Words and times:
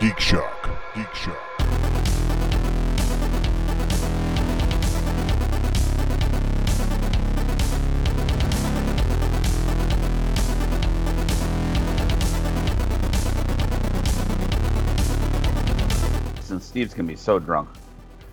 Geek 0.00 0.18
Shock. 0.20 0.68
Geek 0.94 1.14
Shock. 1.14 2.46
Since 16.40 16.64
Steve's 16.64 16.94
gonna 16.94 17.08
be 17.08 17.16
so 17.16 17.38
drunk. 17.38 17.68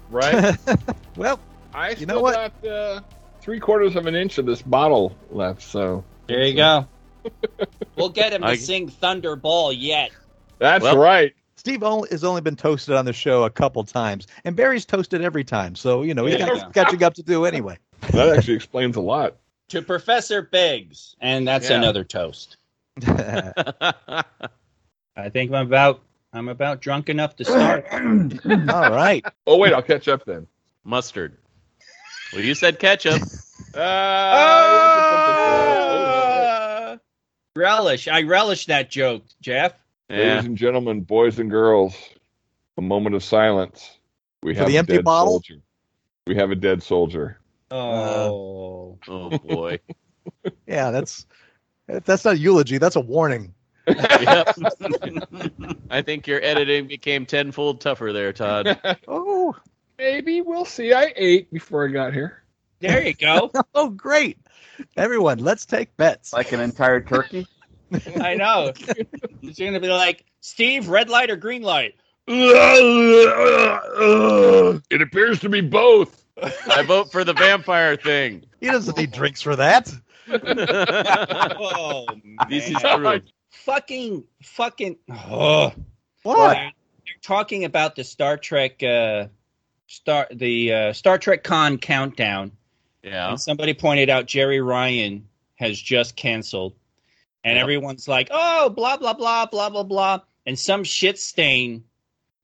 Right? 0.09 0.55
Well, 1.16 1.39
I 1.75 1.91
You 1.91 1.95
still 1.98 2.07
know 2.07 2.21
what? 2.21 2.34
got 2.64 2.68
uh, 2.68 3.02
three 3.39 3.59
quarters 3.59 3.95
of 3.95 4.07
an 4.07 4.16
inch 4.16 4.39
of 4.39 4.48
this 4.48 4.64
bottle 4.64 5.16
left, 5.30 5.61
so 5.61 6.04
There 6.25 6.43
you 6.43 6.55
go. 6.55 6.88
We'll 7.95 8.09
get 8.09 8.34
him 8.34 8.41
to 8.41 8.48
I- 8.48 8.55
sing 8.55 8.89
Thunderball 8.89 9.75
yet. 9.77 10.09
that's 10.57 10.82
Well- 10.84 10.98
right. 10.98 11.34
Steve 11.55 11.84
only, 11.84 12.09
has 12.09 12.23
only 12.23 12.41
been 12.41 12.55
toasted 12.55 12.95
on 12.95 13.05
the 13.05 13.13
show 13.13 13.43
a 13.43 13.49
couple 13.49 13.84
times, 13.84 14.27
and 14.43 14.55
Barry's 14.55 14.85
toasted 14.85 15.21
every 15.21 15.43
time. 15.43 15.76
So 15.76 16.02
you 16.03 16.13
know 16.13 16.26
he's 16.26 16.38
got 16.38 16.55
Yeah. 16.55 16.70
catching 16.73 17.03
up 17.03 17.13
to 17.16 17.23
do 17.23 17.45
anyway. 17.45 17.77
That 18.12 18.35
actually 18.38 18.55
explains 18.55 18.95
a 18.95 19.02
lot. 19.02 19.38
To 19.70 19.81
Professor 19.81 20.41
Biggs. 20.41 21.16
And 21.21 21.48
that's 21.48 21.70
Yeah. 21.70 21.77
another 21.77 22.03
toast. 22.03 22.57
I 23.07 24.23
think 25.31 25.52
I'm 25.52 25.66
about 25.67 26.02
I'm 26.35 26.49
about 26.49 26.81
drunk 26.81 27.09
enough 27.09 27.35
to 27.38 27.45
start. 27.45 27.85
right. 28.45 29.23
Oh 29.48 29.57
wait, 29.57 29.71
I'll 29.73 29.81
catch 29.84 30.07
up 30.07 30.26
then. 30.26 30.48
Mustard. 30.84 31.38
Well, 32.34 32.41
you 32.41 32.55
said 32.55 32.79
ketchup. 32.79 33.21
Uh, 35.23 36.98
relish. 37.55 38.07
I 38.07 38.21
relish 38.21 38.67
that 38.67 38.91
joke, 38.91 39.23
Jeff. 39.41 39.73
Yeah. 40.09 40.17
Ladies 40.17 40.45
and 40.45 40.57
gentlemen, 40.57 41.02
boys 41.02 41.39
and 41.39 41.49
girls, 41.49 41.95
a 42.77 42.81
moment 42.81 43.16
of 43.16 43.23
silence. 43.23 43.98
We 44.41 44.54
For 44.54 44.59
have 44.59 44.68
the 44.68 44.76
a 44.76 44.79
empty 44.79 44.96
dead 44.98 45.05
bottle? 45.05 45.32
soldier. 45.34 45.62
We 46.27 46.35
have 46.35 46.51
a 46.51 46.55
dead 46.55 46.84
soldier. 46.84 47.40
Oh. 47.71 48.98
Oh 49.07 49.29
boy. 49.40 49.79
Yeah, 50.68 50.91
that's 50.91 51.26
that's 51.87 52.26
not 52.26 52.35
a 52.35 52.37
eulogy. 52.37 52.77
That's 52.77 52.96
a 52.96 53.01
warning. 53.01 53.54
Yep. 53.87 54.55
I 55.90 56.01
think 56.01 56.27
your 56.27 56.41
editing 56.41 56.87
became 56.87 57.26
tenfold 57.26 57.81
tougher 57.81 58.13
there, 58.13 58.31
Todd. 58.34 58.79
Oh, 59.07 59.55
Maybe 59.98 60.41
we'll 60.41 60.65
see. 60.65 60.93
I 60.93 61.13
ate 61.15 61.51
before 61.51 61.87
I 61.87 61.91
got 61.91 62.13
here. 62.13 62.43
there 62.79 63.05
you 63.05 63.13
go. 63.13 63.51
oh, 63.76 63.90
great! 63.90 64.38
Everyone, 64.97 65.40
let's 65.40 65.66
take 65.66 65.96
bets. 65.97 66.34
Like 66.34 66.51
an 66.51 66.59
entire 66.62 67.00
turkey. 67.01 67.47
I 68.22 68.36
know. 68.36 68.74
It's 69.41 69.59
gonna 69.59 69.80
be 69.80 69.88
like 69.90 70.25
Steve, 70.41 70.88
red 70.90 71.09
light 71.09 71.30
or 71.30 71.36
green 71.36 71.62
light? 71.62 71.96
It 74.90 75.02
appears 75.02 75.40
to 75.41 75.50
be 75.50 75.62
both. 75.62 76.24
I 76.69 76.84
vote 76.84 77.12
for 77.12 77.24
the 77.24 77.34
vampire 77.34 77.96
thing. 77.96 78.46
He 78.59 78.68
doesn't 78.68 78.97
need 78.97 79.12
drinks 79.12 79.41
for 79.41 79.56
that. 79.56 79.94
Oh 81.56 82.06
this 82.50 82.68
is 82.69 82.81
man. 82.81 83.00
true. 83.00 83.22
fucking 83.50 84.24
fucking 84.41 84.96
oh. 85.12 85.74
What? 86.24 86.53
They're 86.53 86.72
talking 87.22 87.66
about 87.66 87.96
the 87.96 88.06
Star 88.06 88.38
Trek 88.38 88.81
uh 88.81 89.28
Star 89.88 90.28
the 90.31 90.74
uh, 90.74 90.94
Star 90.94 91.18
Trek 91.18 91.44
Con 91.44 91.78
countdown. 91.78 92.53
Yeah. 93.03 93.30
And 93.31 93.40
somebody 93.40 93.74
pointed 93.74 94.09
out 94.09 94.25
Jeri 94.28 94.66
Ryan 94.66 95.28
has 95.56 95.80
just 95.80 96.16
canceled. 96.16 96.74
And 97.44 97.58
everyone's 97.58 98.08
like, 98.08 98.30
oh, 98.31 98.69
blah, 98.69 98.97
blah, 98.97 99.13
blah, 99.13 99.46
blah, 99.46 99.69
blah, 99.69 99.84
blah. 99.84 100.19
And 100.46 100.58
some 100.58 100.84
shit 100.84 101.19
stain 101.19 101.84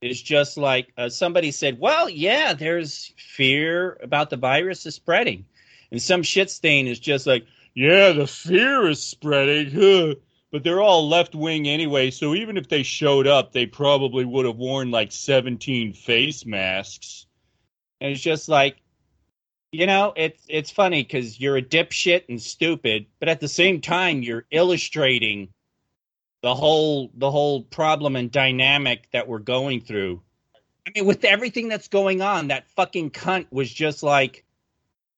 is 0.02 0.20
just 0.20 0.56
like, 0.56 0.92
uh, 0.96 1.08
somebody 1.08 1.50
said, 1.50 1.78
well, 1.78 2.08
yeah, 2.08 2.52
there's 2.52 3.12
fear 3.16 3.98
about 4.02 4.30
the 4.30 4.36
virus 4.36 4.86
is 4.86 4.94
spreading. 4.94 5.46
And 5.90 6.00
some 6.00 6.22
shit 6.22 6.50
stain 6.50 6.86
is 6.86 6.98
just 6.98 7.26
like, 7.26 7.46
yeah, 7.74 8.12
the 8.12 8.26
fear 8.26 8.88
is 8.88 9.02
spreading. 9.02 9.70
huh. 9.72 10.14
But 10.52 10.64
they're 10.64 10.80
all 10.80 11.08
left 11.08 11.36
wing 11.36 11.68
anyway. 11.68 12.10
So 12.10 12.34
even 12.34 12.56
if 12.56 12.68
they 12.68 12.82
showed 12.82 13.28
up, 13.28 13.52
they 13.52 13.66
probably 13.66 14.24
would 14.24 14.46
have 14.46 14.56
worn 14.56 14.90
like 14.90 15.12
17 15.12 15.92
face 15.92 16.44
masks. 16.44 17.26
And 18.00 18.10
it's 18.10 18.20
just 18.20 18.48
like, 18.48 18.78
you 19.72 19.86
know, 19.86 20.12
it's 20.16 20.42
it's 20.48 20.70
funny 20.70 21.02
because 21.02 21.38
you're 21.38 21.56
a 21.56 21.62
dipshit 21.62 22.24
and 22.28 22.40
stupid, 22.40 23.06
but 23.20 23.28
at 23.28 23.40
the 23.40 23.48
same 23.48 23.80
time, 23.80 24.22
you're 24.22 24.46
illustrating 24.50 25.48
the 26.42 26.54
whole 26.54 27.10
the 27.14 27.30
whole 27.30 27.62
problem 27.62 28.16
and 28.16 28.30
dynamic 28.30 29.08
that 29.12 29.28
we're 29.28 29.38
going 29.38 29.80
through. 29.80 30.22
I 30.86 30.92
mean, 30.94 31.06
with 31.06 31.24
everything 31.24 31.68
that's 31.68 31.88
going 31.88 32.20
on, 32.22 32.48
that 32.48 32.68
fucking 32.70 33.10
cunt 33.10 33.46
was 33.50 33.72
just 33.72 34.02
like, 34.02 34.44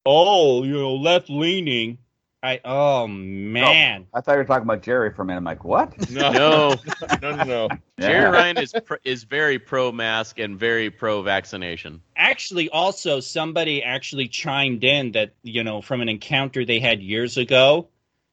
oh, 0.04 0.64
you 0.64 0.72
know, 0.72 0.96
left 0.96 1.30
leaning. 1.30 1.98
I 2.44 2.60
oh 2.64 3.06
man, 3.06 4.06
I 4.12 4.20
thought 4.20 4.32
you 4.32 4.38
were 4.38 4.44
talking 4.44 4.64
about 4.64 4.82
Jeri 4.82 5.14
for 5.14 5.22
a 5.22 5.25
minute. 5.25 5.38
I'm 5.38 5.44
like, 5.44 5.64
what? 5.64 5.94
No, 6.10 6.30
No, 6.32 6.75
no, 7.22 7.30
no, 7.36 7.44
no. 7.44 7.69
Jeri 7.69 7.78
Yeah. 7.98 8.30
Ryan 8.30 8.58
is 8.58 8.75
pr- 8.84 8.97
is 9.04 9.22
very 9.25 9.58
pro 9.60 9.92
mask 9.92 10.38
and 10.41 10.58
very 10.58 10.91
pro 10.91 11.22
vaccination. 11.22 12.03
actually, 12.16 12.69
also 12.70 13.20
somebody 13.20 13.82
actually 13.82 14.26
chimed 14.28 14.82
in 14.82 15.12
that 15.12 15.34
you 15.42 15.62
know 15.62 15.80
from 15.82 16.00
an 16.00 16.08
encounter 16.08 16.64
they 16.64 16.80
had 16.80 17.00
years 17.00 17.36
ago. 17.36 17.88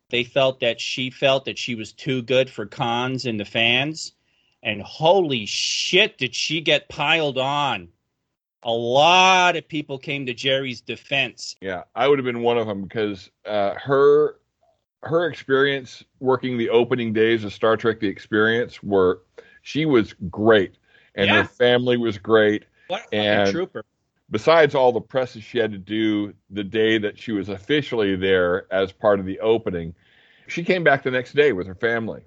They 0.10 0.24
felt 0.24 0.62
that 0.62 0.82
she 0.82 1.12
felt 1.12 1.46
that 1.46 1.60
she 1.60 1.76
was 1.76 1.94
too 1.94 2.24
good 2.24 2.50
for 2.50 2.66
cons 2.66 3.28
and 3.28 3.40
the 3.40 3.46
fans. 3.46 4.14
And 4.64 4.82
holy 4.82 5.46
shit, 5.46 6.18
did 6.18 6.34
she 6.34 6.62
get 6.62 6.90
piled 6.90 7.38
on? 7.38 7.90
A 8.64 8.72
lot 8.72 9.56
of 9.56 9.68
people 9.68 9.98
came 9.98 10.26
to 10.26 10.34
Jeri's 10.34 10.82
defense. 10.82 11.56
Yeah, 11.62 11.84
I 11.96 12.08
would 12.08 12.20
have 12.20 12.26
been 12.26 12.42
one 12.42 12.58
of 12.58 12.68
them 12.68 12.84
because 12.84 13.30
uh, 13.46 13.74
her 13.76 14.36
her 15.04 15.28
experience 15.28 16.04
working 16.20 16.58
the 16.58 16.70
opening 16.70 17.14
days 17.14 17.44
of 17.46 17.54
Star 17.54 17.78
Trek: 17.78 18.00
The 18.02 18.08
Experience 18.08 18.84
were 18.84 19.22
she 19.62 19.86
was 19.86 20.14
great, 20.30 20.74
and 21.16 21.28
Yeah. 21.28 21.44
her 21.44 21.48
family 21.48 21.98
was 21.98 22.18
great. 22.18 22.66
What 22.88 23.04
a 23.12 23.16
And- 23.16 23.52
trooper. 23.52 23.86
Besides 24.32 24.76
all 24.76 24.92
the 24.92 25.02
presses 25.02 25.44
she 25.44 25.58
had 25.58 25.72
to 25.72 25.80
do 25.80 26.36
the 26.52 26.64
day 26.64 27.00
that 27.00 27.18
she 27.18 27.32
was 27.32 27.50
officially 27.50 28.16
there 28.16 28.72
as 28.72 28.92
part 28.92 29.20
of 29.20 29.26
the 29.26 29.40
opening, 29.40 29.96
she 30.48 30.64
came 30.64 30.84
back 30.84 31.02
the 31.02 31.10
next 31.10 31.34
day 31.34 31.52
with 31.52 31.66
her 31.66 31.74
family. 31.74 32.22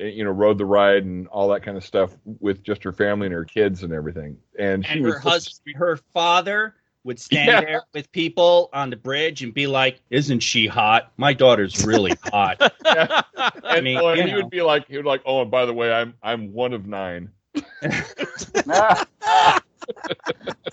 Eh, 0.00 0.06
You 0.06 0.24
know, 0.24 0.30
rode 0.30 0.58
the 0.58 0.64
ride 0.66 1.04
and 1.04 1.26
all 1.28 1.48
that 1.48 1.62
kind 1.62 1.76
of 1.76 1.84
stuff 1.84 2.16
with 2.40 2.62
just 2.62 2.82
her 2.84 2.92
family 2.92 3.26
and 3.26 3.34
her 3.34 3.44
kids 3.44 3.82
and 3.82 3.92
everything. 3.92 4.38
And 4.58 4.84
she 4.86 4.92
And 4.94 5.04
was 5.04 5.14
her 5.14 5.20
husband, 5.20 5.76
her 5.76 5.96
father 6.14 6.74
would 7.04 7.18
stand 7.28 7.48
Yeah. 7.48 7.60
there 7.60 7.82
with 7.94 8.10
people 8.12 8.68
on 8.72 8.90
the 8.90 8.96
bridge 8.96 9.42
and 9.42 9.52
be 9.54 9.66
like, 9.66 10.00
"Isn't 10.10 10.40
she 10.40 10.66
hot? 10.66 11.12
My 11.16 11.32
daughter's 11.32 11.84
really 11.86 12.14
hot." 12.24 12.60
Yeah. 12.84 13.20
and, 13.64 13.84
mean, 13.84 13.98
oh, 13.98 14.08
and 14.08 14.22
he 14.22 14.30
know. 14.32 14.36
would 14.38 14.50
be 14.50 14.62
like, 14.62 14.88
he 14.88 14.96
would 14.96 15.04
like, 15.06 15.20
oh, 15.26 15.42
and 15.42 15.50
by 15.50 15.66
the 15.66 15.74
way, 15.74 15.92
I'm 15.92 16.14
I'm 16.22 16.52
one 16.52 16.72
of 16.72 16.86
nine. 16.86 17.30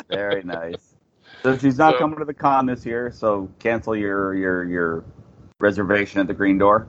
Very 0.10 0.44
nice. 0.44 0.96
So 1.44 1.58
she's 1.58 1.78
not 1.78 1.94
So- 1.94 2.00
coming 2.00 2.20
to 2.20 2.26
the 2.26 2.34
con 2.34 2.66
this 2.66 2.86
year, 2.86 3.12
so 3.12 3.50
cancel 3.60 3.96
your 3.96 4.34
your 4.34 4.64
your 4.64 5.04
reservation 5.60 6.20
at 6.20 6.28
the 6.28 6.34
green 6.34 6.58
door. 6.58 6.88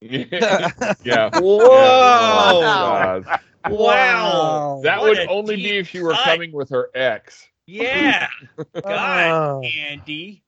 Yeah. 0.00 0.70
yeah. 1.04 1.30
Whoa! 1.38 1.58
Oh, 1.60 2.60
God. 2.60 3.40
Wow! 3.68 4.80
That 4.84 5.00
What 5.00 5.10
would 5.10 5.28
only 5.28 5.56
be 5.56 5.78
if 5.78 5.88
she 5.88 6.00
were 6.00 6.12
cut. 6.12 6.24
coming 6.24 6.52
with 6.52 6.70
her 6.70 6.88
ex. 6.94 7.46
Yeah. 7.66 8.28
God, 8.74 9.30
Oh. 9.30 9.62
Andy. 9.64 10.44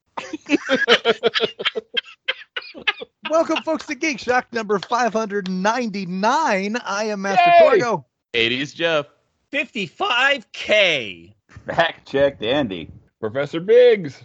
Welcome, 3.30 3.62
folks, 3.64 3.86
to 3.86 3.94
Geek 3.94 4.18
Shock 4.18 4.52
number 4.52 4.78
599. 4.78 6.76
I 6.84 7.04
am 7.04 7.22
Master 7.22 7.42
Yay! 7.44 7.80
Torgo. 7.80 8.04
80s 8.34 8.74
Jeff. 8.74 9.06
55K. 9.52 11.34
Fact 11.66 12.08
checked, 12.08 12.42
Andy. 12.42 12.90
Professor 13.20 13.60
Biggs. 13.60 14.22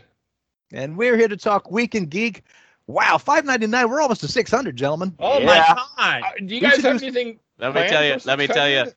And 0.71 0.97
we're 0.97 1.17
here 1.17 1.27
to 1.27 1.37
talk 1.37 1.65
week 1.71 1.93
Weekend 1.93 2.09
Geek. 2.11 2.43
Wow, 2.87 3.17
599. 3.17 3.89
We're 3.89 4.01
almost 4.01 4.21
to 4.21 4.27
600, 4.27 4.75
gentlemen. 4.75 5.15
Oh 5.19 5.39
Yeah. 5.39 5.45
my 5.45 6.21
God. 6.21 6.23
Uh, 6.23 6.31
do 6.39 6.43
you 6.43 6.49
We 6.55 6.59
guys 6.59 6.75
should 6.75 6.85
have 6.85 6.99
do- 6.99 7.05
anything 7.07 7.39
Let 7.57 7.73
me 7.75 7.87
tell 7.87 8.03
you. 8.03 8.17
Let 8.25 8.39
me 8.39 8.47
tell 8.47 8.67
you. 8.69 8.85
600? 8.85 8.95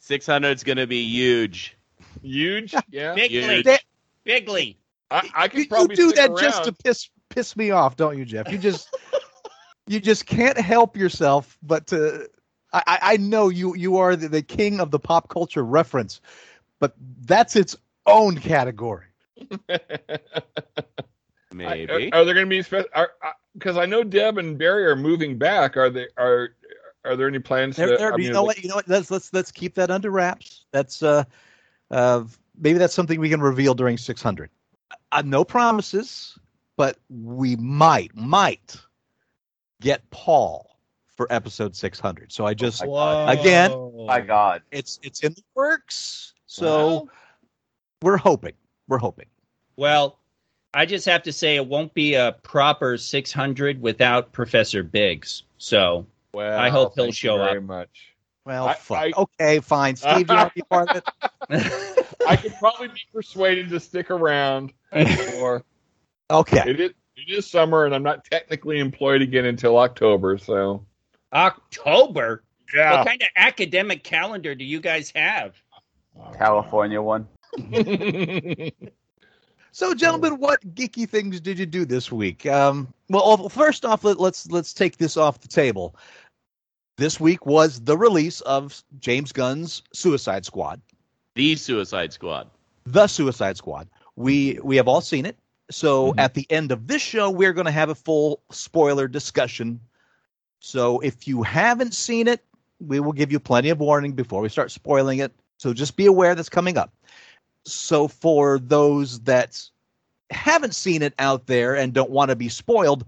600 0.00 0.56
is 0.56 0.64
gonna 0.64 0.86
be 0.86 1.02
huge. 1.04 1.76
Huge. 2.22 2.74
Yeah. 2.90 3.14
Bigly. 3.14 3.62
Huge. 3.64 3.78
Bigly. 4.26 4.76
I, 5.10 5.30
I 5.34 5.44
You, 5.44 5.50
could 5.50 5.58
you 5.60 5.66
probably 5.68 5.96
do 5.96 6.08
stick 6.10 6.16
that 6.16 6.30
around. 6.30 6.38
just 6.40 6.64
to 6.64 6.72
piss 6.72 7.08
piss 7.30 7.56
me 7.56 7.70
off, 7.70 7.96
don't 7.96 8.18
you, 8.18 8.24
Jeff? 8.24 8.50
You 8.50 8.58
just 8.58 8.94
you 9.86 10.00
just 10.00 10.26
can't 10.26 10.58
help 10.58 10.96
yourself 10.96 11.56
but 11.62 11.86
to 11.88 12.28
I, 12.72 12.82
I 12.86 12.98
I 13.12 13.16
know 13.18 13.48
you 13.48 13.74
you 13.76 13.96
are 13.98 14.16
the, 14.16 14.28
the 14.28 14.42
king 14.42 14.80
of 14.80 14.90
the 14.90 14.98
pop 14.98 15.28
culture 15.28 15.64
reference, 15.64 16.20
but 16.80 16.94
that's 17.22 17.54
its 17.56 17.76
own 18.06 18.36
category. 18.36 19.06
Maybe. 21.66 22.12
Are, 22.12 22.20
are 22.20 22.24
there 22.24 22.34
going 22.34 22.48
to 22.48 22.62
be 22.62 22.62
because 23.54 23.76
I 23.76 23.86
know 23.86 24.04
Deb 24.04 24.38
and 24.38 24.56
Barry 24.56 24.86
are 24.86 24.96
moving 24.96 25.38
back. 25.38 25.76
Are 25.76 25.90
they 25.90 26.06
are 26.16 26.50
Are 27.04 27.16
there 27.16 27.28
any 27.28 27.38
plans? 27.38 27.76
There, 27.76 27.88
to, 27.88 27.96
there, 27.96 28.12
I 28.12 28.16
you 28.16 28.24
mean, 28.24 28.32
know 28.32 28.44
what? 28.44 28.62
You 28.62 28.68
know 28.68 28.76
what? 28.76 28.88
Let's 28.88 29.10
let's 29.10 29.32
let's 29.32 29.50
keep 29.50 29.74
that 29.74 29.90
under 29.90 30.10
wraps. 30.10 30.64
That's 30.72 31.02
uh, 31.02 31.24
uh, 31.90 32.24
maybe 32.58 32.78
that's 32.78 32.94
something 32.94 33.18
we 33.20 33.28
can 33.28 33.40
reveal 33.40 33.74
during 33.74 33.98
600. 33.98 34.50
Uh, 35.10 35.22
no 35.24 35.44
promises, 35.44 36.38
but 36.76 36.98
we 37.08 37.56
might 37.56 38.14
might 38.14 38.76
get 39.80 40.08
Paul 40.10 40.68
for 41.16 41.26
episode 41.30 41.74
600. 41.74 42.32
So 42.32 42.46
I 42.46 42.54
just 42.54 42.86
Whoa. 42.86 43.26
Again? 43.26 44.06
My 44.06 44.20
God. 44.20 44.62
it's 44.70 45.00
it's 45.02 45.20
in 45.20 45.32
the 45.34 45.42
works. 45.54 46.34
So 46.46 46.64
Well, 46.64 47.08
we're 48.02 48.16
hoping. 48.16 48.54
We're 48.86 48.98
hoping. 48.98 49.26
well, 49.76 50.18
I 50.74 50.84
just 50.86 51.06
have 51.06 51.22
to 51.24 51.32
say 51.32 51.56
it 51.56 51.66
won't 51.66 51.94
be 51.94 52.14
a 52.14 52.32
proper 52.42 52.96
600 52.98 53.80
without 53.80 54.32
Professor 54.32 54.82
Biggs. 54.82 55.44
So 55.56 56.06
Well, 56.32 56.58
I 56.58 56.68
hope 56.68 56.94
he'll 56.94 57.04
thank 57.04 57.08
you 57.08 57.28
show 57.28 57.38
very 57.38 57.58
up. 57.58 57.64
much. 57.64 58.14
Well, 58.44 58.68
I- 58.68 58.74
fuck. 58.74 58.98
I- 58.98 59.12
okay, 59.16 59.60
fine. 59.60 59.96
Steve, 59.96 60.28
you 60.30 60.36
want 60.36 60.48
to 60.50 60.54
be 60.54 60.62
part 60.62 60.90
of 60.90 60.96
it? 60.96 62.06
I 62.28 62.36
could 62.36 62.54
probably 62.58 62.88
be 62.88 63.00
persuaded 63.12 63.70
to 63.70 63.80
stick 63.80 64.10
around. 64.10 64.72
Or 65.38 65.64
Okay. 66.30 66.62
it 66.66 66.78
is 66.80 66.90
it 67.16 67.30
is 67.32 67.50
summer, 67.50 67.84
and 67.84 67.94
I'm 67.94 68.02
not 68.02 68.24
technically 68.26 68.78
employed 68.78 69.22
again 69.22 69.46
until 69.46 69.76
October. 69.78 70.38
So 70.38 70.84
October. 71.32 72.44
yeah. 72.74 72.98
What 72.98 73.08
kind 73.08 73.22
of 73.22 73.28
academic 73.36 74.04
calendar 74.04 74.54
do 74.54 74.64
you 74.64 74.80
guys 74.80 75.12
have? 75.16 75.54
California 76.36 77.00
one. 77.02 77.26
So, 79.72 79.94
gentlemen, 79.94 80.38
what 80.38 80.60
geeky 80.74 81.08
things 81.08 81.40
did 81.40 81.58
you 81.58 81.66
do 81.66 81.84
this 81.84 82.10
week? 82.10 82.46
Um, 82.46 82.92
well, 83.08 83.48
first 83.48 83.84
off, 83.84 84.02
let, 84.04 84.18
let's 84.18 84.50
let's 84.50 84.72
take 84.72 84.96
this 84.96 85.16
off 85.16 85.40
the 85.40 85.48
table. 85.48 85.94
This 86.96 87.20
week 87.20 87.46
was 87.46 87.80
the 87.80 87.96
release 87.96 88.40
of 88.42 88.82
James 88.98 89.30
Gunn's 89.30 89.82
Suicide 89.92 90.44
Squad, 90.44 90.80
The 91.34 91.54
Suicide 91.56 92.12
Squad. 92.12 92.48
the 92.86 93.06
Suicide 93.06 93.56
Squad. 93.56 93.88
We 94.16 94.58
we 94.62 94.76
have 94.76 94.88
all 94.88 95.00
seen 95.00 95.26
it. 95.26 95.36
So, 95.70 96.12
Mhm. 96.12 96.20
at 96.20 96.34
the 96.34 96.46
end 96.50 96.72
of 96.72 96.86
this 96.86 97.02
show, 97.02 97.30
we're 97.30 97.52
going 97.52 97.66
to 97.66 97.70
have 97.70 97.90
a 97.90 97.94
full 97.94 98.40
spoiler 98.50 99.06
discussion. 99.06 99.80
So, 100.60 100.98
if 101.00 101.28
you 101.28 101.42
haven't 101.42 101.94
seen 101.94 102.26
it, 102.26 102.42
we 102.80 103.00
will 103.00 103.12
give 103.12 103.30
you 103.30 103.38
plenty 103.38 103.68
of 103.68 103.78
warning 103.78 104.12
before 104.12 104.40
we 104.40 104.48
start 104.48 104.70
spoiling 104.70 105.18
it. 105.18 105.30
So, 105.58 105.74
just 105.74 105.94
be 105.96 106.06
aware 106.06 106.34
that's 106.34 106.48
coming 106.48 106.78
up. 106.78 106.90
So, 107.72 108.08
for 108.08 108.58
those 108.58 109.20
that 109.20 109.62
haven't 110.30 110.74
seen 110.74 111.02
it 111.02 111.14
out 111.18 111.46
there 111.46 111.76
and 111.76 111.92
don't 111.92 112.10
want 112.10 112.30
to 112.30 112.36
be 112.36 112.48
spoiled, 112.48 113.04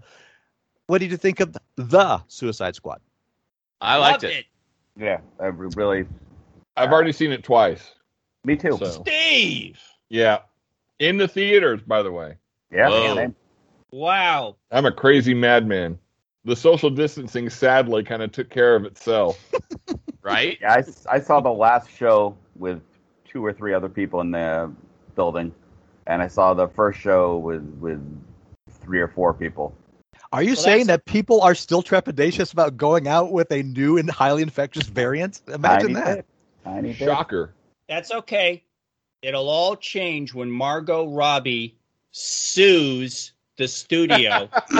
what 0.87 0.99
did 0.99 1.11
you 1.11 1.17
think 1.17 1.39
of 1.39 1.55
the 1.75 2.21
Suicide 2.27 2.75
Squad? 2.75 2.99
I 3.79 3.97
liked 3.97 4.23
Loved 4.23 4.35
it. 4.35 4.45
Yeah, 4.97 5.19
I 5.39 5.45
really. 5.47 6.05
I've 6.77 6.91
already 6.91 7.11
seen 7.11 7.31
it 7.31 7.43
twice. 7.43 7.91
Me 8.43 8.55
too. 8.55 8.77
So 8.77 9.03
Steve. 9.05 9.79
yeah, 10.09 10.39
in 10.99 11.17
the 11.17 11.27
theaters, 11.27 11.81
by 11.81 12.01
the 12.03 12.11
way. 12.11 12.35
Yeah. 12.71 12.89
Whoa. 12.89 13.15
same. 13.15 13.35
Wow. 13.91 14.55
I'm 14.71 14.85
a 14.85 14.91
crazy 14.91 15.33
madman. 15.33 15.99
The 16.45 16.55
social 16.55 16.89
distancing 16.89 17.49
sadly 17.49 18.03
kind 18.03 18.23
of 18.23 18.31
took 18.31 18.49
care 18.49 18.75
of 18.75 18.85
itself. 18.85 19.39
Right? 20.23 20.59
Yeah, 20.61 20.73
I, 20.73 20.77
s- 20.77 21.07
I 21.09 21.19
saw 21.19 21.39
the 21.39 21.49
last 21.49 21.89
show 21.89 22.37
with 22.55 22.79
two 23.31 23.45
or 23.45 23.53
three 23.53 23.73
other 23.73 23.89
people 23.89 24.21
in 24.21 24.31
the 24.31 24.71
building, 25.15 25.53
and 26.07 26.21
I 26.21 26.27
saw 26.27 26.53
the 26.53 26.67
first 26.67 26.99
show 26.99 27.37
with 27.37 27.63
with 27.79 28.01
three 28.69 28.99
or 28.99 29.07
four 29.07 29.33
people. 29.33 29.73
Are 30.33 30.43
you 30.43 30.51
Well, 30.51 30.63
saying 30.63 30.87
that 30.87 31.05
people 31.05 31.41
are 31.41 31.55
still 31.55 31.83
trepidatious 31.83 32.53
about 32.53 32.77
going 32.77 33.07
out 33.07 33.31
with 33.31 33.51
a 33.51 33.63
new 33.63 33.97
and 33.97 34.09
highly 34.09 34.41
infectious 34.41 34.87
variant? 34.87 35.41
Imagine 35.47 35.93
Tiny 35.93 36.05
that. 36.05 36.25
Tiny. 36.63 36.93
Shocker. 36.93 37.53
That's 37.87 38.11
okay. 38.11 38.63
It'll 39.21 39.49
all 39.49 39.75
change 39.75 40.33
when 40.33 40.49
Margot 40.49 41.07
Robbie 41.07 41.75
sues 42.11 43.33
the 43.57 43.67
studio. 43.67 44.49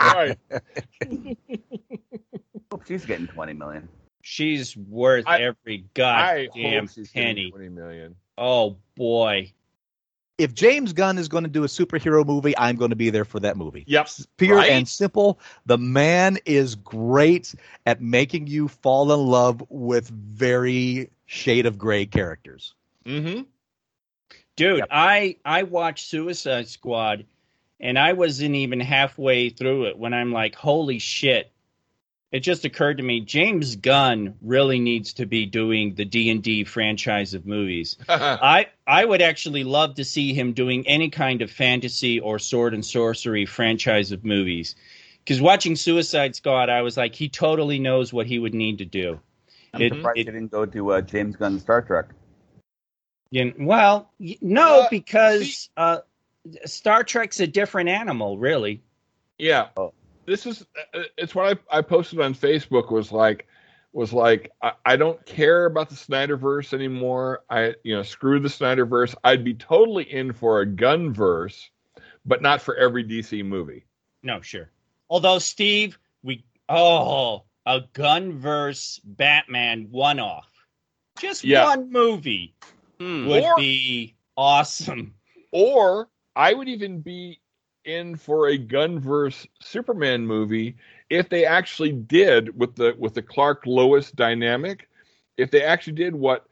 right. 0.00 0.38
Hope 2.70 2.82
She's 2.86 3.04
getting 3.04 3.26
twenty 3.26 3.52
million. 3.52 3.88
She's 4.30 4.76
worth 4.76 5.24
I- 5.26 5.40
every 5.40 5.78
I 5.78 5.84
goddamn 5.94 6.82
hope 6.86 6.90
she's 6.94 7.10
penny. 7.10 7.50
20 7.50 7.70
million. 7.70 8.14
Oh 8.36 8.76
boy. 8.94 9.52
If 10.36 10.52
James 10.54 10.92
Gunn 10.92 11.16
is 11.16 11.28
going 11.28 11.44
to 11.44 11.50
do 11.50 11.64
a 11.64 11.66
superhero 11.66 12.24
movie, 12.26 12.56
I'm 12.58 12.76
going 12.76 12.90
to 12.90 12.96
be 12.96 13.08
there 13.08 13.24
for 13.24 13.40
that 13.40 13.56
movie. 13.56 13.84
Yep. 13.86 14.08
Pure 14.36 14.56
Right? 14.58 14.70
and 14.70 14.86
simple. 14.86 15.40
The 15.64 15.78
man 15.78 16.36
is 16.44 16.74
great 16.74 17.54
at 17.86 18.02
making 18.02 18.48
you 18.48 18.68
fall 18.68 19.10
in 19.12 19.26
love 19.26 19.64
with 19.70 20.08
very 20.10 21.08
shade 21.24 21.64
of 21.64 21.78
gray 21.78 22.04
characters. 22.04 22.74
Mm-hmm. 23.06 23.44
Dude, 24.56 24.84
I 24.90 25.36
I 25.44 25.62
watched 25.62 26.06
Suicide 26.06 26.68
Squad 26.68 27.24
and 27.80 27.98
I 27.98 28.12
wasn't 28.12 28.54
even 28.56 28.78
halfway 28.78 29.48
through 29.48 29.86
it 29.86 29.98
when 29.98 30.12
I'm 30.12 30.32
like, 30.32 30.54
holy 30.54 30.98
shit. 30.98 31.50
It 32.30 32.40
just 32.40 32.64
occurred 32.66 32.98
to 32.98 33.02
me 33.02 33.20
James 33.22 33.76
Gunn 33.76 34.34
really 34.42 34.78
needs 34.78 35.14
to 35.14 35.24
be 35.26 35.46
doing 35.46 35.94
the 35.94 36.04
D&D 36.04 36.64
franchise 36.64 37.32
of 37.32 37.46
movies. 37.46 37.96
I 38.08 38.66
I 38.86 39.04
would 39.04 39.22
actually 39.22 39.64
love 39.64 39.94
to 39.94 40.04
see 40.04 40.34
him 40.34 40.52
doing 40.52 40.86
any 40.86 41.08
kind 41.08 41.40
of 41.40 41.50
fantasy 41.50 42.20
or 42.20 42.38
sword 42.38 42.74
and 42.74 42.84
sorcery 42.84 43.46
franchise 43.46 44.12
of 44.12 44.24
movies. 44.24 44.74
Because 45.24 45.40
watching 45.40 45.74
Suicide 45.76 46.36
Squad, 46.36 46.68
I 46.70 46.82
was 46.82 46.96
like, 46.96 47.14
he 47.14 47.28
totally 47.28 47.78
knows 47.78 48.12
what 48.12 48.26
he 48.26 48.38
would 48.38 48.54
need 48.54 48.78
to 48.78 48.84
do. 48.84 49.20
I'm 49.72 49.82
It- 49.82 49.92
surprised 49.94 50.18
it- 50.18 50.26
you 50.26 50.32
didn't 50.32 50.50
go 50.50 50.66
to 50.66 50.92
uh, 50.92 51.00
James 51.00 51.36
Gunn's 51.36 51.62
Star 51.62 51.80
Trek. 51.82 52.06
You 53.30 53.54
well, 53.58 54.10
no, 54.40 54.80
Uh, 54.82 54.88
because 54.90 55.68
uh, 55.76 55.98
Star 56.64 57.04
Trek's 57.04 57.40
a 57.40 57.46
different 57.46 57.88
animal, 57.90 58.38
really. 58.38 58.82
Yeah. 59.38 59.68
Oh. 59.76 59.92
This 60.28 60.44
is 60.46 60.64
uh, 60.94 61.04
it's 61.16 61.34
what 61.34 61.58
I, 61.72 61.78
I 61.78 61.80
posted 61.82 62.20
on 62.20 62.34
Facebook 62.34 62.92
was 62.92 63.10
like 63.10 63.46
was 63.92 64.12
like 64.12 64.52
I, 64.62 64.72
I 64.84 64.96
don't 64.96 65.24
care 65.24 65.64
about 65.64 65.88
the 65.88 65.94
Snyderverse 65.94 66.74
anymore. 66.74 67.44
I 67.48 67.74
you 67.82 67.96
know 67.96 68.02
screw 68.02 68.38
the 68.38 68.48
Snyderverse. 68.48 69.14
I'd 69.24 69.42
be 69.42 69.54
totally 69.54 70.04
in 70.12 70.34
for 70.34 70.60
a 70.60 70.66
Gunnverse, 70.66 71.68
but 72.26 72.42
not 72.42 72.60
for 72.60 72.76
every 72.76 73.02
DC 73.04 73.42
movie. 73.44 73.86
No, 74.22 74.42
sure. 74.42 74.70
Although 75.08 75.38
Steve, 75.38 75.98
we 76.22 76.44
oh 76.68 77.44
a 77.64 77.80
Gunnverse 77.94 79.00
Batman 79.04 79.88
one 79.90 80.20
off, 80.20 80.50
just 81.18 81.42
Yeah. 81.42 81.64
one 81.64 81.90
movie 81.90 82.54
Hmm. 83.00 83.28
would 83.28 83.44
Or- 83.44 83.56
be 83.56 84.14
awesome. 84.36 85.14
Or 85.52 86.08
I 86.36 86.52
would 86.52 86.68
even 86.68 87.00
be 87.00 87.40
in 87.88 88.16
for 88.16 88.48
a 88.48 88.58
Gunnverse 88.58 89.46
Superman 89.60 90.26
movie 90.26 90.76
if 91.10 91.28
they 91.28 91.44
actually 91.44 91.92
did 91.92 92.56
with 92.58 92.76
the 92.76 92.94
with 92.98 93.14
the 93.14 93.22
Clark 93.22 93.64
Lois 93.66 94.10
dynamic. 94.10 94.88
If 95.36 95.50
they 95.50 95.62
actually 95.62 95.94
did 95.94 96.14
what 96.14 96.46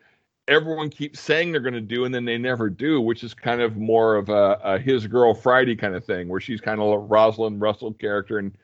everyone 0.49 0.91
keeps 0.91 1.21
saying 1.21 1.53
they're 1.53 1.61
going 1.61 1.75
to 1.75 1.81
do 1.81 2.05
and 2.05 2.15
then 2.15 2.25
they 2.25 2.39
never 2.39 2.71
do, 2.71 3.01
which 3.01 3.25
is 3.25 3.35
kind 3.35 3.61
of 3.61 3.77
more 3.77 4.15
of 4.17 4.29
a, 4.29 4.59
a 4.63 4.79
his 4.79 5.07
girl 5.07 5.35
Friday 5.35 5.77
kind 5.77 5.95
of 5.95 6.05
thing, 6.05 6.29
where 6.29 6.41
she's 6.41 6.61
kind 6.61 6.81
of 6.81 6.89
a 6.89 6.99
Rosalind 6.99 7.61
Russell 7.61 7.93
character 7.93 8.39
and 8.39 8.57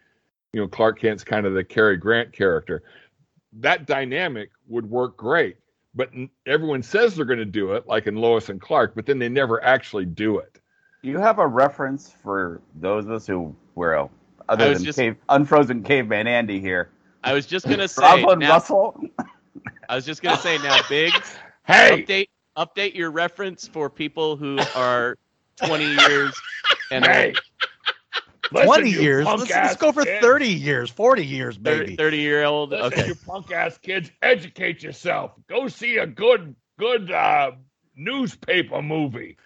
you 0.53 0.61
know 0.61 0.69
Clark 0.69 1.01
Kent's 1.01 1.25
kind 1.25 1.47
of 1.47 1.55
the 1.55 1.65
Cary 1.65 1.97
Grant 1.97 2.33
character. 2.33 2.83
That 3.55 3.87
dynamic 3.87 4.51
would 4.69 4.89
work 4.89 5.17
great, 5.19 5.57
but 5.95 6.11
everyone 6.47 6.83
says 6.83 7.15
they're 7.15 7.27
going 7.27 7.39
to 7.39 7.45
do 7.45 7.73
it, 7.73 7.87
like 7.87 8.07
in 8.07 8.17
Lois 8.17 8.49
and 8.49 8.61
Clark, 8.61 8.95
but 8.95 9.05
then 9.05 9.19
they 9.19 9.29
never 9.29 9.63
actually 9.63 10.07
do 10.07 10.39
it. 10.39 10.62
Do 11.03 11.09
you 11.09 11.19
have 11.19 11.39
a 11.39 11.47
reference 11.47 12.11
for 12.23 12.61
those 12.77 13.05
of 13.07 13.11
us 13.13 13.27
who 13.27 13.55
were 13.75 13.99
uh, 13.99 14.09
other 14.49 14.73
than 14.75 14.85
just- 14.85 14.99
cave, 14.99 15.17
unfrozen 15.29 15.83
caveman 15.83 16.27
Andy 16.27 16.61
here? 16.61 16.91
I 17.25 17.33
was 17.33 17.47
just 17.47 17.69
gonna 17.69 17.89
say 17.89 18.03
Rosalind 18.03 18.41
now, 18.41 18.51
Russell. 18.55 19.01
I 19.89 19.95
was 19.97 20.05
just 20.05 20.23
gonna 20.23 20.37
say 20.37 20.59
now, 20.59 20.79
Biggs, 20.89 21.37
Hey, 21.65 22.05
update 22.05 22.29
update 22.57 22.95
your 22.95 23.11
reference 23.11 23.67
for 23.67 23.89
people 23.89 24.37
who 24.37 24.59
are 24.77 25.17
20 25.57 25.85
years 25.85 26.41
and 26.91 27.05
hey. 27.07 27.35
20 28.51 28.91
years. 28.91 29.25
Let's, 29.25 29.49
let's 29.51 29.77
go 29.77 29.93
for 29.93 30.05
30 30.05 30.47
years, 30.47 30.91
40 30.91 31.25
years, 31.25 31.57
30, 31.57 31.97
30 31.97 32.17
year 32.19 32.45
old. 32.45 32.71
Listen, 32.71 32.87
Okay. 33.01 33.07
you 33.09 33.15
punk 33.15 33.51
ass 33.51 33.79
kids, 33.79 34.11
educate 34.21 34.83
yourself. 34.83 35.33
Go 35.49 35.69
see 35.69 35.97
a 35.97 36.07
good, 36.07 36.55
good 36.79 37.11
uh, 37.11 37.53
newspaper 37.97 38.83
movie. 38.83 39.39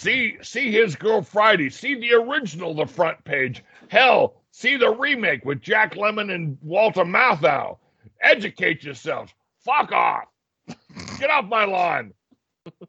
See, 0.00 0.36
see 0.42 0.70
his 0.70 0.94
girl 0.94 1.22
Friday. 1.22 1.70
See 1.70 1.94
the 1.94 2.12
original, 2.12 2.74
the 2.74 2.84
front 2.86 3.24
page. 3.24 3.64
Hell, 3.88 4.34
see 4.50 4.76
the 4.76 4.90
remake 4.90 5.44
with 5.46 5.62
Jack 5.62 5.94
Lemmon 5.94 6.34
and 6.34 6.58
Walter 6.60 7.02
Matthau. 7.04 7.78
Educate 8.20 8.84
yourselves. 8.84 9.32
Fuck 9.64 9.92
off. 9.92 10.24
Get 11.18 11.30
off 11.30 11.46
my 11.46 11.64
lawn. 11.64 12.12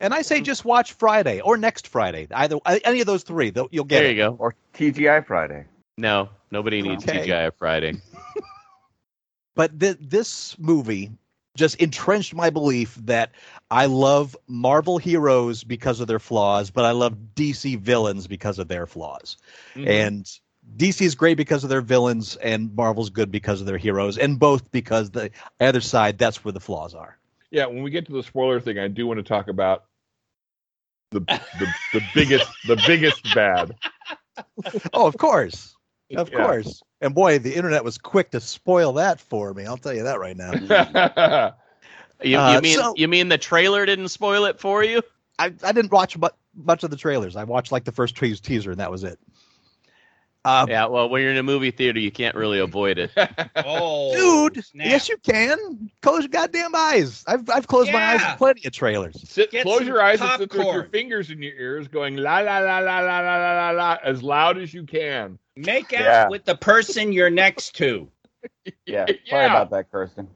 And 0.02 0.14
I 0.14 0.22
say 0.22 0.42
just 0.42 0.66
watch 0.66 0.94
Friday 0.94 1.40
or 1.40 1.56
next 1.56 1.88
Friday. 1.88 2.28
Either 2.32 2.58
uh, 2.66 2.78
any 2.84 3.00
of 3.00 3.08
those 3.08 3.24
three, 3.24 3.54
you'll 3.72 3.86
get 3.86 4.00
There 4.02 4.06
it. 4.08 4.10
you 4.18 4.24
go. 4.24 4.36
or 4.40 4.56
TGI 4.74 5.26
Friday. 5.26 5.66
No, 5.98 6.28
nobody 6.52 6.82
needs 6.82 7.08
Okay. 7.08 7.26
TGI 7.28 7.52
Friday. 7.58 7.94
but 9.56 9.80
th- 9.80 9.98
this 10.02 10.58
movie 10.60 11.12
just 11.58 11.76
entrenched 11.78 12.36
my 12.36 12.50
belief 12.52 12.96
that 13.06 13.34
I 13.72 13.88
love 13.88 14.38
Marvel 14.48 14.98
heroes 15.00 15.64
because 15.66 16.00
of 16.00 16.08
their 16.08 16.20
flaws, 16.20 16.72
but 16.72 16.86
I 16.86 16.92
love 16.92 17.18
DC 17.36 17.78
villains 17.78 18.28
because 18.28 18.60
of 18.60 18.70
their 18.70 18.88
flaws. 18.88 19.38
Mhm. 19.76 19.88
And 19.88 20.40
DC 20.78 21.06
is 21.06 21.16
great 21.16 21.38
because 21.38 21.64
of 21.64 21.70
their 21.70 21.82
villains, 21.82 22.38
and 22.38 22.76
Marvel's 22.76 23.10
good 23.10 23.32
because 23.32 23.62
of 23.62 23.68
their 23.68 23.78
heroes, 23.78 24.18
and 24.18 24.40
both 24.40 24.72
because 24.72 25.12
the 25.12 25.32
other 25.62 25.82
side 25.82 26.20
that's 26.20 26.46
where 26.46 26.54
the 26.54 26.62
flaws 26.62 26.96
are. 26.96 27.18
yeah, 27.52 27.66
when 27.68 27.84
we 27.84 27.92
get 27.92 28.06
to 28.08 28.14
the 28.14 28.24
spoiler 28.24 28.60
thing, 28.62 28.80
I 28.80 28.88
do 28.90 29.08
want 29.08 29.20
to 29.20 29.24
talk 29.24 29.48
about 29.50 29.86
the 31.12 31.22
the, 31.22 31.76
the 31.94 32.02
biggest 32.02 32.52
the 32.66 32.78
biggest 32.78 33.34
bad. 33.34 33.76
Oh, 34.94 35.08
of 35.08 35.18
course, 35.18 35.77
of 36.16 36.30
Yeah. 36.32 36.46
course. 36.46 36.82
And 37.02 37.14
boy, 37.14 37.40
the 37.40 37.54
internet 37.56 37.84
was 37.84 37.98
quick 37.98 38.32
to 38.32 38.40
spoil 38.40 38.94
that 38.94 39.20
for 39.20 39.54
me. 39.54 39.66
I'll 39.66 39.78
tell 39.78 39.94
you 39.94 40.04
that 40.04 40.20
right 40.20 40.36
now. 40.38 41.54
You, 42.24 42.38
Uh, 42.40 42.54
you 42.56 42.62
mean 42.62 42.78
so- 42.78 42.94
you 42.98 43.08
mean 43.08 43.30
the 43.30 43.38
trailer 43.38 43.86
didn't 43.86 44.08
spoil 44.08 44.46
it 44.46 44.60
for 44.60 44.84
you? 44.84 45.04
I, 45.38 45.54
I 45.64 45.72
didn't 45.72 45.92
watch 45.92 46.18
mu- 46.18 46.30
much 46.56 46.84
of 46.84 46.90
the 46.90 46.98
trailers. 46.98 47.36
I 47.36 47.44
watched 47.44 47.72
like 47.72 47.84
the 47.84 47.92
first 47.92 48.16
te- 48.18 48.34
teaser, 48.36 48.72
and 48.72 48.80
that 48.80 48.90
was 48.90 49.04
it. 49.04 49.20
Uh, 50.44 50.66
Yeah, 50.68 50.86
well, 50.88 51.10
when 51.10 51.22
you're 51.22 51.30
in 51.30 51.38
a 51.38 51.44
movie 51.44 51.70
theater, 51.70 52.00
you 52.00 52.10
can't 52.10 52.34
really 52.36 52.58
avoid 52.60 52.98
it. 52.98 53.12
Oh, 53.58 54.50
dude, 54.50 54.66
snap. 54.66 54.88
yes, 54.88 55.10
you 55.10 55.18
can. 55.18 55.92
Close 56.02 56.22
your 56.24 56.30
goddamn 56.30 56.74
eyes. 56.74 57.24
I've 57.28 57.48
I've 57.52 57.68
closed 57.68 57.92
my 57.92 58.02
eyes 58.04 58.22
Yeah. 58.22 58.32
to 58.32 58.38
plenty 58.38 58.66
of 58.68 58.74
trailers. 58.74 59.30
Sit, 59.30 59.52
Get 59.52 59.62
close 59.64 59.82
your 59.84 60.02
eyes 60.02 60.20
and 60.20 60.30
sit 60.40 60.52
with 60.52 60.66
your 60.66 60.86
fingers 60.86 61.30
in 61.30 61.40
your 61.44 61.54
ears, 61.54 61.88
going 61.88 62.16
la 62.16 62.40
la 62.40 62.58
la 62.60 62.80
la 62.80 63.00
la 63.02 63.20
la 63.20 63.38
la 63.38 63.52
la 63.54 63.70
la 63.72 63.98
as 64.04 64.24
loud 64.24 64.58
as 64.58 64.74
you 64.74 64.86
can. 64.86 65.38
Make 65.58 65.94
out 65.94 66.00
Yeah. 66.02 66.28
with 66.30 66.46
the 66.46 66.56
person 66.56 67.12
you're 67.12 67.30
next 67.30 67.76
to. 67.78 68.10
Yeah. 68.86 69.06
Sorry 69.08 69.20
Yeah. 69.26 69.46
about 69.48 69.72
that, 69.72 69.92
Kirsten. 69.92 70.28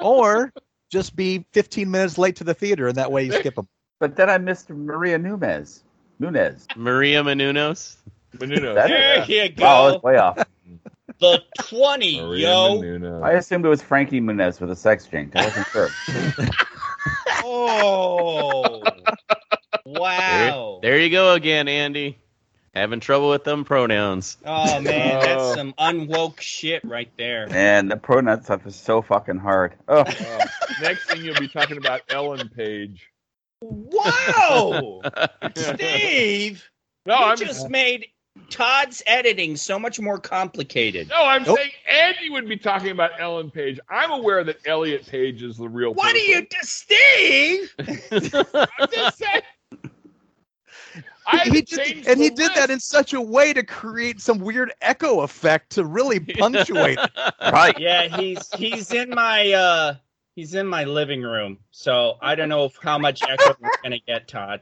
or 0.00 0.52
just 0.90 1.14
be 1.16 1.44
15 1.52 1.90
minutes 1.90 2.16
late 2.16 2.36
to 2.36 2.44
the 2.44 2.54
theater, 2.54 2.88
and 2.88 2.96
that 2.96 3.10
way 3.12 3.24
you 3.24 3.32
skip 3.38 3.54
them. 3.56 3.68
But 4.00 4.16
then 4.16 4.30
I 4.30 4.38
missed 4.38 4.70
Maria 4.70 5.18
Nunez. 5.18 5.82
Nunez. 6.18 6.66
Maria 6.76 7.22
Menounos. 7.22 7.96
Menounos. 8.36 8.74
That- 8.76 8.88
There 8.88 9.24
yeah. 9.28 9.42
you 9.44 9.48
go. 9.50 9.64
Wow, 9.64 9.82
I 9.88 9.92
was 9.92 10.02
way 10.02 10.16
off. 10.16 10.38
the 11.20 11.42
20, 11.60 12.20
Maria 12.22 12.48
yo. 12.48 12.80
Menounos. 12.80 13.22
I 13.22 13.32
assumed 13.32 13.64
it 13.66 13.68
was 13.68 13.82
Frankie 13.82 14.20
Muniz 14.20 14.60
with 14.60 14.70
a 14.70 14.76
sex 14.76 15.06
change. 15.06 15.32
I 15.34 15.44
wasn't 15.44 15.66
sure. 15.68 15.88
Oh. 17.46 18.82
wow. 19.84 20.78
There 20.82 20.98
you 20.98 21.10
go 21.10 21.34
again, 21.34 21.68
Andy. 21.68 22.18
Having 22.74 23.00
trouble 23.00 23.30
with 23.30 23.44
them 23.44 23.64
pronouns. 23.64 24.36
Oh, 24.44 24.80
man. 24.80 25.20
That's 25.20 25.42
Oh. 25.42 25.54
some 25.54 25.72
unwoke 25.74 26.40
shit 26.40 26.84
right 26.84 27.10
there. 27.16 27.46
And 27.50 27.90
the 27.90 27.96
pronoun 27.96 28.42
stuff 28.42 28.66
is 28.66 28.74
so 28.74 29.00
fucking 29.00 29.38
hard. 29.38 29.74
Oh, 29.88 30.00
Uh, 30.00 30.46
next 30.82 31.04
thing 31.08 31.24
you'll 31.24 31.38
be 31.38 31.48
talking 31.48 31.76
about 31.76 32.00
Ellen 32.08 32.48
Page. 32.48 33.06
Whoa. 33.60 35.02
Steve. 35.56 36.68
No, 37.06 37.18
you 37.18 37.24
I'm 37.24 37.36
just 37.36 37.70
made 37.70 38.06
Todd's 38.50 39.02
editing 39.06 39.56
so 39.56 39.78
much 39.78 40.00
more 40.00 40.18
complicated. 40.18 41.08
no, 41.08 41.22
I'm 41.24 41.44
Nope. 41.44 41.56
saying 41.58 41.70
Andy 41.88 42.30
would 42.30 42.48
be 42.48 42.56
talking 42.56 42.90
about 42.90 43.12
Ellen 43.20 43.50
Page. 43.50 43.78
I'm 43.88 44.10
aware 44.10 44.42
that 44.42 44.56
Elliot 44.66 45.06
Page 45.06 45.42
is 45.42 45.56
the 45.58 45.68
real. 45.68 45.94
What 45.94 46.14
do 46.14 46.20
person. 46.20 46.30
you 46.30 46.40
do, 46.42 46.56
Steve? 46.62 47.74
I'm 47.78 48.88
just 48.92 49.18
saying. 49.18 49.42
I 51.44 51.54
he 51.54 51.62
did, 51.62 52.08
and 52.08 52.20
he 52.20 52.30
did 52.30 52.50
that 52.54 52.70
in 52.70 52.80
such 52.80 53.12
a 53.12 53.20
way 53.20 53.52
to 53.52 53.62
create 53.62 54.20
some 54.20 54.38
weird 54.38 54.72
echo 54.80 55.20
effect 55.20 55.70
to 55.70 55.84
really 55.84 56.20
punctuate. 56.38 56.98
right. 57.52 57.78
Yeah, 57.78 58.06
he's 58.06 58.50
he's 58.52 58.92
in 58.92 59.10
my 59.10 59.52
uh 59.52 59.94
he's 60.36 60.54
in 60.54 60.66
my 60.66 60.84
living 60.84 61.22
room. 61.22 61.58
So 61.70 62.14
I 62.22 62.34
don't 62.34 62.48
know 62.48 62.64
if, 62.64 62.76
how 62.76 62.98
much 62.98 63.22
echo 63.22 63.56
we're 63.60 63.70
gonna 63.82 63.98
get, 64.06 64.28
Todd. 64.28 64.60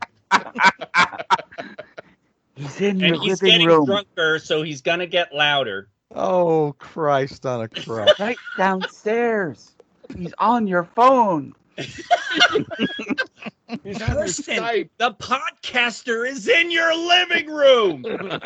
He's 2.57 2.81
in 2.81 3.01
And 3.01 3.01
your 3.01 3.17
he's 3.17 3.43
living 3.43 3.53
getting 3.53 3.69
room. 3.69 3.87
drunker, 3.87 4.39
so 4.39 4.63
he's 4.63 4.83
gonna 4.83 5.07
get 5.07 5.35
louder. 5.35 5.89
Oh 6.15 6.75
Christ 6.79 7.47
on 7.47 7.63
a 7.63 7.69
cross! 7.69 8.19
Right 8.19 8.39
downstairs. 8.59 9.73
He's 10.17 10.35
on 10.39 10.67
your 10.67 10.85
phone. 10.85 11.55
He's 13.85 14.01
on 14.03 14.15
your 14.15 14.25
Skype. 14.27 14.91
the 14.99 15.13
podcaster 15.13 16.29
is 16.29 16.49
in 16.49 16.71
your 16.71 16.95
living 16.97 17.47
room. 17.49 18.05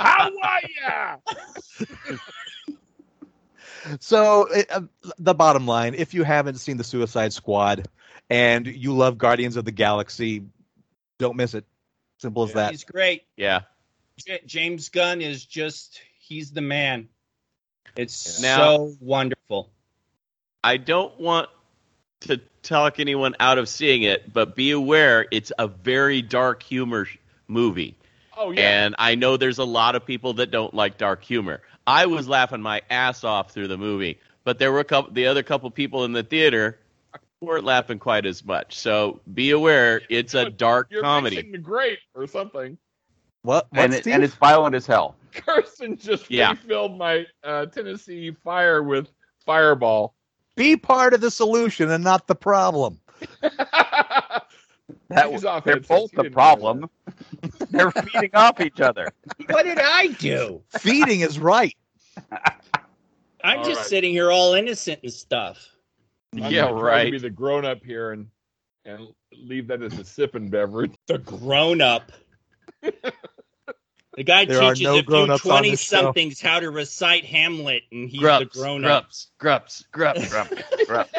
How 0.00 0.30
are 0.42 0.60
ya? 0.82 1.16
So 4.00 4.48
uh, 4.70 4.80
the 5.18 5.34
bottom 5.34 5.66
line: 5.66 5.94
if 5.94 6.14
you 6.14 6.22
haven't 6.24 6.56
seen 6.56 6.76
the 6.76 6.84
Suicide 6.84 7.32
Squad 7.32 7.88
and 8.30 8.66
you 8.66 8.94
love 8.94 9.18
Guardians 9.18 9.56
of 9.56 9.64
the 9.64 9.72
Galaxy, 9.72 10.44
don't 11.18 11.36
miss 11.36 11.54
it. 11.54 11.64
Simple 12.18 12.44
as 12.44 12.52
that. 12.54 12.70
He's 12.70 12.84
great. 12.84 13.24
yeah. 13.36 13.60
J- 14.24 14.40
James 14.46 14.88
Gunn 14.88 15.20
is 15.20 15.44
just 15.44 16.00
he's 16.18 16.50
the 16.52 16.60
man. 16.62 17.08
It's 17.96 18.40
Now- 18.40 18.76
so 18.76 18.96
wonderful. 19.00 19.70
I 20.62 20.78
don't 20.78 21.18
want 21.20 21.50
to 22.22 22.40
talk 22.64 22.98
anyone 22.98 23.34
out 23.40 23.58
of 23.58 23.68
seeing 23.68 24.02
it, 24.02 24.32
but 24.32 24.56
be 24.56 24.70
aware 24.72 25.26
it's 25.30 25.52
a 25.58 25.68
very 25.68 26.22
dark 26.22 26.62
humor 26.62 27.06
movie. 27.48 27.94
Oh 28.36 28.50
yeah. 28.50 28.84
And 28.84 28.94
I 28.98 29.14
know 29.14 29.36
there's 29.36 29.58
a 29.58 29.64
lot 29.64 29.94
of 29.94 30.04
people 30.04 30.32
that 30.34 30.50
don't 30.50 30.74
like 30.74 30.98
dark 30.98 31.22
humor. 31.22 31.60
I 31.86 32.06
was 32.06 32.26
laughing 32.26 32.60
my 32.62 32.80
ass 32.90 33.22
off 33.24 33.50
through 33.52 33.68
the 33.68 33.76
movie, 33.78 34.18
but 34.42 34.58
there 34.58 34.72
were 34.72 34.80
a 34.80 34.84
couple, 34.84 35.12
the 35.12 35.26
other 35.26 35.42
couple 35.42 35.70
people 35.70 36.04
in 36.04 36.12
the 36.12 36.22
theater 36.22 36.78
weren't 37.40 37.64
laughing 37.64 37.98
quite 37.98 38.24
as 38.26 38.44
much. 38.44 38.76
So 38.78 39.20
be 39.34 39.50
aware, 39.50 40.00
it's 40.08 40.34
a 40.34 40.48
dark 40.50 40.88
You're 40.90 41.02
comedy. 41.02 41.36
mixing 41.36 41.52
the 41.52 41.58
great 41.58 41.98
or 42.14 42.26
something. 42.26 42.78
What? 43.42 43.66
what 43.70 43.80
And, 43.84 43.94
it, 43.94 44.06
and 44.06 44.24
it's 44.24 44.34
violent 44.34 44.74
as 44.74 44.86
hell. 44.86 45.14
Kirsten 45.32 45.96
just 45.98 46.30
Yeah. 46.30 46.50
refilled 46.52 46.96
my 46.96 47.26
uh, 47.42 47.66
Tennessee 47.66 48.30
Fire 48.42 48.82
with 48.82 49.08
Fireball. 49.44 50.13
Be 50.56 50.76
part 50.76 51.14
of 51.14 51.20
the 51.20 51.30
solution 51.30 51.90
and 51.90 52.04
not 52.04 52.26
the 52.26 52.34
problem. 52.34 53.00
That, 55.10 55.30
He's 55.30 55.44
off 55.44 55.64
they're 55.64 55.76
both 55.76 56.14
the 56.14 56.24
problem. 56.24 56.88
they're 57.76 57.90
feeding 57.90 58.30
off 58.34 58.60
each 58.60 58.80
other. 58.80 59.12
What 59.46 59.64
did 59.64 59.78
I 59.80 60.08
do? 60.08 60.62
Feeding 60.70 61.20
is 61.20 61.38
right. 61.38 61.76
I'm 63.42 63.62
All 63.62 63.62
just 63.62 63.82
right. 63.82 63.88
sitting 63.88 64.12
here 64.12 64.30
all 64.30 64.54
innocent 64.54 65.00
and 65.02 65.12
stuff. 65.12 65.76
I'm 66.40 66.52
Yeah, 66.52 66.64
gonna 66.64 66.74
right. 66.82 67.06
be 67.06 67.18
the 67.18 67.30
grown 67.30 67.64
up 67.64 67.82
here 67.84 68.12
and 68.12 68.28
and 68.84 69.08
leave 69.32 69.66
that 69.68 69.82
as 69.82 69.98
a 69.98 70.04
sipping 70.04 70.48
beverage. 70.50 70.94
The 71.08 71.18
grown 71.18 71.80
up. 71.80 72.12
The 74.16 74.22
guy 74.24 74.44
There 74.44 74.60
teaches 74.60 74.80
no 74.82 74.96
a 74.96 75.02
few 75.02 75.38
twenty 75.38 75.76
somethings 75.76 76.40
how 76.40 76.60
to 76.60 76.70
recite 76.70 77.24
Hamlet, 77.24 77.82
and 77.90 78.08
he's 78.08 78.20
Grups, 78.20 78.54
the 78.54 78.60
grown 78.60 78.84
up. 78.84 79.06
grups, 79.38 79.84
grups, 79.92 80.28
grups. 80.86 81.12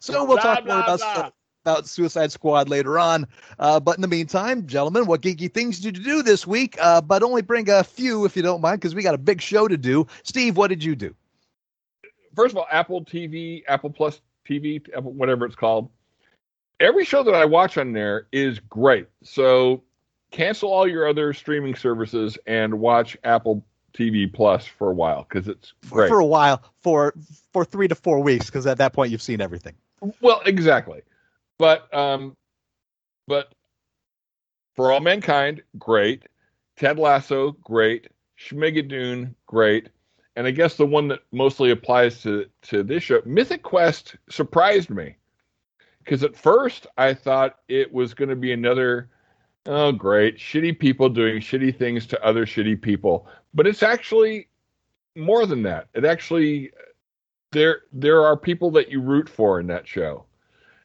So 0.00 0.24
we'll 0.24 0.36
Blah, 0.36 0.42
talk 0.42 0.58
more 0.66 0.76
blah, 0.76 0.84
about 0.84 0.98
blah. 0.98 1.12
stuff 1.14 1.32
about 1.64 1.86
Suicide 1.86 2.30
Squad 2.32 2.68
later 2.68 2.98
on. 2.98 3.26
Uh, 3.58 3.80
but 3.80 3.96
in 3.96 4.02
the 4.02 4.08
meantime, 4.08 4.66
gentlemen, 4.66 5.06
what 5.06 5.20
geeky 5.22 5.52
things 5.52 5.80
did 5.80 5.98
you 5.98 6.04
do 6.04 6.22
this 6.22 6.46
week? 6.46 6.76
Uh, 6.80 7.00
but 7.00 7.22
only 7.22 7.42
bring 7.42 7.68
a 7.70 7.82
few 7.84 8.24
if 8.24 8.36
you 8.36 8.42
don't 8.42 8.60
mind, 8.60 8.80
because 8.80 8.94
we 8.94 9.02
got 9.02 9.14
a 9.14 9.18
big 9.18 9.40
show 9.40 9.68
to 9.68 9.76
do. 9.76 10.06
Steve, 10.22 10.56
what 10.56 10.68
did 10.68 10.82
you 10.84 10.94
do? 10.94 11.14
First 12.34 12.52
of 12.52 12.58
all, 12.58 12.66
Apple 12.70 13.04
TV, 13.04 13.62
Apple 13.68 13.90
Plus 13.90 14.20
TV, 14.48 14.80
Apple, 14.96 15.12
whatever 15.12 15.44
it's 15.44 15.56
called. 15.56 15.90
Every 16.80 17.04
show 17.04 17.22
that 17.24 17.34
I 17.34 17.44
watch 17.44 17.76
on 17.76 17.92
there 17.92 18.28
is 18.32 18.60
great. 18.60 19.08
So 19.24 19.82
cancel 20.30 20.72
all 20.72 20.86
your 20.86 21.08
other 21.08 21.32
streaming 21.32 21.74
services 21.74 22.38
and 22.46 22.78
watch 22.78 23.16
Apple 23.24 23.64
TV 23.94 24.32
Plus 24.32 24.66
for 24.66 24.90
a 24.90 24.94
while 24.94 25.26
because 25.28 25.48
it's 25.48 25.72
For, 25.82 25.96
great. 25.96 26.08
for 26.08 26.18
a 26.20 26.26
while, 26.26 26.62
for 26.80 27.14
for 27.52 27.64
three 27.64 27.88
to 27.88 27.94
four 27.94 28.20
weeks, 28.20 28.46
because 28.46 28.66
at 28.66 28.78
that 28.78 28.92
point 28.92 29.10
you've 29.10 29.22
seen 29.22 29.40
everything. 29.40 29.74
Well, 30.20 30.42
exactly. 30.46 31.02
But 31.58 31.92
um 31.94 32.36
but 33.26 33.52
For 34.76 34.92
All 34.92 35.00
Mankind, 35.00 35.62
great. 35.78 36.24
Ted 36.76 36.98
Lasso, 36.98 37.52
great. 37.52 38.08
Schmigadoon, 38.38 39.34
great. 39.46 39.88
And 40.36 40.46
I 40.46 40.52
guess 40.52 40.76
the 40.76 40.86
one 40.86 41.08
that 41.08 41.20
mostly 41.32 41.70
applies 41.70 42.22
to 42.22 42.46
to 42.62 42.82
this 42.84 43.02
show, 43.02 43.20
Mythic 43.24 43.62
Quest 43.62 44.16
surprised 44.28 44.90
me. 44.90 45.16
Cuz 46.04 46.22
at 46.22 46.36
first 46.36 46.86
I 46.96 47.14
thought 47.14 47.56
it 47.68 47.92
was 47.92 48.14
going 48.14 48.28
to 48.28 48.36
be 48.36 48.52
another 48.52 49.08
oh 49.68 49.92
great, 49.92 50.38
shitty 50.38 50.76
people 50.76 51.08
doing 51.08 51.40
shitty 51.40 51.76
things 51.76 52.06
to 52.06 52.24
other 52.24 52.46
shitty 52.46 52.80
people. 52.80 53.28
But 53.54 53.66
it's 53.66 53.82
actually 53.82 54.48
more 55.14 55.46
than 55.46 55.62
that. 55.62 55.88
It 55.94 56.04
actually 56.04 56.72
there 57.52 57.82
there 57.92 58.24
are 58.24 58.36
people 58.36 58.70
that 58.72 58.90
you 58.90 59.00
root 59.00 59.28
for 59.28 59.60
in 59.60 59.66
that 59.68 59.86
show. 59.86 60.24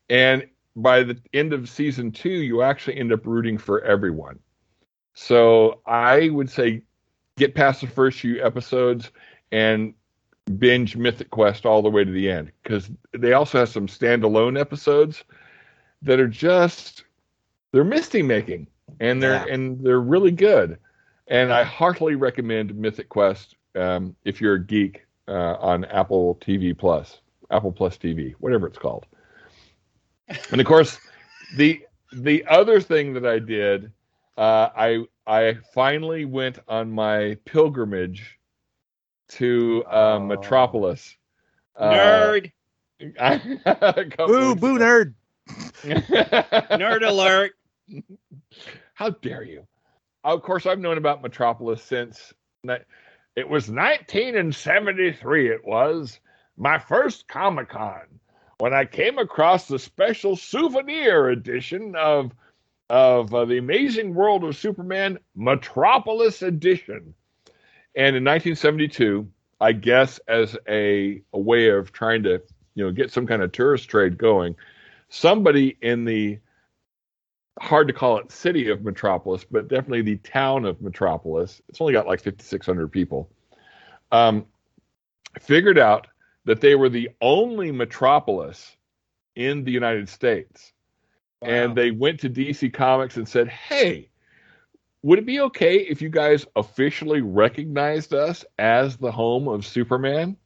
And 0.10 0.48
by 0.76 1.04
the 1.04 1.18
end 1.34 1.54
of 1.54 1.70
season 1.70 2.12
2 2.12 2.30
you 2.30 2.62
actually 2.62 2.98
end 2.98 3.14
up 3.14 3.26
rooting 3.26 3.58
for 3.58 3.82
everyone. 3.82 4.40
So 5.14 5.80
I 5.86 6.30
would 6.30 6.50
say 6.50 6.84
get 7.38 7.56
past 7.56 7.82
the 7.82 7.88
first 7.88 8.20
few 8.20 8.44
episodes 8.44 9.12
and 9.52 9.94
binge 10.58 10.98
Mythic 10.98 11.30
Quest 11.30 11.66
all 11.66 11.82
the 11.82 11.90
way 11.90 12.04
to 12.04 12.12
the 12.12 12.30
end 12.30 12.52
because 12.64 12.90
they 13.14 13.34
also 13.34 13.60
have 13.60 13.70
some 13.70 13.88
standalone 13.88 14.60
episodes 14.60 15.24
that 16.02 16.20
are 16.20 16.28
just 16.28 17.06
they're 17.72 17.84
misty 17.84 18.22
making 18.22 18.68
and 19.00 19.22
they're 19.22 19.46
Yeah. 19.48 19.54
and 19.54 19.80
they're 19.84 20.00
really 20.02 20.32
good. 20.32 20.78
And 21.28 21.54
I 21.54 21.64
heartily 21.64 22.16
recommend 22.16 22.76
Mythic 22.76 23.10
Quest 23.10 23.56
um, 23.76 24.16
if 24.26 24.42
you're 24.42 24.56
a 24.56 24.64
geek 24.64 25.06
uh, 25.28 25.56
on 25.60 25.86
Apple 25.86 26.36
TV 26.42 26.78
Plus, 26.78 27.22
Apple 27.50 27.72
Plus 27.72 27.98
TV, 27.98 28.34
whatever 28.40 28.68
it's 28.68 28.78
called. 28.78 29.06
And 30.52 30.60
of 30.62 30.68
course, 30.68 30.98
the 31.58 31.82
the 32.12 32.46
other 32.48 32.80
thing 32.82 33.14
that 33.14 33.26
I 33.26 33.40
did, 33.40 33.92
uh, 34.38 34.70
I 34.76 35.06
I 35.26 35.58
finally 35.74 36.26
went 36.26 36.60
on 36.68 36.92
my 36.92 37.38
pilgrimage 37.46 38.38
to 39.30 39.84
uh, 39.88 40.16
Oh. 40.16 40.20
Metropolis. 40.20 41.16
Uh, 41.76 41.92
Nerd, 41.92 42.52
couple 44.12 44.28
Boo, 44.28 44.56
boo, 44.56 44.78
nerd. 44.78 45.14
nerd 45.84 47.08
alert. 47.08 47.54
How 48.94 49.10
dare 49.10 49.44
you? 49.44 49.68
Of 50.24 50.42
course, 50.42 50.66
I've 50.66 50.80
known 50.80 50.98
about 50.98 51.22
Metropolis 51.22 51.84
since 51.84 52.34
it 53.36 53.50
was 53.50 53.70
1973. 53.70 55.50
It 55.52 55.66
was 55.66 56.20
my 56.58 56.80
first 56.80 57.28
Comic 57.28 57.70
Con 57.70 58.20
when 58.60 58.74
I 58.74 58.86
came 58.86 59.18
across 59.18 59.68
the 59.68 59.80
special 59.80 60.36
souvenir 60.36 61.30
edition 61.30 61.96
of 61.96 62.32
of 62.90 63.34
uh, 63.34 63.46
the 63.46 63.58
Amazing 63.58 64.14
World 64.14 64.44
of 64.44 64.56
Superman 64.56 65.18
Metropolis 65.36 66.42
edition. 66.42 67.14
And 67.96 68.16
in 68.16 68.24
1972, 68.24 69.28
I 69.60 69.72
guess 69.72 70.20
as 70.28 70.58
a, 70.68 71.22
a 71.34 71.40
way 71.40 71.70
of 71.70 71.92
trying 71.92 72.24
to 72.24 72.42
you 72.76 72.86
know 72.86 72.92
get 72.92 73.12
some 73.12 73.26
kind 73.26 73.42
of 73.42 73.52
tourist 73.52 73.90
trade 73.90 74.18
going, 74.18 74.56
somebody 75.10 75.78
in 75.82 76.06
the 76.06 76.40
hard 77.60 77.88
to 77.88 77.94
call 77.94 78.18
it 78.18 78.32
city 78.32 78.70
of 78.70 78.84
Metropolis, 78.84 79.44
but 79.44 79.68
definitely 79.68 80.02
the 80.02 80.18
town 80.18 80.66
of 80.66 80.82
Metropolis. 80.82 81.62
It's 81.70 81.80
only 81.82 81.94
got 81.94 82.08
like 82.08 82.22
5,600 82.22 82.92
people. 82.92 83.30
Um, 84.12 84.46
figured 85.40 85.80
out 85.80 86.08
that 86.46 86.62
they 86.62 86.76
were 86.76 86.90
the 86.90 87.10
only 87.22 87.72
metropolis 87.72 88.76
in 89.36 89.64
the 89.64 89.72
United 89.72 90.10
States. 90.10 90.74
And 91.42 91.76
they 91.76 91.92
went 91.92 92.22
to 92.22 92.30
DC 92.30 92.74
Comics 92.74 93.18
and 93.18 93.28
said, 93.28 93.50
hey, 93.50 94.10
would 95.02 95.20
it 95.20 95.26
be 95.26 95.42
okay 95.42 95.78
if 95.78 96.02
you 96.02 96.10
guys 96.10 96.46
officially 96.56 97.22
recognized 97.22 98.14
us 98.14 98.46
as 98.58 98.96
the 98.96 99.12
home 99.12 99.50
of 99.50 99.66
Superman? 99.66 100.38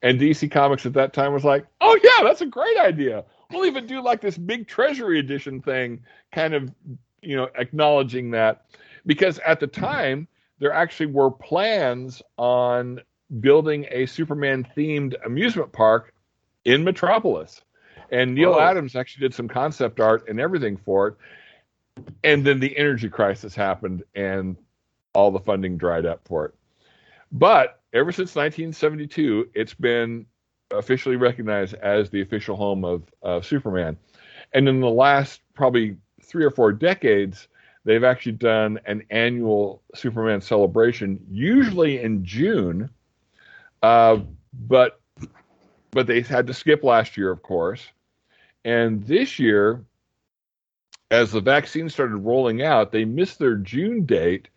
And 0.00 0.18
DC 0.18 0.50
Comics 0.50 0.86
at 0.86 0.94
that 0.94 1.12
time 1.12 1.32
was 1.32 1.44
like, 1.44 1.66
oh, 1.80 1.98
yeah, 2.02 2.24
that's 2.24 2.40
a 2.40 2.46
great 2.46 2.78
idea. 2.78 3.24
We'll 3.52 3.66
even 3.66 3.86
do 3.86 4.02
like 4.02 4.20
this 4.20 4.38
big 4.38 4.66
treasury 4.66 5.18
edition 5.18 5.60
thing, 5.60 6.00
kind 6.32 6.54
of, 6.54 6.72
you 7.20 7.36
know, 7.36 7.48
acknowledging 7.54 8.30
that. 8.32 8.66
Because 9.04 9.38
at 9.40 9.60
the 9.60 9.66
time, 9.66 10.26
there 10.58 10.72
actually 10.72 11.06
were 11.06 11.30
plans 11.30 12.22
on 12.38 13.00
building 13.40 13.86
a 13.90 14.06
Superman 14.06 14.66
themed 14.76 15.14
amusement 15.24 15.72
park 15.72 16.14
in 16.64 16.84
Metropolis. 16.84 17.60
And 18.10 18.34
Neal 18.34 18.52
Whoa. 18.52 18.60
Adams 18.60 18.94
actually 18.94 19.26
did 19.26 19.34
some 19.34 19.48
concept 19.48 20.00
art 20.00 20.28
and 20.28 20.38
everything 20.38 20.76
for 20.76 21.08
it. 21.08 21.14
And 22.22 22.44
then 22.44 22.60
the 22.60 22.76
energy 22.76 23.08
crisis 23.08 23.54
happened 23.54 24.04
and 24.14 24.56
all 25.14 25.30
the 25.30 25.40
funding 25.40 25.76
dried 25.78 26.06
up 26.06 26.20
for 26.26 26.46
it. 26.46 26.54
But 27.32 27.80
ever 27.92 28.12
since 28.12 28.34
1972, 28.34 29.50
it's 29.54 29.74
been 29.74 30.26
officially 30.72 31.16
recognized 31.16 31.74
as 31.74 32.10
the 32.10 32.20
official 32.20 32.56
home 32.56 32.84
of, 32.84 33.44
Superman. 33.44 33.96
And 34.52 34.68
in 34.68 34.80
the 34.80 34.90
last 34.90 35.40
probably 35.54 35.96
three 36.22 36.44
or 36.44 36.50
four 36.50 36.72
decades, 36.72 37.48
they've 37.84 38.04
actually 38.04 38.32
done 38.32 38.78
an 38.86 39.02
annual 39.10 39.82
Superman 39.94 40.40
celebration, 40.40 41.18
usually 41.30 42.00
in 42.00 42.24
June. 42.24 42.90
Uh, 43.82 44.18
but 44.66 45.00
but 45.90 46.06
they 46.06 46.22
had 46.22 46.46
to 46.46 46.54
skip 46.54 46.82
last 46.82 47.16
year, 47.16 47.30
of 47.30 47.42
course. 47.42 47.86
And 48.64 49.04
this 49.04 49.38
year, 49.38 49.84
as 51.10 51.32
the 51.32 51.40
vaccine 51.40 51.88
started 51.90 52.16
rolling 52.16 52.62
out, 52.62 52.92
they 52.92 53.04
missed 53.04 53.38
their 53.38 53.56
June 53.56 54.06
date, 54.06 54.48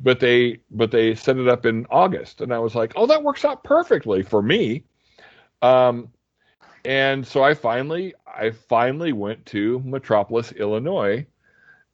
but 0.00 0.20
they 0.20 0.58
but 0.70 0.90
they 0.90 1.14
set 1.14 1.38
it 1.38 1.48
up 1.48 1.64
in 1.64 1.86
August. 1.90 2.40
And 2.40 2.52
I 2.52 2.58
was 2.58 2.74
like, 2.74 2.92
oh, 2.96 3.06
that 3.06 3.22
works 3.22 3.44
out 3.44 3.64
perfectly 3.64 4.22
for 4.22 4.42
me. 4.42 4.84
Um, 5.62 6.08
and 6.84 7.26
so 7.26 7.42
I 7.42 7.54
finally 7.54 8.14
I 8.26 8.50
finally 8.50 9.12
went 9.12 9.46
to 9.46 9.80
Metropolis, 9.84 10.52
Illinois, 10.52 11.26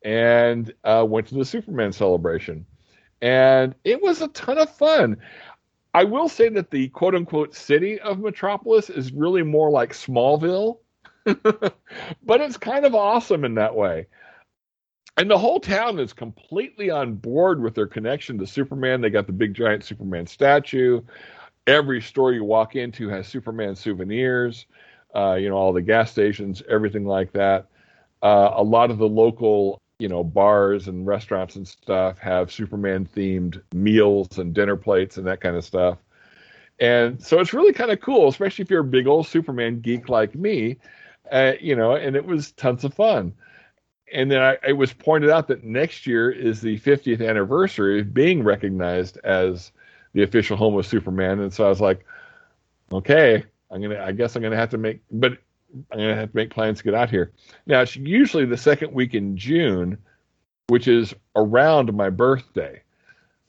and 0.04 0.72
uh, 0.84 1.04
went 1.06 1.26
to 1.28 1.34
the 1.34 1.44
Superman 1.44 1.92
celebration, 1.92 2.64
and 3.20 3.74
it 3.84 4.02
was 4.02 4.22
a 4.22 4.28
ton 4.28 4.58
of 4.58 4.74
fun. 4.74 5.18
I 5.94 6.04
will 6.04 6.28
say 6.28 6.48
that 6.50 6.70
the 6.70 6.88
quote 6.88 7.14
unquote 7.14 7.54
city 7.54 8.00
of 8.00 8.18
Metropolis 8.20 8.88
is 8.88 9.12
really 9.12 9.42
more 9.42 9.70
like 9.70 9.92
Smallville, 9.92 10.78
but 11.24 11.74
it's 12.40 12.56
kind 12.56 12.86
of 12.86 12.94
awesome 12.94 13.44
in 13.44 13.54
that 13.56 13.74
way. 13.74 14.06
And 15.18 15.28
the 15.28 15.38
whole 15.38 15.58
town 15.58 15.98
is 15.98 16.12
completely 16.12 16.90
on 16.90 17.14
board 17.14 17.60
with 17.60 17.74
their 17.74 17.88
connection 17.88 18.38
to 18.38 18.46
Superman. 18.46 19.00
They 19.00 19.10
got 19.10 19.26
the 19.26 19.32
big 19.32 19.52
giant 19.52 19.82
Superman 19.82 20.28
statue. 20.28 21.00
Every 21.68 22.00
store 22.00 22.32
you 22.32 22.44
walk 22.44 22.76
into 22.76 23.08
has 23.10 23.28
Superman 23.28 23.76
souvenirs. 23.76 24.64
Uh, 25.14 25.34
you 25.34 25.48
know, 25.48 25.56
all 25.56 25.72
the 25.72 25.82
gas 25.82 26.10
stations, 26.10 26.62
everything 26.68 27.04
like 27.04 27.32
that. 27.32 27.66
Uh, 28.22 28.52
a 28.54 28.62
lot 28.62 28.90
of 28.90 28.98
the 28.98 29.08
local, 29.08 29.80
you 29.98 30.08
know, 30.08 30.24
bars 30.24 30.88
and 30.88 31.06
restaurants 31.06 31.56
and 31.56 31.68
stuff 31.68 32.18
have 32.18 32.50
Superman 32.50 33.06
themed 33.14 33.60
meals 33.74 34.38
and 34.38 34.54
dinner 34.54 34.76
plates 34.76 35.18
and 35.18 35.26
that 35.26 35.40
kind 35.40 35.56
of 35.56 35.64
stuff. 35.64 35.98
And 36.80 37.22
so 37.22 37.40
it's 37.40 37.52
really 37.52 37.72
kind 37.72 37.90
of 37.90 38.00
cool, 38.00 38.28
especially 38.28 38.62
if 38.62 38.70
you're 38.70 38.80
a 38.80 38.84
big 38.84 39.06
old 39.06 39.26
Superman 39.26 39.80
geek 39.80 40.08
like 40.08 40.34
me, 40.34 40.78
uh, 41.30 41.52
you 41.60 41.76
know, 41.76 41.96
and 41.96 42.16
it 42.16 42.24
was 42.24 42.52
tons 42.52 42.84
of 42.84 42.94
fun. 42.94 43.34
And 44.12 44.30
then 44.30 44.40
I, 44.40 44.56
it 44.66 44.72
was 44.72 44.92
pointed 44.92 45.28
out 45.28 45.48
that 45.48 45.64
next 45.64 46.06
year 46.06 46.30
is 46.30 46.60
the 46.62 46.78
50th 46.80 47.26
anniversary 47.26 48.00
of 48.00 48.14
being 48.14 48.42
recognized 48.42 49.18
as 49.24 49.72
the 50.12 50.22
official 50.22 50.56
home 50.56 50.76
of 50.76 50.86
Superman. 50.86 51.40
And 51.40 51.52
so 51.52 51.64
I 51.64 51.68
was 51.68 51.80
like, 51.80 52.04
okay, 52.92 53.44
I'm 53.70 53.82
gonna, 53.82 54.02
I 54.02 54.12
guess 54.12 54.36
I'm 54.36 54.42
gonna 54.42 54.56
have 54.56 54.70
to 54.70 54.78
make, 54.78 55.00
but 55.10 55.32
I'm 55.92 55.98
gonna 55.98 56.14
have 56.14 56.30
to 56.30 56.36
make 56.36 56.50
plans 56.50 56.78
to 56.78 56.84
get 56.84 56.94
out 56.94 57.10
here. 57.10 57.32
Now 57.66 57.80
it's 57.82 57.96
usually 57.96 58.44
the 58.44 58.56
second 58.56 58.92
week 58.92 59.14
in 59.14 59.36
June, 59.36 59.98
which 60.68 60.88
is 60.88 61.14
around 61.36 61.92
my 61.94 62.10
birthday. 62.10 62.82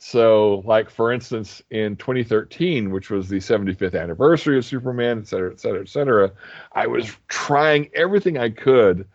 So, 0.01 0.63
like 0.65 0.89
for 0.89 1.11
instance, 1.11 1.61
in 1.71 1.97
2013, 1.97 2.91
which 2.91 3.09
was 3.09 3.27
the 3.27 3.37
75th 3.37 4.01
anniversary 4.01 4.57
of 4.57 4.65
Superman, 4.65 5.19
et 5.19 5.27
cetera, 5.27 5.51
et 5.51 5.59
cetera, 5.59 5.81
et 5.81 5.89
cetera, 5.89 6.31
I 6.71 6.87
was 6.87 7.15
trying 7.27 7.89
everything 7.93 8.37
I 8.37 8.49
could 8.49 9.05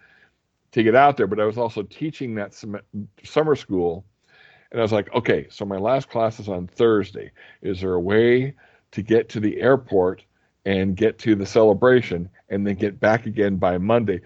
to 0.72 0.82
get 0.82 0.94
out 0.94 1.16
there, 1.16 1.26
but 1.26 1.40
I 1.40 1.46
was 1.46 1.56
also 1.56 1.82
teaching 1.84 2.34
that 2.34 2.54
summer 3.22 3.56
school. 3.56 4.04
And 4.74 4.80
I 4.80 4.82
was 4.82 4.90
like, 4.90 5.14
okay, 5.14 5.46
so 5.50 5.64
my 5.64 5.78
last 5.78 6.10
class 6.10 6.40
is 6.40 6.48
on 6.48 6.66
Thursday. 6.66 7.30
Is 7.62 7.80
there 7.80 7.92
a 7.92 8.00
way 8.00 8.54
to 8.90 9.02
get 9.02 9.28
to 9.28 9.38
the 9.38 9.60
airport 9.60 10.24
and 10.64 10.96
get 10.96 11.16
to 11.20 11.36
the 11.36 11.46
celebration 11.46 12.28
and 12.48 12.66
then 12.66 12.74
get 12.74 12.98
back 12.98 13.26
again 13.26 13.54
by 13.54 13.78
Monday? 13.78 14.20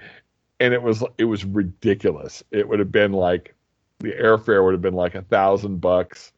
And 0.59 0.73
it 0.73 0.83
was 0.83 1.05
it 1.19 1.27
was 1.27 1.45
ridiculous. 1.45 2.43
It 2.51 2.67
would 2.67 2.79
have 2.79 2.91
been 2.91 3.13
like 3.13 3.55
the 3.99 4.13
airfare 4.13 4.65
would 4.65 4.73
have 4.73 4.81
been 4.81 4.95
like 4.95 5.15
a 5.15 5.21
thousand 5.21 5.83
bucks. 5.83 6.33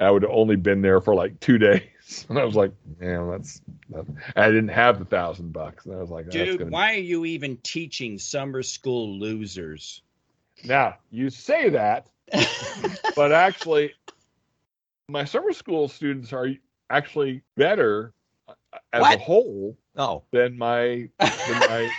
I 0.00 0.10
would 0.10 0.22
have 0.22 0.32
only 0.32 0.56
been 0.56 0.82
there 0.82 1.00
for 1.00 1.14
like 1.14 1.38
two 1.38 1.58
days. 1.58 2.26
And 2.28 2.40
I 2.40 2.44
was 2.44 2.56
like, 2.56 2.72
man, 2.98 3.30
that's, 3.30 3.62
that. 3.90 4.06
I 4.34 4.48
didn't 4.48 4.70
have 4.70 4.98
the 4.98 5.04
thousand 5.04 5.52
bucks. 5.52 5.86
And 5.86 5.94
I 5.94 5.98
was 5.98 6.10
like, 6.10 6.24
that's 6.24 6.36
Dude, 6.36 6.58
be- 6.58 6.64
why 6.64 6.94
are 6.94 6.98
you 6.98 7.26
even 7.26 7.58
teaching 7.58 8.18
summer 8.18 8.64
school 8.64 9.20
losers? 9.20 10.02
Now, 10.64 10.96
you 11.12 11.30
say 11.30 11.68
that, 11.70 12.08
but 13.14 13.32
actually, 13.32 13.94
my 15.08 15.24
summer 15.24 15.52
school 15.52 15.88
students 15.88 16.32
are 16.32 16.48
actually 16.90 17.42
better 17.56 18.14
as 18.92 19.10
a 19.10 19.18
whole 19.18 19.76
Oh, 19.96 20.24
than 20.32 20.56
my 20.58 21.08
than 21.44 21.64
my 21.64 21.92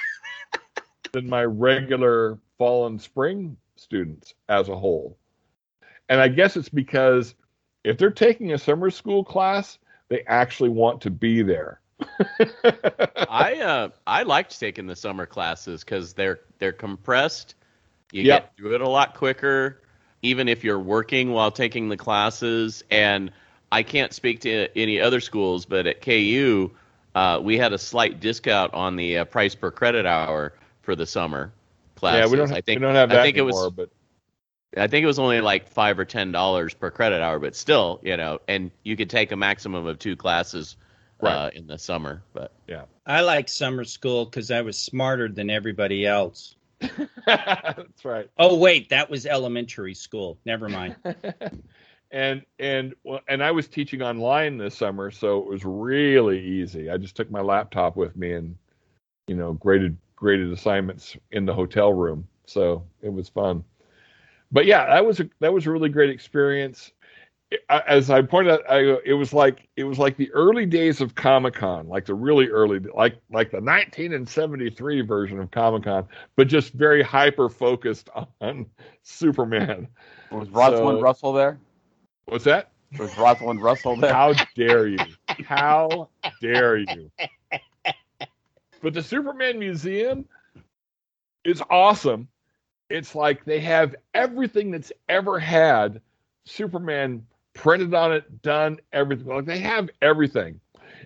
than 1.13 1.29
my 1.29 1.43
regular 1.43 2.39
fall 2.57 2.85
and 2.87 3.01
spring 3.01 3.57
students 3.75 4.33
as 4.49 4.69
a 4.69 4.75
whole. 4.77 5.17
And 6.09 6.19
I 6.21 6.27
guess 6.29 6.55
it's 6.57 6.69
because 6.69 7.35
if 7.83 7.97
they're 7.97 8.11
taking 8.11 8.53
a 8.53 8.57
summer 8.57 8.89
school 8.89 9.23
class, 9.23 9.79
they 10.09 10.21
actually 10.27 10.69
want 10.69 11.01
to 11.01 11.11
be 11.11 11.41
there. 11.41 11.81
I 13.27 13.59
uh 13.61 13.89
I 14.07 14.23
liked 14.23 14.59
taking 14.59 14.87
the 14.87 14.95
summer 14.95 15.25
classes 15.25 15.83
because 15.83 16.13
they're 16.13 16.41
they're 16.59 16.73
compressed. 16.73 17.55
You 18.11 18.23
Yep. 18.23 18.43
get 18.43 18.55
through 18.57 18.75
it 18.75 18.81
a 18.81 18.89
lot 18.89 19.15
quicker, 19.15 19.82
even 20.23 20.47
if 20.47 20.63
you're 20.63 20.79
working 20.79 21.31
while 21.31 21.51
taking 21.51 21.89
the 21.89 21.97
classes. 21.97 22.83
And 22.89 23.31
I 23.71 23.83
can't 23.83 24.13
speak 24.13 24.39
to 24.41 24.67
any 24.75 24.99
other 24.99 25.19
schools, 25.19 25.65
but 25.65 25.85
at 25.85 26.01
KU, 26.01 26.71
uh, 27.13 27.39
we 27.43 27.57
had 27.57 27.73
a 27.73 27.77
slight 27.77 28.19
discount 28.19 28.73
on 28.73 28.95
the 28.95 29.19
uh, 29.19 29.25
price 29.25 29.53
per 29.53 29.69
credit 29.69 30.07
hour 30.07 30.53
for 30.81 30.95
the 30.95 31.05
summer 31.05 31.53
classes. 31.95 32.19
yeah, 32.19 32.31
we 32.31 32.37
don't. 32.37 32.51
I 32.51 32.61
think 32.61 32.79
we 32.79 32.85
don't 32.85 32.95
have 32.95 33.09
that 33.09 33.19
I 33.19 33.23
think 33.23 33.37
anymore. 33.37 33.65
it 33.65 33.65
was. 33.65 33.71
but 33.73 33.89
I 34.81 34.87
think 34.87 35.03
it 35.03 35.07
was 35.07 35.19
only 35.19 35.41
like 35.41 35.67
five 35.67 35.99
or 35.99 36.05
ten 36.05 36.31
dollars 36.31 36.73
per 36.73 36.89
credit 36.89 37.21
hour, 37.21 37.37
but 37.37 37.55
still, 37.55 37.99
you 38.03 38.17
know, 38.17 38.39
and 38.47 38.71
you 38.83 38.95
could 38.95 39.09
take 39.09 39.31
a 39.31 39.35
maximum 39.35 39.85
of 39.85 39.99
two 39.99 40.15
classes 40.15 40.77
uh, 41.21 41.51
in 41.53 41.67
the 41.67 41.77
summer. 41.77 42.23
But 42.33 42.51
yeah, 42.67 42.83
I 43.05 43.21
like 43.21 43.49
summer 43.49 43.83
school 43.83 44.25
because 44.25 44.51
I 44.51 44.61
was 44.61 44.77
smarter 44.77 45.29
than 45.29 45.49
everybody 45.49 46.05
else. 46.05 46.55
that's 47.25 48.05
right. 48.05 48.29
Oh 48.37 48.57
wait, 48.57 48.89
that 48.89 49.09
was 49.09 49.25
elementary 49.25 49.93
school. 49.93 50.39
Never 50.45 50.69
mind. 50.69 50.95
and 52.11 52.43
and 52.59 52.93
well, 53.03 53.21
and 53.27 53.43
I 53.43 53.51
was 53.51 53.67
teaching 53.67 54.01
online 54.01 54.57
this 54.57 54.75
summer, 54.75 55.11
so 55.11 55.39
it 55.39 55.47
was 55.47 55.65
really 55.65 56.39
easy. 56.39 56.89
I 56.89 56.97
just 56.97 57.15
took 57.15 57.29
my 57.31 57.41
laptop 57.41 57.95
with 57.95 58.15
me 58.15 58.33
and 58.33 58.55
you 59.27 59.35
know 59.35 59.53
graded 59.53 59.97
graded 60.15 60.51
assignments 60.51 61.17
in 61.31 61.45
the 61.45 61.53
hotel 61.53 61.93
room, 61.93 62.27
so 62.45 62.85
it 63.01 63.11
was 63.11 63.29
fun. 63.29 63.63
But 64.51 64.65
yeah, 64.65 64.85
that 64.85 65.05
was 65.05 65.19
a 65.19 65.29
that 65.39 65.53
was 65.53 65.65
a 65.65 65.71
really 65.71 65.89
great 65.89 66.11
experience. 66.11 66.91
As 67.69 68.09
I 68.09 68.21
pointed 68.21 68.53
out, 68.53 68.61
I, 68.69 68.97
it 69.05 69.13
was 69.13 69.33
like 69.33 69.67
it 69.75 69.83
was 69.83 69.99
like 69.99 70.17
the 70.17 70.31
early 70.31 70.65
days 70.65 71.01
of 71.01 71.15
Comic 71.15 71.55
Con, 71.55 71.87
like 71.87 72.05
the 72.05 72.13
really 72.13 72.47
early, 72.47 72.79
like 72.79 73.17
like 73.31 73.51
the 73.51 73.57
1973 73.57 75.01
version 75.01 75.39
of 75.39 75.51
Comic 75.51 75.83
Con, 75.83 76.07
but 76.35 76.47
just 76.47 76.73
very 76.73 77.03
hyper 77.03 77.49
focused 77.49 78.09
on 78.41 78.65
Superman. 79.03 79.87
Was 80.31 80.49
Rosalind 80.49 80.97
So- 80.97 81.01
Russell 81.01 81.33
there? 81.33 81.59
What's 82.25 82.45
that? 82.45 82.71
Was 82.97 83.17
Rosalind 83.17 83.61
Russell 83.61 83.95
there? 83.97 84.13
How 84.13 84.33
dare 84.55 84.87
you? 84.87 84.97
How 85.45 86.09
dare 86.41 86.77
you? 86.77 87.11
But 88.81 88.93
the 88.93 89.01
Superman 89.01 89.59
Museum 89.59 90.25
is 91.43 91.61
awesome. 91.69 92.27
It's 92.89 93.15
like 93.15 93.45
they 93.45 93.59
have 93.61 93.95
everything 94.13 94.71
that's 94.71 94.91
ever 95.09 95.39
had 95.39 96.01
Superman 96.45 97.25
printed 97.53 97.93
on 97.93 98.13
it, 98.13 98.41
done 98.41 98.79
everything. 98.91 99.27
Like 99.27 99.45
they 99.45 99.59
have 99.59 99.89
everything. 100.01 100.59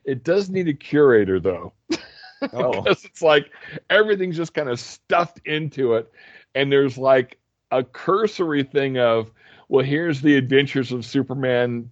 It 0.05 0.23
does 0.23 0.49
need 0.49 0.67
a 0.67 0.73
curator 0.73 1.39
though. 1.39 1.73
Oh. 2.53 2.81
because 2.81 3.03
it's 3.03 3.21
like 3.21 3.49
everything's 3.89 4.37
just 4.37 4.53
kind 4.53 4.69
of 4.69 4.79
stuffed 4.79 5.41
into 5.45 5.95
it 5.95 6.11
and 6.53 6.71
there's 6.71 6.97
like 6.97 7.37
a 7.71 7.83
cursory 7.83 8.63
thing 8.63 8.97
of 8.99 9.31
well 9.69 9.83
here's 9.83 10.21
the 10.21 10.35
adventures 10.35 10.91
of 10.91 11.03
superman 11.03 11.89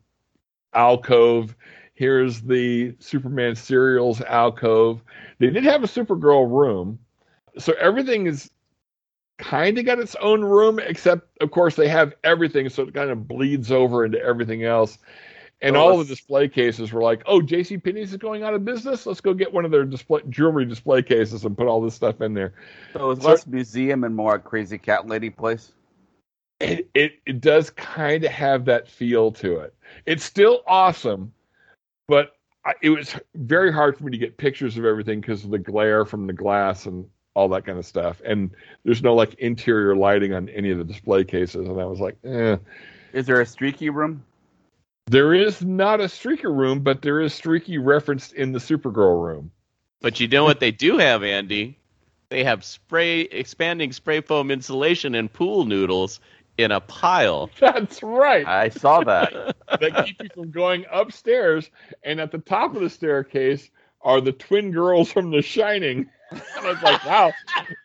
alcove 0.74 1.56
here's 1.96 2.42
the 2.42 2.96
superman 3.00 3.56
serials 3.56 4.22
alcove 4.22 5.02
they 5.40 5.50
did 5.50 5.64
have 5.64 5.84
a 5.84 5.88
supergirl 5.88 6.50
room 6.50 7.00
so 7.58 7.74
everything 7.80 8.28
is 8.28 8.52
kind 9.38 9.78
of 9.78 9.86
got 9.86 10.00
its 10.00 10.16
own 10.22 10.42
room 10.44 10.80
except 10.80 11.28
of 11.42 11.52
course 11.52 11.76
they 11.76 11.88
have 11.90 12.14
everything 12.24 12.70
so 12.70 12.84
it 12.84 12.94
kind 12.94 13.10
of 13.10 13.28
bleeds 13.28 13.72
over 13.72 14.06
into 14.06 14.22
everything 14.22 14.64
else 14.64 14.98
and 15.62 15.76
Oh, 15.78 15.80
all 15.80 15.98
the 15.98 16.06
display 16.06 16.50
cases 16.50 16.92
were 16.92 17.02
like, 17.02 17.24
"Oh, 17.26 17.42
J.C. 17.42 17.78
Penney's 17.78 18.12
is 18.12 18.18
going 18.18 18.44
out 18.44 18.54
of 18.54 18.66
business. 18.66 19.06
Let's 19.06 19.22
go 19.22 19.34
get 19.34 19.54
one 19.54 19.64
of 19.64 19.72
their 19.72 19.86
display 19.86 20.22
jewelry 20.30 20.66
display 20.66 21.02
cases 21.02 21.46
and 21.46 21.58
put 21.58 21.66
all 21.68 21.82
this 21.82 21.96
stuff 21.96 22.20
in 22.20 22.34
there." 22.34 22.54
So 22.94 23.06
it 23.06 23.08
was 23.08 23.22
So- 23.22 23.30
less 23.30 23.48
museum 23.48 24.04
and 24.04 24.14
more 24.14 24.36
a 24.36 24.40
crazy 24.40 24.78
cat 24.78 25.08
lady 25.08 25.30
place. 25.30 25.72
It 26.60 26.90
it, 26.94 27.14
it 27.26 27.40
does 27.42 27.70
kind 27.70 28.26
of 28.26 28.32
have 28.32 28.66
that 28.66 28.88
feel 28.90 29.32
to 29.32 29.60
it. 29.60 29.74
It's 30.06 30.26
still 30.26 30.62
awesome, 30.68 31.32
but 32.10 32.36
I, 32.66 32.74
it 32.82 32.90
was 32.90 33.16
very 33.36 33.72
hard 33.72 33.98
for 33.98 34.04
me 34.04 34.12
to 34.12 34.18
get 34.18 34.38
pictures 34.38 34.78
of 34.78 34.84
everything 34.86 35.22
because 35.22 35.46
of 35.46 35.52
the 35.52 35.60
glare 35.60 36.04
from 36.04 36.28
the 36.28 36.34
glass 36.34 36.86
and 36.86 37.06
all 37.36 37.50
that 37.50 37.66
kind 37.66 37.78
of 37.78 37.86
stuff. 37.86 38.22
And 38.26 38.52
there's 38.84 39.04
no 39.04 39.14
like 39.14 39.36
interior 39.36 39.96
lighting 39.96 40.34
on 40.34 40.50
any 40.50 40.72
of 40.72 40.78
the 40.78 40.84
display 40.84 41.24
cases, 41.24 41.68
and 41.68 41.80
I 41.80 41.86
was 41.86 42.00
like, 42.00 42.18
eh. 42.24 42.58
Is 43.14 43.28
there 43.28 43.40
a 43.40 43.46
streaky 43.46 43.90
room? 43.90 44.24
There 45.08 45.36
is 45.36 45.64
not 45.64 46.02
a 46.02 46.06
streaker 46.06 46.56
room, 46.56 46.80
but 46.80 47.02
there 47.02 47.22
is 47.22 47.34
streaky 47.34 47.78
referenced 47.78 48.34
in 48.34 48.54
the 48.54 48.60
Supergirl 48.60 49.24
room. 49.24 49.52
but 50.02 50.20
you 50.20 50.28
know 50.28 50.44
what 50.44 50.60
they 50.60 50.72
do 50.72 50.98
have, 50.98 51.24
Andy? 51.24 51.78
They 52.30 52.44
have 52.44 52.64
spray 52.66 53.22
expanding 53.22 53.92
spray 53.92 54.22
foam 54.22 54.50
insulation 54.50 55.14
and 55.14 55.32
pool 55.32 55.66
noodles 55.66 56.20
in 56.58 56.72
a 56.72 56.80
pile. 56.82 57.52
That's 57.60 58.02
right. 58.02 58.48
I 58.48 58.70
saw 58.70 59.02
that. 59.04 59.56
that 59.80 60.06
keep 60.06 60.22
you 60.24 60.30
from 60.34 60.52
going 60.52 60.86
upstairs. 60.92 61.70
And 62.04 62.20
at 62.20 62.32
the 62.32 62.40
top 62.40 62.76
of 62.76 62.82
the 62.82 62.90
staircase 62.90 63.70
are 64.02 64.22
the 64.22 64.32
twin 64.32 64.72
girls 64.72 65.12
from 65.12 65.32
The 65.32 65.42
Shining. 65.42 66.10
And 66.32 66.42
I 66.56 66.72
was 66.72 66.82
like, 66.82 67.06
wow, 67.06 67.34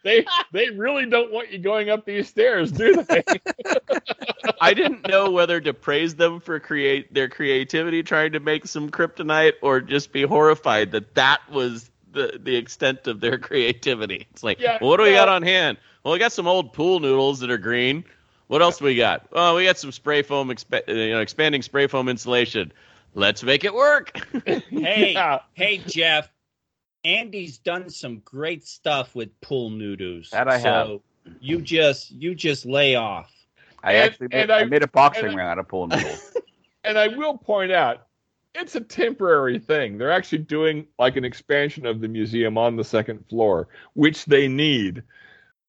they 0.03 0.27
they 0.53 0.71
really 0.71 1.07
don't 1.07 1.33
want 1.33 1.51
you 1.53 1.59
going 1.59 1.91
up 1.91 2.05
these 2.05 2.29
stairs, 2.29 2.73
do 2.73 3.05
they? 3.05 3.23
I 4.61 4.75
didn't 4.75 5.07
know 5.09 5.31
whether 5.31 5.61
to 5.61 5.73
praise 5.75 6.15
them 6.17 6.41
for 6.41 6.59
create 6.61 7.13
their 7.13 7.29
creativity 7.29 8.03
trying 8.03 8.33
to 8.33 8.41
make 8.41 8.67
some 8.67 8.91
kryptonite 8.91 9.55
or 9.63 9.81
just 9.81 10.13
be 10.13 10.23
horrified 10.23 10.93
that 10.93 11.15
that 11.15 11.41
was 11.51 11.91
the 12.13 12.39
the 12.43 12.57
extent 12.57 13.07
of 13.07 13.21
their 13.21 13.39
creativity. 13.39 14.27
It's 14.33 14.43
like, 14.43 14.61
Yeah, 14.61 14.79
well, 14.81 14.91
what 14.91 14.97
do 14.97 15.05
we 15.05 15.13
got 15.13 15.29
on 15.29 15.43
hand? 15.43 15.79
Well, 16.03 16.13
we 16.13 16.19
got 16.19 16.33
some 16.33 16.47
old 16.47 16.73
pool 16.73 17.01
noodles 17.01 17.41
that 17.41 17.51
are 17.51 17.59
green. 17.59 18.05
What 18.49 18.63
else 18.63 18.79
do 18.79 18.85
we 18.87 18.97
got? 18.97 19.27
Oh, 19.33 19.55
we 19.57 19.65
got 19.65 19.79
some 19.79 19.93
spray 19.93 20.23
foam, 20.23 20.49
expa- 20.49 20.89
uh, 20.89 20.93
you 20.93 21.11
know, 21.11 21.21
expanding 21.21 21.63
spray 21.63 21.87
foam 21.87 22.09
insulation. 22.09 22.73
Let's 23.15 23.43
make 23.43 23.65
it 23.65 23.75
work. 23.75 24.19
Hey, 24.71 25.13
Yeah. 25.13 25.41
hey, 25.55 25.79
Jeff. 25.87 26.29
Andy's 27.05 27.59
done 27.59 27.89
some 27.89 28.19
great 28.21 28.67
stuff 28.67 29.15
with 29.15 29.29
pool 29.41 29.71
noodles. 29.71 30.31
That 30.31 30.49
I 30.49 30.61
so 30.61 31.03
You 31.41 31.61
just 31.61 32.11
you 32.11 32.35
just 32.35 32.67
lay 32.67 32.95
off. 32.95 33.31
I 33.83 33.95
And- 33.95 34.11
actually 34.11 34.29
made, 34.29 34.51
I, 34.51 34.61
I- 34.61 34.65
made 34.65 34.83
a 34.83 34.89
boxing 34.89 35.25
and 35.25 35.33
I- 35.33 35.37
ring 35.37 35.47
out 35.47 35.59
of 35.59 35.69
pool 35.69 35.87
noodles. 35.87 36.33
And 36.83 36.99
I 36.99 37.09
will 37.09 37.37
point 37.37 37.71
out, 37.73 38.07
it's 38.55 38.75
a 38.75 38.81
temporary 38.81 39.59
thing. 39.59 39.99
They're 39.99 40.11
actually 40.11 40.39
doing 40.39 40.87
like 40.99 41.17
an 41.17 41.27
expansion 41.27 41.85
of 41.85 42.01
the 42.01 42.09
museum 42.09 42.57
on 42.57 42.75
the 42.75 42.85
second 42.85 43.23
floor, 43.29 43.69
which 43.93 44.25
they 44.25 44.49
need. 44.49 45.03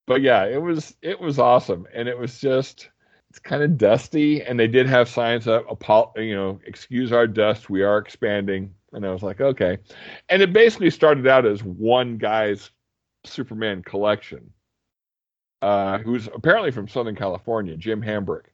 But 0.06 0.22
yeah, 0.22 0.46
it 0.46 0.60
was 0.60 0.96
it 1.02 1.20
was 1.20 1.38
awesome, 1.38 1.86
and 1.94 2.08
it 2.08 2.16
was 2.18 2.40
just 2.40 2.88
it's 3.28 3.38
kind 3.38 3.62
of 3.62 3.76
dusty, 3.76 4.42
and 4.42 4.58
they 4.58 4.66
did 4.68 4.86
have 4.86 5.06
signs 5.06 5.46
up, 5.46 5.66
apo- 5.70 6.12
you 6.16 6.34
know, 6.34 6.58
excuse 6.64 7.12
our 7.12 7.26
dust, 7.26 7.68
we 7.68 7.82
are 7.82 7.98
expanding. 7.98 8.72
And 8.92 9.06
I 9.06 9.10
was 9.10 9.22
like, 9.22 9.40
okay. 9.40 9.78
And 10.28 10.42
it 10.42 10.52
basically 10.52 10.90
started 10.90 11.26
out 11.26 11.46
as 11.46 11.62
one 11.62 12.18
guy's 12.18 12.70
Superman 13.24 13.82
collection, 13.82 14.52
uh, 15.62 15.98
who's 15.98 16.28
apparently 16.28 16.70
from 16.70 16.88
Southern 16.88 17.16
California, 17.16 17.76
Jim 17.76 18.02
Hambrick 18.02 18.46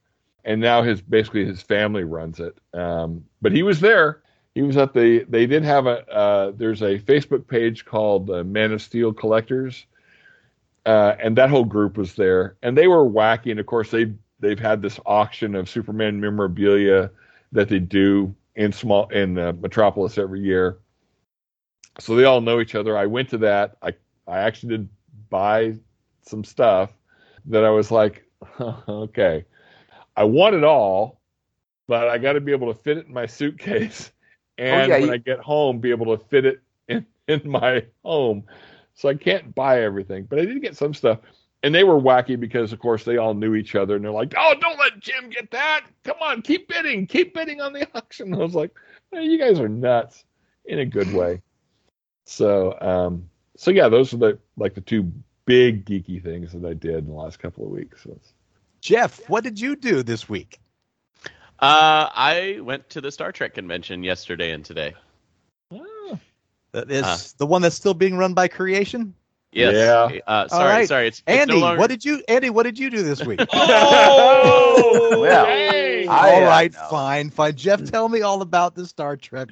and 0.48 0.62
now 0.62 0.82
his 0.82 1.00
basically 1.02 1.44
his 1.44 1.62
family 1.62 2.04
runs 2.04 2.40
it. 2.40 2.56
Um, 2.72 3.24
but 3.42 3.52
he 3.52 3.62
was 3.62 3.80
there. 3.80 4.22
He 4.54 4.62
was 4.62 4.76
at 4.78 4.94
the. 4.94 5.24
They 5.28 5.46
did 5.46 5.62
have 5.62 5.86
a. 5.86 6.08
Uh, 6.08 6.52
there's 6.56 6.82
a 6.82 6.98
Facebook 6.98 7.46
page 7.46 7.84
called 7.84 8.28
Man 8.46 8.72
of 8.72 8.82
Steel 8.82 9.12
Collectors, 9.12 9.84
uh, 10.86 11.14
and 11.20 11.36
that 11.36 11.50
whole 11.50 11.64
group 11.64 11.96
was 11.96 12.14
there, 12.14 12.56
and 12.62 12.76
they 12.76 12.88
were 12.88 13.04
wacky. 13.08 13.50
And 13.50 13.60
of 13.60 13.66
course, 13.66 13.90
they 13.90 14.12
they've 14.40 14.58
had 14.58 14.80
this 14.80 14.98
auction 15.04 15.54
of 15.54 15.68
Superman 15.68 16.18
memorabilia 16.18 17.10
that 17.52 17.68
they 17.68 17.78
do 17.78 18.34
in 18.58 18.72
small 18.72 19.08
in 19.10 19.38
uh, 19.38 19.54
Metropolis 19.60 20.18
every 20.18 20.42
year. 20.42 20.80
So 22.00 22.16
they 22.16 22.24
all 22.24 22.42
know 22.42 22.60
each 22.60 22.76
other. 22.76 22.96
I 22.98 23.06
went 23.06 23.30
to 23.30 23.38
that. 23.38 23.78
I 23.82 23.94
I 24.28 24.38
actually 24.40 24.78
did 24.78 24.90
buy 25.30 25.74
some 26.22 26.44
stuff 26.44 26.92
that 27.46 27.64
I 27.64 27.70
was 27.70 27.90
like, 27.92 28.24
okay. 28.60 29.44
I 30.16 30.24
want 30.24 30.56
it 30.56 30.64
all, 30.64 31.20
but 31.88 32.08
I 32.08 32.18
got 32.18 32.34
to 32.34 32.40
be 32.40 32.52
able 32.52 32.72
to 32.72 32.80
fit 32.80 32.98
it 32.98 33.06
in 33.06 33.14
my 33.14 33.26
suitcase, 33.26 34.12
and 34.58 34.96
yeah, 34.96 34.98
when 34.98 35.08
you- 35.08 35.10
I 35.10 35.18
get 35.18 35.40
home, 35.40 35.78
be 35.80 35.90
able 35.90 36.16
to 36.16 36.24
fit 36.24 36.46
it 36.46 36.60
in, 36.88 37.06
in 37.28 37.42
my 37.50 37.84
home. 38.04 38.44
So 38.94 39.08
I 39.08 39.14
can't 39.14 39.54
buy 39.54 39.82
everything, 39.82 40.26
but 40.28 40.40
I 40.40 40.44
did 40.46 40.62
get 40.62 40.76
some 40.76 40.94
stuff. 40.94 41.20
And 41.62 41.74
they 41.74 41.82
were 41.82 42.00
wacky 42.00 42.38
because, 42.38 42.72
of 42.72 42.78
course, 42.78 43.02
they 43.04 43.16
all 43.16 43.34
knew 43.34 43.54
each 43.56 43.74
other, 43.74 43.96
and 43.96 44.04
they're 44.04 44.12
like, 44.12 44.32
"Oh, 44.38 44.54
don't 44.60 44.78
let 44.78 45.00
Jim 45.00 45.28
get 45.28 45.50
that! 45.50 45.86
Come 46.04 46.16
on, 46.20 46.42
keep 46.42 46.68
bidding, 46.68 47.06
keep 47.06 47.34
bidding 47.34 47.60
on 47.60 47.72
the 47.72 47.88
auction." 47.96 48.32
I 48.32 48.38
was 48.38 48.54
like, 48.54 48.70
"Eh, 49.12 49.20
"You 49.20 49.38
guys 49.38 49.58
are 49.58 49.68
nuts," 49.68 50.24
in 50.66 50.78
a 50.78 50.86
good 50.86 51.12
way. 51.12 51.42
So, 52.26 52.78
um, 52.80 53.28
so 53.56 53.72
yeah, 53.72 53.88
those 53.88 54.14
are 54.14 54.18
the 54.18 54.38
like 54.56 54.74
the 54.74 54.80
two 54.82 55.12
big 55.46 55.84
geeky 55.84 56.22
things 56.22 56.52
that 56.52 56.64
I 56.64 56.74
did 56.74 56.98
in 56.98 57.06
the 57.06 57.12
last 57.14 57.38
couple 57.40 57.64
of 57.64 57.70
weeks. 57.70 58.04
So 58.04 58.16
Jeff, 58.80 59.28
what 59.28 59.42
did 59.42 59.58
you 59.58 59.74
do 59.74 60.04
this 60.04 60.28
week? 60.28 60.60
Uh, 61.60 62.06
I 62.14 62.60
went 62.62 62.88
to 62.90 63.00
the 63.00 63.10
Star 63.10 63.32
Trek 63.32 63.54
convention 63.54 64.04
yesterday 64.04 64.52
and 64.52 64.64
today. 64.64 64.94
That 66.72 66.90
is 66.90 67.02
Uh. 67.02 67.18
the 67.38 67.46
one 67.46 67.62
that's 67.62 67.74
still 67.74 67.94
being 67.94 68.16
run 68.16 68.34
by 68.34 68.46
Creation. 68.46 69.14
Yes. 69.52 69.74
Yeah. 70.12 70.20
Uh, 70.26 70.48
sorry, 70.48 70.68
right. 70.70 70.88
sorry. 70.88 71.08
It's, 71.08 71.22
it's 71.26 71.40
Andy, 71.40 71.54
no 71.54 71.60
longer, 71.60 71.80
what 71.80 71.88
did 71.88 72.04
you 72.04 72.22
Andy? 72.28 72.50
What 72.50 72.64
did 72.64 72.78
you 72.78 72.90
do 72.90 73.02
this 73.02 73.24
week? 73.24 73.40
Oh, 73.52 75.20
Well. 75.20 75.46
dang. 75.46 76.08
I- 76.08 76.30
All 76.30 76.40
yeah, 76.40 76.48
right, 76.48 76.74
fine, 76.74 77.30
fine. 77.30 77.54
Jeff, 77.56 77.84
tell 77.84 78.08
me 78.08 78.22
all 78.22 78.42
about 78.42 78.74
the 78.74 78.86
Star 78.86 79.16
Trek 79.16 79.48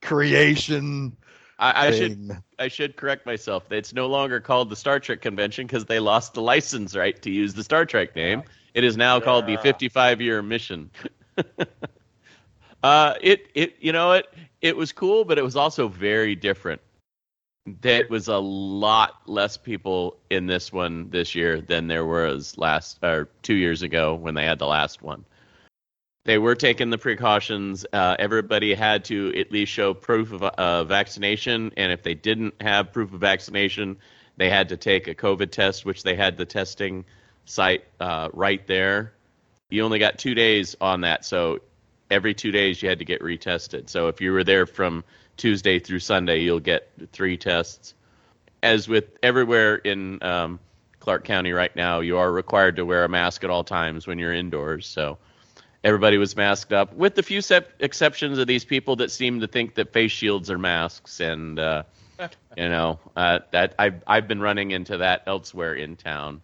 creation 0.00 1.16
I, 1.58 1.86
I 1.86 1.90
should. 1.92 2.36
I 2.58 2.68
should 2.68 2.96
correct 2.96 3.26
myself. 3.26 3.70
It's 3.70 3.92
no 3.92 4.06
longer 4.06 4.40
called 4.40 4.70
the 4.70 4.76
Star 4.76 4.98
Trek 5.00 5.20
Convention 5.20 5.66
because 5.66 5.84
they 5.84 6.00
lost 6.00 6.34
the 6.34 6.42
license 6.42 6.96
right 6.96 7.20
to 7.22 7.30
use 7.30 7.54
the 7.54 7.64
Star 7.64 7.86
Trek 7.86 8.16
name. 8.16 8.42
It 8.74 8.84
is 8.84 8.96
now 8.96 9.20
called 9.20 9.46
the 9.46 9.56
55 9.56 10.20
year 10.20 10.42
mission. 10.42 10.90
uh, 12.82 13.14
it 13.20 13.48
it 13.54 13.76
you 13.80 13.92
know 13.92 14.12
it 14.12 14.26
it 14.60 14.76
was 14.76 14.92
cool, 14.92 15.24
but 15.24 15.38
it 15.38 15.44
was 15.44 15.56
also 15.56 15.88
very 15.88 16.34
different. 16.34 16.80
There 17.66 18.06
was 18.10 18.28
a 18.28 18.36
lot 18.36 19.22
less 19.26 19.56
people 19.56 20.18
in 20.28 20.46
this 20.46 20.70
one 20.70 21.08
this 21.08 21.34
year 21.34 21.62
than 21.62 21.86
there 21.86 22.04
was 22.04 22.58
last 22.58 22.98
or 23.02 23.30
two 23.42 23.54
years 23.54 23.82
ago 23.82 24.14
when 24.14 24.34
they 24.34 24.44
had 24.44 24.58
the 24.58 24.66
last 24.66 25.02
one. 25.02 25.24
They 26.24 26.38
were 26.38 26.54
taking 26.54 26.90
the 26.90 26.98
precautions. 26.98 27.84
Uh, 27.90 28.16
everybody 28.18 28.74
had 28.74 29.04
to 29.06 29.32
at 29.38 29.52
least 29.52 29.72
show 29.72 29.94
proof 29.94 30.32
of 30.32 30.42
uh, 30.42 30.84
vaccination, 30.84 31.72
and 31.76 31.92
if 31.92 32.02
they 32.02 32.14
didn't 32.14 32.54
have 32.60 32.92
proof 32.92 33.12
of 33.12 33.20
vaccination, 33.20 33.98
they 34.36 34.50
had 34.50 34.70
to 34.70 34.76
take 34.76 35.06
a 35.08 35.14
COVID 35.14 35.50
test, 35.50 35.84
which 35.84 36.02
they 36.02 36.16
had 36.16 36.36
the 36.36 36.46
testing 36.46 37.04
site 37.44 37.84
uh, 38.00 38.28
right 38.32 38.66
there. 38.66 39.12
You 39.70 39.84
only 39.84 39.98
got 39.98 40.18
two 40.18 40.34
days 40.34 40.76
on 40.80 41.02
that, 41.02 41.24
so 41.24 41.60
every 42.10 42.34
two 42.34 42.52
days 42.52 42.82
you 42.82 42.88
had 42.88 42.98
to 42.98 43.04
get 43.04 43.20
retested. 43.20 43.88
So 43.88 44.08
if 44.08 44.20
you 44.20 44.32
were 44.32 44.44
there 44.44 44.66
from 44.66 45.04
Tuesday 45.36 45.78
through 45.78 46.00
Sunday, 46.00 46.40
you'll 46.40 46.60
get 46.60 46.90
three 47.12 47.36
tests. 47.36 47.94
As 48.62 48.88
with 48.88 49.04
everywhere 49.22 49.76
in 49.76 50.22
um, 50.22 50.58
Clark 51.00 51.24
County 51.24 51.52
right 51.52 51.74
now, 51.76 52.00
you 52.00 52.16
are 52.16 52.32
required 52.32 52.76
to 52.76 52.84
wear 52.84 53.04
a 53.04 53.08
mask 53.08 53.44
at 53.44 53.50
all 53.50 53.64
times 53.64 54.06
when 54.06 54.18
you're 54.18 54.32
indoors. 54.32 54.86
So 54.86 55.18
everybody 55.84 56.16
was 56.16 56.34
masked 56.34 56.72
up, 56.72 56.94
with 56.94 57.14
the 57.14 57.22
few 57.22 57.40
sep- 57.42 57.70
exceptions 57.80 58.38
of 58.38 58.46
these 58.46 58.64
people 58.64 58.96
that 58.96 59.10
seem 59.10 59.40
to 59.40 59.46
think 59.46 59.74
that 59.74 59.92
face 59.92 60.10
shields 60.12 60.50
are 60.50 60.58
masks, 60.58 61.20
and 61.20 61.58
uh, 61.58 61.82
you 62.56 62.68
know 62.68 62.98
uh, 63.16 63.40
that 63.52 63.74
I've 63.78 64.02
I've 64.06 64.26
been 64.26 64.40
running 64.40 64.70
into 64.70 64.96
that 64.98 65.22
elsewhere 65.26 65.74
in 65.74 65.96
town, 65.96 66.40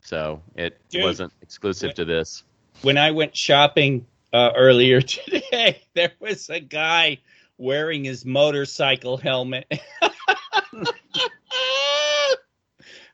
so 0.00 0.40
it 0.54 0.80
Dude. 0.88 1.02
wasn't 1.02 1.32
exclusive 1.42 1.94
to 1.94 2.04
this. 2.04 2.44
when 2.82 2.96
I 2.96 3.10
went 3.10 3.36
shopping 3.36 4.06
uh, 4.32 4.52
earlier 4.56 5.00
today, 5.02 5.82
there 5.94 6.12
was 6.20 6.48
a 6.48 6.60
guy 6.60 7.18
wearing 7.58 8.04
his 8.04 8.24
motorcycle 8.24 9.16
helmet. 9.16 9.66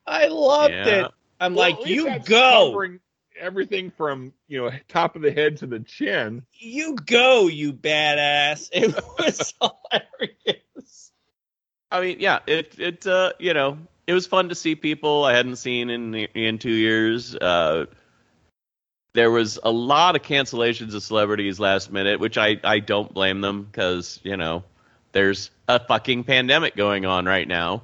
I 0.06 0.26
loved 0.28 0.72
Yeah. 0.72 1.06
it. 1.06 1.12
I'm 1.40 1.54
Well, 1.54 1.68
like, 1.70 1.86
you 1.86 2.10
go, 2.24 2.70
covering 2.70 3.00
everything 3.38 3.90
from 3.90 4.32
you 4.48 4.60
know 4.62 4.70
top 4.88 5.16
of 5.16 5.22
the 5.22 5.32
head 5.32 5.56
to 5.58 5.66
the 5.66 5.80
chin. 5.80 6.42
you 6.58 6.96
go, 6.96 7.48
you 7.48 7.72
badass. 7.72 8.68
It 8.72 8.94
was 9.18 9.54
hilarious. 9.60 11.12
I 11.90 12.00
mean, 12.00 12.16
yeah, 12.20 12.40
it 12.46 12.78
it 12.78 13.06
uh, 13.06 13.32
you 13.38 13.54
know 13.54 13.78
it 14.06 14.14
was 14.14 14.26
fun 14.26 14.48
to 14.48 14.54
see 14.54 14.74
people 14.74 15.24
I 15.24 15.34
hadn't 15.34 15.56
seen 15.56 15.90
in 15.90 16.14
in 16.14 16.58
two 16.58 16.72
years. 16.72 17.34
Uh, 17.34 17.86
there 19.14 19.30
was 19.30 19.58
a 19.62 19.70
lot 19.70 20.16
of 20.16 20.22
cancellations 20.22 20.94
of 20.94 21.02
celebrities 21.02 21.60
last 21.60 21.92
minute, 21.92 22.20
which 22.20 22.38
I 22.38 22.58
I 22.64 22.78
don't 22.78 23.12
blame 23.12 23.40
them 23.40 23.64
because 23.64 24.20
you 24.22 24.36
know 24.36 24.64
there's 25.12 25.50
a 25.68 25.78
fucking 25.78 26.24
pandemic 26.24 26.76
going 26.76 27.04
on 27.04 27.26
right 27.26 27.46
now. 27.46 27.82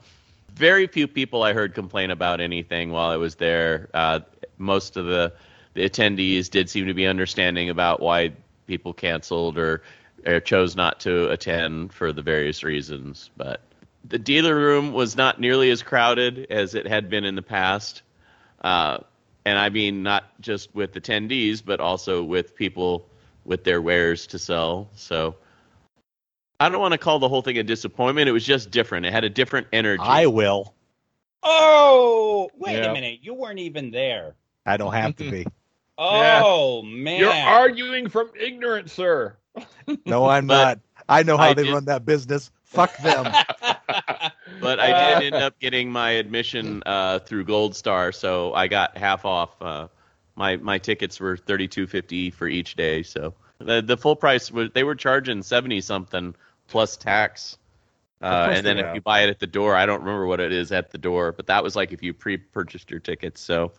Very 0.54 0.86
few 0.86 1.06
people 1.06 1.42
I 1.42 1.52
heard 1.52 1.74
complain 1.74 2.10
about 2.10 2.40
anything 2.40 2.90
while 2.90 3.10
I 3.10 3.16
was 3.16 3.36
there. 3.36 3.88
Uh, 3.92 4.20
most 4.56 4.96
of 4.96 5.06
the 5.06 5.32
the 5.74 5.88
attendees 5.88 6.50
did 6.50 6.70
seem 6.70 6.86
to 6.86 6.94
be 6.94 7.06
understanding 7.06 7.70
about 7.70 8.00
why 8.00 8.32
people 8.66 8.92
canceled 8.92 9.58
or, 9.58 9.82
or 10.26 10.40
chose 10.40 10.74
not 10.74 11.00
to 11.00 11.30
attend 11.30 11.92
for 11.92 12.12
the 12.12 12.22
various 12.22 12.64
reasons, 12.64 13.30
but 13.36 13.60
the 14.08 14.18
dealer 14.18 14.54
room 14.54 14.92
was 14.92 15.16
not 15.16 15.40
nearly 15.40 15.70
as 15.70 15.82
crowded 15.82 16.46
as 16.50 16.74
it 16.74 16.86
had 16.86 17.10
been 17.10 17.24
in 17.24 17.34
the 17.34 17.42
past. 17.42 18.02
Uh, 18.62 18.98
and 19.44 19.58
I 19.58 19.68
mean, 19.68 20.02
not 20.02 20.24
just 20.40 20.74
with 20.74 20.92
attendees, 20.94 21.62
but 21.64 21.80
also 21.80 22.22
with 22.22 22.54
people 22.54 23.08
with 23.44 23.64
their 23.64 23.80
wares 23.80 24.26
to 24.28 24.38
sell. 24.38 24.88
So 24.94 25.36
I 26.60 26.68
don't 26.68 26.80
want 26.80 26.92
to 26.92 26.98
call 26.98 27.18
the 27.18 27.28
whole 27.28 27.42
thing 27.42 27.58
a 27.58 27.62
disappointment. 27.62 28.28
It 28.28 28.32
was 28.32 28.44
just 28.44 28.70
different. 28.70 29.06
It 29.06 29.12
had 29.12 29.24
a 29.24 29.30
different 29.30 29.68
energy. 29.72 30.02
I 30.04 30.26
will. 30.26 30.74
Oh, 31.42 32.50
wait 32.56 32.78
Yeah. 32.78 32.90
a 32.90 32.92
minute. 32.92 33.20
You 33.22 33.34
weren't 33.34 33.60
even 33.60 33.90
there. 33.90 34.34
I 34.66 34.76
don't 34.76 34.92
have 34.92 35.16
to 35.16 35.30
be. 35.30 35.46
Oh, 36.00 36.80
man. 36.82 37.18
You're 37.18 37.32
arguing 37.32 38.08
from 38.08 38.30
ignorance, 38.38 38.92
sir. 38.92 39.36
No, 40.06 40.26
I'm 40.28 40.46
But 40.46 40.64
not. 40.64 40.78
I 41.08 41.24
know 41.24 41.36
how 41.36 41.48
I 41.50 41.54
they 41.54 41.64
did- 41.64 41.72
run 41.74 41.86
that 41.86 42.04
business. 42.04 42.52
Fuck 42.62 42.96
them. 42.98 43.26
but 44.60 44.80
I 44.80 45.20
did 45.20 45.34
end 45.34 45.42
up 45.42 45.58
getting 45.58 45.90
my 45.90 46.10
admission 46.10 46.82
uh, 46.86 47.18
through 47.20 47.44
Gold 47.44 47.74
Star, 47.74 48.12
so 48.12 48.52
I 48.54 48.68
got 48.68 48.96
half 48.96 49.24
off. 49.24 49.60
Uh, 49.60 49.88
my 50.36 50.56
my 50.56 50.78
tickets 50.78 51.18
were 51.20 51.36
thirty 51.36 51.68
two 51.68 51.86
fifty 51.86 52.30
for 52.30 52.46
each 52.46 52.76
day, 52.76 53.02
so 53.02 53.34
the 53.58 53.82
the 53.82 53.96
full 53.96 54.16
price 54.16 54.50
was 54.50 54.70
they 54.74 54.84
were 54.84 54.94
charging 54.94 55.42
seventy 55.42 55.80
something 55.80 56.34
plus 56.68 56.96
tax. 56.96 57.56
Uh, 58.20 58.48
and 58.52 58.66
then 58.66 58.78
if 58.78 58.86
have. 58.86 58.94
you 58.96 59.00
buy 59.00 59.22
it 59.22 59.30
at 59.30 59.38
the 59.38 59.46
door, 59.46 59.76
I 59.76 59.86
don't 59.86 60.00
remember 60.00 60.26
what 60.26 60.40
it 60.40 60.52
is 60.52 60.72
at 60.72 60.90
the 60.90 60.98
door, 60.98 61.32
but 61.32 61.46
that 61.46 61.62
was 61.62 61.76
like 61.76 61.92
if 61.92 62.02
you 62.02 62.12
pre-purchased 62.12 62.90
your 62.90 62.98
tickets. 63.00 63.40
So 63.40 63.72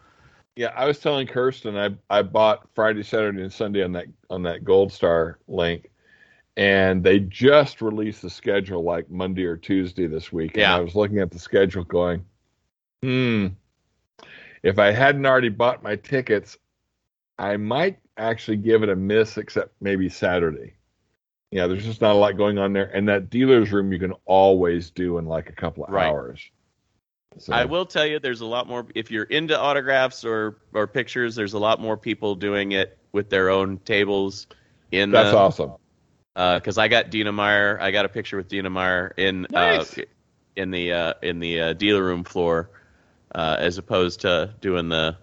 Yeah, 0.56 0.74
I 0.76 0.86
was 0.86 1.00
telling 1.00 1.28
Kirsten 1.28 1.78
I 1.78 1.89
I 2.10 2.22
bought 2.22 2.67
Friday, 2.74 3.04
Saturday, 3.04 3.41
and 3.41 3.52
Sunday 3.54 3.84
on 3.84 3.91
that 3.93 4.08
on 4.30 4.43
that 4.43 4.63
Gold 4.63 4.91
Star 4.91 5.39
link, 5.48 5.88
and 6.60 7.02
they 7.02 7.22
just 7.22 7.82
released 7.82 8.22
the 8.22 8.30
schedule 8.30 8.84
like 8.84 9.10
Monday 9.10 9.45
or 9.45 9.56
Tuesday 9.56 10.08
this 10.08 10.34
week. 10.34 10.52
And 10.52 10.62
Yeah. 10.63 10.76
I 10.76 10.82
was 10.82 10.93
looking 10.93 11.19
at 11.19 11.32
the 11.32 11.39
schedule, 11.39 11.86
going, 11.86 12.26
hmm, 13.02 13.48
if 14.62 14.78
I 14.78 14.91
hadn't 14.91 15.26
already 15.26 15.48
bought 15.48 15.84
my 15.84 15.95
tickets, 15.95 16.58
I 17.38 17.56
might 17.56 18.00
actually 18.17 18.58
give 18.58 18.84
it 18.84 18.89
a 18.89 18.95
miss, 18.98 19.38
except 19.38 19.74
maybe 19.80 20.10
Saturday. 20.10 20.74
Yeah, 21.52 21.67
there's 21.67 21.86
just 21.86 22.02
not 22.02 22.12
a 22.12 22.19
lot 22.19 22.36
going 22.36 22.58
on 22.58 22.74
there, 22.74 22.93
and 22.93 23.08
that 23.08 23.30
dealer's 23.30 23.72
room 23.72 23.93
you 23.93 23.98
can 23.98 24.13
always 24.26 24.91
do 24.91 25.17
in 25.17 25.26
like 25.26 25.48
a 25.48 25.54
couple 25.54 25.86
of 25.86 25.91
Right. 25.91 26.10
hours. 26.10 26.41
So, 27.38 27.54
I 27.54 27.63
will 27.63 27.86
tell 27.86 28.06
you, 28.06 28.19
there's 28.19 28.41
a 28.41 28.45
lot 28.45 28.67
more. 28.67 28.86
If 28.95 29.10
you're 29.10 29.24
into 29.24 29.58
autographs 29.58 30.26
or 30.26 30.58
or 30.74 30.88
pictures, 30.88 31.36
there's 31.36 31.54
a 31.54 31.60
lot 31.60 31.80
more 31.80 31.95
people 31.95 32.36
doing 32.36 32.74
it 32.74 32.98
with 33.13 33.30
their 33.30 33.50
own 33.50 33.78
tables 33.78 34.48
in 34.91 35.12
That's 35.12 35.32
the 35.32 35.38
awesome. 35.38 35.74
Because 36.56 36.78
I 36.78 36.88
got 36.88 37.10
Dina 37.10 37.32
Meyer. 37.32 37.78
I 37.82 37.91
got 37.91 38.06
a 38.06 38.10
picture 38.10 38.38
with 38.38 38.47
Dina 38.47 38.69
Meyer 38.69 39.13
in 39.17 39.45
Nice. 39.52 39.97
uh, 39.97 40.04
in 40.56 40.71
the 40.71 40.93
uh, 40.93 41.13
in 41.21 41.39
the 41.39 41.60
uh, 41.62 41.73
dealer 41.73 42.04
room 42.04 42.23
floor, 42.23 42.69
uh, 43.36 43.58
as 43.60 43.78
opposed 43.78 44.21
to 44.21 44.54
doing 44.62 44.88
the. 44.89 45.17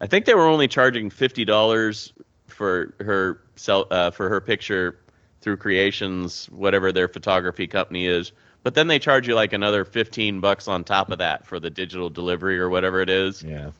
I 0.00 0.06
think 0.06 0.24
they 0.24 0.34
were 0.34 0.46
only 0.46 0.68
charging 0.68 1.10
fifty 1.10 1.44
dollars 1.44 2.12
for 2.46 2.94
her 3.00 3.40
sell 3.56 3.86
uh, 3.90 4.10
for 4.10 4.28
her 4.30 4.40
picture 4.40 4.98
through 5.42 5.58
Creations, 5.58 6.46
whatever 6.46 6.90
their 6.92 7.08
photography 7.08 7.66
company 7.66 8.06
is. 8.06 8.32
But 8.62 8.74
then 8.74 8.86
they 8.88 8.98
charge 8.98 9.28
you 9.28 9.34
like 9.34 9.52
another 9.52 9.84
fifteen 9.84 10.40
bucks 10.40 10.68
on 10.68 10.84
top 10.84 11.10
of 11.10 11.18
that 11.18 11.46
for 11.46 11.60
the 11.60 11.70
digital 11.70 12.08
delivery 12.10 12.58
or 12.58 12.68
whatever 12.70 13.00
it 13.00 13.10
is 13.10 13.42
Yeah. 13.42 13.70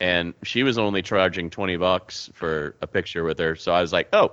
and 0.00 0.34
she 0.42 0.64
was 0.64 0.76
only 0.78 1.00
charging 1.02 1.48
20 1.50 1.76
bucks 1.76 2.28
for 2.34 2.74
a 2.82 2.86
picture 2.86 3.22
with 3.24 3.38
her 3.38 3.54
so 3.56 3.72
i 3.72 3.80
was 3.80 3.92
like 3.92 4.08
oh 4.12 4.32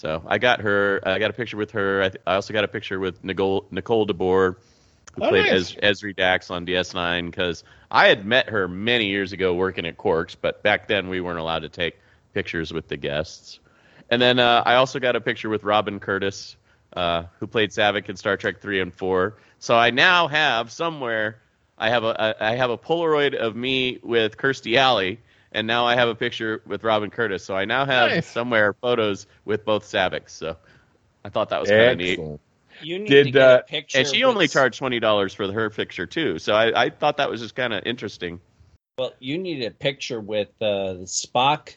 so 0.00 0.22
i 0.26 0.38
got 0.38 0.60
her 0.60 1.00
i 1.04 1.18
got 1.18 1.30
a 1.30 1.34
picture 1.34 1.56
with 1.56 1.70
her 1.72 2.02
i, 2.02 2.08
th- 2.08 2.22
I 2.26 2.34
also 2.36 2.52
got 2.52 2.64
a 2.64 2.68
picture 2.68 2.98
with 2.98 3.22
nicole 3.22 3.66
nicole 3.70 4.06
deboer 4.06 4.56
who 5.14 5.22
Oh, 5.22 5.28
played 5.28 5.52
nice. 5.52 5.74
ezri 5.74 6.16
dax 6.16 6.50
on 6.50 6.64
ds9 6.66 7.26
because 7.30 7.64
i 7.90 8.06
had 8.08 8.24
met 8.24 8.48
her 8.48 8.66
many 8.68 9.06
years 9.06 9.32
ago 9.32 9.54
working 9.54 9.84
at 9.86 9.96
quarks 9.98 10.36
but 10.40 10.62
back 10.62 10.88
then 10.88 11.08
we 11.08 11.20
weren't 11.20 11.38
allowed 11.38 11.60
to 11.62 11.68
take 11.68 11.98
pictures 12.32 12.72
with 12.72 12.88
the 12.88 12.96
guests 12.96 13.60
and 14.08 14.22
then 14.22 14.38
uh, 14.38 14.62
i 14.64 14.76
also 14.76 14.98
got 14.98 15.16
a 15.16 15.20
picture 15.20 15.48
with 15.50 15.64
robin 15.64 16.00
curtis 16.00 16.56
uh, 16.96 17.24
who 17.38 17.46
played 17.46 17.70
Saavik 17.70 18.08
in 18.08 18.16
Star 18.16 18.36
Trek 18.36 18.60
three 18.60 18.80
and 18.80 18.92
four. 18.92 19.36
So 19.60 19.76
I 19.76 19.90
now 19.90 20.26
have 20.26 20.72
somewhere 20.72 21.38
I 21.78 21.88
have 21.90 22.02
a, 22.02 22.08
a 22.40 22.44
I 22.44 22.56
have 22.56 22.70
a 22.70 22.76
Polaroid 22.78 23.34
of 23.36 23.54
me 23.54 24.00
with 24.02 24.36
Kirstie 24.36 24.76
Alley, 24.76 25.20
and 25.52 25.66
now 25.66 25.86
I 25.86 25.94
have 25.94 26.08
a 26.08 26.14
picture 26.14 26.62
with 26.66 26.84
Robin 26.84 27.10
Curtis. 27.10 27.44
So 27.44 27.56
I 27.56 27.64
now 27.64 27.84
have 27.84 28.10
Nice. 28.10 28.26
somewhere 28.26 28.72
photos 28.74 29.26
with 29.44 29.64
both 29.64 29.84
Saaviks. 29.84 30.30
So 30.30 30.56
I 31.24 31.28
thought 31.28 31.48
that 31.50 31.60
was 31.60 31.68
kind 31.70 31.90
of 31.92 31.98
neat. 31.98 32.18
You 32.82 32.98
need 32.98 33.08
Did, 33.08 33.24
to 33.24 33.30
get 33.32 33.42
uh, 33.42 33.60
a 33.62 33.68
picture. 33.68 33.98
And 33.98 34.06
she 34.08 34.24
only 34.24 34.48
charged 34.48 34.78
twenty 34.78 35.00
dollars 35.00 35.34
for 35.34 35.50
her 35.52 35.68
picture 35.70 36.06
too. 36.06 36.38
So 36.38 36.54
I, 36.54 36.84
I 36.84 36.90
thought 36.90 37.18
that 37.18 37.28
was 37.30 37.40
just 37.40 37.54
kind 37.54 37.72
of 37.74 37.84
interesting. 37.84 38.40
Well, 38.98 39.12
you 39.18 39.38
need 39.38 39.62
a 39.64 39.70
picture 39.70 40.20
with 40.20 40.48
uh, 40.60 40.94
the 40.94 41.04
Spock 41.06 41.76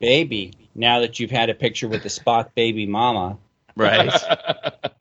baby. 0.00 0.52
Now 0.74 1.00
that 1.00 1.18
you've 1.18 1.30
had 1.30 1.50
a 1.50 1.54
picture 1.54 1.88
with 1.88 2.02
the 2.02 2.08
Spock 2.08 2.54
baby 2.54 2.86
mama. 2.86 3.38
Right. 3.76 4.12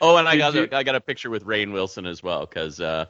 Oh, 0.00 0.16
and 0.16 0.28
I 0.28 0.32
Did 0.32 0.38
got 0.38 0.54
you- 0.54 0.68
a, 0.70 0.76
I 0.76 0.82
got 0.84 0.94
a 0.94 1.00
picture 1.00 1.28
with 1.28 1.44
Rainn 1.44 1.72
Wilson 1.72 2.06
as 2.06 2.22
well 2.22 2.46
because 2.46 2.80
uh, 2.80 3.06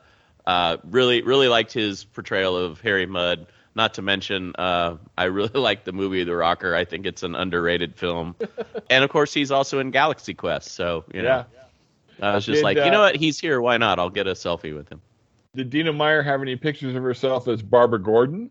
uh, 0.47 0.79
really 0.85 1.21
really 1.21 1.49
liked 1.49 1.71
his 1.73 2.05
portrayal 2.05 2.57
of 2.57 2.81
Harry 2.81 3.05
Mudd. 3.05 3.47
Not 3.79 3.95
to 3.95 4.03
mention, 4.03 4.55
uh, 4.59 4.97
I 5.17 5.25
really 5.25 5.51
like 5.55 5.85
the 5.85 5.93
movie 5.93 6.25
The 6.25 6.35
Rocker. 6.35 6.75
I 6.75 6.85
think 6.85 7.07
it's 7.07 7.23
an 7.23 7.37
underrated 7.37 7.95
film. 7.95 8.35
and 8.91 9.05
of 9.05 9.09
course, 9.09 9.33
he's 9.33 9.53
also 9.53 9.79
in 9.79 9.93
Galaxy 9.93 10.35
Quest. 10.35 10.73
So 10.73 11.05
you 11.15 11.23
know, 11.23 11.45
I 12.21 12.35
was 12.35 12.45
just 12.45 12.57
Did, 12.57 12.65
like, 12.65 12.77
you 12.77 12.83
uh, 12.83 12.91
know 12.91 13.01
what? 13.03 13.15
He's 13.15 13.39
here. 13.39 13.61
Why 13.61 13.77
not? 13.77 14.01
I'll 14.01 14.11
get 14.11 14.27
a 14.27 14.33
selfie 14.33 14.75
with 14.77 14.89
him. 14.91 15.01
Did 15.55 15.71
Dina 15.71 15.93
Meyer 15.93 16.23
have 16.23 16.43
any 16.43 16.57
pictures 16.57 16.97
of 16.97 17.05
herself 17.05 17.47
as 17.47 17.63
Barbara 17.63 18.01
Gordon? 18.01 18.51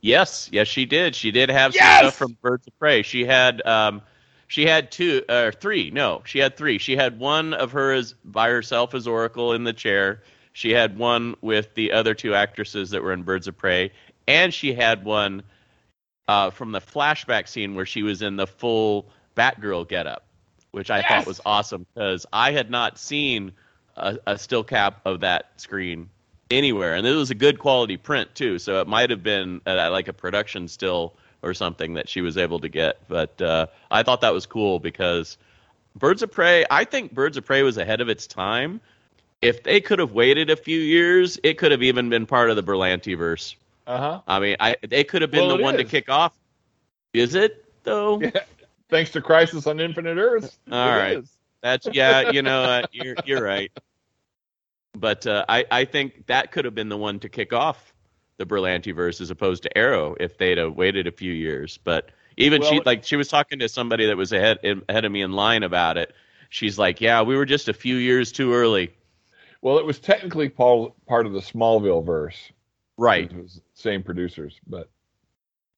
Yes, 0.00 0.48
yes, 0.50 0.66
she 0.66 0.84
did. 0.84 1.14
She 1.14 1.30
did 1.30 1.48
have 1.48 1.72
some 1.72 1.98
stuff 1.98 2.16
from 2.16 2.36
Birds 2.42 2.66
of 2.66 2.76
Prey. 2.80 3.02
She 3.02 3.24
had, 3.24 3.64
um, 3.64 4.02
she 4.48 4.66
had 4.66 4.90
two 4.90 5.22
or 5.28 5.52
three. 5.52 5.90
No, 5.90 6.22
she 6.24 6.40
had 6.40 6.56
three. 6.56 6.78
She 6.78 6.96
had 6.96 7.20
one 7.20 7.54
of 7.54 7.70
her 7.70 7.92
as 7.92 8.14
by 8.24 8.48
herself 8.48 8.94
as 8.94 9.06
Oracle 9.06 9.52
in 9.52 9.62
the 9.62 9.72
chair. 9.72 10.22
She 10.52 10.72
had 10.72 10.98
one 10.98 11.36
with 11.40 11.74
the 11.74 11.92
other 11.92 12.14
two 12.14 12.34
actresses 12.34 12.90
that 12.90 13.02
were 13.02 13.12
in 13.12 13.22
Birds 13.22 13.46
of 13.46 13.56
Prey, 13.56 13.92
and 14.30 14.54
she 14.54 14.72
had 14.72 15.04
one 15.04 15.42
uh, 16.28 16.50
from 16.50 16.72
the 16.72 16.80
flashback 16.80 17.48
scene 17.48 17.74
where 17.74 17.86
she 17.86 18.02
was 18.02 18.22
in 18.22 18.36
the 18.36 18.46
full 18.46 19.06
Batgirl 19.36 19.88
getup, 19.88 20.24
which 20.70 20.90
I 20.90 21.02
thought 21.02 21.26
was 21.26 21.40
awesome 21.44 21.86
because 21.92 22.26
I 22.32 22.52
had 22.52 22.70
not 22.70 22.98
seen 22.98 23.52
a, 23.96 24.18
a 24.26 24.38
still 24.38 24.62
cap 24.62 25.00
of 25.04 25.20
that 25.20 25.50
screen 25.56 26.08
anywhere, 26.50 26.94
and 26.94 27.06
it 27.06 27.14
was 27.14 27.30
a 27.30 27.34
good 27.34 27.58
quality 27.58 27.96
print 27.96 28.34
too. 28.34 28.58
So 28.58 28.80
it 28.80 28.86
might 28.86 29.10
have 29.10 29.22
been 29.22 29.60
uh, 29.66 29.90
like 29.90 30.08
a 30.08 30.12
production 30.12 30.68
still 30.68 31.14
or 31.42 31.54
something 31.54 31.94
that 31.94 32.08
she 32.08 32.20
was 32.20 32.36
able 32.36 32.60
to 32.60 32.68
get. 32.68 32.98
But 33.08 33.40
uh, 33.42 33.66
I 33.90 34.02
thought 34.04 34.20
that 34.20 34.34
was 34.34 34.46
cool 34.46 34.78
because 34.78 35.36
Birds 35.96 36.22
of 36.22 36.30
Prey. 36.30 36.64
I 36.70 36.84
think 36.84 37.12
Birds 37.12 37.36
of 37.36 37.44
Prey 37.44 37.62
was 37.62 37.76
ahead 37.76 38.00
of 38.00 38.08
its 38.08 38.28
time. 38.28 38.80
If 39.42 39.64
they 39.64 39.80
could 39.80 39.98
have 39.98 40.12
waited 40.12 40.50
a 40.50 40.56
few 40.56 40.78
years, 40.78 41.40
it 41.42 41.58
could 41.58 41.72
have 41.72 41.82
even 41.82 42.10
been 42.10 42.26
part 42.26 42.50
of 42.50 42.56
the 42.56 42.62
Berlanti 42.62 43.16
verse. 43.16 43.56
Uh 43.86 43.98
huh. 43.98 44.20
I 44.26 44.40
mean, 44.40 44.56
I 44.60 44.76
they 44.86 45.04
could 45.04 45.22
have 45.22 45.30
been 45.30 45.46
Well, 45.46 45.56
the 45.56 45.62
it 45.62 45.64
one 45.64 45.76
to 45.76 45.84
kick 45.84 46.08
off. 46.08 46.36
Is 47.12 47.34
it 47.34 47.64
though? 47.84 48.20
Yeah. 48.20 48.30
Thanks 48.88 49.12
to 49.12 49.20
Crisis 49.20 49.68
on 49.68 49.78
Infinite 49.78 50.18
Earths. 50.18 50.58
All 50.70 50.88
it 50.88 50.98
right. 50.98 51.16
is. 51.18 51.30
That's 51.62 51.86
yeah, 51.92 52.30
you 52.30 52.42
know, 52.42 52.62
uh, 52.62 52.82
you're 52.92 53.14
you're 53.24 53.42
right. 53.42 53.70
But 54.98 55.26
uh, 55.26 55.44
I 55.48 55.64
I 55.70 55.84
think 55.84 56.26
that 56.26 56.50
could 56.50 56.64
have 56.64 56.74
been 56.74 56.88
the 56.88 56.96
one 56.96 57.20
to 57.20 57.28
kick 57.28 57.52
off 57.52 57.94
the 58.36 58.46
Berlanti 58.46 58.94
verse 58.94 59.20
as 59.20 59.30
opposed 59.30 59.62
to 59.62 59.78
Arrow 59.78 60.16
if 60.18 60.38
they'd 60.38 60.58
have 60.58 60.74
waited 60.74 61.06
a 61.06 61.12
few 61.12 61.32
years. 61.32 61.78
But 61.84 62.10
even 62.36 62.62
she 62.62 62.80
like 62.80 63.04
she 63.04 63.16
was 63.16 63.28
talking 63.28 63.58
to 63.60 63.68
somebody 63.68 64.06
that 64.06 64.16
was 64.16 64.32
ahead 64.32 64.58
ahead 64.88 65.04
of 65.04 65.12
me 65.12 65.22
in 65.22 65.32
line 65.32 65.62
about 65.62 65.96
it. 65.96 66.12
She's 66.48 66.78
like, 66.78 67.00
yeah, 67.00 67.22
we 67.22 67.36
were 67.36 67.46
just 67.46 67.68
a 67.68 67.72
few 67.72 67.96
years 67.96 68.32
too 68.32 68.52
early. 68.52 68.92
Well, 69.62 69.78
it 69.78 69.84
was 69.84 70.00
technically 70.00 70.48
Paul, 70.48 70.96
part 71.06 71.26
of 71.26 71.32
the 71.32 71.40
Smallville 71.40 72.04
verse. 72.04 72.50
Right. 73.00 73.32
It 73.32 73.36
was 73.36 73.62
same 73.74 74.02
producers, 74.02 74.60
but 74.66 74.90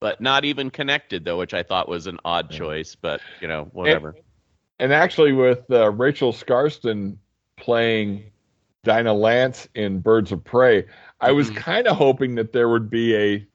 But 0.01 0.19
not 0.19 0.43
even 0.43 0.69
connected 0.69 1.23
though, 1.23 1.37
which 1.37 1.53
I 1.53 1.63
thought 1.63 1.87
was 1.87 2.07
an 2.07 2.19
odd 2.25 2.51
Yeah. 2.51 2.57
choice. 2.57 2.95
But 2.95 3.21
you 3.41 3.47
know, 3.47 3.69
whatever. 3.71 4.15
and 4.79 4.91
actually 4.91 5.31
with 5.31 5.69
uh, 5.71 5.89
Rachel 5.91 6.33
Skarsten 6.33 7.17
playing 7.55 8.31
Dinah 8.83 9.13
Lance 9.13 9.69
in 9.75 9.99
Birds 9.99 10.33
of 10.33 10.43
Prey, 10.43 10.85
I 11.21 11.31
was 11.31 11.49
Mhm. 11.49 11.55
kind 11.55 11.87
of 11.87 11.95
hoping 11.95 12.35
that 12.35 12.51
there 12.51 12.67
would 12.67 12.89
be 12.89 13.15
a 13.15 13.47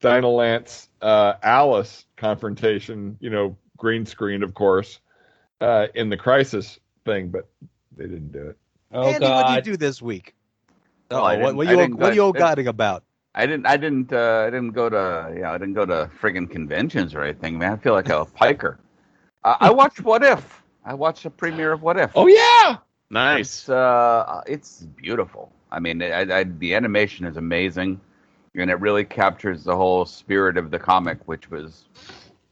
Dinah 0.00 0.28
Lance 0.28 0.88
uh, 1.02 1.34
Alice 1.42 2.06
confrontation, 2.16 3.16
you 3.20 3.30
know, 3.30 3.56
green 3.76 4.06
screen, 4.06 4.44
of 4.44 4.54
course, 4.54 5.00
uh, 5.60 5.88
in 5.96 6.08
the 6.10 6.16
Crisis 6.16 6.78
thing, 7.04 7.30
but 7.30 7.48
they 7.96 8.04
didn't 8.04 8.30
do 8.30 8.50
it. 8.50 8.58
Oh 8.92 9.14
Andy, 9.14 9.26
what 9.32 9.46
did 9.48 9.56
you 9.56 9.72
do 9.72 9.76
this 9.76 10.00
week? 10.00 10.35
Well, 11.10 11.20
Oh, 11.20 11.22
what, 11.24 11.36
didn't- 11.36 11.56
what 11.56 11.66
you 11.68 11.76
didn't 11.76 11.96
what 11.98 12.08
go- 12.08 12.14
you 12.14 12.28
it- 12.30 12.36
godding 12.38 12.66
about? 12.68 13.02
I 13.34 13.44
didn't. 13.46 13.66
I 13.66 13.76
didn't. 13.76 14.12
Uh, 14.12 14.44
I 14.46 14.50
didn't 14.50 14.70
go 14.70 14.88
to. 14.88 15.30
You 15.34 15.42
know, 15.42 15.50
I 15.50 15.58
didn't 15.58 15.74
go 15.74 15.84
to 15.84 16.10
friggin' 16.20 16.50
conventions 16.50 17.14
or 17.14 17.22
anything. 17.22 17.58
Man, 17.58 17.72
I 17.74 17.76
feel 17.76 17.92
like 17.92 18.08
a 18.08 18.24
piker. 18.34 18.78
I, 19.44 19.56
I 19.60 19.70
watched 19.70 20.00
What 20.02 20.22
If. 20.24 20.62
I 20.86 20.94
watched 20.94 21.24
the 21.24 21.30
premiere 21.30 21.72
of 21.72 21.82
What 21.82 21.98
If. 21.98 22.12
Oh 22.14 22.26
yeah, 22.28 22.78
Nice. 23.10 23.40
It's, 23.40 23.68
uh, 23.68 24.40
it's 24.46 24.82
beautiful. 24.96 25.52
I 25.70 25.80
mean, 25.80 26.00
I, 26.02 26.38
I, 26.38 26.44
the 26.44 26.74
animation 26.74 27.26
is 27.26 27.36
amazing, 27.36 28.00
and 28.54 28.70
it 28.70 28.80
really 28.80 29.04
captures 29.04 29.64
the 29.64 29.76
whole 29.76 30.06
spirit 30.06 30.56
of 30.56 30.70
the 30.70 30.78
comic, 30.78 31.18
which 31.28 31.50
was, 31.50 31.84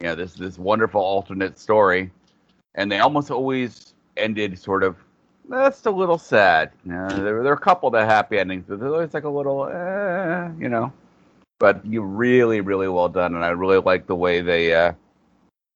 you 0.01 0.09
know, 0.09 0.15
this 0.15 0.35
this 0.35 0.59
wonderful 0.59 1.01
alternate 1.01 1.59
story, 1.59 2.11
and 2.75 2.93
they 2.93 2.99
almost 2.99 3.31
always 3.31 3.95
ended 4.19 4.59
sort 4.59 4.83
of. 4.83 4.97
That's 5.49 5.85
a 5.87 5.91
little 5.91 6.19
sad. 6.19 6.71
You 6.85 6.93
know, 6.93 7.23
there, 7.23 7.43
there 7.43 7.53
are 7.53 7.57
a 7.57 7.61
couple 7.61 7.89
of 7.89 7.93
the 7.93 8.05
happy 8.05 8.39
endings, 8.39 8.65
but 8.67 8.81
there's 8.81 8.93
always 8.93 9.15
like 9.15 9.25
a 9.25 9.29
little, 9.29 9.67
eh, 9.67 10.49
you 10.59 10.69
know. 10.69 10.93
But 11.59 11.85
you 11.85 12.03
really, 12.03 12.61
really 12.61 12.89
well 12.89 13.09
done, 13.09 13.35
and 13.35 13.45
I 13.45 13.51
really 13.51 13.79
like 13.79 14.07
the 14.07 14.17
way 14.17 14.41
they 14.41 14.75
uh, 14.75 14.93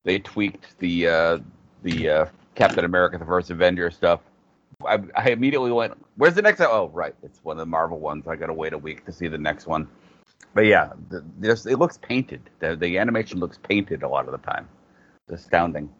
they 0.04 0.18
tweaked 0.18 0.78
the 0.78 1.08
uh, 1.08 1.38
the 1.82 2.08
uh, 2.08 2.26
Captain 2.54 2.84
America: 2.84 3.18
The 3.18 3.24
First 3.24 3.50
Avenger 3.50 3.90
stuff. 3.90 4.20
I, 4.86 5.00
I 5.14 5.30
immediately 5.30 5.70
went, 5.70 5.94
"Where's 6.16 6.34
the 6.34 6.42
next?" 6.42 6.60
Oh, 6.60 6.90
right, 6.92 7.14
it's 7.22 7.44
one 7.44 7.56
of 7.56 7.60
the 7.60 7.66
Marvel 7.66 7.98
ones. 7.98 8.26
I 8.26 8.36
got 8.36 8.46
to 8.46 8.54
wait 8.54 8.72
a 8.72 8.78
week 8.78 9.04
to 9.06 9.12
see 9.12 9.28
the 9.28 9.38
next 9.38 9.66
one. 9.66 9.88
But 10.54 10.66
yeah, 10.66 10.92
the, 11.10 11.24
it 11.70 11.78
looks 11.78 11.98
painted. 11.98 12.50
The, 12.58 12.74
the 12.74 12.98
animation 12.98 13.38
looks 13.38 13.58
painted 13.58 14.02
a 14.02 14.08
lot 14.08 14.26
of 14.26 14.32
the 14.32 14.50
time. 14.50 14.68
It's 15.28 15.42
astounding. 15.42 15.90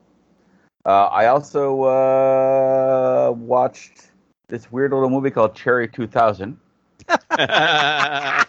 Uh, 0.89 1.05
I 1.13 1.27
also 1.27 1.83
uh, 1.83 3.31
watched 3.33 4.11
this 4.49 4.73
weird 4.73 4.93
little 4.93 5.11
movie 5.11 5.31
called 5.31 5.55
Cherry 5.55 5.87
2000. 5.87 6.59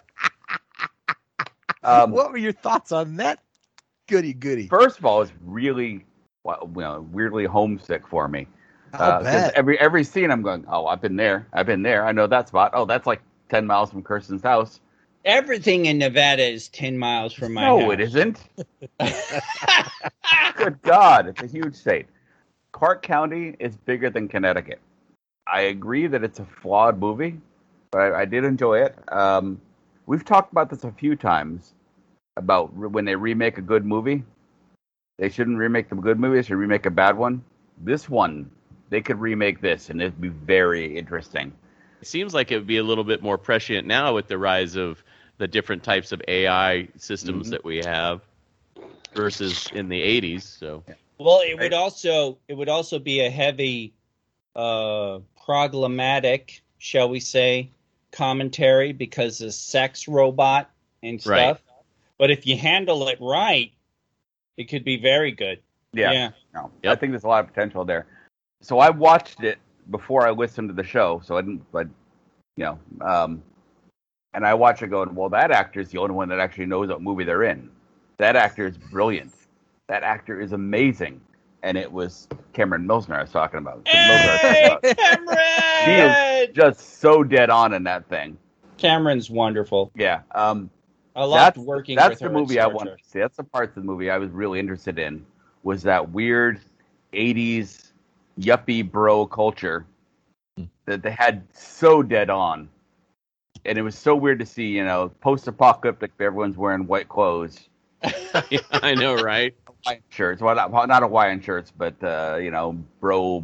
Um, 1.81 2.11
what 2.11 2.31
were 2.31 2.37
your 2.37 2.51
thoughts 2.51 2.91
on 2.91 3.15
that? 3.17 3.39
Goody 4.09 4.33
goody. 4.33 4.67
first 4.67 4.99
of 4.99 5.05
all, 5.05 5.21
it's 5.21 5.31
really, 5.45 6.05
well, 6.43 6.69
you 6.75 6.81
know, 6.81 7.07
weirdly 7.11 7.45
homesick 7.45 8.05
for 8.07 8.27
me. 8.27 8.47
I'll 8.93 9.11
Uh, 9.11 9.17
'cause 9.19 9.25
bet. 9.25 9.53
every 9.55 9.79
every 9.79 10.03
scene, 10.03 10.29
I'm 10.29 10.41
going, 10.41 10.65
oh, 10.67 10.87
I've 10.87 11.01
been 11.01 11.15
there. 11.15 11.47
I've 11.53 11.65
been 11.65 11.81
there. 11.83 12.05
I 12.05 12.11
know 12.11 12.27
that 12.27 12.49
spot. 12.49 12.71
Oh, 12.73 12.83
that's 12.85 13.07
like 13.07 13.21
ten 13.49 13.65
miles 13.65 13.91
from 13.91 14.03
Kirsten's 14.03 14.43
house. 14.43 14.81
Everything 15.23 15.85
in 15.85 15.97
Nevada 15.99 16.43
is 16.45 16.67
ten 16.67 16.97
miles 16.97 17.33
from 17.33 17.53
my 17.53 17.63
no, 17.65 17.79
house. 17.79 17.93
it 17.93 17.99
isn't. 18.01 18.39
Good 20.57 20.81
God, 20.81 21.27
it's 21.27 21.41
a 21.41 21.47
huge 21.47 21.75
state. 21.75 22.07
Clark 22.71 23.01
County 23.01 23.55
is 23.59 23.75
bigger 23.75 24.09
than 24.09 24.27
Connecticut. 24.27 24.79
I 25.47 25.61
agree 25.61 26.07
that 26.07 26.23
it's 26.23 26.39
a 26.39 26.45
flawed 26.45 26.99
movie, 26.99 27.39
but 27.91 27.99
I, 27.99 28.21
I 28.21 28.25
did 28.25 28.43
enjoy 28.43 28.81
it. 28.83 28.95
Um, 29.11 29.59
we've 30.05 30.23
talked 30.23 30.51
about 30.51 30.69
this 30.69 30.83
a 30.83 30.91
few 30.91 31.15
times 31.15 31.73
about 32.37 32.71
re- 32.77 32.87
when 32.89 33.05
they 33.05 33.15
remake 33.15 33.57
a 33.57 33.61
good 33.61 33.85
movie, 33.85 34.23
they 35.17 35.29
shouldn't 35.29 35.57
remake 35.57 35.89
the 35.89 35.95
good 35.95 36.19
movie; 36.19 36.37
they 36.37 36.43
should 36.43 36.57
remake 36.57 36.85
a 36.85 36.91
bad 36.91 37.17
one. 37.17 37.43
This 37.77 38.07
one, 38.07 38.49
they 38.89 39.01
could 39.01 39.19
remake 39.19 39.59
this, 39.61 39.89
and 39.89 40.01
it'd 40.01 40.21
be 40.21 40.29
very 40.29 40.97
interesting. 40.97 41.51
It 42.01 42.07
seems 42.07 42.33
like 42.33 42.51
it 42.51 42.57
would 42.57 42.67
be 42.67 42.77
a 42.77 42.83
little 42.83 43.03
bit 43.03 43.21
more 43.21 43.37
prescient 43.37 43.87
now 43.87 44.13
with 44.13 44.27
the 44.27 44.37
rise 44.37 44.75
of 44.75 45.03
the 45.37 45.47
different 45.47 45.83
types 45.83 46.11
of 46.11 46.21
AI 46.27 46.87
systems 46.97 47.47
Mhm. 47.47 47.51
that 47.51 47.65
we 47.65 47.77
have 47.79 48.21
versus 49.13 49.69
in 49.73 49.89
the 49.89 50.01
80s. 50.01 50.43
So 50.43 50.83
Well, 51.19 51.41
it 51.41 51.59
would 51.59 51.73
also 51.73 52.37
it 52.47 52.55
would 52.55 52.69
also 52.69 52.97
be 52.97 53.19
a 53.21 53.29
heavy 53.29 53.93
uh 54.55 55.19
problematic, 55.45 56.61
shall 56.77 57.09
we 57.09 57.19
say, 57.19 57.69
commentary 58.11 58.93
because 58.93 59.41
of 59.41 59.53
sex 59.53 60.07
robot 60.07 60.69
and 61.03 61.21
stuff. 61.21 61.33
Right. 61.33 61.57
But 62.17 62.31
if 62.31 62.47
you 62.47 62.57
handle 62.57 63.07
it 63.07 63.17
right, 63.21 63.71
it 64.57 64.65
could 64.65 64.83
be 64.83 64.97
very 64.97 65.31
good. 65.31 65.59
Yeah, 65.93 66.31
no, 66.53 66.71
I 66.83 66.95
think 66.95 67.11
there's 67.11 67.23
a 67.23 67.27
lot 67.27 67.43
of 67.43 67.47
potential 67.47 67.83
there. 67.83 68.05
So 68.61 68.79
I 68.79 68.89
watched 68.89 69.43
it 69.43 69.57
before 69.89 70.27
I 70.27 70.31
listened 70.31 70.69
to 70.69 70.73
the 70.73 70.83
show, 70.83 71.21
so 71.25 71.37
I 71.37 71.41
didn't, 71.41 71.63
but 71.71 71.87
you 72.55 72.65
know, 72.65 72.79
um, 73.01 73.41
and 74.33 74.45
I 74.45 74.53
watch 74.53 74.81
it 74.81 74.87
going, 74.87 75.15
well, 75.15 75.29
that 75.29 75.51
actor 75.51 75.79
is 75.79 75.89
the 75.89 75.97
only 75.97 76.13
one 76.13 76.29
that 76.29 76.39
actually 76.39 76.67
knows 76.67 76.89
what 76.89 77.01
movie 77.01 77.23
they're 77.23 77.43
in. 77.43 77.69
That 78.17 78.35
actor 78.35 78.67
is 78.67 78.77
brilliant. 78.77 79.33
That 79.89 80.03
actor 80.03 80.39
is 80.39 80.51
amazing, 80.51 81.19
and 81.63 81.75
it 81.75 81.91
was 81.91 82.27
Cameron 82.53 82.87
Milzer 82.87 83.09
I 83.09 83.23
was 83.23 83.31
talking 83.31 83.57
about. 83.57 83.83
Milzer 83.85 83.89
I 83.95 84.79
was 84.83 84.93
talking 84.93 85.23
about. 85.23 85.83
Cameron! 85.83 86.53
Just 86.53 86.99
so 86.99 87.23
dead 87.23 87.49
on 87.49 87.73
in 87.73 87.83
that 87.85 88.07
thing. 88.07 88.37
Cameron's 88.77 89.31
wonderful. 89.31 89.91
Yeah. 89.95 90.21
Um, 90.35 90.69
I 91.15 91.23
loved 91.23 91.57
that's 91.57 91.57
working 91.57 91.95
that's 91.95 92.11
with 92.11 92.19
the 92.19 92.25
her. 92.25 92.29
at 92.29 92.35
movie 92.35 92.59
I 92.59 92.65
Star 92.65 92.75
wanted 92.75 92.97
to 92.99 93.03
see. 93.03 93.17
That's 93.17 93.37
the 93.37 93.43
parts 93.43 93.75
of 93.75 93.81
the 93.81 93.87
movie 93.87 94.11
I 94.11 94.19
was 94.19 94.29
really 94.29 94.59
interested 94.59 94.99
in. 94.99 95.25
Was 95.63 95.81
that 95.81 96.11
weird 96.11 96.61
'80s 97.11 97.91
yuppie 98.39 98.89
bro 98.89 99.25
culture 99.25 99.87
that 100.85 101.01
they 101.01 101.11
had 101.11 101.41
so 101.51 102.03
dead 102.03 102.29
on, 102.29 102.69
and 103.65 103.75
it 103.75 103.81
was 103.81 103.95
so 103.97 104.15
weird 104.15 104.37
to 104.37 104.45
see. 104.45 104.67
You 104.67 104.85
know, 104.85 105.09
post-apocalyptic. 105.19 106.11
Everyone's 106.19 106.57
wearing 106.57 106.85
white 106.85 107.09
clothes, 107.09 107.69
yeah, 108.49 108.59
I 108.71 108.95
know, 108.95 109.15
right? 109.15 109.55
White 109.83 110.03
shirts. 110.09 110.41
Well, 110.41 110.55
not, 110.55 110.71
not 110.87 111.03
Hawaiian 111.03 111.41
shirts, 111.41 111.71
but 111.75 112.01
uh, 112.03 112.37
you 112.41 112.51
know, 112.51 112.77
bro 112.99 113.43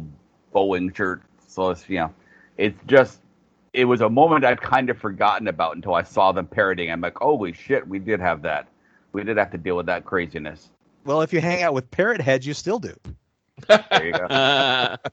bowling 0.52 0.92
shirt. 0.92 1.22
So 1.48 1.70
it's 1.70 1.88
you 1.88 1.98
know, 1.98 2.14
it's 2.56 2.80
just 2.86 3.20
it 3.72 3.84
was 3.84 4.00
a 4.00 4.08
moment 4.08 4.44
I'd 4.44 4.60
kind 4.60 4.90
of 4.90 4.98
forgotten 4.98 5.48
about 5.48 5.76
until 5.76 5.94
I 5.94 6.02
saw 6.02 6.32
them 6.32 6.46
parodying. 6.46 6.90
I'm 6.90 7.00
like, 7.00 7.18
holy 7.18 7.52
shit, 7.52 7.86
we 7.86 7.98
did 7.98 8.20
have 8.20 8.42
that. 8.42 8.68
We 9.12 9.22
did 9.24 9.36
have 9.36 9.50
to 9.52 9.58
deal 9.58 9.76
with 9.76 9.86
that 9.86 10.04
craziness. 10.04 10.70
Well, 11.04 11.22
if 11.22 11.32
you 11.32 11.40
hang 11.40 11.62
out 11.62 11.74
with 11.74 11.90
parrot 11.90 12.20
heads, 12.20 12.46
you 12.46 12.54
still 12.54 12.78
do. 12.78 12.94
There 13.68 14.04
you 14.06 14.12
go. 14.12 14.24
Uh, 14.24 14.96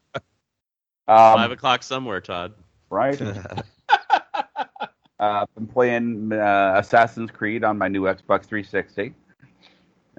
Um, 1.05 1.35
Five 1.35 1.51
o'clock 1.51 1.83
somewhere, 1.83 2.21
Todd. 2.21 2.53
right? 2.89 3.21
Uh, 5.19 5.45
been 5.55 5.67
playing 5.67 6.33
uh, 6.33 6.73
Assassin's 6.75 7.31
Creed 7.31 7.63
on 7.63 7.77
my 7.77 7.87
new 7.87 8.01
Xbox 8.01 8.43
360. 8.45 9.13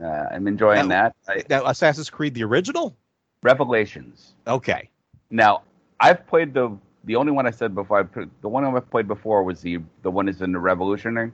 Uh, 0.01 0.27
I'm 0.31 0.47
enjoying 0.47 0.89
Now- 0.89 1.11
that. 1.13 1.17
I, 1.29 1.43
now, 1.49 1.67
Assassin's 1.67 2.11
Creed, 2.11 2.35
the 2.35 2.45
original. 2.45 2.97
Revelations. 3.43 4.35
Okay. 4.47 4.89
Now, 5.31 5.63
I've 6.01 6.27
played 6.27 6.55
the 6.55 6.77
the 7.05 7.17
only 7.17 7.33
one 7.33 7.47
I 7.47 7.51
said 7.51 7.75
before. 7.75 8.01
I 8.01 8.03
put, 8.03 8.31
the 8.41 8.49
one 8.49 8.65
I've 8.65 8.91
played 8.91 9.07
before 9.07 9.43
was 9.45 9.61
the 9.61 9.81
the 10.03 10.11
one 10.11 10.29
is 10.29 10.41
in 10.41 10.53
the 10.53 10.59
Revolutionary, 10.59 11.31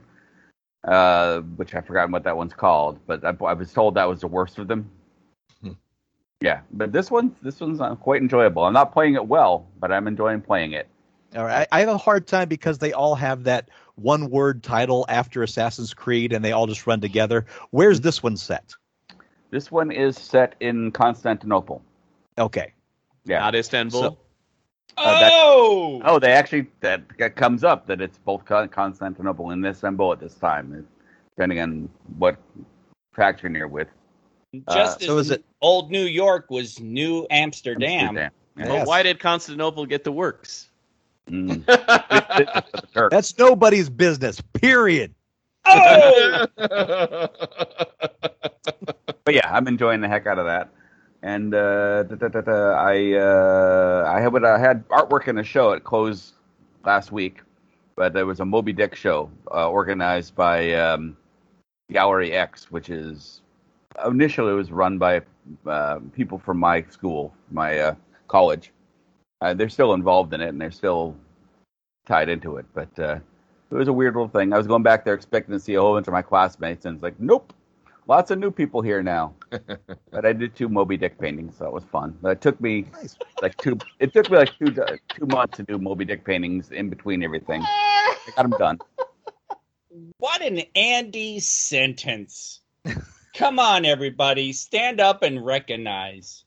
uh, 0.83 1.39
which 1.55 1.73
I've 1.73 1.85
forgotten 1.85 2.11
what 2.11 2.23
that 2.23 2.35
one's 2.35 2.53
called. 2.53 2.99
But 3.07 3.23
I, 3.23 3.29
I 3.45 3.53
was 3.53 3.71
told 3.71 3.95
that 3.95 4.07
was 4.07 4.19
the 4.21 4.27
worst 4.27 4.57
of 4.59 4.67
them. 4.67 4.91
Hmm. 5.61 5.71
Yeah, 6.41 6.61
but 6.73 6.91
this 6.91 7.09
one 7.09 7.33
this 7.41 7.61
one's 7.61 7.79
uh, 7.79 7.95
quite 7.95 8.21
enjoyable. 8.21 8.65
I'm 8.65 8.73
not 8.73 8.91
playing 8.91 9.15
it 9.15 9.25
well, 9.25 9.67
but 9.79 9.91
I'm 9.91 10.07
enjoying 10.07 10.41
playing 10.41 10.73
it. 10.73 10.87
All 11.35 11.45
right. 11.45 11.67
I, 11.71 11.77
I 11.77 11.79
have 11.81 11.89
a 11.89 11.97
hard 11.97 12.27
time 12.27 12.49
because 12.49 12.77
they 12.77 12.91
all 12.93 13.15
have 13.15 13.43
that 13.45 13.69
one 13.95 14.29
word 14.29 14.63
title 14.63 15.05
after 15.09 15.43
Assassin's 15.43 15.93
Creed, 15.93 16.33
and 16.33 16.43
they 16.43 16.51
all 16.51 16.67
just 16.67 16.85
run 16.87 16.99
together. 17.01 17.45
Where's 17.69 18.01
this 18.01 18.21
one 18.21 18.35
set? 18.37 18.73
This 19.49 19.71
one 19.71 19.91
is 19.91 20.17
set 20.17 20.55
in 20.59 20.91
Constantinople. 20.91 21.83
Okay. 22.37 22.73
Yeah. 23.25 23.39
Not 23.39 23.55
Istanbul. 23.55 24.01
So- 24.01 24.17
Uh, 24.97 25.19
that- 25.21 25.31
oh, 25.33 26.01
Oh, 26.03 26.19
they 26.19 26.31
actually 26.33 26.67
that, 26.81 27.01
that 27.17 27.35
comes 27.37 27.63
up 27.63 27.87
that 27.87 28.01
it's 28.01 28.17
both 28.17 28.43
Constantinople 28.45 29.51
and 29.51 29.65
Istanbul 29.65 30.11
at 30.13 30.19
this 30.19 30.35
time, 30.35 30.85
depending 31.35 31.59
on 31.61 31.89
what 32.17 32.37
faction 33.13 33.55
you're 33.55 33.67
with. 33.69 33.87
just 34.69 35.01
uh, 35.01 35.05
so 35.05 35.17
as 35.17 35.27
is 35.27 35.31
it- 35.31 35.45
old 35.61 35.91
New 35.91 36.03
York 36.03 36.47
was 36.49 36.79
New 36.81 37.25
Amsterdam. 37.29 38.17
Amsterdam. 38.17 38.31
but 38.57 38.85
why 38.87 39.01
did 39.01 39.19
Constantinople 39.19 39.85
get 39.85 40.03
the 40.03 40.11
works? 40.11 40.70
Mm. 41.29 41.65
That's 43.11 43.37
nobody's 43.37 43.89
business. 43.89 44.41
Period. 44.53 45.13
Oh, 45.65 46.47
but 46.55 47.29
yeah, 49.29 49.49
I'm 49.53 49.67
enjoying 49.67 50.01
the 50.01 50.07
heck 50.07 50.25
out 50.27 50.39
of 50.39 50.45
that. 50.45 50.69
And 51.23 51.53
uh, 51.53 52.03
da, 52.03 52.15
da, 52.15 52.27
da, 52.29 52.41
da, 52.41 52.71
I 52.73 53.13
uh, 53.13 54.11
I 54.11 54.21
had 54.21 54.43
I 54.43 54.57
had 54.57 54.87
artwork 54.89 55.27
in 55.27 55.37
a 55.37 55.43
show. 55.43 55.71
It 55.71 55.83
closed 55.83 56.33
last 56.83 57.11
week, 57.11 57.41
but 57.95 58.13
there 58.13 58.25
was 58.25 58.39
a 58.39 58.45
Moby 58.45 58.73
Dick 58.73 58.95
show 58.95 59.29
uh, 59.53 59.69
organized 59.69 60.35
by 60.35 60.73
um, 60.73 61.15
Gallery 61.91 62.33
X, 62.33 62.71
which 62.71 62.89
is 62.89 63.41
initially 64.05 64.51
it 64.51 64.55
was 64.55 64.71
run 64.71 64.97
by 64.97 65.21
uh, 65.67 65.99
people 66.13 66.39
from 66.39 66.57
my 66.57 66.83
school, 66.89 67.33
my 67.51 67.77
uh, 67.77 67.95
college. 68.27 68.71
Uh, 69.41 69.53
they're 69.53 69.69
still 69.69 69.93
involved 69.93 70.33
in 70.33 70.41
it, 70.41 70.49
and 70.49 70.61
they're 70.61 70.71
still 70.71 71.15
tied 72.05 72.29
into 72.29 72.57
it. 72.57 72.65
But 72.73 72.99
uh, 72.99 73.19
it 73.71 73.75
was 73.75 73.87
a 73.87 73.93
weird 73.93 74.15
little 74.15 74.29
thing. 74.29 74.53
I 74.53 74.57
was 74.57 74.67
going 74.67 74.83
back 74.83 75.03
there 75.03 75.13
expecting 75.13 75.53
to 75.53 75.59
see 75.59 75.73
a 75.75 75.81
whole 75.81 75.95
bunch 75.95 76.07
of 76.07 76.13
my 76.13 76.21
classmates, 76.21 76.85
and 76.85 76.95
it's 76.95 77.03
like, 77.03 77.19
nope, 77.19 77.53
lots 78.07 78.31
of 78.31 78.39
new 78.39 78.51
people 78.51 78.81
here 78.81 79.01
now. 79.01 79.33
but 79.49 80.25
I 80.25 80.33
did 80.33 80.55
two 80.55 80.69
Moby 80.69 80.97
Dick 80.97 81.17
paintings, 81.19 81.57
so 81.57 81.65
it 81.65 81.73
was 81.73 81.83
fun. 81.85 82.17
But 82.21 82.33
it 82.33 82.41
took 82.41 82.59
me 82.61 82.85
Nice. 82.93 83.17
like 83.41 83.57
two. 83.57 83.77
It 83.99 84.13
took 84.13 84.29
me 84.29 84.37
like 84.37 84.57
two 84.59 84.71
two 84.71 85.25
months 85.25 85.57
to 85.57 85.63
do 85.63 85.77
Moby 85.77 86.05
Dick 86.05 86.23
paintings 86.23 86.71
in 86.71 86.89
between 86.89 87.23
everything. 87.23 87.61
I 87.63 88.15
got 88.35 88.43
them 88.43 88.59
done. 88.59 88.79
what 90.17 90.41
an 90.41 90.61
Andy 90.75 91.39
sentence! 91.39 92.61
Come 93.33 93.59
on, 93.59 93.85
everybody, 93.85 94.51
stand 94.53 94.99
up 94.99 95.23
and 95.23 95.43
recognize. 95.43 96.43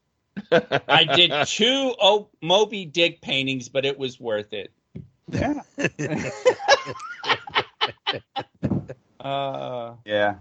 I 0.53 1.05
did 1.05 1.33
two 1.47 1.95
o- 2.01 2.29
Moby 2.43 2.85
Dick 2.87 3.21
paintings, 3.21 3.69
but 3.69 3.85
it 3.85 3.99
was 3.99 4.19
worth 4.21 4.53
it. 4.53 4.73
Yeah, 5.33 5.63
Uh, 9.21 9.95
yeah. 10.05 10.35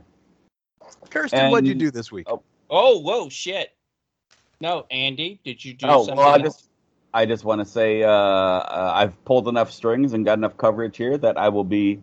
Kirsten, 1.10 1.50
what'd 1.50 1.68
you 1.68 1.74
do 1.76 1.90
this 1.90 2.12
week? 2.12 2.28
oh, 2.30 2.44
oh, 2.70 3.00
whoa, 3.00 3.30
shit! 3.30 3.70
No, 4.60 4.86
Andy, 4.92 5.40
did 5.46 5.64
you 5.64 5.74
do 5.74 5.88
Oh 5.88 6.04
something? 6.04 6.18
well, 6.18 6.28
I 6.28 6.38
else? 6.38 6.44
just 6.44 6.70
I 7.14 7.26
just 7.26 7.46
want 7.46 7.62
to 7.62 7.66
say 7.66 8.04
uh, 8.04 8.10
uh, 8.10 8.92
I've 8.94 9.24
pulled 9.24 9.48
enough 9.48 9.72
strings 9.72 10.14
and 10.14 10.26
got 10.26 10.38
enough 10.38 10.58
coverage 10.58 10.98
here 10.98 11.18
that 11.18 11.38
I 11.38 11.48
will 11.50 11.64
be 11.64 12.02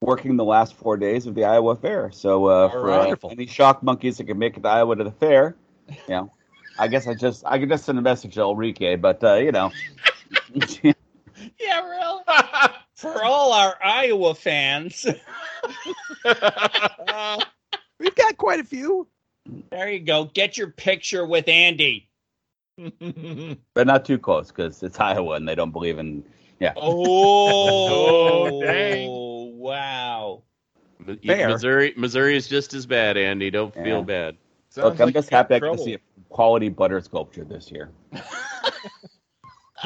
working 0.00 0.36
the 0.36 0.44
last 0.44 0.74
four 0.74 0.96
days 0.96 1.26
of 1.26 1.34
the 1.34 1.44
Iowa 1.44 1.76
Fair. 1.76 2.10
So 2.12 2.46
uh, 2.46 2.68
for 2.70 2.90
uh, 2.90 3.14
any 3.30 3.46
shock 3.46 3.82
monkeys 3.82 4.16
that 4.18 4.24
can 4.24 4.38
make 4.38 4.56
it 4.56 4.62
to 4.62 4.68
Iowa 4.68 4.96
to 4.96 5.04
the 5.04 5.10
fair, 5.12 5.54
you 5.88 5.96
know, 6.08 6.32
I 6.78 6.88
guess 6.88 7.06
I 7.06 7.14
just 7.14 7.44
I 7.46 7.58
could 7.58 7.68
just 7.68 7.84
send 7.84 7.98
a 7.98 8.02
message 8.02 8.34
to 8.34 8.40
Ulrike, 8.40 9.00
but 9.00 9.22
uh, 9.24 9.34
you 9.34 9.52
know. 9.52 9.70
Yeah, 11.58 11.88
real. 11.90 12.22
For 12.94 13.22
all 13.24 13.52
our 13.52 13.74
Iowa 13.82 14.34
fans, 14.34 15.04
We've 17.98 18.14
got 18.14 18.36
quite 18.36 18.60
a 18.60 18.64
few. 18.64 19.08
there 19.70 19.88
you 19.90 20.00
go. 20.00 20.24
Get 20.24 20.56
your 20.56 20.68
picture 20.68 21.26
with 21.26 21.48
Andy. 21.48 22.08
but 23.74 23.86
not 23.86 24.04
too 24.04 24.18
close 24.18 24.48
because 24.48 24.82
it's 24.82 24.98
Iowa 25.00 25.34
and 25.34 25.48
they 25.48 25.54
don't 25.54 25.72
believe 25.72 25.98
in. 25.98 26.24
Oh, 26.76 28.46
Oh, 28.46 28.60
dang. 28.62 29.08
wow. 29.58 30.42
Mi- 31.04 31.16
Fair. 31.26 31.48
Missouri, 31.48 31.92
Missouri 31.96 32.36
is 32.36 32.46
just 32.46 32.72
as 32.74 32.86
bad, 32.86 33.16
Andy. 33.16 33.50
Don't 33.50 33.74
Yeah. 33.74 33.82
feel 33.84 34.02
bad. 34.04 34.36
Look, 34.76 35.00
I'm 35.00 35.12
just 35.12 35.30
happy 35.30 35.56
I 35.56 35.60
can 35.60 35.78
see 35.78 35.94
a 35.94 35.98
quality 36.28 36.68
butter 36.68 37.00
sculpture 37.00 37.44
this 37.44 37.70
year. 37.70 37.90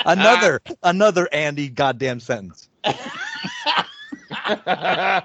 Another 0.04 0.60
another 0.82 1.26
Andy 1.32 1.70
goddamn 1.70 2.20
sentence. 2.20 2.68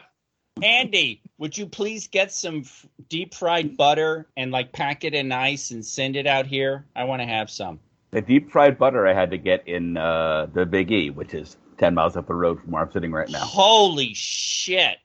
Andy, 0.64 1.22
would 1.38 1.58
you 1.58 1.66
please 1.66 2.08
get 2.08 2.32
some 2.32 2.60
f- 2.60 2.86
deep 3.10 3.34
fried 3.34 3.76
butter 3.76 4.28
and 4.38 4.52
like 4.52 4.72
pack 4.72 5.04
it 5.04 5.14
in 5.14 5.32
ice 5.32 5.72
and 5.72 5.86
send 5.86 6.16
it 6.16 6.28
out 6.28 6.46
here? 6.46 6.86
I 6.96 7.04
want 7.04 7.22
to 7.22 7.28
have 7.28 7.50
some. 7.50 7.80
The 8.12 8.22
deep 8.22 8.52
fried 8.52 8.78
butter 8.78 9.08
I 9.08 9.14
had 9.14 9.32
to 9.32 9.38
get 9.38 9.68
in 9.68 9.98
uh, 9.98 10.48
the 10.54 10.66
Big 10.66 10.92
E, 10.92 11.10
which 11.10 11.34
is 11.34 11.58
10 11.78 11.96
miles 11.96 12.16
up 12.16 12.28
the 12.28 12.34
road 12.34 12.62
from 12.62 12.72
where 12.72 12.84
I'm 12.84 12.92
sitting 12.92 13.12
right 13.12 13.30
now. 13.30 13.40
Holy 13.40 14.14
shit. 14.14 14.98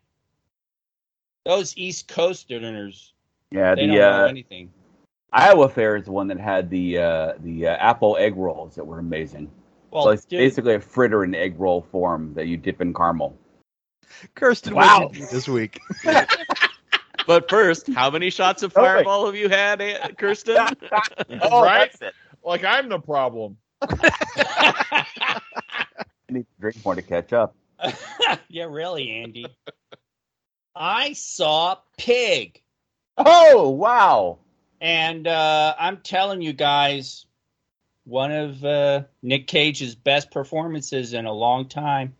Those 1.44 1.76
East 1.76 2.08
Coasterners, 2.08 3.12
Yeah, 3.50 3.74
they 3.74 3.86
the 3.86 3.94
don't 3.96 4.20
uh, 4.20 4.26
anything. 4.26 4.72
Iowa 5.32 5.68
Fair 5.68 5.96
is 5.96 6.04
the 6.06 6.12
one 6.12 6.28
that 6.28 6.38
had 6.40 6.70
the 6.70 6.98
uh, 6.98 7.32
the 7.40 7.68
uh, 7.68 7.76
apple 7.76 8.16
egg 8.18 8.36
rolls 8.36 8.74
that 8.76 8.86
were 8.86 8.98
amazing. 8.98 9.50
Well, 9.90 10.04
so 10.04 10.10
it's 10.10 10.24
dude, 10.24 10.38
basically 10.38 10.74
a 10.74 10.80
fritter 10.80 11.24
in 11.24 11.34
egg 11.34 11.58
roll 11.58 11.82
form 11.90 12.34
that 12.34 12.46
you 12.46 12.56
dip 12.56 12.80
in 12.80 12.92
caramel. 12.94 13.36
Kirsten, 14.34 14.74
Wow. 14.74 15.00
what'd 15.06 15.16
you 15.16 15.26
do 15.26 15.30
this 15.32 15.48
week? 15.48 15.80
But 17.26 17.50
first, 17.50 17.92
how 17.92 18.08
many 18.08 18.30
shots 18.30 18.62
of 18.62 18.72
Oh. 18.76 18.80
Fireball 18.82 19.26
have 19.26 19.34
you 19.34 19.48
had, 19.48 19.80
Aunt 19.80 20.16
Kirsten? 20.16 20.56
Oh, 21.42 21.60
Right? 21.64 21.92
like 22.44 22.62
I'm 22.62 22.88
the 22.88 23.00
problem. 23.00 23.56
I 23.82 25.04
need 26.30 26.42
to 26.42 26.60
drink 26.60 26.76
more 26.84 26.94
to 26.94 27.02
catch 27.02 27.32
up. 27.32 27.56
yeah, 28.48 28.64
really, 28.64 29.10
Andy. 29.10 29.46
I 30.76 31.14
saw 31.14 31.78
Pig. 31.98 32.62
Oh, 33.18 33.70
wow. 33.70 34.38
And 34.80 35.26
uh, 35.26 35.74
I'm 35.78 35.98
telling 35.98 36.42
you 36.42 36.52
guys, 36.52 37.26
one 38.04 38.30
of 38.30 38.64
uh, 38.64 39.02
Nick 39.22 39.46
Cage's 39.46 39.94
best 39.94 40.30
performances 40.30 41.12
in 41.12 41.26
a 41.26 41.32
long 41.32 41.68
time. 41.68 42.14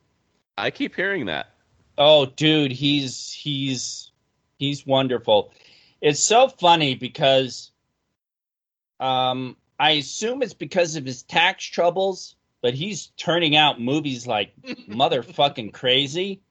I 0.59 0.71
keep 0.71 0.95
hearing 0.95 1.27
that. 1.27 1.51
Oh, 1.99 2.27
dude, 2.27 2.73
he's 2.73 3.33
he's 3.33 4.11
he's 4.59 4.87
wonderful. 4.87 5.53
It's 6.01 6.27
so 6.27 6.49
funny 6.49 6.95
because 6.95 7.71
um, 9.01 9.57
I 9.79 9.93
assume 9.93 10.43
it's 10.43 10.55
because 10.55 10.97
of 10.97 11.05
his 11.05 11.23
tax 11.23 11.65
troubles, 11.65 12.37
but 12.63 12.75
he's 12.75 13.09
turning 13.17 13.57
out 13.57 13.81
movies 13.81 14.27
like 14.27 14.53
motherfucking 14.89 15.73
crazy. 15.73 16.43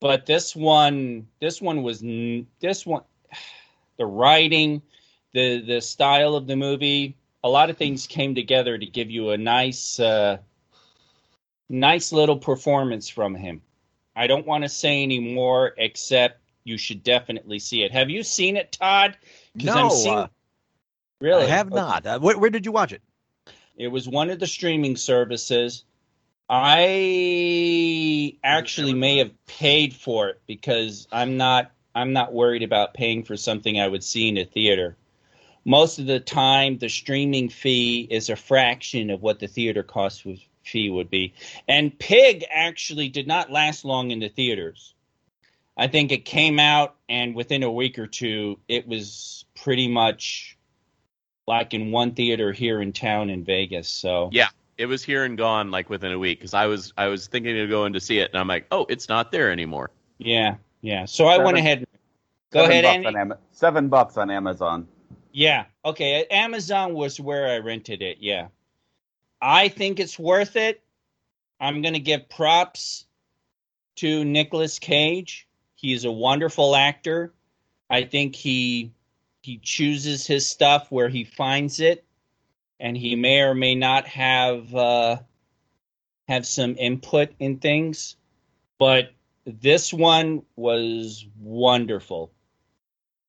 But 0.00 0.26
this 0.26 0.56
one, 0.56 1.28
this 1.40 1.62
one 1.62 1.82
was 1.82 2.02
this 2.60 2.84
one, 2.84 3.02
the 3.96 4.06
writing, 4.06 4.82
the 5.32 5.60
the 5.60 5.80
style 5.80 6.34
of 6.34 6.46
the 6.46 6.56
movie, 6.56 7.16
a 7.44 7.48
lot 7.48 7.70
of 7.70 7.76
things 7.76 8.06
came 8.06 8.34
together 8.34 8.76
to 8.78 8.86
give 8.86 9.10
you 9.10 9.30
a 9.30 9.38
nice, 9.38 9.98
uh, 10.00 10.38
nice 11.68 12.12
little 12.12 12.36
performance 12.36 13.08
from 13.08 13.34
him. 13.34 13.62
I 14.14 14.26
don't 14.26 14.46
want 14.46 14.64
to 14.64 14.68
say 14.68 15.02
any 15.02 15.20
more, 15.20 15.72
except 15.78 16.40
you 16.64 16.76
should 16.78 17.02
definitely 17.02 17.58
see 17.58 17.82
it. 17.82 17.92
Have 17.92 18.10
you 18.10 18.22
seen 18.22 18.56
it, 18.56 18.72
Todd? 18.72 19.16
No, 19.54 19.88
seeing- 19.88 20.18
uh, 20.18 20.28
really, 21.20 21.44
I 21.44 21.48
have 21.48 21.66
Okay. 21.68 21.76
not. 21.76 22.06
Uh, 22.06 22.18
where, 22.20 22.38
where 22.38 22.50
did 22.50 22.66
you 22.66 22.72
watch 22.72 22.92
it? 22.92 23.02
It 23.76 23.88
was 23.88 24.08
one 24.08 24.30
of 24.30 24.38
the 24.38 24.46
streaming 24.46 24.96
services. 24.96 25.84
I 26.48 28.36
actually 28.44 28.92
may 28.94 29.18
have 29.18 29.32
paid 29.46 29.94
for 29.94 30.28
it 30.28 30.42
because 30.46 31.08
I'm 31.10 31.36
not 31.38 31.70
I'm 31.94 32.12
not 32.12 32.32
worried 32.32 32.62
about 32.62 32.94
paying 32.94 33.24
for 33.24 33.36
something 33.36 33.80
I 33.80 33.88
would 33.88 34.04
see 34.04 34.28
in 34.28 34.38
a 34.38 34.44
theater. 34.44 34.96
Most 35.64 35.98
of 35.98 36.06
the 36.06 36.20
time, 36.20 36.78
the 36.78 36.88
streaming 36.88 37.48
fee 37.48 38.06
is 38.10 38.30
a 38.30 38.36
fraction 38.36 39.10
of 39.10 39.22
what 39.22 39.38
the 39.38 39.46
theater 39.46 39.82
cost 39.82 40.24
was, 40.24 40.40
fee 40.64 40.90
would 40.90 41.10
be. 41.10 41.34
And 41.68 41.96
Pig 41.96 42.44
actually 42.50 43.08
did 43.08 43.26
not 43.26 43.50
last 43.50 43.84
long 43.84 44.10
in 44.10 44.20
the 44.20 44.28
theaters. 44.28 44.94
I 45.76 45.86
think 45.86 46.12
it 46.12 46.24
came 46.24 46.58
out, 46.58 46.96
and 47.08 47.34
within 47.34 47.62
a 47.62 47.70
week 47.70 47.98
or 47.98 48.06
two, 48.06 48.58
it 48.68 48.86
was 48.86 49.44
pretty 49.54 49.88
much 49.88 50.58
like 51.46 51.74
in 51.74 51.90
one 51.90 52.14
theater 52.14 52.52
here 52.52 52.80
in 52.80 52.92
town 52.92 53.30
in 53.30 53.44
Vegas. 53.44 53.88
So 53.88 54.30
Yeah. 54.32 54.48
It 54.78 54.86
was 54.86 55.04
here 55.04 55.24
and 55.24 55.36
gone 55.36 55.70
like 55.70 55.90
within 55.90 56.12
a 56.12 56.18
week 56.18 56.38
because 56.38 56.54
I 56.54 56.66
was 56.66 56.92
I 56.96 57.08
was 57.08 57.26
thinking 57.26 57.60
of 57.60 57.68
going 57.68 57.92
to 57.92 58.00
see 58.00 58.18
it 58.18 58.30
and 58.30 58.40
I'm 58.40 58.48
like, 58.48 58.66
oh, 58.72 58.86
it's 58.88 59.08
not 59.08 59.30
there 59.30 59.52
anymore. 59.52 59.90
yeah, 60.18 60.56
yeah. 60.82 61.06
So 61.06 61.26
I 61.26 61.38
went 61.38 61.56
ahead. 61.56 61.86
Go 62.50 62.60
Seven 62.60 62.70
ahead, 62.70 62.84
bucks 62.84 62.94
Andy. 62.96 63.06
on 63.06 63.16
Ama- 63.16 63.38
seven 63.52 63.88
bucks 63.88 64.16
on 64.18 64.30
Amazon. 64.30 64.86
Yeah. 65.32 65.64
Okay. 65.84 66.26
Amazon 66.30 66.92
was 66.92 67.18
where 67.18 67.48
I 67.48 67.58
rented 67.58 68.02
it. 68.02 68.18
Yeah. 68.20 68.48
I 69.40 69.68
think 69.68 69.98
it's 69.98 70.18
worth 70.18 70.56
it. 70.56 70.82
I'm 71.58 71.80
going 71.80 71.94
to 71.94 72.00
give 72.00 72.28
props 72.28 73.06
to 73.96 74.24
Nicolas 74.24 74.78
Cage. 74.78 75.48
He's 75.76 76.04
a 76.04 76.12
wonderful 76.12 76.76
actor. 76.76 77.32
I 77.88 78.04
think 78.04 78.34
he 78.34 78.92
he 79.42 79.58
chooses 79.58 80.26
his 80.26 80.46
stuff 80.46 80.86
where 80.90 81.08
he 81.08 81.24
finds 81.24 81.80
it, 81.80 82.04
and 82.78 82.96
he 82.96 83.16
may 83.16 83.40
or 83.40 83.54
may 83.54 83.74
not 83.74 84.06
have 84.06 84.74
uh, 84.74 85.16
have 86.28 86.46
some 86.46 86.76
input 86.78 87.30
in 87.38 87.58
things. 87.58 88.16
But 88.78 89.12
this 89.44 89.92
one 89.92 90.42
was 90.56 91.26
wonderful 91.40 92.30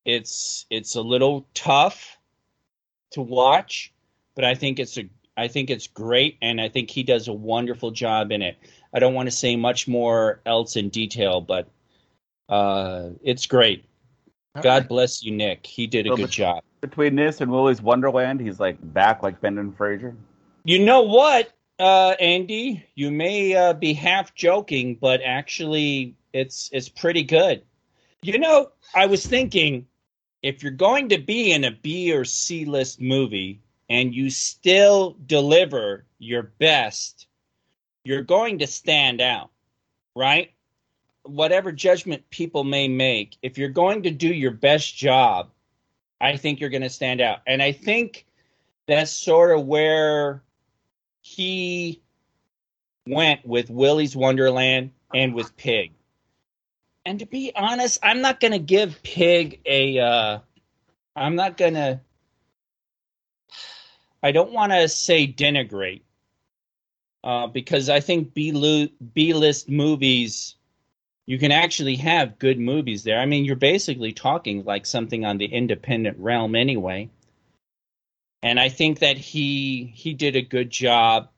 it's 0.06 0.66
it's 0.70 0.96
a 0.96 1.02
little 1.02 1.48
tough 1.54 2.18
to 3.12 3.22
watch, 3.22 3.94
but 4.36 4.44
I 4.44 4.56
think 4.56 4.80
it's 4.80 4.98
a 4.98 5.10
I 5.36 5.48
think 5.48 5.70
it's 5.70 5.88
great, 5.88 6.38
and 6.42 6.62
I 6.62 6.70
think 6.70 6.90
he 6.90 7.04
does 7.04 7.28
a 7.28 7.34
wonderful 7.34 7.92
job 7.92 8.32
in 8.32 8.42
it. 8.42 8.58
I 8.94 9.00
don't 9.00 9.14
want 9.14 9.28
to 9.28 9.32
say 9.32 9.56
much 9.56 9.88
more 9.88 10.42
else 10.46 10.76
in 10.76 10.90
detail, 10.90 11.42
but 11.42 11.68
uh, 12.50 13.10
it's 13.24 13.48
great. 13.48 13.86
God 14.62 14.88
bless 14.88 15.24
you, 15.24 15.32
Nick. 15.32 15.66
He 15.66 15.88
did 15.88 16.06
a 16.06 16.10
Well, 16.10 16.18
good 16.18 16.24
but- 16.24 16.32
job. 16.32 16.64
Between 16.82 17.16
this 17.16 17.40
and 17.40 17.50
Willy's 17.50 17.82
Wonderland, 17.82 18.42
he's 18.42 18.60
like 18.60 18.76
back 18.94 19.24
like 19.24 19.40
Brendan 19.40 19.72
Fraser. 19.72 20.16
You 20.66 20.80
know 20.80 21.02
what, 21.02 21.50
uh, 21.80 22.16
Andy? 22.20 22.86
You 22.96 23.12
may 23.12 23.56
uh, 23.56 23.74
be 23.74 23.94
half 23.94 24.36
joking, 24.36 24.96
but 25.00 25.22
actually, 25.24 26.16
it's 26.34 26.70
it's 26.74 26.90
pretty 26.90 27.24
good. 27.24 27.64
You 28.22 28.40
know, 28.40 28.72
I 28.96 29.06
was 29.06 29.26
thinking 29.26 29.88
if 30.42 30.62
you're 30.62 30.72
going 30.72 31.10
to 31.10 31.18
be 31.18 31.52
in 31.52 31.64
a 31.64 31.72
B 31.72 32.14
or 32.14 32.26
C 32.26 32.66
list 32.66 33.02
movie 33.02 33.62
and 33.90 34.14
you 34.14 34.30
still 34.30 35.18
deliver 35.26 36.06
your 36.20 36.44
best, 36.44 37.28
you're 38.04 38.24
going 38.24 38.60
to 38.60 38.68
stand 38.68 39.22
out, 39.22 39.50
right? 40.16 40.52
Whatever 41.24 41.72
judgment 41.72 42.30
people 42.30 42.64
may 42.64 42.88
make, 42.88 43.38
if 43.42 43.58
you're 43.58 43.70
going 43.70 44.04
to 44.04 44.12
do 44.12 44.28
your 44.34 44.52
best 44.52 44.96
job, 44.96 45.50
I 46.20 46.38
think 46.38 46.60
you're 46.60 46.70
going 46.70 46.84
to 46.84 46.90
stand 46.90 47.22
out. 47.22 47.40
And 47.48 47.62
I 47.62 47.72
think 47.72 48.26
that's 48.88 49.12
sort 49.12 49.58
of 49.58 49.66
where 49.66 50.42
he 51.36 52.02
went 53.08 53.46
with 53.46 53.70
Willy's 53.70 54.16
Wonderland 54.16 54.92
and 55.14 55.34
with 55.34 55.56
Pig. 55.58 55.94
And 57.06 57.20
to 57.20 57.26
be 57.26 57.52
honest, 57.56 58.00
I'm 58.02 58.22
not 58.22 58.40
going 58.40 58.54
to 58.54 58.60
give 58.60 59.04
Pig 59.04 59.60
a. 59.66 60.00
Uh, 60.00 60.40
I'm 61.16 61.36
not 61.36 61.58
going 61.58 61.74
to. 61.74 62.00
I 64.22 64.32
don't 64.32 64.54
want 64.54 64.72
to 64.72 64.88
say 64.88 65.28
denigrate, 65.28 66.04
uh, 67.24 67.48
because 67.48 67.90
I 67.90 68.00
think 68.00 68.34
B 68.34 68.54
list 68.54 69.70
movies, 69.70 70.56
you 71.26 71.38
can 71.38 71.52
actually 71.52 71.98
have 71.98 72.40
good 72.40 72.58
movies 72.58 73.04
there. 73.04 73.20
I 73.20 73.26
mean, 73.26 73.44
you're 73.44 73.58
basically 73.58 74.14
talking 74.14 74.64
like 74.64 74.86
something 74.86 75.26
on 75.26 75.38
the 75.38 75.46
independent 75.46 76.18
realm 76.20 76.56
anyway. 76.56 77.10
And 78.44 78.60
I 78.60 78.68
think 78.68 79.00
that 79.00 79.18
he 79.18 79.92
he 79.96 80.14
did 80.14 80.36
a 80.36 80.42
good 80.42 80.70
job. 80.70 81.30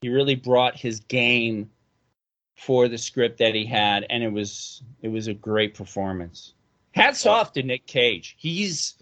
He 0.00 0.08
really 0.08 0.34
brought 0.34 0.74
his 0.74 1.00
game 1.00 1.70
for 2.56 2.88
the 2.88 2.96
script 2.96 3.38
that 3.38 3.54
he 3.54 3.66
had, 3.66 4.06
and 4.08 4.22
it 4.22 4.32
was 4.32 4.82
it 5.02 5.08
was 5.08 5.28
a 5.28 5.34
great 5.34 5.74
performance. 5.74 6.54
Hats 6.92 7.26
off 7.26 7.52
to 7.52 7.62
Nick 7.62 7.86
Cage. 7.86 8.36
He's 8.38 8.94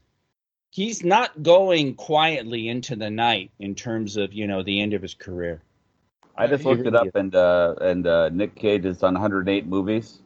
he's 0.70 1.04
not 1.04 1.44
going 1.44 1.94
quietly 1.94 2.68
into 2.68 2.96
the 2.96 3.08
night 3.08 3.52
in 3.60 3.76
terms 3.76 4.16
of 4.16 4.32
you 4.32 4.48
know 4.48 4.64
the 4.64 4.80
end 4.80 4.92
of 4.92 5.00
his 5.00 5.14
career. 5.14 5.62
I 6.36 6.48
just 6.48 6.64
looked 6.64 6.84
it 6.84 6.96
up, 6.96 7.14
and 7.14 7.32
uh, 7.36 7.76
and 7.80 8.04
uh, 8.04 8.30
Nick 8.30 8.56
Cage 8.56 8.84
is 8.84 9.04
on 9.04 9.14
108 9.14 9.66
movies, 9.66 10.18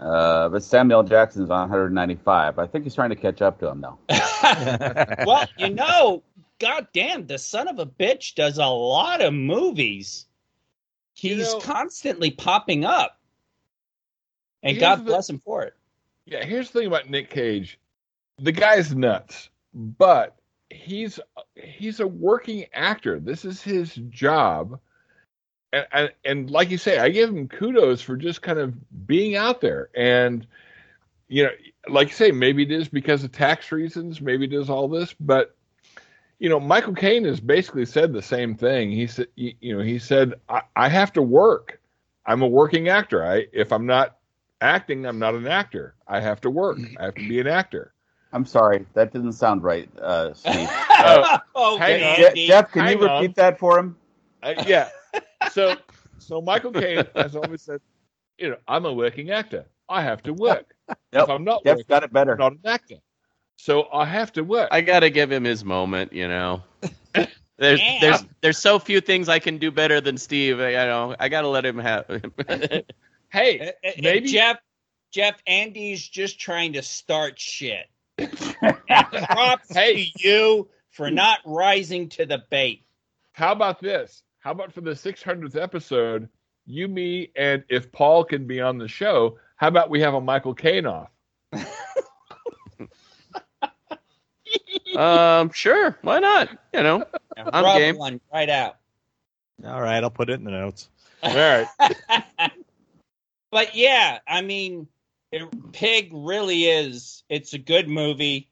uh, 0.00 0.48
but 0.48 0.62
Samuel 0.62 1.02
Jackson's 1.02 1.50
on 1.50 1.60
195. 1.68 2.58
I 2.58 2.66
think 2.66 2.84
he's 2.84 2.94
trying 2.94 3.10
to 3.10 3.16
catch 3.16 3.42
up 3.42 3.58
to 3.60 3.68
him 3.68 3.80
now. 3.80 3.98
well, 5.26 5.46
you 5.58 5.70
know, 5.70 6.22
goddamn, 6.58 7.26
the 7.26 7.38
son 7.38 7.68
of 7.68 7.78
a 7.78 7.86
bitch 7.86 8.34
does 8.34 8.58
a 8.58 8.66
lot 8.66 9.20
of 9.20 9.34
movies. 9.34 10.26
He's 11.14 11.38
You 11.38 11.42
know- 11.44 11.60
constantly 11.60 12.30
popping 12.30 12.84
up, 12.84 13.18
and 14.62 14.72
Here's 14.76 14.80
God 14.80 15.00
the- 15.00 15.04
bless 15.10 15.28
him 15.28 15.38
for 15.38 15.62
it. 15.64 15.74
Yeah, 16.24 16.44
here's 16.44 16.70
the 16.70 16.78
thing 16.80 16.86
about 16.88 17.10
Nick 17.10 17.28
Cage. 17.30 17.78
The 18.38 18.52
guy's 18.52 18.94
nuts, 18.94 19.50
but 19.74 20.36
he's 20.70 21.18
he's 21.56 22.00
a 22.00 22.06
working 22.06 22.64
actor. 22.72 23.18
This 23.20 23.44
is 23.44 23.60
his 23.60 23.94
job. 24.08 24.78
And, 25.72 25.86
and 25.92 26.10
and 26.24 26.50
like 26.50 26.70
you 26.70 26.78
say, 26.78 26.98
I 26.98 27.10
give 27.10 27.30
him 27.30 27.48
kudos 27.48 28.02
for 28.02 28.16
just 28.16 28.42
kind 28.42 28.58
of 28.58 28.74
being 29.06 29.36
out 29.36 29.60
there. 29.60 29.90
And 29.94 30.46
you 31.28 31.44
know, 31.44 31.50
like 31.88 32.08
you 32.08 32.14
say, 32.14 32.32
maybe 32.32 32.64
it 32.64 32.72
is 32.72 32.88
because 32.88 33.22
of 33.24 33.32
tax 33.32 33.70
reasons, 33.70 34.20
maybe 34.20 34.46
it 34.46 34.52
is 34.52 34.68
all 34.68 34.88
this, 34.88 35.14
but 35.20 35.54
you 36.38 36.48
know, 36.48 36.58
Michael 36.58 36.94
Caine 36.94 37.24
has 37.26 37.38
basically 37.38 37.84
said 37.84 38.12
the 38.12 38.22
same 38.22 38.56
thing. 38.56 38.90
He 38.90 39.06
said, 39.06 39.28
you 39.36 39.52
you 39.60 39.76
know, 39.76 39.82
he 39.82 39.98
said, 39.98 40.34
I, 40.48 40.62
I 40.74 40.88
have 40.88 41.12
to 41.14 41.22
work. 41.22 41.80
I'm 42.26 42.42
a 42.42 42.48
working 42.48 42.88
actor. 42.88 43.24
I 43.24 43.46
if 43.52 43.72
I'm 43.72 43.86
not 43.86 44.16
acting, 44.60 45.06
I'm 45.06 45.18
not 45.18 45.34
an 45.34 45.46
actor. 45.46 45.94
I 46.08 46.20
have 46.20 46.40
to 46.42 46.50
work. 46.50 46.78
I 46.98 47.04
have 47.04 47.14
to 47.14 47.28
be 47.28 47.40
an 47.40 47.46
actor. 47.46 47.92
I'm 48.32 48.46
sorry, 48.46 48.86
that 48.94 49.12
didn't 49.12 49.32
sound 49.32 49.62
right, 49.64 49.88
uh, 50.00 50.32
Steve. 50.34 50.68
oh, 51.54 51.76
hang 51.78 52.02
on. 52.02 52.16
Je- 52.16 52.28
Andy. 52.28 52.46
Jeff, 52.46 52.70
can 52.70 52.84
Hang 52.84 52.98
you 52.98 53.08
on. 53.08 53.22
repeat 53.22 53.36
that 53.36 53.58
for 53.58 53.78
him? 53.78 53.96
Uh, 54.42 54.54
yeah. 54.66 54.88
So 55.52 55.76
so 56.18 56.40
Michael 56.40 56.72
Caine 56.72 57.04
has 57.14 57.34
always 57.36 57.62
said, 57.62 57.80
you 58.38 58.50
know, 58.50 58.56
I'm 58.68 58.84
a 58.86 58.92
working 58.92 59.30
actor. 59.30 59.64
I 59.88 60.02
have 60.02 60.22
to 60.24 60.32
work. 60.34 60.74
Yep. 61.12 61.22
If 61.24 61.28
I'm 61.30 61.44
not 61.44 61.62
Jeff's 61.64 61.78
working, 61.78 61.86
got 61.88 62.02
it 62.04 62.12
better. 62.12 62.32
I'm 62.32 62.38
not 62.38 62.52
an 62.52 62.60
actor. 62.64 62.96
So 63.56 63.88
I 63.92 64.04
have 64.04 64.32
to 64.32 64.42
work. 64.42 64.68
I 64.72 64.80
gotta 64.80 65.08
give 65.10 65.30
him 65.30 65.44
his 65.44 65.64
moment, 65.64 66.12
you 66.12 66.26
know. 66.28 66.62
There's 67.58 67.78
Yeah. 67.80 67.98
there's 68.00 68.26
there's 68.40 68.58
so 68.58 68.78
few 68.78 69.00
things 69.00 69.28
I 69.28 69.38
can 69.38 69.58
do 69.58 69.70
better 69.70 70.00
than 70.00 70.16
Steve. 70.18 70.58
I, 70.60 70.70
you 70.70 70.76
know, 70.76 71.14
I 71.20 71.28
gotta 71.28 71.46
let 71.48 71.64
him 71.66 71.78
have. 71.78 72.06
hey, 73.30 73.60
Uh, 73.60 73.88
uh, 73.88 73.92
maybe 74.00 74.28
Jeff 74.32 74.58
Jeff 75.12 75.40
Andy's 75.46 76.06
just 76.08 76.40
trying 76.40 76.72
to 76.72 76.82
start 76.82 77.38
shit. 77.38 77.86
Props 78.18 79.72
Hey. 79.74 80.06
to 80.06 80.28
you 80.28 80.68
for 80.90 81.10
not 81.10 81.38
rising 81.44 82.08
to 82.10 82.26
the 82.26 82.42
bait. 82.50 82.84
how 83.32 83.52
about 83.52 83.80
this? 83.80 84.22
How 84.40 84.52
about 84.52 84.72
for 84.72 84.80
the 84.80 84.92
600th 84.92 85.60
episode, 85.60 86.28
you, 86.64 86.88
me, 86.88 87.30
and 87.36 87.62
if 87.68 87.92
Paul 87.92 88.24
can 88.24 88.46
be 88.46 88.58
on 88.60 88.78
the 88.78 88.88
show, 88.88 89.38
how 89.56 89.68
about 89.68 89.90
we 89.90 90.00
have 90.00 90.14
a 90.14 90.20
Michael 90.20 90.54
Caine 90.54 90.86
off? 90.86 91.10
um, 94.96 95.50
sure, 95.52 95.98
why 96.00 96.20
not? 96.20 96.48
You 96.72 96.82
know, 96.82 97.04
I'm 97.36 97.78
game. 97.78 97.98
one 97.98 98.18
right 98.32 98.48
out. 98.48 98.78
All 99.62 99.82
right, 99.82 100.02
I'll 100.02 100.10
put 100.10 100.30
it 100.30 100.34
in 100.34 100.44
the 100.44 100.52
notes. 100.52 100.88
All 101.22 101.34
right. 101.34 101.66
but 103.50 103.74
yeah, 103.74 104.20
I 104.26 104.40
mean, 104.40 104.88
it, 105.32 105.72
Pig 105.72 106.12
really 106.14 106.64
is. 106.64 107.24
It's 107.28 107.52
a 107.52 107.58
good 107.58 107.90
movie. 107.90 108.48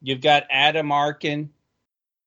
You've 0.00 0.20
got 0.20 0.44
Adam 0.50 0.92
Arkin. 0.92 1.50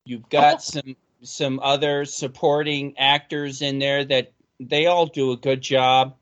You've 0.04 0.28
got 0.28 0.62
some 0.62 0.98
some 1.22 1.60
other 1.62 2.06
supporting 2.06 2.98
actors 2.98 3.62
in 3.62 3.80
there 3.80 4.04
that 4.06 4.34
they 4.60 4.86
all 4.86 5.06
do 5.06 5.32
a 5.32 5.38
good 5.38 5.62
job. 5.62 6.16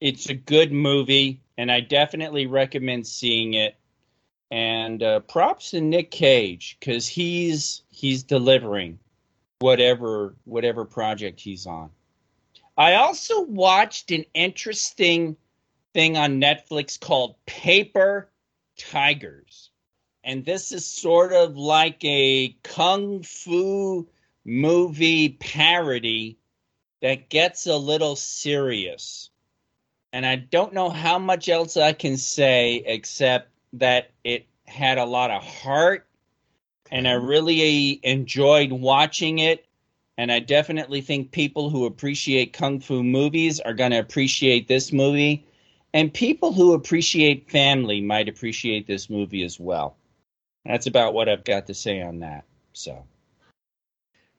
It's 0.00 0.28
a 0.28 0.34
good 0.34 0.72
movie, 0.72 1.40
and 1.56 1.70
I 1.70 1.80
definitely 1.80 2.46
recommend 2.46 3.06
seeing 3.06 3.54
it. 3.54 3.76
And 4.50 5.02
uh, 5.02 5.20
props 5.20 5.70
to 5.70 5.80
Nick 5.80 6.10
Cage 6.10 6.76
because 6.78 7.08
he's 7.08 7.82
he's 7.90 8.22
delivering 8.22 8.98
whatever 9.58 10.34
whatever 10.44 10.84
project 10.84 11.40
he's 11.40 11.66
on. 11.66 11.90
I 12.76 12.94
also 12.94 13.42
watched 13.42 14.10
an 14.10 14.24
interesting 14.34 15.36
thing 15.92 16.16
on 16.16 16.40
Netflix 16.40 17.00
called 17.00 17.36
Paper 17.46 18.28
Tigers. 18.76 19.70
And 20.24 20.44
this 20.44 20.72
is 20.72 20.86
sort 20.86 21.32
of 21.32 21.56
like 21.56 22.02
a 22.02 22.56
kung 22.62 23.22
fu 23.22 24.08
movie 24.44 25.28
parody 25.28 26.38
that 27.02 27.28
gets 27.28 27.66
a 27.66 27.76
little 27.76 28.16
serious. 28.16 29.28
And 30.14 30.24
I 30.24 30.36
don't 30.36 30.72
know 30.72 30.88
how 30.88 31.18
much 31.18 31.48
else 31.48 31.76
I 31.76 31.92
can 31.92 32.16
say 32.16 32.82
except 32.86 33.50
that 33.74 34.10
it 34.24 34.46
had 34.64 34.96
a 34.96 35.04
lot 35.04 35.30
of 35.30 35.42
heart 35.44 36.06
and 36.90 37.08
I 37.08 37.12
really 37.12 38.00
enjoyed 38.02 38.70
watching 38.72 39.40
it. 39.40 39.66
And 40.16 40.30
I 40.30 40.38
definitely 40.38 41.00
think 41.00 41.32
people 41.32 41.68
who 41.68 41.86
appreciate 41.86 42.52
kung 42.52 42.78
fu 42.78 43.02
movies 43.02 43.58
are 43.58 43.74
going 43.74 43.90
to 43.90 43.98
appreciate 43.98 44.68
this 44.68 44.92
movie. 44.92 45.44
And 45.92 46.14
people 46.14 46.52
who 46.52 46.72
appreciate 46.72 47.50
family 47.50 48.00
might 48.00 48.28
appreciate 48.28 48.86
this 48.86 49.10
movie 49.10 49.42
as 49.42 49.58
well. 49.58 49.96
That's 50.64 50.86
about 50.86 51.14
what 51.14 51.28
I've 51.28 51.44
got 51.44 51.66
to 51.66 51.74
say 51.74 52.00
on 52.00 52.20
that. 52.20 52.44
So, 52.72 53.04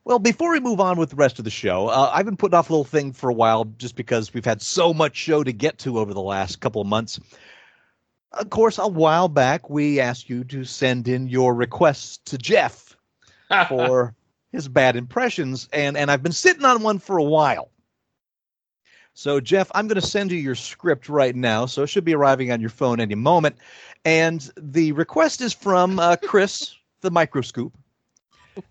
Well, 0.03 0.19
before 0.19 0.51
we 0.51 0.59
move 0.59 0.79
on 0.79 0.97
with 0.97 1.11
the 1.11 1.15
rest 1.15 1.39
of 1.39 1.45
the 1.45 1.51
show, 1.51 1.87
uh, 1.87 2.11
I've 2.13 2.25
been 2.25 2.37
putting 2.37 2.55
off 2.55 2.69
a 2.69 2.73
little 2.73 2.83
thing 2.83 3.13
for 3.13 3.29
a 3.29 3.33
while 3.33 3.65
just 3.77 3.95
because 3.95 4.33
we've 4.33 4.45
had 4.45 4.61
so 4.61 4.93
much 4.93 5.15
show 5.15 5.43
to 5.43 5.53
get 5.53 5.77
to 5.79 5.99
over 5.99 6.13
the 6.13 6.21
last 6.21 6.59
couple 6.59 6.81
of 6.81 6.87
months. 6.87 7.19
Of 8.31 8.49
course, 8.49 8.77
a 8.77 8.87
while 8.87 9.29
back, 9.29 9.69
we 9.69 9.99
asked 9.99 10.29
you 10.29 10.43
to 10.45 10.65
send 10.65 11.07
in 11.07 11.27
your 11.27 11.53
requests 11.53 12.17
to 12.25 12.37
Jeff 12.37 12.97
for 13.69 14.13
his 14.51 14.67
bad 14.67 14.95
impressions, 14.95 15.69
and, 15.71 15.95
and 15.95 16.09
I've 16.09 16.23
been 16.23 16.31
sitting 16.31 16.65
on 16.65 16.81
one 16.81 16.99
for 16.99 17.17
a 17.17 17.23
while. 17.23 17.69
So, 19.15 19.39
Jeff, 19.39 19.71
I'm 19.73 19.87
going 19.87 19.99
to 19.99 20.05
send 20.07 20.31
you 20.31 20.37
your 20.37 20.55
script 20.55 21.09
right 21.09 21.35
now, 21.35 21.65
so 21.65 21.83
it 21.83 21.87
should 21.87 22.03
be 22.05 22.13
arriving 22.15 22.51
on 22.51 22.61
your 22.61 22.69
phone 22.69 22.99
any 22.99 23.15
moment. 23.15 23.57
And 24.05 24.47
the 24.57 24.91
request 24.91 25.41
is 25.41 25.53
from 25.53 25.99
uh, 25.99 26.17
Chris, 26.17 26.75
the 27.01 27.11
microscope. 27.11 27.73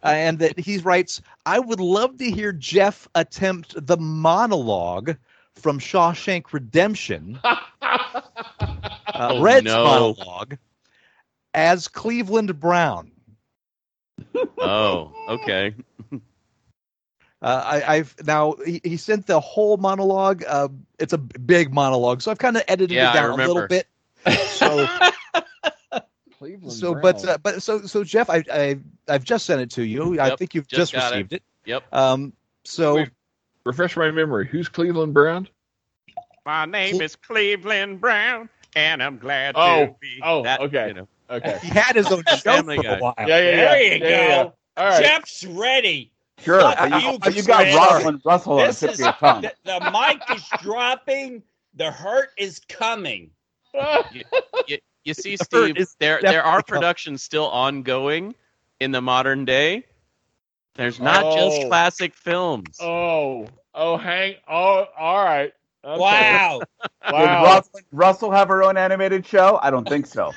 Uh, 0.03 0.09
and 0.09 0.39
that 0.41 0.59
he 0.61 0.79
writes, 0.79 1.23
I 1.47 1.59
would 1.59 1.81
love 1.81 2.19
to 2.19 2.31
hear 2.31 2.53
Jeff 2.53 3.09
attempt 3.15 3.75
the 3.87 3.97
monologue 3.97 5.17
from 5.55 5.79
Shawshank 5.81 6.53
Redemption, 6.53 7.41
uh, 7.45 9.31
Oh, 9.31 9.35
Red's 9.35 9.63
no. 9.63 9.83
monologue, 9.83 10.59
as 11.55 11.89
Cleveland 11.89 12.61
Brown. 12.61 13.13
Oh, 14.61 15.13
okay. 15.29 15.75
Uh, 17.45 17.63
I, 17.63 17.97
I've 17.97 18.15
now 18.27 18.55
he, 18.65 18.81
he 18.83 18.97
sent 18.97 19.27
the 19.27 19.39
whole 19.39 19.77
monologue. 19.77 20.43
Uh, 20.49 20.69
it's 20.99 21.13
a 21.13 21.19
big 21.19 21.75
monologue, 21.75 22.23
so 22.23 22.31
I've 22.31 22.39
kind 22.39 22.57
of 22.57 22.63
edited 22.69 22.93
Yeah, 22.93 23.11
it 23.11 23.15
down 23.15 23.31
a 23.33 23.35
little 23.37 23.55
remember. 23.57 23.69
bit. 23.69 23.87
So, 24.49 24.89
Cleveland 26.39 26.73
so, 26.73 26.95
Browns. 26.95 27.23
but 27.23 27.29
uh, 27.29 27.39
but 27.43 27.63
so 27.63 27.83
so 27.83 28.03
Jeff, 28.03 28.31
I, 28.31 28.43
I 28.51 28.79
I've 29.09 29.25
just 29.25 29.45
sent 29.47 29.61
it 29.61 29.71
to 29.73 29.85
you. 29.85 30.19
I 30.21 30.35
think 30.37 30.55
you've 30.55 30.67
just 30.67 30.93
just, 30.93 30.93
got 30.95 31.13
it. 31.13 31.17
received 31.17 31.33
it. 31.35 31.43
Yep. 31.67 31.85
Um, 31.93 32.33
so 32.65 32.95
Wait. 32.97 33.11
refresh 33.65 33.97
my 33.97 34.11
memory. 34.11 34.49
Who's 34.49 34.69
Cleveland 34.69 35.13
Brown? 35.15 35.47
My 36.47 36.65
name 36.65 37.01
is 37.03 37.15
Cleveland 37.17 38.01
Brown, 38.01 38.49
and 38.75 39.03
I'm 39.03 39.19
glad 39.19 39.55
Oh, 39.57 39.87
to 39.87 39.95
be. 40.01 40.21
oh, 40.23 40.43
that, 40.45 40.61
okay. 40.61 40.89
You 40.89 40.95
know. 40.95 41.09
Okay. 41.31 41.59
he 41.63 41.69
had 41.69 41.95
his 41.97 42.07
own 42.11 42.23
show 42.29 42.37
Family 42.37 42.77
for 42.79 42.83
Guy. 42.83 42.97
a 42.97 43.01
while. 43.01 43.15
Yeah, 43.19 43.27
yeah, 43.27 43.37
yeah. 43.39 43.57
There 43.57 43.83
you 43.83 43.91
Yeah, 43.91 43.97
yeah, 44.09 44.29
yeah. 44.29 44.43
go. 44.45 44.55
All 44.77 44.87
right. 44.87 45.03
Jeff's 45.03 45.45
ready. 45.47 46.11
Sure. 46.39 46.61
Fuck 46.61 46.79
but 46.79 47.03
you, 47.03 47.11
you, 47.13 47.19
but 47.19 47.37
you 47.37 47.43
got 47.43 47.63
Chris. 47.63 47.77
Rosalind 47.77 48.21
Russell 48.25 48.53
on 48.61 48.67
the 48.69 48.73
tip 48.75 48.91
is 48.91 49.01
of 49.01 49.05
your 49.07 49.13
tongue. 49.15 49.43
the, 49.43 49.53
the 49.65 49.91
mic 49.91 50.21
is 50.37 50.45
dropping. 50.63 51.43
The 51.75 51.91
hurt 51.91 52.31
is 52.37 52.61
coming. 52.69 53.31
You, 54.67 54.79
you 55.05 55.15
see, 55.15 55.37
The 55.37 55.45
Steve, 55.45 55.77
there 55.99 56.21
there 56.23 56.43
are 56.43 56.59
definitely 56.59 56.63
coming. 56.63 56.63
productions 56.65 57.23
still 57.23 57.49
ongoing 57.49 58.35
in 58.81 58.91
the 58.93 59.01
modern 59.01 59.45
day. 59.45 59.85
There's 60.75 60.99
not 61.01 61.35
just 61.35 61.63
Oh. 61.63 61.69
classic 61.69 62.15
films. 62.15 62.79
Oh, 62.81 63.47
oh, 63.75 63.97
hang. 63.97 64.35
Oh, 64.49 64.87
all 64.99 65.25
right. 65.25 65.53
Okay. 65.85 65.99
Wow. 66.01 66.61
Did 66.83 67.13
Wow. 67.13 67.45
Rosalind 67.45 67.87
Russell 67.93 68.31
have 68.31 68.49
her 68.49 68.63
own 68.65 68.77
animated 68.77 69.27
show? 69.27 69.59
I 69.63 69.71
don't 69.71 69.87
think 69.89 70.07
so. 70.07 70.33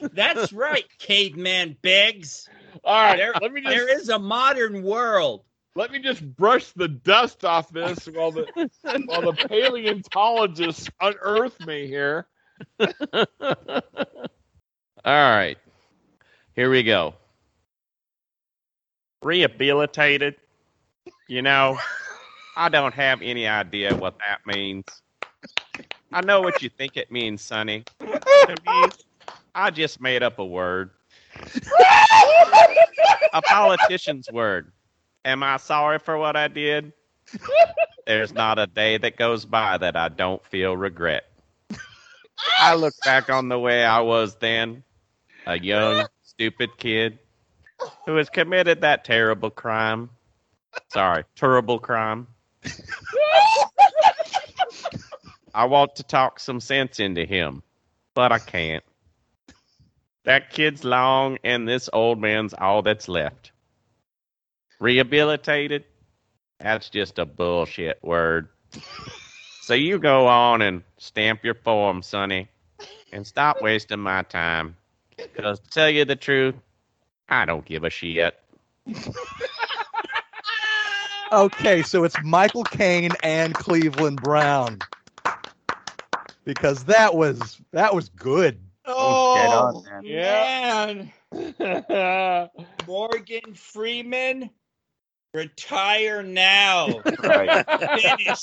That's 0.00 0.52
right, 0.52 0.84
caveman 0.98 1.76
Biggs. 1.82 2.48
All 2.84 2.94
right. 2.94 3.16
There, 3.16 3.34
let 3.40 3.52
me 3.52 3.60
just 3.60 3.74
there 3.74 3.98
is 3.98 4.08
a 4.08 4.18
modern 4.18 4.82
world. 4.82 5.44
let 5.74 5.90
me 5.90 5.98
just 5.98 6.24
brush 6.36 6.72
the 6.72 6.88
dust 6.88 7.44
off 7.44 7.70
this 7.70 8.06
while 8.06 8.32
the 8.32 8.46
while 9.06 9.22
the 9.22 9.32
paleontologists 9.32 10.88
unearth 11.00 11.60
me 11.66 11.86
here. 11.86 12.26
All 12.80 13.26
right. 15.04 15.58
Here 16.54 16.70
we 16.70 16.82
go. 16.82 17.14
Rehabilitated. 19.22 20.36
You 21.28 21.42
know, 21.42 21.78
I 22.56 22.68
don't 22.68 22.94
have 22.94 23.22
any 23.22 23.46
idea 23.46 23.94
what 23.94 24.18
that 24.18 24.46
means. 24.46 24.84
I 26.12 26.22
know 26.22 26.40
what 26.40 26.62
you 26.62 26.68
think 26.68 26.96
it 26.96 27.10
means, 27.12 27.42
Sonny. 27.42 27.84
To 28.48 28.56
me, 28.66 28.88
I 29.58 29.70
just 29.70 30.00
made 30.00 30.22
up 30.22 30.38
a 30.38 30.46
word. 30.46 30.90
a 33.34 33.42
politician's 33.42 34.30
word. 34.30 34.70
Am 35.24 35.42
I 35.42 35.56
sorry 35.56 35.98
for 35.98 36.16
what 36.16 36.36
I 36.36 36.46
did? 36.46 36.92
There's 38.06 38.32
not 38.32 38.60
a 38.60 38.68
day 38.68 38.98
that 38.98 39.16
goes 39.16 39.44
by 39.44 39.76
that 39.78 39.96
I 39.96 40.10
don't 40.10 40.44
feel 40.46 40.76
regret. 40.76 41.24
I 42.60 42.76
look 42.76 42.94
back 43.04 43.30
on 43.30 43.48
the 43.48 43.58
way 43.58 43.84
I 43.84 43.98
was 43.98 44.36
then, 44.36 44.84
a 45.44 45.58
young, 45.58 46.06
stupid 46.22 46.70
kid 46.78 47.18
who 48.06 48.14
has 48.14 48.30
committed 48.30 48.82
that 48.82 49.04
terrible 49.04 49.50
crime. 49.50 50.08
Sorry, 50.92 51.24
terrible 51.34 51.80
crime. 51.80 52.28
I 55.52 55.64
want 55.64 55.96
to 55.96 56.04
talk 56.04 56.38
some 56.38 56.60
sense 56.60 57.00
into 57.00 57.24
him, 57.24 57.64
but 58.14 58.30
I 58.30 58.38
can't. 58.38 58.84
That 60.28 60.50
kid's 60.50 60.84
long, 60.84 61.38
and 61.42 61.66
this 61.66 61.88
old 61.90 62.20
man's 62.20 62.52
all 62.52 62.82
that's 62.82 63.08
left. 63.08 63.50
Rehabilitated? 64.78 65.84
That's 66.60 66.90
just 66.90 67.18
a 67.18 67.24
bullshit 67.24 67.98
word. 68.02 68.50
So 69.62 69.74
you 69.74 69.98
go 69.98 70.26
on 70.26 70.62
and 70.62 70.82
stamp 70.96 71.44
your 71.44 71.52
form, 71.52 72.00
Sonny, 72.00 72.48
and 73.12 73.26
stop 73.26 73.60
wasting 73.60 73.98
my 73.98 74.22
time. 74.22 74.76
Because 75.18 75.60
to 75.60 75.68
tell 75.68 75.90
you 75.90 76.06
the 76.06 76.16
truth, 76.16 76.54
I 77.28 77.44
don't 77.44 77.66
give 77.66 77.84
a 77.84 77.90
shit. 77.90 78.38
Okay, 81.30 81.82
so 81.82 82.04
it's 82.04 82.16
Michael 82.24 82.64
Caine 82.64 83.12
and 83.22 83.52
Cleveland 83.52 84.22
Brown. 84.22 84.78
Because 86.46 86.84
that 86.84 87.14
was 87.14 87.60
that 87.72 87.94
was 87.94 88.08
good. 88.08 88.58
Oh, 88.90 89.34
get 89.34 89.48
on, 89.50 90.02
man. 90.04 91.10
Yeah. 91.32 91.68
man. 91.92 92.50
Morgan 92.86 93.54
Freeman, 93.54 94.50
retire 95.34 96.22
now. 96.22 96.88
Right. 97.22 97.66
Finish. 98.00 98.40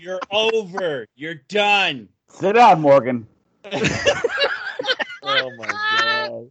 You're 0.00 0.20
over. 0.30 1.06
You're 1.14 1.34
done. 1.48 2.08
Sit 2.28 2.54
down, 2.54 2.80
Morgan. 2.80 3.26
oh 3.64 5.50
my 5.56 5.66
god. 5.66 6.50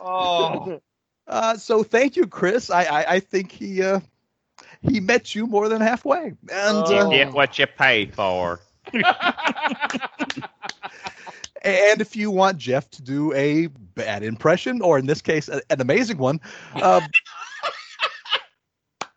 Oh, 0.00 0.80
Uh, 1.26 1.56
so 1.56 1.82
thank 1.82 2.16
you, 2.16 2.26
Chris. 2.26 2.70
I 2.70 2.84
I, 2.84 3.04
I 3.16 3.20
think 3.20 3.52
he 3.52 3.82
uh, 3.82 4.00
he 4.82 5.00
met 5.00 5.34
you 5.34 5.46
more 5.46 5.68
than 5.68 5.80
halfway. 5.82 6.26
And 6.26 6.38
Oh. 6.50 6.82
uh, 6.96 7.08
Get 7.10 7.32
what 7.32 7.58
you 7.58 7.66
pay 7.66 8.06
for. 8.06 8.60
And 11.62 12.00
if 12.00 12.16
you 12.16 12.30
want 12.30 12.58
Jeff 12.58 12.88
to 12.90 13.02
do 13.02 13.32
a 13.34 13.66
bad 13.68 14.22
impression, 14.22 14.80
or 14.82 14.98
in 14.98 15.06
this 15.06 15.20
case, 15.22 15.48
a- 15.48 15.60
an 15.70 15.80
amazing 15.80 16.18
one, 16.18 16.40
uh, 16.74 17.00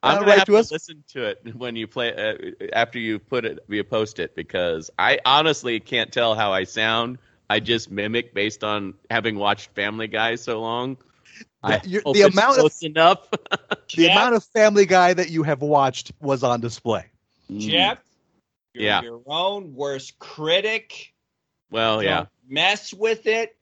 I'm 0.02 0.16
gonna 0.16 0.28
write 0.28 0.40
have 0.40 0.46
to 0.48 0.52
to 0.54 0.58
us. 0.58 0.72
listen 0.72 1.04
to 1.10 1.24
it 1.24 1.56
when 1.56 1.76
you 1.76 1.88
play 1.88 2.14
uh, 2.14 2.68
after 2.74 3.00
you 3.00 3.20
put 3.20 3.46
it, 3.46 3.60
you 3.70 3.84
post 3.84 4.20
it 4.20 4.36
because 4.36 4.90
I 5.00 5.20
honestly 5.26 5.80
can't 5.80 6.12
tell 6.12 6.36
how 6.36 6.52
I 6.52 6.66
sound. 6.66 7.20
I 7.50 7.60
just 7.62 7.90
mimic 7.90 8.34
based 8.34 8.64
on 8.64 8.96
having 9.10 9.38
watched 9.38 9.70
Family 9.76 10.08
Guy 10.08 10.36
so 10.36 10.60
long. 10.62 10.98
The- 11.64 12.02
the 12.14 12.22
amount 12.24 12.58
of- 12.60 12.74
enough. 12.82 13.30
the 13.32 13.78
Jeff, 13.88 14.12
amount 14.12 14.36
of 14.36 14.44
Family 14.44 14.86
Guy 14.86 15.14
that 15.14 15.30
you 15.30 15.44
have 15.44 15.62
watched 15.62 16.12
was 16.20 16.44
on 16.44 16.60
display. 16.60 17.06
Mm. 17.50 17.60
Jeff, 17.62 17.98
you're 18.74 18.84
Yeah. 18.84 19.02
your 19.04 19.22
own 19.28 19.74
worst 19.74 20.20
critic. 20.20 21.13
Well, 21.74 22.04
yeah. 22.04 22.16
Don't 22.18 22.30
mess 22.50 22.94
with 22.94 23.26
it. 23.28 23.56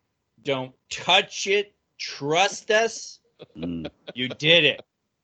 Don't 0.44 0.74
touch 0.90 1.48
it. 1.48 1.74
Trust 1.98 2.70
us. 2.72 3.20
Mm. 3.58 3.90
You 4.14 4.30
did 4.30 4.66
it. 4.66 4.82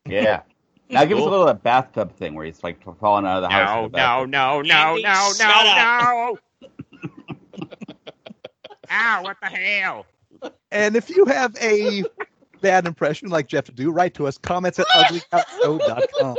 Yeah. 0.08 0.42
Now 0.90 1.04
give 1.06 1.18
us 1.18 1.22
a 1.22 1.30
little 1.30 1.48
of 1.48 1.56
that 1.56 1.64
bathtub 1.64 2.16
thing 2.16 2.34
where 2.34 2.46
he's 2.46 2.64
like 2.64 2.82
falling 3.00 3.26
out 3.26 3.38
of 3.38 3.42
the 3.44 3.50
house. 3.50 3.76
No, 3.76 3.86
in 3.86 3.92
the 3.92 3.98
no, 3.98 4.24
bathtub. 4.24 4.30
no, 4.32 4.62
no, 4.62 4.76
Andy, 4.90 5.04
no, 5.04 5.34
shut 5.38 5.66
no, 5.66 6.38
no. 7.60 7.68
Ow, 8.90 9.22
what 9.24 9.38
the 9.42 9.48
hell? 9.48 10.06
And 10.72 10.96
if 10.96 11.10
you 11.10 11.26
have 11.26 11.56
a 11.62 12.04
bad 12.62 12.88
impression 12.88 13.28
like 13.30 13.48
Jeff 13.48 13.66
to 13.66 13.74
do, 13.74 13.92
write 13.92 14.14
to 14.14 14.28
us. 14.28 14.38
Comments 14.38 14.80
at 14.80 14.88
uglycouchshow.com. 14.88 16.36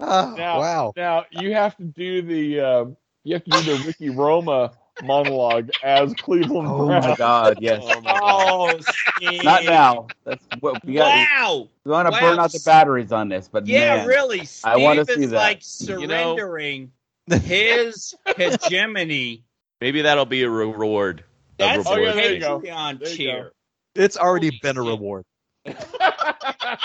Oh, 0.00 0.34
Now- 0.36 0.60
wow. 0.60 0.92
Now 0.96 1.24
you 1.32 1.52
have 1.54 1.76
to 1.78 1.82
do 1.84 2.22
the 2.22 2.60
um, 2.60 2.96
you 3.28 3.34
have 3.34 3.44
to 3.44 3.50
do 3.50 3.62
the 3.62 3.84
Ricky 3.86 4.10
Roma 4.10 4.72
monologue 5.02 5.70
as 5.82 6.12
Cleveland 6.14 6.66
Oh 6.68 6.86
Brown. 6.86 7.02
my 7.10 7.16
God! 7.16 7.58
Yes. 7.60 7.82
Oh 7.84 8.00
my 8.00 8.12
god. 8.12 8.20
Oh, 8.22 8.80
Steve. 9.16 9.44
Not 9.44 9.64
now. 9.64 10.06
That's 10.24 10.44
what 10.60 10.84
we 10.84 10.94
got. 10.94 11.14
Wow. 11.14 11.68
We 11.84 11.90
want 11.92 12.06
to 12.08 12.12
Wow. 12.12 12.20
burn 12.20 12.38
out 12.40 12.52
the 12.52 12.62
batteries 12.64 13.12
on 13.12 13.28
this, 13.28 13.48
but 13.48 13.66
Yeah, 13.66 13.96
man, 13.98 14.06
really. 14.08 14.44
Steve 14.44 14.72
I 14.72 14.76
wanna 14.78 15.04
see 15.04 15.26
that. 15.26 15.36
like 15.36 15.62
You 15.80 16.06
know- 16.06 16.34
surrendering 16.36 16.92
his 17.30 18.14
hegemony. 18.36 19.44
Maybe 19.80 20.02
that'll 20.02 20.24
be 20.26 20.42
a 20.42 20.50
reward. 20.50 21.22
A 21.60 21.62
That's 21.62 21.86
Oh, 21.86 21.92
a 21.92 21.94
yeah, 21.94 22.00
reward. 22.08 22.16
there 22.16 22.32
you 22.34 22.40
go. 22.40 22.60
Patreon 22.60 22.98
There 23.00 23.08
you 23.10 23.16
cheer. 23.16 23.52
It's 23.94 24.16
already 24.16 24.48
Holy 24.48 24.58
been 24.62 24.78
a 24.78 24.82
shit. 24.82 24.90
reward. 24.90 25.24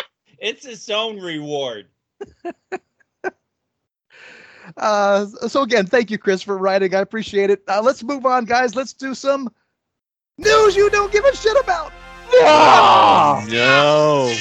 It's 0.45 0.65
its 0.65 0.89
own 0.89 1.21
reward. 1.21 1.87
Uh, 4.77 5.25
so 5.47 5.63
again, 5.63 5.85
thank 5.85 6.09
you, 6.11 6.17
Chris, 6.17 6.41
for 6.41 6.57
writing. 6.57 6.93
I 6.95 6.99
appreciate 6.99 7.49
it. 7.49 7.63
Uh, 7.67 7.81
let's 7.83 8.03
move 8.03 8.25
on, 8.25 8.45
guys. 8.45 8.75
Let's 8.75 8.93
do 8.93 9.13
some 9.13 9.49
news 10.37 10.75
you 10.75 10.89
don't 10.89 11.11
give 11.11 11.25
a 11.25 11.35
shit 11.35 11.57
about. 11.61 11.91
Ah! 12.41 13.45
No. 13.49 14.33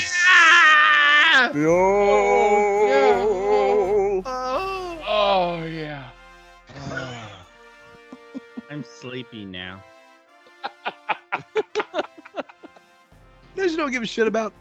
Oh, 1.55 4.23
Oh. 4.25 4.99
oh 5.07 5.65
yeah. 5.65 6.09
I'm 8.71 8.85
sleepy 9.01 9.45
now. 9.45 9.83
News 13.57 13.73
you 13.73 13.77
don't 13.77 13.91
give 13.91 14.03
a 14.03 14.07
shit 14.07 14.27
about. 14.27 14.53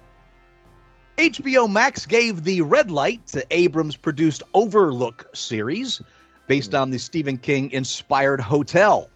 HBO 1.21 1.71
Max 1.71 2.07
gave 2.07 2.43
the 2.43 2.61
red 2.61 2.89
light 2.89 3.27
to 3.27 3.45
Abrams 3.51 3.95
produced 3.95 4.41
Overlook 4.55 5.29
series 5.35 6.01
based 6.47 6.73
on 6.73 6.89
the 6.89 6.97
Stephen 6.97 7.37
King 7.37 7.69
inspired 7.69 8.41
hotel. 8.41 9.07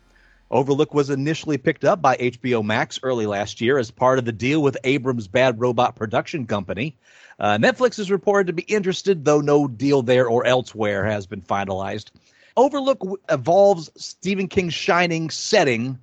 Overlook 0.51 0.93
was 0.93 1.09
initially 1.09 1.57
picked 1.57 1.83
up 1.83 2.03
by 2.03 2.15
HBO 2.17 2.63
Max 2.63 2.99
early 3.01 3.25
last 3.25 3.59
year 3.59 3.79
as 3.79 3.89
part 3.89 4.19
of 4.19 4.25
the 4.25 4.31
deal 4.31 4.61
with 4.61 4.77
Abrams' 4.83 5.27
Bad 5.27 5.59
Robot 5.59 5.95
production 5.95 6.45
company. 6.45 6.95
Uh, 7.39 7.57
Netflix 7.57 7.97
is 7.97 8.11
reported 8.11 8.45
to 8.45 8.53
be 8.53 8.71
interested, 8.71 9.25
though 9.25 9.41
no 9.41 9.67
deal 9.67 10.03
there 10.03 10.29
or 10.29 10.45
elsewhere 10.45 11.05
has 11.05 11.25
been 11.25 11.41
finalized. 11.41 12.11
Overlook 12.55 13.19
evolves 13.31 13.89
Stephen 13.95 14.47
King's 14.47 14.75
shining 14.75 15.31
setting 15.31 15.97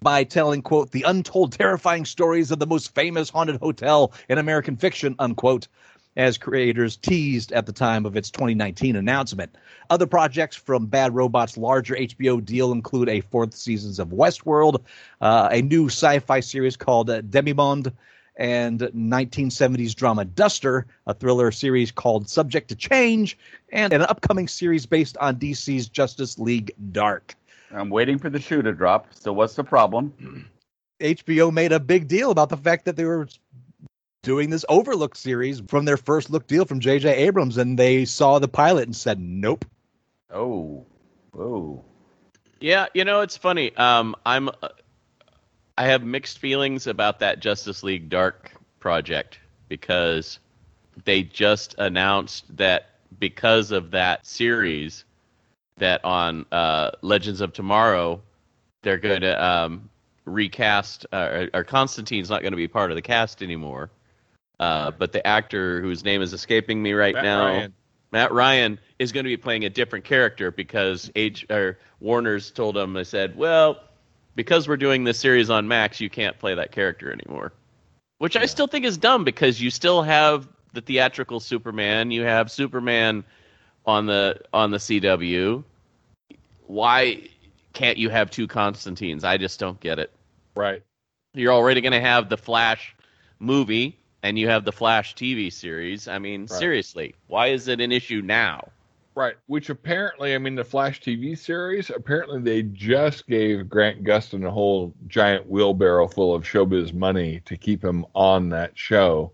by 0.00 0.24
telling, 0.24 0.62
quote, 0.62 0.90
the 0.90 1.02
untold 1.02 1.52
terrifying 1.52 2.04
stories 2.04 2.50
of 2.50 2.58
the 2.58 2.66
most 2.66 2.94
famous 2.94 3.30
haunted 3.30 3.56
hotel 3.56 4.12
in 4.28 4.38
American 4.38 4.76
fiction, 4.76 5.14
unquote, 5.18 5.68
as 6.16 6.36
creators 6.36 6.96
teased 6.96 7.52
at 7.52 7.66
the 7.66 7.72
time 7.72 8.04
of 8.04 8.16
its 8.16 8.30
2019 8.30 8.96
announcement. 8.96 9.54
Other 9.88 10.06
projects 10.06 10.56
from 10.56 10.86
Bad 10.86 11.14
Robot's 11.14 11.56
larger 11.56 11.94
HBO 11.94 12.44
deal 12.44 12.72
include 12.72 13.08
a 13.08 13.20
fourth 13.20 13.54
seasons 13.54 13.98
of 13.98 14.08
Westworld, 14.08 14.82
uh, 15.20 15.48
a 15.52 15.62
new 15.62 15.86
sci-fi 15.86 16.40
series 16.40 16.76
called 16.76 17.08
uh, 17.08 17.22
Demimonde, 17.22 17.92
and 18.36 18.80
1970s 18.80 19.94
drama 19.94 20.24
Duster, 20.24 20.86
a 21.06 21.14
thriller 21.14 21.50
series 21.50 21.90
called 21.90 22.28
Subject 22.28 22.68
to 22.68 22.76
Change, 22.76 23.36
and 23.72 23.92
an 23.92 24.02
upcoming 24.02 24.46
series 24.46 24.86
based 24.86 25.16
on 25.18 25.36
DC's 25.36 25.88
Justice 25.88 26.38
League 26.38 26.72
Dark. 26.92 27.34
I'm 27.72 27.90
waiting 27.90 28.18
for 28.18 28.30
the 28.30 28.40
shoe 28.40 28.62
to 28.62 28.72
drop. 28.72 29.08
So 29.14 29.32
what's 29.32 29.54
the 29.54 29.64
problem? 29.64 30.46
HBO 31.00 31.52
made 31.52 31.72
a 31.72 31.80
big 31.80 32.08
deal 32.08 32.30
about 32.30 32.48
the 32.48 32.56
fact 32.56 32.84
that 32.86 32.96
they 32.96 33.04
were 33.04 33.28
doing 34.22 34.50
this 34.50 34.64
Overlook 34.68 35.14
series 35.14 35.60
from 35.68 35.84
their 35.84 35.96
first 35.96 36.30
look 36.30 36.46
deal 36.46 36.64
from 36.64 36.80
J.J. 36.80 37.14
Abrams, 37.26 37.56
and 37.56 37.78
they 37.78 38.04
saw 38.04 38.38
the 38.38 38.48
pilot 38.48 38.86
and 38.86 38.96
said, 38.96 39.20
"Nope." 39.20 39.64
Oh, 40.30 40.84
whoa. 41.32 41.84
Yeah, 42.60 42.86
you 42.94 43.04
know 43.04 43.20
it's 43.20 43.36
funny. 43.36 43.74
Um, 43.76 44.16
I'm, 44.26 44.48
uh, 44.48 44.68
I 45.76 45.86
have 45.86 46.02
mixed 46.02 46.38
feelings 46.38 46.86
about 46.86 47.20
that 47.20 47.38
Justice 47.40 47.82
League 47.82 48.08
Dark 48.08 48.52
project 48.80 49.38
because 49.68 50.40
they 51.04 51.22
just 51.22 51.76
announced 51.78 52.44
that 52.56 52.90
because 53.18 53.70
of 53.70 53.92
that 53.92 54.26
series, 54.26 55.04
that 55.78 56.04
on 56.04 56.46
uh, 56.52 56.90
Legends 57.02 57.40
of 57.40 57.52
Tomorrow, 57.52 58.20
they're 58.82 58.98
going 58.98 59.22
to 59.22 59.44
um, 59.44 59.88
recast, 60.24 61.06
uh, 61.12 61.46
or 61.52 61.64
Constantine's 61.64 62.30
not 62.30 62.42
going 62.42 62.52
to 62.52 62.56
be 62.56 62.68
part 62.68 62.90
of 62.90 62.96
the 62.96 63.02
cast 63.02 63.42
anymore. 63.42 63.90
Uh, 64.60 64.90
but 64.90 65.12
the 65.12 65.24
actor 65.24 65.80
whose 65.80 66.04
name 66.04 66.20
is 66.20 66.32
escaping 66.32 66.82
me 66.82 66.92
right 66.92 67.14
Matt 67.14 67.24
now, 67.24 67.44
Ryan. 67.44 67.74
Matt 68.10 68.32
Ryan 68.32 68.78
is 68.98 69.12
going 69.12 69.24
to 69.24 69.28
be 69.28 69.36
playing 69.36 69.64
a 69.64 69.70
different 69.70 70.04
character 70.04 70.50
because 70.50 71.10
H 71.14 71.46
or 71.50 71.78
Warner's 72.00 72.50
told 72.50 72.76
him 72.76 72.92
they 72.92 73.04
said, 73.04 73.36
"Well, 73.36 73.80
because 74.34 74.66
we're 74.66 74.76
doing 74.76 75.04
this 75.04 75.20
series 75.20 75.48
on 75.50 75.68
Max, 75.68 76.00
you 76.00 76.10
can't 76.10 76.36
play 76.38 76.54
that 76.54 76.72
character 76.72 77.12
anymore." 77.12 77.52
Which 78.18 78.36
I 78.36 78.46
still 78.46 78.66
think 78.66 78.84
is 78.84 78.98
dumb 78.98 79.22
because 79.22 79.60
you 79.60 79.70
still 79.70 80.02
have 80.02 80.48
the 80.72 80.80
theatrical 80.80 81.38
Superman, 81.38 82.10
you 82.10 82.22
have 82.22 82.50
Superman 82.50 83.24
on 83.88 84.04
the 84.04 84.38
on 84.52 84.70
the 84.70 84.76
CW. 84.76 85.64
Why 86.66 87.22
can't 87.72 87.96
you 87.96 88.10
have 88.10 88.30
two 88.30 88.46
Constantines? 88.46 89.24
I 89.24 89.38
just 89.38 89.58
don't 89.58 89.80
get 89.80 89.98
it. 89.98 90.12
Right. 90.54 90.82
You're 91.32 91.54
already 91.54 91.80
going 91.80 91.92
to 91.92 92.00
have 92.00 92.28
the 92.28 92.36
Flash 92.36 92.94
movie 93.38 93.98
and 94.22 94.38
you 94.38 94.48
have 94.48 94.64
the 94.64 94.72
Flash 94.72 95.14
TV 95.14 95.50
series. 95.50 96.06
I 96.06 96.18
mean, 96.18 96.42
Right. 96.42 96.50
seriously, 96.50 97.14
why 97.28 97.46
is 97.48 97.68
it 97.68 97.80
an 97.80 97.90
issue 97.90 98.20
now? 98.22 98.68
Right. 99.14 99.36
Which 99.46 99.70
apparently, 99.70 100.34
I 100.34 100.38
mean, 100.38 100.54
the 100.54 100.64
Flash 100.64 101.00
TV 101.00 101.36
series, 101.36 101.88
apparently 101.90 102.40
they 102.40 102.62
just 102.64 103.26
gave 103.26 103.68
Grant 103.70 104.04
Gustin 104.04 104.44
a 104.44 104.50
whole 104.50 104.92
giant 105.06 105.48
wheelbarrow 105.48 106.08
full 106.08 106.34
of 106.34 106.44
showbiz 106.44 106.92
money 106.92 107.40
to 107.46 107.56
keep 107.56 107.82
him 107.82 108.04
on 108.14 108.50
that 108.50 108.76
show. 108.76 109.32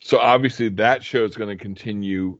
So 0.00 0.18
obviously 0.18 0.68
that 0.70 1.02
show 1.02 1.24
is 1.24 1.36
going 1.36 1.56
to 1.56 1.62
continue 1.62 2.38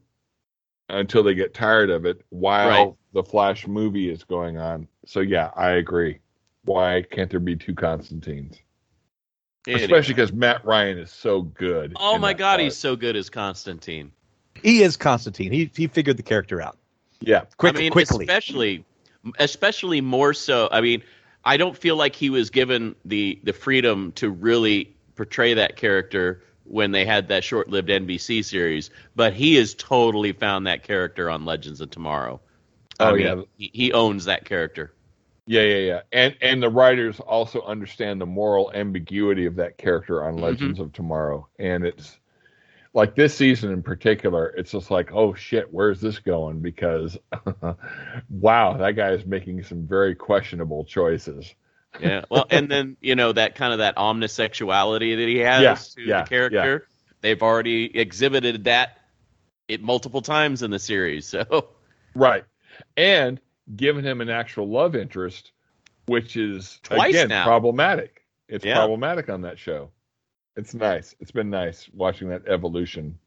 until 0.89 1.23
they 1.23 1.33
get 1.33 1.53
tired 1.53 1.89
of 1.89 2.05
it 2.05 2.21
while 2.29 2.69
Right. 2.69 2.93
the 3.13 3.23
Flash 3.23 3.67
movie 3.67 4.09
is 4.09 4.23
going 4.23 4.57
on. 4.57 4.87
So 5.05 5.19
yeah, 5.19 5.51
I 5.55 5.71
agree. 5.71 6.19
Why 6.65 7.03
can't 7.09 7.29
there 7.29 7.39
be 7.39 7.55
two 7.55 7.73
Constantines? 7.73 8.59
Anyway. 9.67 9.83
Especially 9.83 10.13
because 10.13 10.33
Matt 10.33 10.63
Ryan 10.65 10.97
is 10.97 11.11
so 11.11 11.41
good. 11.41 11.93
Oh 11.95 12.17
my 12.17 12.33
God, 12.33 12.53
part. 12.53 12.61
he's 12.61 12.77
so 12.77 12.95
good 12.95 13.15
as 13.15 13.29
Constantine. 13.29 14.11
He 14.61 14.83
is 14.83 14.97
Constantine. 14.97 15.51
He 15.51 15.71
he 15.75 15.87
figured 15.87 16.17
the 16.17 16.23
character 16.23 16.61
out 16.61 16.77
yeah. 17.25 17.43
quick, 17.57 17.75
I 17.75 17.79
mean, 17.79 17.91
quickly. 17.91 18.25
especially, 18.25 18.85
especially 19.39 20.01
more 20.01 20.33
so. 20.33 20.67
I 20.71 20.81
mean, 20.81 21.03
I 21.45 21.57
don't 21.57 21.77
feel 21.77 21.95
like 21.95 22.15
he 22.15 22.29
was 22.29 22.49
given 22.49 22.95
the 23.05 23.39
the 23.43 23.53
freedom 23.53 24.11
to 24.13 24.29
really 24.29 24.95
portray 25.15 25.53
that 25.53 25.75
character 25.75 26.41
when 26.65 26.91
they 26.91 27.05
had 27.05 27.27
that 27.27 27.43
short-lived 27.43 27.89
NBC 27.89 28.43
series, 28.43 28.89
but 29.15 29.33
he 29.33 29.55
has 29.55 29.73
totally 29.73 30.31
found 30.31 30.67
that 30.67 30.83
character 30.83 31.29
on 31.29 31.45
Legends 31.45 31.81
of 31.81 31.89
Tomorrow. 31.89 32.39
Oh, 32.99 33.05
I 33.05 33.11
Oh 33.11 33.13
mean, 33.13 33.25
yeah. 33.25 33.41
he, 33.57 33.71
he 33.73 33.93
owns 33.93 34.25
that 34.25 34.45
character. 34.45 34.93
Yeah, 35.45 35.63
yeah, 35.63 35.77
yeah. 35.77 36.01
And 36.11 36.35
and 36.41 36.63
the 36.63 36.69
writers 36.69 37.19
also 37.19 37.61
understand 37.63 38.21
the 38.21 38.25
moral 38.25 38.71
ambiguity 38.73 39.45
of 39.45 39.55
that 39.57 39.77
character 39.77 40.23
on 40.23 40.35
mm-hmm. 40.35 40.43
Legends 40.43 40.79
of 40.79 40.93
Tomorrow. 40.93 41.47
And 41.59 41.85
it's 41.85 42.17
like 42.93 43.15
this 43.15 43.35
season 43.35 43.71
in 43.71 43.83
particular, 43.83 44.47
it's 44.57 44.71
just 44.71 44.89
like, 44.89 45.11
oh 45.11 45.33
shit, 45.33 45.67
where's 45.73 45.99
this 45.99 46.19
going? 46.19 46.61
Because 46.61 47.17
wow, 48.29 48.77
that 48.77 48.95
guy 48.95 49.11
is 49.11 49.25
making 49.25 49.63
some 49.63 49.85
very 49.85 50.15
questionable 50.15 50.85
choices. 50.85 51.53
Yeah. 51.99 52.25
Well, 52.29 52.45
and 52.49 52.69
then 52.69 52.97
you 53.01 53.15
know 53.15 53.31
that 53.31 53.55
kind 53.55 53.71
of 53.73 53.79
that 53.79 53.95
omnisexuality 53.97 55.17
that 55.17 55.27
he 55.27 55.37
has 55.39 55.61
Yeah, 55.63 55.75
to 56.03 56.09
yeah, 56.09 56.23
the 56.23 56.29
character. 56.29 56.87
They've 57.21 57.41
already 57.41 57.97
exhibited 57.97 58.65
that 58.65 58.97
it 59.67 59.81
multiple 59.81 60.21
times 60.21 60.61
in 60.63 60.71
the 60.71 60.79
series. 60.79 61.25
So 61.27 61.69
Right. 62.15 62.43
And 62.97 63.39
given 63.75 64.03
him 64.03 64.21
an 64.21 64.29
actual 64.29 64.67
love 64.69 64.95
interest, 64.95 65.51
which 66.07 66.35
is 66.35 66.79
Twice 66.83 67.09
again 67.09 67.29
now. 67.29 67.45
problematic. 67.45 68.25
It's 68.49 68.65
Yeah. 68.65 68.75
problematic 68.75 69.29
on 69.29 69.41
that 69.41 69.57
show. 69.57 69.91
It's 70.55 70.73
nice. 70.73 71.15
It's 71.19 71.31
been 71.31 71.49
nice 71.49 71.89
watching 71.93 72.29
that 72.29 72.47
evolution. 72.47 73.17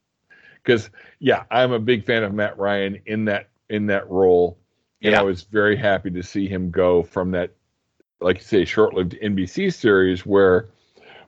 Because 0.62 0.90
yeah, 1.18 1.44
I'm 1.50 1.72
a 1.72 1.78
big 1.78 2.04
fan 2.04 2.22
of 2.22 2.34
Matt 2.34 2.58
Ryan 2.58 3.00
in 3.06 3.24
that 3.26 3.48
in 3.70 3.86
that 3.86 4.08
role. 4.10 4.58
And 5.02 5.12
Yeah. 5.12 5.20
I 5.20 5.22
was 5.22 5.42
very 5.42 5.76
happy 5.76 6.10
to 6.10 6.22
see 6.22 6.48
him 6.48 6.70
go 6.70 7.02
from 7.02 7.30
that, 7.32 7.54
like 8.20 8.38
you 8.38 8.42
say, 8.44 8.64
short-lived 8.64 9.16
NBC 9.22 9.72
series 9.72 10.24
where 10.24 10.68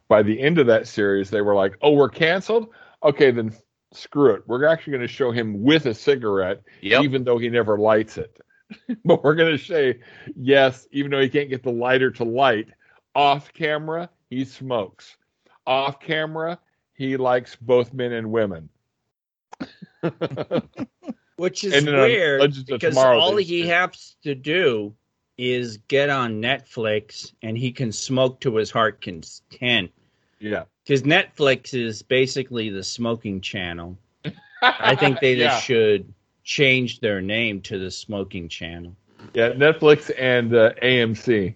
by 0.08 0.22
the 0.22 0.40
end 0.40 0.58
of 0.58 0.66
that 0.66 0.86
series 0.88 1.30
they 1.30 1.40
were 1.42 1.54
like, 1.54 1.76
"Oh, 1.82 1.92
we're 1.92 2.08
canceled. 2.08 2.68
okay, 3.02 3.30
then 3.30 3.52
screw 3.92 4.32
it. 4.34 4.42
We're 4.46 4.64
actually 4.66 4.92
going 4.92 5.06
to 5.06 5.12
show 5.12 5.30
him 5.30 5.62
with 5.62 5.86
a 5.86 5.94
cigarette, 5.94 6.62
Yep. 6.82 7.02
even 7.04 7.24
though 7.24 7.38
he 7.38 7.48
never 7.48 7.78
lights 7.78 8.18
it. 8.18 8.40
but 9.04 9.22
we're 9.24 9.34
going 9.34 9.56
to 9.56 9.64
say, 9.64 10.00
yes, 10.36 10.86
even 10.92 11.10
though 11.10 11.20
he 11.20 11.28
can't 11.28 11.48
get 11.48 11.62
the 11.62 11.70
lighter 11.72 12.10
to 12.10 12.24
light, 12.24 12.68
off 13.14 13.52
camera, 13.54 14.10
he 14.30 14.44
smokes. 14.44 15.16
Off 15.66 16.00
camera, 16.00 16.58
he 16.92 17.16
likes 17.16 17.56
both 17.56 17.92
men 17.94 18.12
and 18.12 18.30
women. 18.30 18.68
Which 21.36 21.64
is 21.64 21.72
And 21.74 21.86
weird 21.86 22.54
because 22.66 22.96
all 22.96 23.36
he 23.36 23.66
has 23.68 24.16
to 24.24 24.34
do 24.34 24.94
is 25.38 25.78
get 25.88 26.10
on 26.10 26.42
Netflix 26.42 27.32
and 27.42 27.56
he 27.56 27.70
can 27.70 27.92
smoke 27.92 28.40
to 28.40 28.56
his 28.56 28.70
heart 28.70 29.00
content. 29.00 29.90
yeah. 30.40 30.64
Because 30.84 31.02
Netflix 31.02 31.74
is 31.74 32.02
basically 32.02 32.70
the 32.70 32.82
smoking 32.82 33.40
channel. 33.40 33.96
I 34.62 34.96
think 34.96 35.20
they 35.20 35.34
yeah. 35.36 35.50
just 35.50 35.64
should 35.64 36.12
change 36.44 37.00
their 37.00 37.20
name 37.20 37.60
to 37.62 37.78
the 37.78 37.90
smoking 37.90 38.48
channel. 38.48 38.96
yeah, 39.34 39.50
Netflix 39.50 40.10
and 40.18 40.54
uh, 40.54 40.72
AMC. 40.82 41.54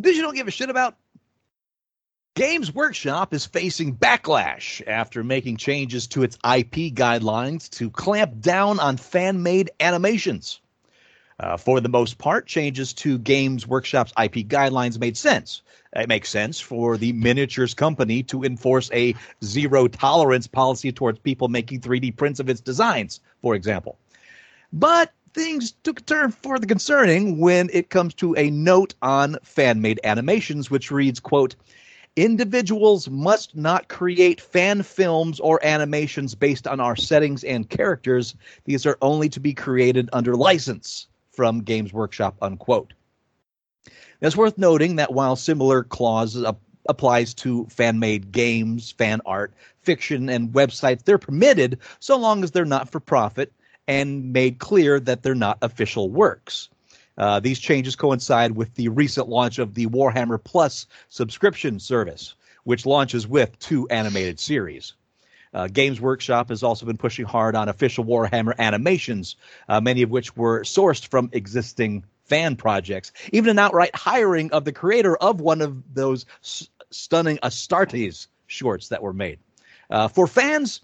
Did 0.00 0.16
you 0.16 0.22
don't 0.22 0.36
give 0.36 0.48
a 0.48 0.52
shit 0.52 0.70
about? 0.70 0.96
Games 2.36 2.72
Workshop 2.72 3.34
is 3.34 3.44
facing 3.44 3.96
backlash 3.96 4.80
after 4.86 5.24
making 5.24 5.56
changes 5.56 6.06
to 6.06 6.22
its 6.22 6.36
IP 6.36 6.94
guidelines 6.94 7.68
to 7.70 7.90
clamp 7.90 8.40
down 8.40 8.78
on 8.78 8.96
fan 8.96 9.42
made 9.42 9.72
animations. 9.80 10.60
Uh, 11.40 11.56
for 11.56 11.80
the 11.80 11.88
most 11.88 12.18
part, 12.18 12.46
changes 12.46 12.92
to 12.92 13.16
Games 13.16 13.66
Workshop's 13.66 14.12
IP 14.22 14.46
guidelines 14.46 15.00
made 15.00 15.16
sense. 15.16 15.62
It 15.96 16.06
makes 16.06 16.28
sense 16.28 16.60
for 16.60 16.98
the 16.98 17.14
miniatures 17.14 17.72
company 17.72 18.22
to 18.24 18.44
enforce 18.44 18.90
a 18.92 19.14
zero 19.42 19.88
tolerance 19.88 20.46
policy 20.46 20.92
towards 20.92 21.18
people 21.18 21.48
making 21.48 21.80
3D 21.80 22.14
prints 22.14 22.40
of 22.40 22.50
its 22.50 22.60
designs, 22.60 23.20
for 23.40 23.54
example. 23.54 23.98
But 24.70 25.12
things 25.32 25.72
took 25.82 26.00
a 26.00 26.02
turn 26.02 26.30
for 26.30 26.58
the 26.58 26.66
concerning 26.66 27.38
when 27.38 27.70
it 27.72 27.88
comes 27.88 28.12
to 28.14 28.36
a 28.36 28.50
note 28.50 28.94
on 29.00 29.38
fan-made 29.42 30.00
animations 30.04 30.70
which 30.70 30.90
reads 30.90 31.20
quote 31.20 31.54
individuals 32.16 33.08
must 33.08 33.54
not 33.56 33.88
create 33.88 34.40
fan 34.40 34.82
films 34.82 35.38
or 35.38 35.64
animations 35.64 36.34
based 36.34 36.66
on 36.66 36.80
our 36.80 36.96
settings 36.96 37.44
and 37.44 37.70
characters 37.70 38.34
these 38.64 38.84
are 38.84 38.98
only 39.00 39.28
to 39.28 39.38
be 39.38 39.54
created 39.54 40.10
under 40.12 40.34
license 40.34 41.06
from 41.40 41.62
games 41.62 41.90
workshop 41.90 42.36
unquote 42.42 42.92
it's 44.20 44.36
worth 44.36 44.58
noting 44.58 44.96
that 44.96 45.14
while 45.14 45.36
similar 45.36 45.82
clauses 45.82 46.44
ap- 46.44 46.60
applies 46.86 47.32
to 47.32 47.64
fan-made 47.70 48.30
games 48.30 48.90
fan 48.90 49.22
art 49.24 49.54
fiction 49.80 50.28
and 50.28 50.50
websites 50.50 51.02
they're 51.02 51.16
permitted 51.16 51.78
so 51.98 52.18
long 52.18 52.44
as 52.44 52.50
they're 52.50 52.66
not 52.66 52.90
for 52.90 53.00
profit 53.00 53.54
and 53.88 54.34
made 54.34 54.58
clear 54.58 55.00
that 55.00 55.22
they're 55.22 55.34
not 55.34 55.56
official 55.62 56.10
works. 56.10 56.68
Uh, 57.18 57.40
these 57.40 57.58
changes 57.58 57.96
coincide 57.96 58.52
with 58.52 58.74
the 58.74 58.88
recent 58.88 59.30
launch 59.30 59.58
of 59.58 59.74
the 59.74 59.86
Warhammer 59.86 60.38
Plus 60.44 60.86
subscription 61.08 61.80
service, 61.80 62.34
which 62.64 62.84
launches 62.84 63.26
with 63.26 63.58
two 63.58 63.88
animated 63.88 64.38
series. 64.38 64.92
Uh, 65.52 65.66
Games 65.66 66.00
Workshop 66.00 66.48
has 66.50 66.62
also 66.62 66.86
been 66.86 66.96
pushing 66.96 67.24
hard 67.24 67.56
on 67.56 67.68
official 67.68 68.04
Warhammer 68.04 68.56
animations, 68.58 69.36
uh, 69.68 69.80
many 69.80 70.02
of 70.02 70.10
which 70.10 70.36
were 70.36 70.60
sourced 70.60 71.06
from 71.06 71.28
existing 71.32 72.04
fan 72.24 72.54
projects, 72.54 73.12
even 73.32 73.50
an 73.50 73.58
outright 73.58 73.94
hiring 73.94 74.52
of 74.52 74.64
the 74.64 74.72
creator 74.72 75.16
of 75.16 75.40
one 75.40 75.60
of 75.60 75.94
those 75.94 76.26
s- 76.42 76.68
stunning 76.90 77.38
Astartes 77.42 78.28
shorts 78.46 78.88
that 78.88 79.02
were 79.02 79.12
made. 79.12 79.40
Uh, 79.90 80.06
for 80.06 80.28
fans, 80.28 80.80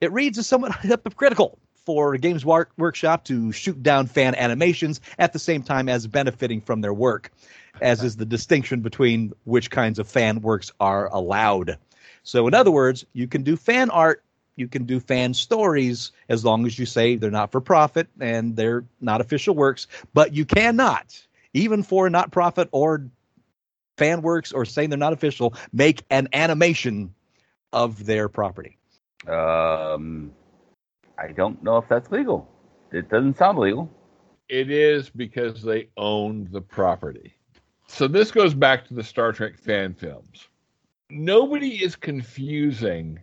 it 0.00 0.10
reads 0.12 0.38
as 0.38 0.46
somewhat 0.46 0.74
hypocritical 0.80 1.58
for 1.84 2.16
Games 2.16 2.44
Work- 2.44 2.72
Workshop 2.78 3.24
to 3.26 3.52
shoot 3.52 3.82
down 3.82 4.06
fan 4.06 4.34
animations 4.34 5.00
at 5.18 5.32
the 5.32 5.38
same 5.38 5.62
time 5.62 5.88
as 5.88 6.06
benefiting 6.06 6.60
from 6.62 6.80
their 6.80 6.94
work, 6.94 7.30
as 7.80 8.02
is 8.02 8.16
the 8.16 8.24
distinction 8.24 8.80
between 8.80 9.32
which 9.44 9.70
kinds 9.70 9.98
of 9.98 10.08
fan 10.08 10.40
works 10.40 10.72
are 10.80 11.06
allowed. 11.12 11.78
So, 12.26 12.48
in 12.48 12.54
other 12.54 12.72
words, 12.72 13.06
you 13.12 13.28
can 13.28 13.44
do 13.44 13.56
fan 13.56 13.88
art, 13.88 14.24
you 14.56 14.66
can 14.66 14.82
do 14.84 14.98
fan 14.98 15.32
stories 15.32 16.10
as 16.28 16.44
long 16.44 16.66
as 16.66 16.76
you 16.76 16.84
say 16.84 17.14
they're 17.14 17.30
not 17.30 17.52
for 17.52 17.60
profit 17.60 18.08
and 18.18 18.56
they're 18.56 18.84
not 19.00 19.20
official 19.20 19.54
works, 19.54 19.86
but 20.12 20.34
you 20.34 20.44
cannot, 20.44 21.24
even 21.54 21.84
for 21.84 22.10
not 22.10 22.32
profit 22.32 22.68
or 22.72 23.08
fan 23.96 24.22
works 24.22 24.50
or 24.50 24.64
saying 24.64 24.90
they're 24.90 24.98
not 24.98 25.12
official, 25.12 25.54
make 25.72 26.02
an 26.10 26.26
animation 26.32 27.14
of 27.72 28.04
their 28.04 28.28
property. 28.28 28.76
Um, 29.28 30.32
I 31.16 31.28
don't 31.28 31.62
know 31.62 31.76
if 31.76 31.86
that's 31.88 32.10
legal. 32.10 32.50
It 32.90 33.08
doesn't 33.08 33.36
sound 33.36 33.58
legal. 33.58 33.88
It 34.48 34.68
is 34.72 35.10
because 35.10 35.62
they 35.62 35.90
own 35.96 36.48
the 36.50 36.60
property. 36.60 37.36
So 37.86 38.08
this 38.08 38.32
goes 38.32 38.52
back 38.52 38.88
to 38.88 38.94
the 38.94 39.04
Star 39.04 39.30
Trek 39.30 39.56
fan 39.58 39.94
films. 39.94 40.48
Nobody 41.08 41.84
is 41.84 41.94
confusing 41.94 43.20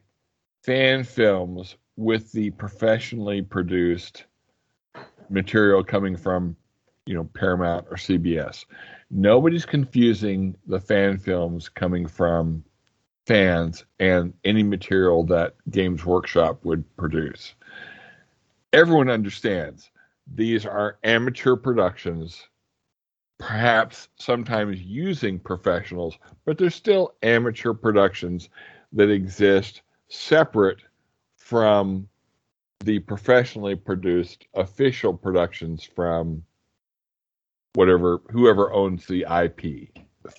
fan 0.63 1.03
films 1.03 1.75
with 1.97 2.31
the 2.31 2.51
professionally 2.51 3.41
produced 3.41 4.23
material 5.29 5.83
coming 5.83 6.15
from, 6.15 6.55
you 7.05 7.13
know, 7.13 7.25
Paramount 7.33 7.85
or 7.91 7.97
CBS. 7.97 8.65
Nobody's 9.11 9.65
confusing 9.65 10.55
the 10.65 10.79
fan 10.79 11.17
films 11.17 11.67
coming 11.67 12.07
from 12.07 12.63
fans 13.27 13.83
and 13.99 14.33
any 14.45 14.63
material 14.63 15.25
that 15.25 15.55
Games 15.69 16.05
Workshop 16.05 16.63
would 16.63 16.83
produce. 16.95 17.53
Everyone 18.71 19.09
understands 19.09 19.91
these 20.33 20.65
are 20.65 20.97
amateur 21.03 21.57
productions, 21.57 22.47
perhaps 23.43 24.07
sometimes 24.15 24.81
using 24.81 25.37
professionals, 25.37 26.17
but 26.45 26.57
they're 26.57 26.69
still 26.69 27.13
amateur 27.23 27.73
productions 27.73 28.47
that 28.93 29.09
exist 29.09 29.81
separate 30.07 30.79
from 31.35 32.07
the 32.85 32.99
professionally 32.99 33.75
produced 33.75 34.45
official 34.53 35.13
productions 35.13 35.83
from 35.83 36.41
whatever 37.73 38.21
whoever 38.31 38.71
owns 38.71 39.05
the 39.07 39.25
IP. 39.43 39.89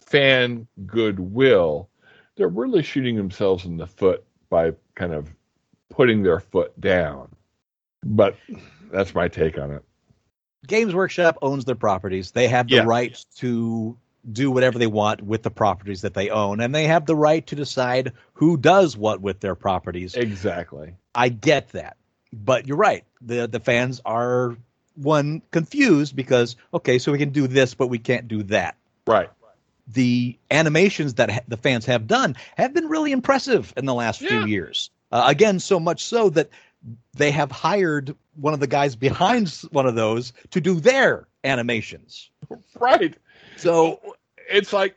Fan 0.08 0.66
goodwill, 0.86 1.90
they're 2.36 2.48
really 2.48 2.82
shooting 2.82 3.16
themselves 3.16 3.66
in 3.66 3.76
the 3.76 3.86
foot 3.86 4.24
by 4.48 4.72
kind 4.94 5.12
of 5.12 5.28
putting 5.90 6.22
their 6.22 6.40
foot 6.40 6.78
down. 6.80 7.28
But 8.02 8.36
that's 8.90 9.14
my 9.14 9.28
take 9.28 9.58
on 9.58 9.72
it. 9.72 9.84
Games 10.66 10.94
Workshop 10.94 11.38
owns 11.42 11.64
their 11.64 11.74
properties. 11.74 12.30
They 12.30 12.48
have 12.48 12.68
the 12.68 12.76
Yeah. 12.76 12.84
right 12.84 13.24
to 13.36 13.96
do 14.32 14.50
whatever 14.50 14.78
they 14.78 14.86
want 14.86 15.22
with 15.22 15.42
the 15.42 15.50
properties 15.50 16.00
that 16.00 16.14
they 16.14 16.30
own, 16.30 16.60
and 16.60 16.74
they 16.74 16.86
have 16.86 17.04
the 17.06 17.16
right 17.16 17.46
to 17.46 17.54
decide 17.54 18.12
who 18.32 18.56
does 18.56 18.96
what 18.96 19.20
with 19.20 19.40
their 19.40 19.54
properties. 19.54 20.14
Exactly. 20.14 20.94
I 21.14 21.28
get 21.28 21.68
that, 21.70 21.96
but 22.32 22.66
you're 22.66 22.76
right. 22.78 23.04
the 23.20 23.46
The 23.46 23.60
fans 23.60 24.00
are 24.04 24.56
one 24.96 25.42
confused 25.50 26.14
because 26.16 26.56
okay, 26.72 26.98
so 26.98 27.12
we 27.12 27.18
can 27.18 27.30
do 27.30 27.46
this, 27.46 27.74
but 27.74 27.88
we 27.88 27.98
can't 27.98 28.28
do 28.28 28.42
that. 28.44 28.76
Right. 29.06 29.28
The 29.88 30.38
animations 30.50 31.14
that 31.14 31.30
ha- 31.30 31.40
the 31.48 31.58
fans 31.58 31.84
have 31.84 32.06
done 32.06 32.36
have 32.56 32.72
been 32.72 32.88
really 32.88 33.12
impressive 33.12 33.74
in 33.76 33.84
the 33.84 33.94
last 33.94 34.22
Yeah. 34.22 34.28
few 34.30 34.46
years. 34.46 34.88
Uh, 35.12 35.24
again, 35.26 35.60
so 35.60 35.78
much 35.78 36.02
so 36.04 36.30
that 36.30 36.48
they 37.14 37.30
have 37.30 37.50
hired 37.52 38.16
one 38.36 38.54
of 38.54 38.60
the 38.60 38.66
guys 38.66 38.96
behind 38.96 39.48
one 39.70 39.86
of 39.86 39.94
those 39.94 40.32
to 40.50 40.60
do 40.60 40.80
their 40.80 41.26
animations. 41.42 42.30
Right. 42.78 43.16
So 43.56 44.00
It's 44.50 44.72
like, 44.72 44.96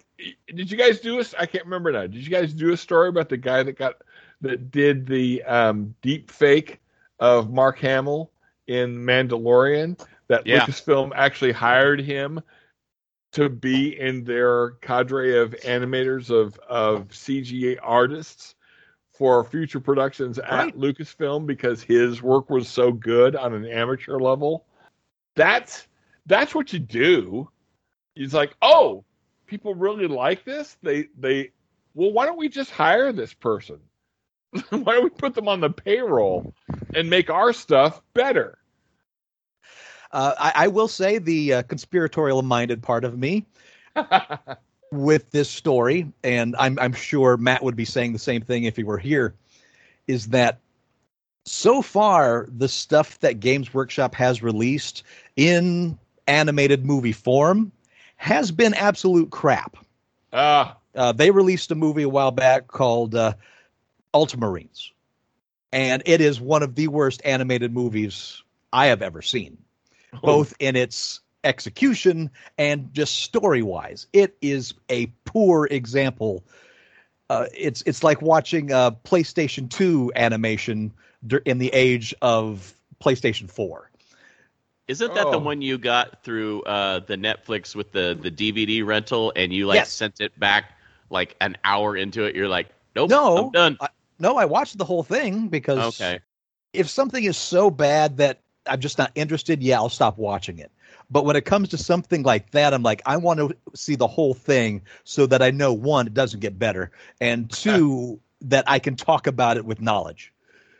did 0.53 0.69
you 0.71 0.77
guys 0.77 0.99
do 0.99 1.19
a? 1.19 1.25
I 1.39 1.45
can't 1.45 1.63
remember 1.65 1.91
now. 1.91 2.01
Did 2.01 2.15
you 2.15 2.29
guys 2.29 2.53
do 2.53 2.73
a 2.73 2.77
story 2.77 3.09
about 3.09 3.29
the 3.29 3.37
guy 3.37 3.63
that 3.63 3.77
got 3.77 4.01
that 4.41 4.71
did 4.71 5.05
the 5.07 5.43
um, 5.43 5.95
deep 6.01 6.31
fake 6.31 6.79
of 7.19 7.49
Mark 7.51 7.79
Hamill 7.79 8.31
in 8.65 8.97
Mandalorian? 8.97 9.99
That 10.27 10.45
Yeah. 10.45 10.65
Lucasfilm 10.65 11.11
actually 11.15 11.53
hired 11.53 12.01
him 12.01 12.41
to 13.33 13.47
be 13.47 13.97
in 13.97 14.23
their 14.23 14.71
cadre 14.71 15.37
of 15.37 15.51
animators 15.51 16.29
of 16.29 16.57
of 16.67 17.09
CGI 17.09 17.77
artists 17.81 18.55
for 19.17 19.43
future 19.43 19.79
productions 19.79 20.37
at 20.39 20.49
Right. 20.51 20.77
Lucasfilm 20.77 21.47
because 21.47 21.81
his 21.81 22.21
work 22.21 22.49
was 22.49 22.67
so 22.69 22.91
good 22.91 23.35
on 23.35 23.53
an 23.53 23.65
amateur 23.65 24.19
level. 24.19 24.65
That's 25.35 25.87
that's 26.27 26.53
what 26.53 26.71
you 26.73 26.79
do. 26.79 27.49
It's 28.15 28.33
like, 28.33 28.55
oh, 28.61 29.03
people 29.47 29.75
really 29.75 30.07
like 30.07 30.45
this. 30.45 30.77
They 30.83 31.07
they 31.17 31.51
well, 31.95 32.11
why 32.11 32.25
don't 32.25 32.37
we 32.37 32.49
just 32.49 32.71
hire 32.71 33.11
this 33.11 33.33
person? 33.33 33.79
why 34.69 34.93
don't 34.93 35.03
we 35.03 35.09
put 35.09 35.33
them 35.33 35.47
on 35.47 35.59
the 35.61 35.69
payroll 35.69 36.53
and 36.93 37.09
make 37.09 37.29
our 37.29 37.53
stuff 37.53 38.01
better? 38.13 38.57
uh, 40.11 40.33
I, 40.37 40.51
I 40.55 40.67
will 40.67 40.87
say 40.87 41.17
the 41.17 41.53
uh, 41.55 41.63
conspiratorial 41.63 42.41
minded 42.43 42.81
part 42.81 43.03
of 43.03 43.17
me 43.17 43.45
with 44.91 45.31
this 45.31 45.49
story, 45.49 46.11
and 46.23 46.55
I'm 46.57 46.77
I'm 46.79 46.93
sure 46.93 47.37
Matt 47.37 47.63
would 47.63 47.75
be 47.75 47.85
saying 47.85 48.13
the 48.13 48.19
same 48.19 48.41
thing 48.41 48.63
if 48.63 48.75
he 48.75 48.83
were 48.83 48.97
here, 48.97 49.35
is 50.07 50.27
that 50.27 50.59
so 51.45 51.81
far 51.81 52.47
the 52.49 52.67
stuff 52.67 53.19
that 53.19 53.39
Games 53.39 53.73
Workshop 53.73 54.15
has 54.15 54.43
released 54.43 55.03
in 55.35 55.97
animated 56.27 56.85
movie 56.85 57.13
form 57.13 57.71
has 58.17 58.51
been 58.51 58.73
absolute 58.73 59.29
crap. 59.29 59.77
Ah, 60.33 60.77
Uh, 60.95 61.11
they 61.11 61.31
released 61.31 61.71
a 61.71 61.75
movie 61.75 62.03
a 62.03 62.09
while 62.09 62.31
back 62.31 62.67
called 62.67 63.15
uh, 63.15 63.33
Ultramarines, 64.13 64.91
and 65.71 66.01
it 66.05 66.21
is 66.21 66.41
one 66.41 66.63
of 66.63 66.75
the 66.75 66.87
worst 66.87 67.21
animated 67.23 67.73
movies 67.73 68.41
I 68.73 68.87
have 68.87 69.01
ever 69.01 69.21
seen, 69.21 69.57
both 70.21 70.53
in 70.59 70.75
its 70.75 71.21
execution 71.47 72.29
and 72.57 72.93
just 72.93 73.23
story 73.23 73.63
wise. 73.63 74.07
It 74.13 74.37
is 74.41 74.73
a 74.89 75.07
poor 75.25 75.65
example. 75.71 76.43
Uh, 77.29 77.45
it's 77.55 77.81
it's 77.85 78.03
like 78.03 78.21
watching 78.21 78.71
a 78.71 78.95
PlayStation 79.03 79.69
2 79.69 80.11
animation 80.15 80.93
in 81.45 81.57
the 81.57 81.69
age 81.73 82.13
of 82.21 82.73
PlayStation 83.01 83.49
4. 83.49 83.89
Isn't 84.87 85.13
that 85.15 85.31
the 85.31 85.37
Oh. 85.37 85.39
one 85.39 85.61
you 85.61 85.77
got 85.77 86.23
through 86.23 86.63
uh, 86.63 86.99
the 86.99 87.15
Netflix 87.17 87.75
with 87.75 87.91
the 87.91 88.17
the 88.19 88.31
DVD 88.31 88.83
rental, 88.85 89.33
and 89.35 89.53
you 89.53 89.65
like 89.67 89.75
Yes. 89.75 89.91
sent 89.91 90.21
it 90.21 90.37
back 90.39 90.73
like 91.09 91.35
an 91.41 91.57
hour 91.63 91.97
into 91.97 92.23
it? 92.23 92.35
You're 92.35 92.47
like, 92.47 92.67
nope, 92.95 93.11
No, 93.11 93.35
I'm 93.35 93.49
done. 93.51 93.77
No, 94.19 94.37
I 94.37 94.45
watched 94.45 94.77
the 94.77 94.85
whole 94.85 95.03
thing 95.03 95.47
because 95.49 95.99
Okay, 95.99 96.19
if 96.73 96.89
something 96.89 97.23
is 97.23 97.37
so 97.37 97.69
bad 97.69 98.17
that 98.17 98.41
I'm 98.65 98.79
just 98.79 98.97
not 98.97 99.11
interested, 99.15 99.61
yeah, 99.61 99.77
I'll 99.77 99.89
stop 99.89 100.17
watching 100.17 100.59
it. 100.59 100.71
But 101.09 101.25
when 101.25 101.35
it 101.35 101.45
comes 101.45 101.69
to 101.69 101.77
something 101.77 102.23
like 102.23 102.51
that, 102.51 102.73
I'm 102.73 102.83
like, 102.83 103.01
I 103.05 103.17
want 103.17 103.39
to 103.39 103.55
see 103.75 103.95
the 103.95 104.07
whole 104.07 104.33
thing 104.33 104.81
so 105.03 105.25
that 105.25 105.41
I 105.41 105.51
know 105.51 105.73
one, 105.73 106.07
it 106.07 106.13
doesn't 106.13 106.41
get 106.41 106.59
better, 106.59 106.91
and 107.21 107.49
two, 107.51 108.19
that 108.41 108.65
I 108.67 108.79
can 108.79 108.95
talk 108.95 109.27
about 109.27 109.57
it 109.57 109.65
with 109.65 109.81
knowledge. 109.81 110.33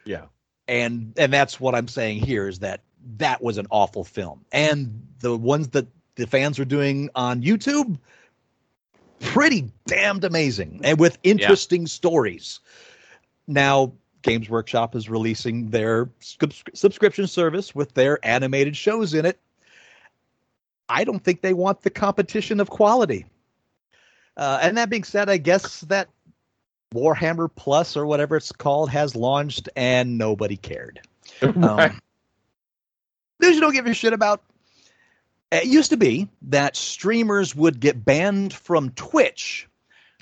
yeah. 0.06 0.26
And 0.68 1.14
and 1.18 1.32
that's 1.32 1.62
what 1.62 1.76
I'm 1.76 1.88
saying 1.88 2.20
here 2.20 2.48
is 2.48 2.60
that 2.60 2.82
that 3.20 3.42
was 3.42 3.58
an 3.58 3.68
awful 3.70 4.04
film. 4.04 4.44
And 4.52 5.08
the 5.20 5.38
ones 5.38 5.70
that 5.70 5.88
the 6.16 6.28
fans 6.28 6.60
are 6.60 6.66
doing 6.66 7.10
on 7.16 7.42
YouTube, 7.42 7.98
pretty 9.20 9.72
damned 9.86 10.24
amazing 10.24 10.82
and 10.84 11.00
with 11.00 11.18
interesting 11.24 11.88
stories. 11.88 12.60
Now, 13.48 13.94
Games 14.24 14.50
Workshop 14.50 14.96
is 14.96 15.10
releasing 15.10 15.70
their 15.70 16.10
subscription 16.20 17.28
service 17.28 17.74
with 17.74 17.94
their 17.94 18.20
animated 18.26 18.76
shows 18.76 19.14
in 19.14 19.26
it. 19.26 19.40
I 20.90 21.04
don't 21.04 21.24
think 21.24 21.42
they 21.42 21.54
want 21.54 21.82
the 21.82 21.90
competition 21.90 22.60
of 22.60 22.70
quality. 22.70 23.26
Uh, 24.36 24.60
and 24.62 24.78
that 24.78 24.90
being 24.90 25.04
said, 25.04 25.30
I 25.30 25.38
guess 25.38 25.82
that 25.82 26.10
Warhammer 26.94 27.50
Plus 27.54 27.98
or 27.98 28.06
whatever 28.06 28.38
it's 28.38 28.52
called 28.52 28.90
has 28.90 29.16
launched 29.16 29.70
and 29.76 30.18
nobody 30.18 30.58
cared. 30.58 31.02
Right. 31.42 31.92
Um, 31.92 32.02
you 33.40 33.60
don't 33.60 33.74
give 33.74 33.86
a 33.86 33.94
shit 33.94 34.14
about. 34.14 34.42
It 35.52 35.66
used 35.66 35.92
to 35.92 35.98
be 35.98 36.28
that 36.44 36.76
streamers 36.76 37.56
would 37.56 37.80
get 37.80 38.04
banned 38.04 38.54
from 38.54 38.90
Twitch 38.92 39.68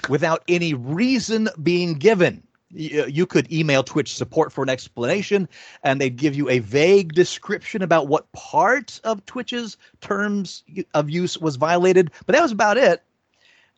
without 0.10 0.44
any 0.48 0.74
reason 0.74 1.48
being 1.64 1.94
given. 1.94 2.45
You, 2.72 3.04
uh, 3.04 3.06
you 3.06 3.26
could 3.26 3.52
email 3.52 3.84
Twitch 3.84 4.16
support 4.16 4.52
for 4.52 4.64
an 4.64 4.70
explanation, 4.70 5.48
and 5.84 6.02
they'd 6.02 6.16
give 6.16 6.36
you 6.36 6.50
a 6.50 6.60
vague 6.60 7.14
description 7.14 7.82
about 7.82 8.08
what 8.08 8.32
part 8.32 9.00
of 9.04 9.26
Twitch's 9.26 9.78
terms 10.02 10.64
of 10.94 11.10
use 11.10 11.38
was 11.38 11.56
violated, 11.56 12.12
but 12.26 12.34
that 12.34 12.42
was 12.42 12.52
about 12.52 12.78
it. 12.78 13.04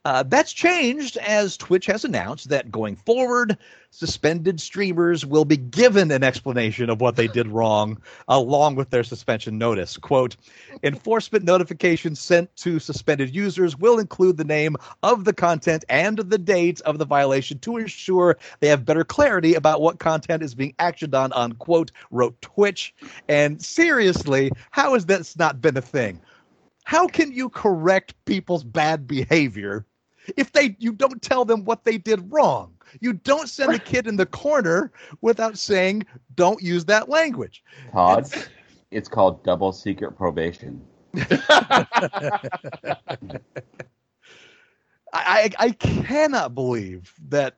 Uh, 0.08 0.24
that's 0.24 0.54
changed 0.54 1.18
as 1.18 1.58
Twitch 1.58 1.86
has 1.86 2.06
announced 2.06 2.48
that 2.48 2.72
going 2.72 2.96
forward, 2.96 3.58
suspended 3.90 4.62
streamers 4.62 5.26
will 5.26 5.44
be 5.44 5.58
given 5.58 6.12
an 6.12 6.24
explanation 6.24 6.90
of 6.90 7.02
what 7.02 7.18
they 7.18 7.28
did 7.28 7.46
wrong 7.46 8.02
along 8.30 8.76
with 8.76 8.90
their 8.90 9.04
suspension 9.04 9.58
notice. 9.58 9.98
Quote 9.98 10.38
Enforcement 10.82 11.44
notifications 11.44 12.22
sent 12.22 12.56
to 12.56 12.80
suspended 12.80 13.36
users 13.36 13.78
will 13.78 14.00
include 14.00 14.38
the 14.38 14.46
name 14.46 14.78
of 15.04 15.26
the 15.26 15.34
content 15.34 15.84
and 15.90 16.20
the 16.20 16.38
date 16.38 16.80
of 16.86 17.00
the 17.00 17.06
violation 17.06 17.60
to 17.60 17.76
ensure 17.76 18.38
they 18.62 18.70
have 18.70 18.86
better 18.86 19.04
clarity 19.04 19.56
about 19.56 19.82
what 19.82 20.00
content 20.00 20.42
is 20.42 20.56
being 20.56 20.74
actioned 20.80 21.22
on, 21.22 21.34
unquote, 21.34 21.92
wrote 22.12 22.42
Twitch. 22.42 22.96
And 23.28 23.62
seriously, 23.62 24.52
how 24.72 24.94
has 24.94 25.06
this 25.06 25.38
not 25.38 25.60
been 25.60 25.76
a 25.76 25.82
thing? 25.82 26.22
How 26.86 27.08
can 27.10 27.34
you 27.34 27.50
correct 27.50 28.16
people's 28.24 28.64
bad 28.64 29.06
behavior 29.06 29.86
if 30.36 30.52
they 30.52 30.76
you 30.80 30.92
don't 30.92 31.22
tell 31.22 31.46
them 31.46 31.64
what 31.64 31.86
they 31.86 31.98
did 31.98 32.32
wrong? 32.32 32.74
You 33.02 33.14
don't 33.14 33.50
send 33.50 33.74
the 33.74 33.80
kid 33.80 34.08
in 34.08 34.16
the 34.16 34.26
corner 34.26 34.92
without 35.22 35.58
saying, 35.58 36.06
don't 36.36 36.62
use 36.62 36.86
that 36.86 37.10
language. 37.10 37.64
Todd, 37.92 38.32
it's 38.92 39.10
called 39.10 39.44
double 39.44 39.72
secret 39.72 40.18
probation. 40.18 40.82
I, 41.18 42.40
I 45.14 45.50
I 45.60 45.72
cannot 45.72 46.54
believe 46.54 47.14
that 47.30 47.58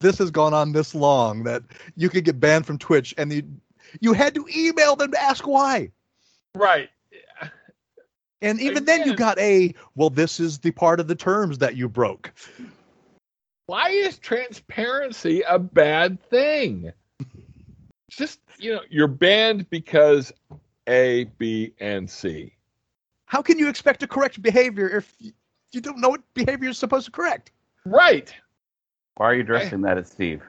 this 0.00 0.18
has 0.18 0.30
gone 0.30 0.54
on 0.54 0.72
this 0.72 0.94
long 0.94 1.44
that 1.44 1.62
you 1.96 2.08
could 2.08 2.24
get 2.24 2.40
banned 2.40 2.66
from 2.66 2.78
Twitch 2.78 3.14
and 3.16 3.32
you 3.32 3.42
you 4.00 4.12
had 4.12 4.34
to 4.34 4.46
email 4.54 4.96
them 4.96 5.12
to 5.12 5.22
ask 5.22 5.46
why. 5.46 5.90
right. 6.54 6.90
And 8.42 8.60
even 8.60 8.84
then 8.84 9.06
you 9.06 9.14
got 9.14 9.38
a 9.38 9.74
well 9.94 10.10
this 10.10 10.40
is 10.40 10.58
the 10.58 10.70
part 10.70 11.00
of 11.00 11.08
the 11.08 11.14
terms 11.14 11.58
that 11.58 11.76
you 11.76 11.88
broke. 11.88 12.32
Why 13.66 13.88
is 13.88 14.18
transparency 14.18 15.40
a 15.42 15.58
bad 15.58 16.22
thing? 16.28 16.92
It's 18.08 18.18
just, 18.18 18.40
you 18.58 18.74
know, 18.74 18.80
you're 18.90 19.08
banned 19.08 19.68
because 19.70 20.30
A, 20.86 21.24
B, 21.38 21.72
and 21.80 22.08
C. 22.08 22.52
How 23.24 23.40
can 23.40 23.58
you 23.58 23.68
expect 23.68 24.00
to 24.00 24.06
correct 24.06 24.42
behavior 24.42 24.88
if 24.88 25.14
you- 25.18 25.32
you 25.72 25.80
don't 25.80 25.98
know 25.98 26.10
what 26.10 26.34
behavior 26.34 26.64
you're 26.64 26.74
supposed 26.74 27.06
to 27.06 27.12
correct? 27.12 27.50
Right. 27.86 28.32
Why 29.16 29.26
are 29.26 29.34
you 29.34 29.40
addressing 29.40 29.80
that 29.82 29.96
at 29.96 30.06
Steve? 30.06 30.42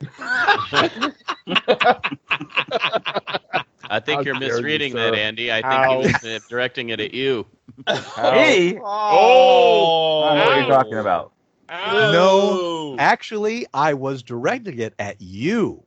I 3.90 3.98
think 3.98 4.18
How 4.18 4.24
you're 4.24 4.34
dare 4.34 4.48
you, 4.48 4.54
misreading 4.54 4.94
that, 4.94 5.14
Andy. 5.16 5.50
I 5.50 5.56
think 5.56 5.66
Ow. 5.66 6.00
he 6.00 6.28
was 6.28 6.46
directing 6.48 6.90
it 6.90 7.00
at 7.00 7.12
you. 7.12 7.44
Hey! 8.16 8.78
Oh! 8.84 10.22
I 10.24 10.34
know 10.34 10.44
what 10.44 10.52
are 10.52 10.60
you're 10.60 10.68
talking 10.68 10.98
about. 10.98 11.32
Ow. 11.70 12.12
No. 12.12 12.96
Actually, 12.98 13.66
I 13.74 13.94
was 13.94 14.22
directing 14.22 14.78
it 14.78 14.94
at 14.98 15.20
you. 15.20 15.82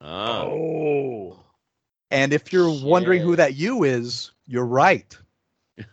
Oh. 0.00 0.06
Oh. 0.08 1.36
And 2.10 2.32
if 2.32 2.52
you're 2.52 2.72
wondering 2.82 3.20
who 3.20 3.36
that 3.36 3.54
you 3.54 3.84
is, 3.84 4.32
you're 4.46 4.66
right. 4.66 5.16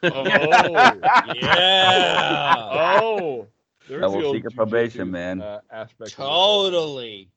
Oh. 0.03 0.23
Yeah. 1.35 2.55
oh. 3.01 3.47
There's 3.87 4.01
Double 4.01 4.19
the 4.19 4.25
old 4.25 4.35
secret 4.37 4.55
probation, 4.55 5.11
man. 5.11 5.41
Uh, 5.41 5.59
aspect 5.71 6.11
of 6.11 6.17
totally. 6.17 7.29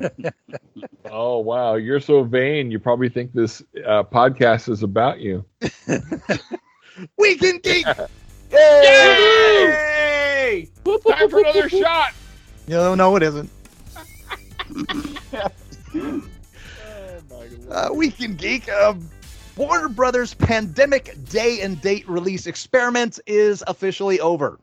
Oh 1.10 1.38
wow, 1.38 1.76
you're 1.76 2.00
so 2.00 2.22
vain. 2.22 2.70
You 2.70 2.78
probably 2.78 3.08
think 3.08 3.32
this 3.32 3.62
uh, 3.86 4.02
podcast 4.02 4.68
is 4.68 4.82
about 4.82 5.20
you. 5.20 5.42
We 7.16 7.36
can 7.36 7.58
geek. 7.58 7.86
Yay! 8.52 10.68
Time 10.84 11.30
for 11.30 11.40
another 11.40 11.68
shot. 11.68 12.12
No, 12.66 12.94
no, 12.94 13.14
it 13.16 13.22
isn't. 13.22 13.50
My 15.30 15.50
lord. 17.30 17.52
Uh, 17.70 17.90
we 17.94 18.10
can 18.10 18.34
geek. 18.34 18.68
Uh, 18.68 18.94
Warner 19.56 19.88
Brothers 19.88 20.34
pandemic 20.34 21.16
day 21.28 21.60
and 21.60 21.80
date 21.80 22.08
release 22.08 22.46
experiment 22.46 23.18
is 23.26 23.62
officially 23.66 24.20
over. 24.20 24.58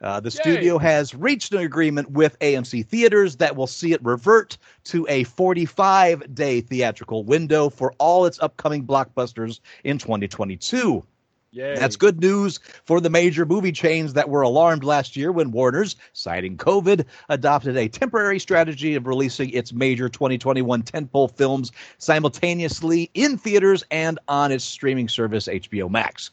Uh, 0.00 0.20
the 0.20 0.30
Yay. 0.30 0.40
studio 0.40 0.78
has 0.78 1.14
reached 1.14 1.52
an 1.52 1.60
agreement 1.60 2.10
with 2.10 2.38
AMC 2.38 2.86
Theaters 2.86 3.36
that 3.36 3.56
will 3.56 3.66
see 3.66 3.92
it 3.92 4.04
revert 4.04 4.56
to 4.84 5.06
a 5.08 5.24
45 5.24 6.34
day 6.34 6.60
theatrical 6.60 7.24
window 7.24 7.68
for 7.68 7.92
all 7.98 8.24
its 8.24 8.38
upcoming 8.40 8.86
blockbusters 8.86 9.60
in 9.82 9.98
2022. 9.98 11.02
Yay. 11.50 11.74
That's 11.76 11.96
good 11.96 12.20
news 12.20 12.60
for 12.84 13.00
the 13.00 13.08
major 13.08 13.46
movie 13.46 13.72
chains 13.72 14.12
that 14.12 14.28
were 14.28 14.42
alarmed 14.42 14.84
last 14.84 15.16
year 15.16 15.32
when 15.32 15.50
Warner's, 15.50 15.96
citing 16.12 16.58
COVID, 16.58 17.04
adopted 17.30 17.76
a 17.76 17.88
temporary 17.88 18.38
strategy 18.38 18.94
of 18.94 19.06
releasing 19.06 19.50
its 19.50 19.72
major 19.72 20.08
2021 20.10 20.82
tentpole 20.82 21.34
films 21.34 21.72
simultaneously 21.96 23.10
in 23.14 23.38
theaters 23.38 23.82
and 23.90 24.18
on 24.28 24.52
its 24.52 24.62
streaming 24.62 25.08
service, 25.08 25.48
HBO 25.48 25.90
Max. 25.90 26.30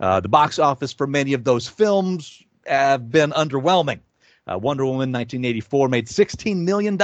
Uh, 0.00 0.20
the 0.20 0.28
box 0.28 0.58
office 0.58 0.92
for 0.92 1.06
many 1.06 1.32
of 1.32 1.44
those 1.44 1.68
films 1.68 2.42
have 2.68 3.10
been 3.10 3.30
underwhelming. 3.30 4.00
Uh, 4.46 4.56
Wonder 4.58 4.84
Woman 4.84 5.12
1984 5.12 5.88
made 5.88 6.06
$16 6.06 6.56
million 6.56 6.96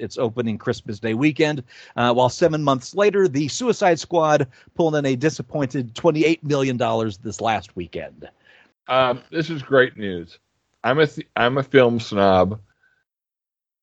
its 0.00 0.16
opening 0.16 0.56
Christmas 0.56 0.98
Day 0.98 1.12
weekend, 1.12 1.62
uh, 1.96 2.14
while 2.14 2.30
seven 2.30 2.62
months 2.62 2.94
later, 2.94 3.28
The 3.28 3.48
Suicide 3.48 4.00
Squad 4.00 4.48
pulled 4.74 4.96
in 4.96 5.04
a 5.04 5.14
disappointed 5.14 5.94
$28 5.94 6.42
million 6.42 6.78
this 7.22 7.40
last 7.42 7.76
weekend. 7.76 8.28
Um, 8.88 9.22
this 9.30 9.50
is 9.50 9.62
great 9.62 9.96
news. 9.98 10.38
I'm 10.84 11.00
a 11.00 11.06
th- 11.06 11.26
I'm 11.36 11.58
a 11.58 11.62
film 11.62 12.00
snob. 12.00 12.60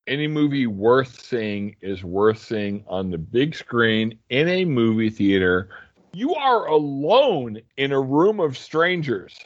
any 0.07 0.27
movie 0.27 0.67
worth 0.67 1.21
seeing 1.21 1.75
is 1.81 2.03
worth 2.03 2.39
seeing 2.39 2.83
on 2.87 3.11
the 3.11 3.17
big 3.17 3.55
screen 3.55 4.17
in 4.29 4.47
a 4.47 4.65
movie 4.65 5.09
theater. 5.09 5.69
You 6.13 6.33
are 6.35 6.67
alone 6.67 7.59
in 7.77 7.91
a 7.91 7.99
room 7.99 8.39
of 8.39 8.57
strangers 8.57 9.37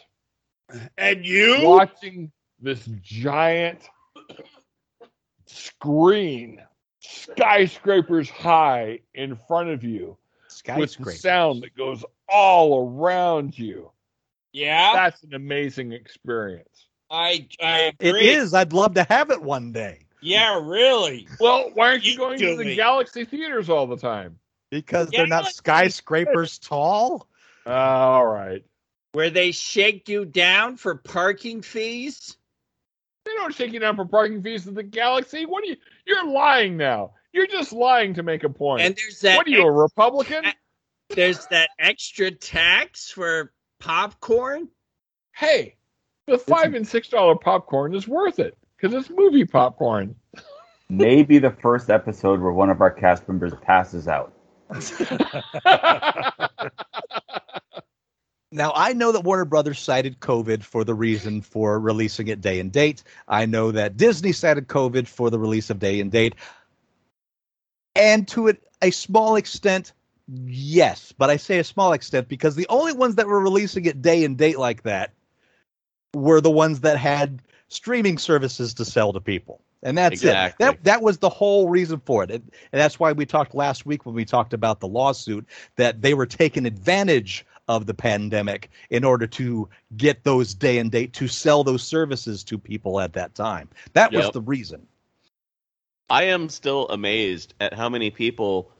And 0.98 1.26
you? 1.26 1.62
watching 1.68 2.32
this 2.60 2.84
giant 3.02 3.82
screen, 5.46 6.62
skyscrapers 7.00 8.30
high 8.30 9.00
in 9.14 9.38
front 9.48 9.70
of 9.70 9.84
you, 9.84 10.18
with 10.76 10.96
the 10.98 11.12
sound 11.12 11.64
that 11.64 11.76
goes 11.76 12.04
all 12.28 12.88
around 12.90 13.58
you. 13.58 13.92
Yeah, 14.52 14.92
That's 14.94 15.24
an 15.24 15.34
amazing 15.34 15.92
experience. 15.94 16.88
I 17.10 17.48
I 17.62 17.94
It 18.00 18.10
agree. 18.10 18.28
is. 18.30 18.54
I'd 18.54 18.74
love 18.74 18.96
to 18.96 19.04
have 19.04 19.30
it 19.32 19.42
one 19.42 19.72
day 19.72 20.00
Yeah, 20.22 20.60
really. 20.62 21.28
Well, 21.40 21.70
why 21.74 21.90
aren't 21.92 22.04
you 22.04 22.14
You 22.14 22.18
going 22.18 22.40
do 22.40 22.52
to 22.52 22.58
the 22.58 22.66
me. 22.66 22.76
Galaxy 22.76 23.24
theaters 23.24 23.70
all 23.70 23.88
the 23.88 23.98
time? 23.98 24.40
because 24.70 25.10
Yeah, 25.14 25.20
they're 25.20 25.28
not 25.28 25.46
like- 25.46 25.54
skyscrapers 25.54 26.60
tall. 26.60 27.28
Uh, 27.66 27.70
all 27.70 28.26
right. 28.26 28.64
Where 29.18 29.32
they 29.32 29.52
shake 29.52 30.08
you 30.08 30.26
down 30.26 30.78
for 30.78 30.94
parking 30.94 31.64
fees? 31.64 32.38
They 33.26 33.32
don't 33.34 33.52
shake 33.52 33.74
you 33.74 33.80
down 33.80 33.96
for 33.96 34.06
parking 34.06 34.44
fees 34.44 34.68
at 34.68 34.76
the 34.76 34.84
Galaxy. 34.84 35.48
What 35.48 35.64
are 35.64 35.68
you? 35.70 35.78
You're 36.06 36.30
lying 36.30 36.78
now. 36.78 37.14
You're 37.34 37.48
just 37.48 37.74
lying 37.74 38.14
to 38.14 38.22
make 38.22 38.44
a 38.44 38.50
point. 38.50 38.84
And 38.84 38.96
there's 38.96 39.20
that 39.22 39.38
what 39.38 39.48
are 39.48 39.50
you, 39.50 39.64
a 39.64 39.72
Republican? 39.72 40.44
there's 41.10 41.48
that 41.48 41.72
extra 41.80 42.30
tax 42.30 43.10
for 43.10 43.54
popcorn. 43.80 44.68
hey, 45.36 45.78
the 46.28 46.38
five 46.38 46.76
and 46.76 46.88
six 46.88 47.10
dollar 47.10 47.34
popcorn 47.34 47.96
is 47.96 48.08
worth 48.08 48.38
it 48.38 48.56
because 48.80 48.94
it's 48.94 49.10
movie 49.10 49.46
popcorn. 49.46 50.14
Maybe 50.90 51.40
the 51.40 51.58
first 51.60 51.90
episode 51.90 52.40
where 52.40 52.52
one 52.52 52.70
of 52.70 52.82
our 52.82 52.92
cast 52.92 53.28
members 53.28 53.54
passes 53.64 54.08
out. 54.08 54.32
Now, 58.58 58.74
I 58.76 58.94
know 58.94 59.12
that 59.12 59.24
Warner 59.24 59.46
Brothers 59.46 59.80
cited 59.80 60.20
COVID 60.20 60.64
for 60.64 60.84
the 60.84 60.94
reason 60.94 61.42
for 61.42 61.80
releasing 61.80 62.28
it 62.28 62.42
day 62.42 62.60
and 62.60 62.72
date. 62.72 63.04
I 63.28 63.46
know 63.46 63.72
that 63.72 63.98
Disney 63.98 64.32
cited 64.32 64.68
COVID 64.68 65.08
for 65.08 65.30
the 65.30 65.40
release 65.40 65.70
of 65.70 65.80
day 65.80 66.00
and 66.00 66.12
date. 66.12 66.36
And 67.96 68.28
to 68.30 68.50
a, 68.50 68.54
a 68.82 68.92
small 68.92 69.36
extent, 69.36 69.94
yes. 70.46 71.14
But 71.18 71.30
I 71.30 71.38
say 71.38 71.60
a 71.60 71.64
small 71.64 71.94
extent 71.94 72.28
because 72.28 72.56
the 72.56 72.68
only 72.70 72.94
ones 72.94 73.16
that 73.16 73.28
were 73.28 73.42
releasing 73.42 73.86
it 73.86 74.02
day 74.02 74.24
and 74.24 74.38
date 74.38 74.60
like 74.60 74.84
that 74.84 75.14
were 76.14 76.42
the 76.42 76.52
ones 76.52 76.82
that 76.82 76.98
had 76.98 77.42
streaming 77.70 78.18
services 78.18 78.74
to 78.76 78.86
sell 78.86 79.14
to 79.14 79.22
people. 79.22 79.62
And 79.84 79.98
that's 79.98 80.14
Exactly. 80.14 80.66
it. 80.66 80.70
That 80.70 80.84
that 80.86 81.02
was 81.02 81.20
the 81.20 81.30
whole 81.30 81.70
reason 81.70 82.02
for 82.04 82.24
it. 82.24 82.32
And, 82.32 82.52
and 82.72 82.82
that's 82.82 83.00
why 83.00 83.12
we 83.12 83.26
talked 83.26 83.54
last 83.54 83.86
week 83.86 84.06
when 84.06 84.16
we 84.16 84.26
talked 84.26 84.54
about 84.54 84.80
the 84.80 84.88
lawsuit 84.88 85.46
that 85.76 86.02
they 86.02 86.14
were 86.14 86.26
taking 86.26 86.66
advantage 86.66 87.46
of 87.68 87.86
the 87.86 87.94
pandemic 87.94 88.70
in 88.90 89.04
order 89.04 89.28
to 89.28 89.70
get 89.96 90.24
those 90.24 90.54
day 90.54 90.78
and 90.78 90.92
date 90.92 91.14
to 91.14 91.28
sell 91.28 91.64
those 91.64 91.84
services 91.84 92.44
to 92.46 92.58
people 92.58 93.00
at 93.00 93.14
that 93.14 93.36
time. 93.36 93.70
That 93.94 94.12
was 94.12 94.32
the 94.32 94.42
reason. 94.42 94.88
I 96.10 96.24
am 96.24 96.48
still 96.50 96.88
amazed 96.88 97.54
at 97.60 97.74
how 97.74 97.90
many 97.90 98.10
people 98.12 98.72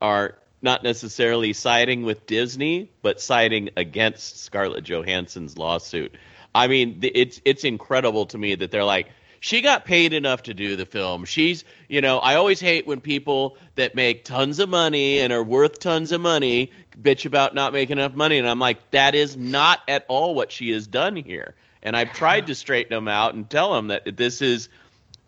are 0.00 0.38
not 0.60 0.82
necessarily 0.82 1.52
siding 1.52 2.02
with 2.02 2.26
Disney, 2.26 2.90
but 3.02 3.20
siding 3.20 3.70
against 3.76 4.40
Scarlett 4.40 4.82
Johansson's 4.84 5.56
lawsuit. 5.56 6.16
I 6.54 6.66
mean, 6.66 6.98
it's 7.02 7.40
it's 7.44 7.62
incredible 7.62 8.26
to 8.26 8.38
me 8.38 8.56
that 8.56 8.72
they're 8.72 8.82
like, 8.84 9.10
she 9.40 9.60
got 9.60 9.84
paid 9.84 10.12
enough 10.12 10.44
to 10.44 10.54
do 10.54 10.76
the 10.76 10.86
film. 10.86 11.24
She's, 11.24 11.64
you 11.88 12.00
know, 12.00 12.18
I 12.18 12.34
always 12.34 12.60
hate 12.60 12.86
when 12.86 13.00
people 13.00 13.56
that 13.76 13.94
make 13.94 14.24
tons 14.24 14.58
of 14.58 14.68
money 14.68 15.20
and 15.20 15.32
are 15.32 15.42
worth 15.42 15.78
tons 15.78 16.12
of 16.12 16.20
money 16.20 16.72
bitch 17.00 17.26
about 17.26 17.54
not 17.54 17.72
making 17.72 17.98
enough 17.98 18.14
money, 18.14 18.38
and 18.38 18.48
I'm 18.48 18.58
like, 18.58 18.90
that 18.90 19.14
is 19.14 19.36
not 19.36 19.80
at 19.88 20.04
all 20.08 20.34
what 20.34 20.50
she 20.50 20.70
has 20.70 20.86
done 20.86 21.16
here. 21.16 21.54
And 21.82 21.96
I've 21.96 22.12
tried 22.12 22.46
to 22.48 22.54
straighten 22.54 22.94
them 22.94 23.08
out 23.08 23.34
and 23.34 23.48
tell 23.48 23.72
them 23.72 23.88
that 23.88 24.16
this 24.16 24.42
is 24.42 24.68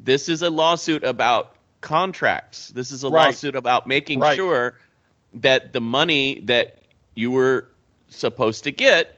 this 0.00 0.28
is 0.28 0.42
a 0.42 0.50
lawsuit 0.50 1.04
about 1.04 1.54
contracts. 1.80 2.68
This 2.68 2.90
is 2.90 3.04
a 3.04 3.08
Right. 3.08 3.26
lawsuit 3.26 3.54
about 3.54 3.86
making 3.86 4.20
Right. 4.20 4.36
sure 4.36 4.74
that 5.34 5.72
the 5.72 5.80
money 5.80 6.40
that 6.44 6.78
you 7.14 7.30
were 7.30 7.68
supposed 8.08 8.64
to 8.64 8.72
get 8.72 9.16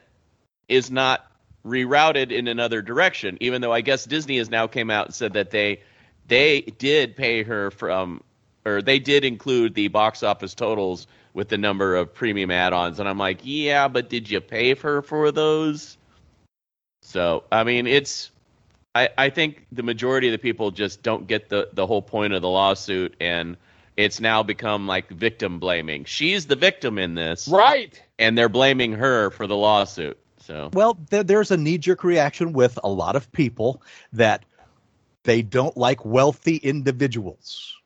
is 0.69 0.91
not 0.91 1.25
rerouted 1.65 2.33
in 2.33 2.49
another 2.49 2.83
direction. 2.83 3.39
Even 3.41 3.61
though 3.61 3.73
I 3.73 3.81
guess 3.81 4.05
Disney 4.05 4.39
has 4.39 4.51
now 4.51 4.67
came 4.67 4.91
out 4.91 5.07
and 5.07 5.15
said 5.15 5.35
that 5.35 5.51
they 5.51 5.81
they 6.29 6.63
did 6.63 7.17
pay 7.17 7.43
her 7.43 7.71
from 7.71 8.23
or 8.65 8.83
they 8.83 8.99
did 8.99 9.25
include 9.25 9.75
the 9.75 9.89
box 9.89 10.23
office 10.23 10.55
totals 10.55 11.07
with 11.35 11.49
the 11.49 11.59
number 11.59 11.97
of 11.97 12.15
premium 12.15 12.51
add-ons 12.51 13.01
and 13.01 13.09
I'm 13.09 13.19
like, 13.19 13.41
"Yeah, 13.43 13.89
but 13.89 14.09
did 14.09 14.31
you 14.31 14.41
pay 14.41 14.75
her 14.75 15.03
for 15.03 15.33
those?" 15.33 15.97
So, 17.03 17.45
I 17.51 17.65
mean, 17.65 17.87
it's 17.87 18.31
I, 18.95 19.09
I 19.17 19.31
think 19.31 19.67
the 19.73 19.83
majority 19.83 20.29
of 20.29 20.33
the 20.33 20.39
people 20.39 20.71
just 20.71 21.03
don't 21.03 21.27
get 21.27 21.49
the, 21.49 21.69
the 21.73 21.87
whole 21.87 22.03
point 22.03 22.35
of 22.35 22.43
the 22.43 22.49
lawsuit, 22.49 23.15
and 23.21 23.57
it's 23.97 24.21
now 24.21 24.43
become 24.43 24.87
like 24.87 25.09
victim 25.09 25.59
blaming. 25.59 26.05
She's 26.05 26.47
the 26.47 26.57
victim 26.57 26.99
in 26.99 27.15
this, 27.15 27.49
right. 27.49 28.01
and 28.19 28.37
they're 28.37 28.49
blaming 28.49 28.93
her 28.93 29.31
for 29.31 29.47
the 29.47 29.57
lawsuit. 29.57 30.19
So, 30.43 30.71
Well, 30.73 30.99
there, 31.11 31.23
there's 31.23 31.51
a 31.51 31.57
knee 31.57 31.79
jerk 31.79 32.03
reaction 32.05 32.53
with 32.53 32.79
a 32.83 32.89
lot 32.89 33.17
of 33.17 33.31
people 33.33 33.83
that 34.13 34.45
they 35.25 35.43
don't 35.43 35.77
like 35.77 36.05
wealthy 36.05 36.57
individuals. 36.57 37.77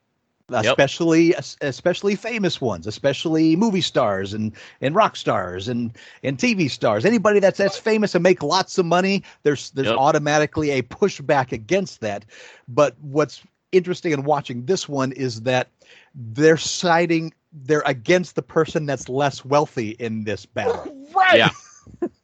Especially, 0.48 1.34
especially 1.60 2.14
famous 2.14 2.60
ones, 2.60 2.86
especially 2.86 3.56
movie 3.56 3.80
stars 3.80 4.32
and, 4.32 4.52
and 4.80 4.94
rock 4.94 5.16
stars 5.16 5.66
and, 5.66 5.90
and 6.22 6.38
TV 6.38 6.70
stars. 6.70 7.04
Anybody 7.04 7.40
that's 7.40 7.58
that's 7.58 7.76
famous 7.76 8.14
and 8.14 8.22
make 8.22 8.44
lots 8.44 8.78
of 8.78 8.86
money, 8.86 9.24
there's 9.42 9.70
there's 9.72 9.88
Yep. 9.88 9.98
automatically 9.98 10.70
a 10.70 10.82
pushback 10.82 11.50
against 11.50 12.00
that. 12.02 12.24
But 12.68 12.94
what's 13.00 13.42
interesting 13.72 14.12
in 14.12 14.22
watching 14.22 14.66
this 14.66 14.88
one 14.88 15.10
is 15.10 15.40
that 15.42 15.68
they're 16.14 16.56
siding 16.56 17.34
they're 17.52 17.82
against 17.84 18.36
the 18.36 18.42
person 18.42 18.86
that's 18.86 19.08
less 19.08 19.44
wealthy 19.44 19.90
in 19.98 20.22
this 20.24 20.46
battle. 20.46 20.94
Right. 21.12 21.38
Yeah. 21.38 21.50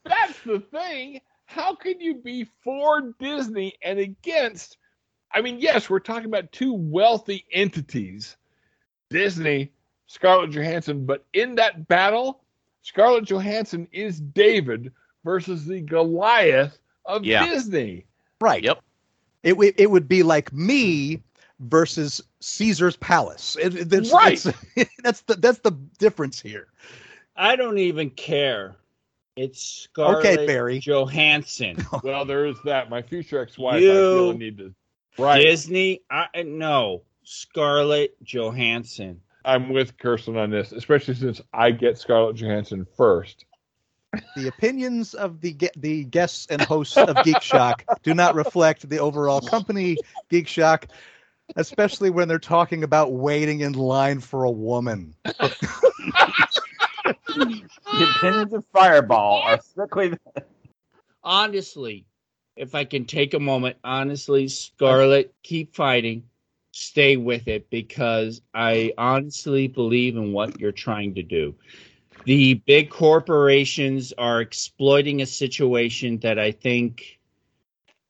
That's 0.04 0.40
the 0.44 0.60
thing. 0.60 1.20
How 1.46 1.74
can 1.74 2.00
you 2.00 2.14
be 2.16 2.46
for 2.64 3.12
Disney 3.18 3.74
and 3.82 3.98
against? 3.98 4.78
I 5.32 5.40
mean, 5.40 5.58
yes, 5.60 5.88
we're 5.90 5.98
talking 6.00 6.26
about 6.26 6.52
two 6.52 6.72
wealthy 6.74 7.44
entities, 7.52 8.36
Disney, 9.10 9.72
Scarlett 10.06 10.50
Johansson, 10.50 11.06
but 11.06 11.24
in 11.32 11.54
that 11.56 11.88
battle, 11.88 12.42
Scarlett 12.82 13.24
Johansson 13.24 13.88
is 13.92 14.20
David 14.20 14.92
versus 15.24 15.64
the 15.66 15.80
Goliath 15.80 16.78
of 17.06 17.24
Yeah. 17.24 17.46
Disney. 17.46 18.06
Right. 18.40 18.62
Yep. 18.62 18.80
It 19.42 19.56
would 19.56 19.74
it 19.78 19.90
would 19.90 20.08
be 20.08 20.22
like 20.22 20.52
me 20.52 21.22
versus 21.60 22.20
Caesar's 22.40 22.96
palace. 22.96 23.56
It, 23.60 23.74
it- 23.74 23.92
it's- 23.92 24.12
Right. 24.12 24.44
it's- 24.76 24.88
that's 25.02 25.20
the 25.22 25.34
that's 25.36 25.58
the 25.60 25.72
difference 25.98 26.40
here. 26.40 26.68
I 27.36 27.56
don't 27.56 27.78
even 27.78 28.10
care. 28.10 28.76
It's 29.36 29.62
Scarlett 29.62 30.18
Okay, 30.26 30.46
Barry. 30.46 30.78
Johansson. 30.78 31.76
Well, 32.02 32.24
there 32.24 32.46
is 32.46 32.56
that. 32.64 32.90
My 32.90 33.00
future 33.02 33.40
ex-wife, 33.40 33.74
I 33.76 33.78
You- 33.78 33.90
feel 33.92 34.32
need 34.38 34.58
to. 34.58 34.74
Right. 35.18 35.42
Disney, 35.42 36.00
I 36.10 36.26
no. 36.44 37.02
Scarlett 37.24 38.16
Johansson. 38.24 39.20
I'm 39.44 39.70
with 39.70 39.98
Kirsten 39.98 40.36
on 40.36 40.50
this, 40.50 40.72
especially 40.72 41.14
since 41.14 41.40
I 41.52 41.70
get 41.70 41.98
Scarlett 41.98 42.36
Johansson 42.36 42.86
first. 42.96 43.44
The 44.36 44.48
opinions 44.48 45.14
of 45.14 45.40
the 45.40 45.52
ge- 45.54 45.70
the 45.76 46.04
guests 46.04 46.46
and 46.50 46.60
hosts 46.62 46.96
of 46.96 47.16
Geek 47.24 47.40
Shock 47.42 47.84
do 48.02 48.14
not 48.14 48.34
reflect 48.34 48.88
the 48.88 48.98
overall 49.00 49.40
company 49.40 49.96
Geek 50.30 50.46
Shock, 50.48 50.86
especially 51.56 52.10
when 52.10 52.28
they're 52.28 52.38
talking 52.38 52.82
about 52.84 53.12
waiting 53.12 53.60
in 53.60 53.72
line 53.72 54.20
for 54.20 54.44
a 54.44 54.50
woman. 54.50 55.14
Opinions 57.28 58.52
of 58.52 58.64
Fireball 58.72 59.42
are 59.42 59.60
strictly 59.60 60.14
Honestly, 61.24 62.04
if 62.56 62.74
I 62.74 62.84
can 62.84 63.04
take 63.04 63.34
a 63.34 63.40
moment, 63.40 63.76
honestly, 63.84 64.48
Scarlet, 64.48 65.32
keep 65.42 65.74
fighting. 65.74 66.24
Stay 66.72 67.16
with 67.16 67.48
it 67.48 67.68
because 67.70 68.40
I 68.54 68.92
honestly 68.96 69.68
believe 69.68 70.16
in 70.16 70.32
what 70.32 70.58
you're 70.58 70.72
trying 70.72 71.14
to 71.14 71.22
do. 71.22 71.54
The 72.24 72.54
big 72.54 72.90
corporations 72.90 74.12
are 74.16 74.40
exploiting 74.40 75.22
a 75.22 75.26
situation 75.26 76.18
that 76.18 76.38
I 76.38 76.52
think 76.52 77.18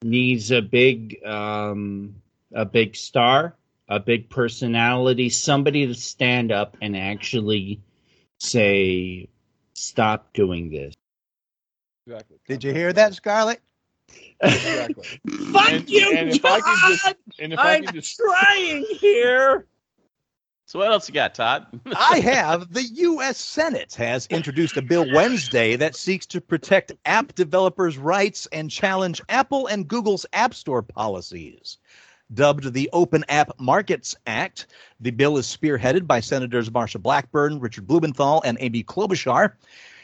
needs 0.02 0.50
a 0.50 0.62
big 0.62 1.24
um, 1.24 2.14
a 2.52 2.64
big 2.64 2.94
star, 2.94 3.56
a 3.88 3.98
big 3.98 4.30
personality, 4.30 5.28
somebody 5.28 5.86
to 5.86 5.94
stand 5.94 6.52
up 6.52 6.76
and 6.80 6.96
actually 6.96 7.80
say, 8.42 9.28
"Stop 9.74 10.32
doing 10.32 10.70
this." 10.70 10.94
Exactly. 12.06 12.38
Did 12.48 12.64
you 12.64 12.72
hear 12.72 12.92
that, 12.92 13.14
Scarlett? 13.14 13.60
Exactly. 14.40 15.04
Fuck 15.52 15.70
And- 15.72 15.88
you, 15.88 16.12
and 16.16 16.30
if 16.30 16.44
I 16.44 16.58
John! 16.58 16.62
could 16.62 16.98
just- 16.98 17.14
And 17.38 17.52
if 17.52 17.58
I 17.58 17.76
I'm 17.76 17.84
can 17.84 17.94
just 17.94 18.16
trying 18.18 18.84
here. 18.98 19.66
So 20.66 20.78
what 20.78 20.90
else 20.90 21.06
you 21.08 21.12
got, 21.14 21.34
Todd? 21.34 21.66
I 21.96 22.18
have 22.20 22.72
the 22.72 22.82
U.S. 22.82 23.36
Senate 23.38 23.94
has 23.94 24.26
introduced 24.28 24.76
a 24.78 24.82
bill 24.82 25.06
Wednesday 25.12 25.76
that 25.76 25.94
seeks 25.94 26.24
to 26.26 26.40
protect 26.40 26.92
app 27.04 27.34
developers' 27.34 27.98
rights 27.98 28.48
and 28.52 28.70
challenge 28.70 29.20
Apple 29.28 29.66
and 29.66 29.86
Google's 29.86 30.24
App 30.32 30.54
Store 30.54 30.82
policies. 30.82 31.76
Dubbed 32.34 32.72
the 32.72 32.88
Open 32.92 33.24
App 33.28 33.58
Markets 33.60 34.16
Act, 34.26 34.68
the 35.00 35.10
bill 35.10 35.36
is 35.36 35.46
spearheaded 35.46 36.06
by 36.06 36.20
Senators 36.20 36.70
Marsha 36.70 37.02
Blackburn, 37.02 37.60
Richard 37.60 37.86
Blumenthal, 37.86 38.40
and 38.42 38.56
Amy 38.60 38.82
Klobuchar. 38.82 39.52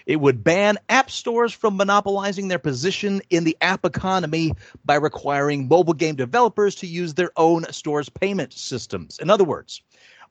It 0.04 0.20
would 0.20 0.44
ban 0.44 0.78
app 0.88 1.10
stores 1.10 1.52
from 1.52 1.76
monopolizing 1.76 2.48
their 2.48 2.58
position 2.58 3.22
in 3.30 3.44
the 3.44 3.56
app 3.60 3.84
economy 3.84 4.52
by 4.84 4.96
requiring 4.96 5.68
mobile 5.68 5.94
game 5.94 6.16
developers 6.16 6.74
to 6.76 6.86
use 6.86 7.14
their 7.14 7.30
own 7.36 7.64
stores' 7.72 8.08
payment 8.08 8.52
systems. 8.52 9.18
In 9.20 9.30
other 9.30 9.44
words, 9.44 9.82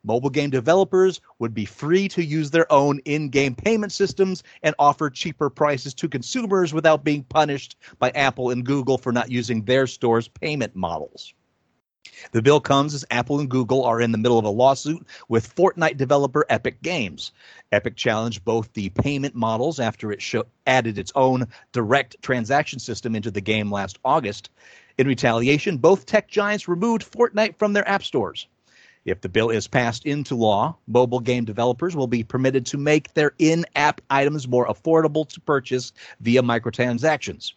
Mobile 0.04 0.30
game 0.30 0.50
developers 0.50 1.20
would 1.40 1.54
be 1.54 1.66
free 1.66 2.08
to 2.10 2.24
use 2.24 2.52
their 2.52 2.72
own 2.72 3.00
in 3.06 3.30
game 3.30 3.56
payment 3.56 3.92
systems 3.92 4.44
and 4.64 4.76
offer 4.80 5.10
cheaper 5.10 5.50
prices 5.50 5.94
to 5.96 6.08
consumers 6.08 6.74
without 6.74 7.04
being 7.04 7.24
punished 7.24 7.76
by 8.00 8.12
Apple 8.12 8.52
and 8.52 8.66
Google 8.66 8.98
for 8.98 9.12
not 9.12 9.32
using 9.32 9.64
their 9.64 9.88
store's 9.88 10.28
payment 10.28 10.76
models. 10.76 11.34
The 12.32 12.42
bill 12.42 12.60
comes 12.60 12.94
as 12.94 13.06
Apple 13.10 13.40
and 13.40 13.50
Google 13.50 13.84
are 13.84 14.02
in 14.02 14.12
the 14.12 14.18
middle 14.18 14.40
of 14.40 14.46
a 14.46 14.50
lawsuit 14.50 15.06
with 15.28 15.56
Fortnite 15.56 15.98
developer 15.98 16.46
Epic 16.50 16.82
Games. 16.82 17.32
Epic 17.72 17.96
challenged 17.96 18.46
both 18.46 18.74
the 18.74 18.90
payment 18.90 19.36
models 19.36 19.80
after 19.80 20.12
it 20.12 20.24
added 20.66 20.98
its 20.98 21.12
own 21.16 21.48
direct 21.72 22.22
transaction 22.22 22.80
system 22.80 23.16
into 23.16 23.32
the 23.32 23.42
game 23.42 23.72
last 23.72 24.00
August. 24.06 24.50
In 24.98 25.08
retaliation, 25.08 25.78
both 25.78 26.06
tech 26.06 26.28
giants 26.28 26.68
removed 26.68 27.10
Fortnite 27.12 27.58
from 27.58 27.74
their 27.74 27.88
app 27.88 28.04
stores. 28.04 28.48
If 29.06 29.22
the 29.22 29.30
bill 29.30 29.50
is 29.52 29.68
passed 29.68 30.06
into 30.06 30.36
law, 30.36 30.76
mobile 30.86 31.22
game 31.22 31.46
developers 31.46 31.96
will 31.96 32.08
be 32.08 32.24
permitted 32.24 32.66
to 32.68 32.78
make 32.78 33.14
their 33.14 33.32
in 33.40 33.66
app 33.74 34.02
items 34.10 34.50
more 34.50 34.68
affordable 34.68 35.28
to 35.30 35.40
purchase 35.40 35.94
via 36.20 36.42
microtransactions. 36.42 37.54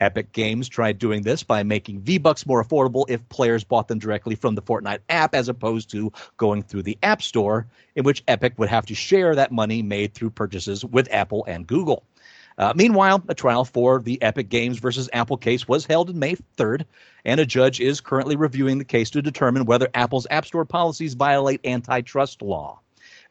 Epic 0.00 0.32
Games 0.32 0.68
tried 0.68 0.98
doing 0.98 1.22
this 1.22 1.42
by 1.42 1.62
making 1.62 2.00
V-Bucks 2.00 2.46
more 2.46 2.62
affordable 2.62 3.06
if 3.08 3.26
players 3.28 3.64
bought 3.64 3.88
them 3.88 3.98
directly 3.98 4.34
from 4.34 4.54
the 4.54 4.62
Fortnite 4.62 4.98
app 5.08 5.34
as 5.34 5.48
opposed 5.48 5.90
to 5.90 6.12
going 6.36 6.62
through 6.62 6.82
the 6.82 6.98
App 7.02 7.22
Store, 7.22 7.66
in 7.94 8.04
which 8.04 8.22
Epic 8.28 8.54
would 8.58 8.68
have 8.68 8.86
to 8.86 8.94
share 8.94 9.34
that 9.34 9.52
money 9.52 9.82
made 9.82 10.14
through 10.14 10.30
purchases 10.30 10.84
with 10.84 11.08
Apple 11.10 11.44
and 11.46 11.66
Google. 11.66 12.04
Uh, 12.58 12.72
meanwhile, 12.74 13.22
a 13.28 13.34
trial 13.34 13.64
for 13.64 14.00
the 14.00 14.20
Epic 14.22 14.48
Games 14.48 14.78
versus 14.78 15.10
Apple 15.12 15.36
case 15.36 15.68
was 15.68 15.84
held 15.84 16.08
on 16.08 16.18
May 16.18 16.36
3rd, 16.56 16.84
and 17.24 17.38
a 17.38 17.46
judge 17.46 17.80
is 17.80 18.00
currently 18.00 18.36
reviewing 18.36 18.78
the 18.78 18.84
case 18.84 19.10
to 19.10 19.20
determine 19.20 19.66
whether 19.66 19.88
Apple's 19.94 20.26
App 20.30 20.46
Store 20.46 20.64
policies 20.64 21.14
violate 21.14 21.60
antitrust 21.66 22.40
law. 22.40 22.80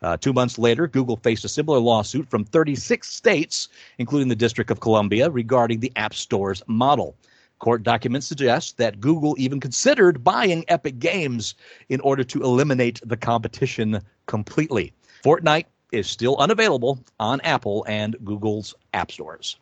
Uh, 0.06 0.16
two 0.16 0.34
months 0.34 0.60
later, 0.60 0.88
Google 0.88 1.18
faced 1.18 1.46
a 1.46 1.50
similar 1.50 1.80
lawsuit 1.80 2.30
from 2.30 2.46
36 2.46 3.08
states, 3.12 3.70
including 3.98 4.28
the 4.28 4.36
District 4.36 4.70
of 4.70 4.80
Columbia, 4.80 5.32
regarding 5.32 5.80
the 5.80 5.92
App 5.96 6.14
Store's 6.14 6.62
model. 6.68 7.16
Court 7.58 7.82
documents 7.82 8.28
suggest 8.28 8.78
that 8.78 9.00
Google 9.00 9.34
even 9.40 9.60
considered 9.60 10.24
buying 10.24 10.64
Epic 10.68 11.00
Games 11.00 11.56
in 11.90 12.00
order 12.02 12.24
to 12.24 12.44
eliminate 12.44 13.02
the 13.04 13.18
competition 13.18 14.00
completely. 14.28 14.94
Fortnite 15.24 15.66
is 15.92 16.06
still 16.06 16.38
unavailable 16.38 17.00
on 17.20 17.42
Apple 17.42 17.84
and 17.90 18.16
Google's 18.24 18.76
app 18.94 19.10
stores. 19.12 19.58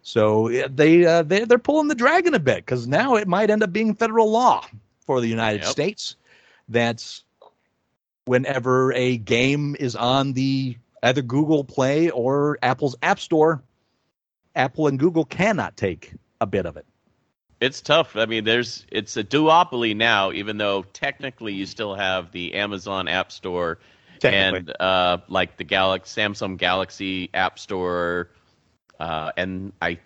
So 0.00 0.48
they 0.70 1.04
uh, 1.04 1.22
they 1.22 1.44
they're 1.44 1.58
pulling 1.58 1.88
the 1.88 1.94
dragon 1.94 2.32
a 2.32 2.38
bit 2.38 2.64
because 2.64 2.86
now 2.86 3.16
it 3.16 3.28
might 3.28 3.50
end 3.50 3.62
up 3.62 3.74
being 3.74 3.94
federal 3.94 4.30
law 4.30 4.64
for 5.04 5.20
the 5.20 5.28
United 5.28 5.64
Yep. 5.64 5.70
States. 5.70 6.16
That's 6.66 7.24
whenever 8.26 8.92
a 8.92 9.16
game 9.16 9.76
is 9.78 9.96
on 9.96 10.34
the 10.34 10.76
either 11.02 11.22
Google 11.22 11.64
Play 11.64 12.10
or 12.10 12.58
Apple's 12.62 12.96
App 13.02 13.18
Store, 13.18 13.62
Apple 14.54 14.88
and 14.88 14.98
Google 14.98 15.24
cannot 15.24 15.76
take 15.76 16.12
a 16.40 16.46
bit 16.46 16.66
of 16.66 16.76
it. 16.76 16.84
It's 17.60 17.80
tough. 17.80 18.16
I 18.16 18.26
mean, 18.26 18.44
there's 18.44 18.84
it's 18.92 19.16
a 19.16 19.24
duopoly 19.24 19.96
now, 19.96 20.30
even 20.32 20.58
though 20.58 20.82
technically 20.82 21.54
you 21.54 21.64
still 21.64 21.94
have 21.94 22.30
the 22.32 22.54
Amazon 22.54 23.08
App 23.08 23.32
Store 23.32 23.78
and 24.22 24.74
uh, 24.78 25.18
like 25.28 25.56
the 25.56 25.64
Galaxy 25.64 26.20
Samsung 26.20 26.58
Galaxy 26.58 27.30
App 27.32 27.58
Store, 27.58 28.28
uh, 29.00 29.32
and 29.38 29.72
I 29.80 29.98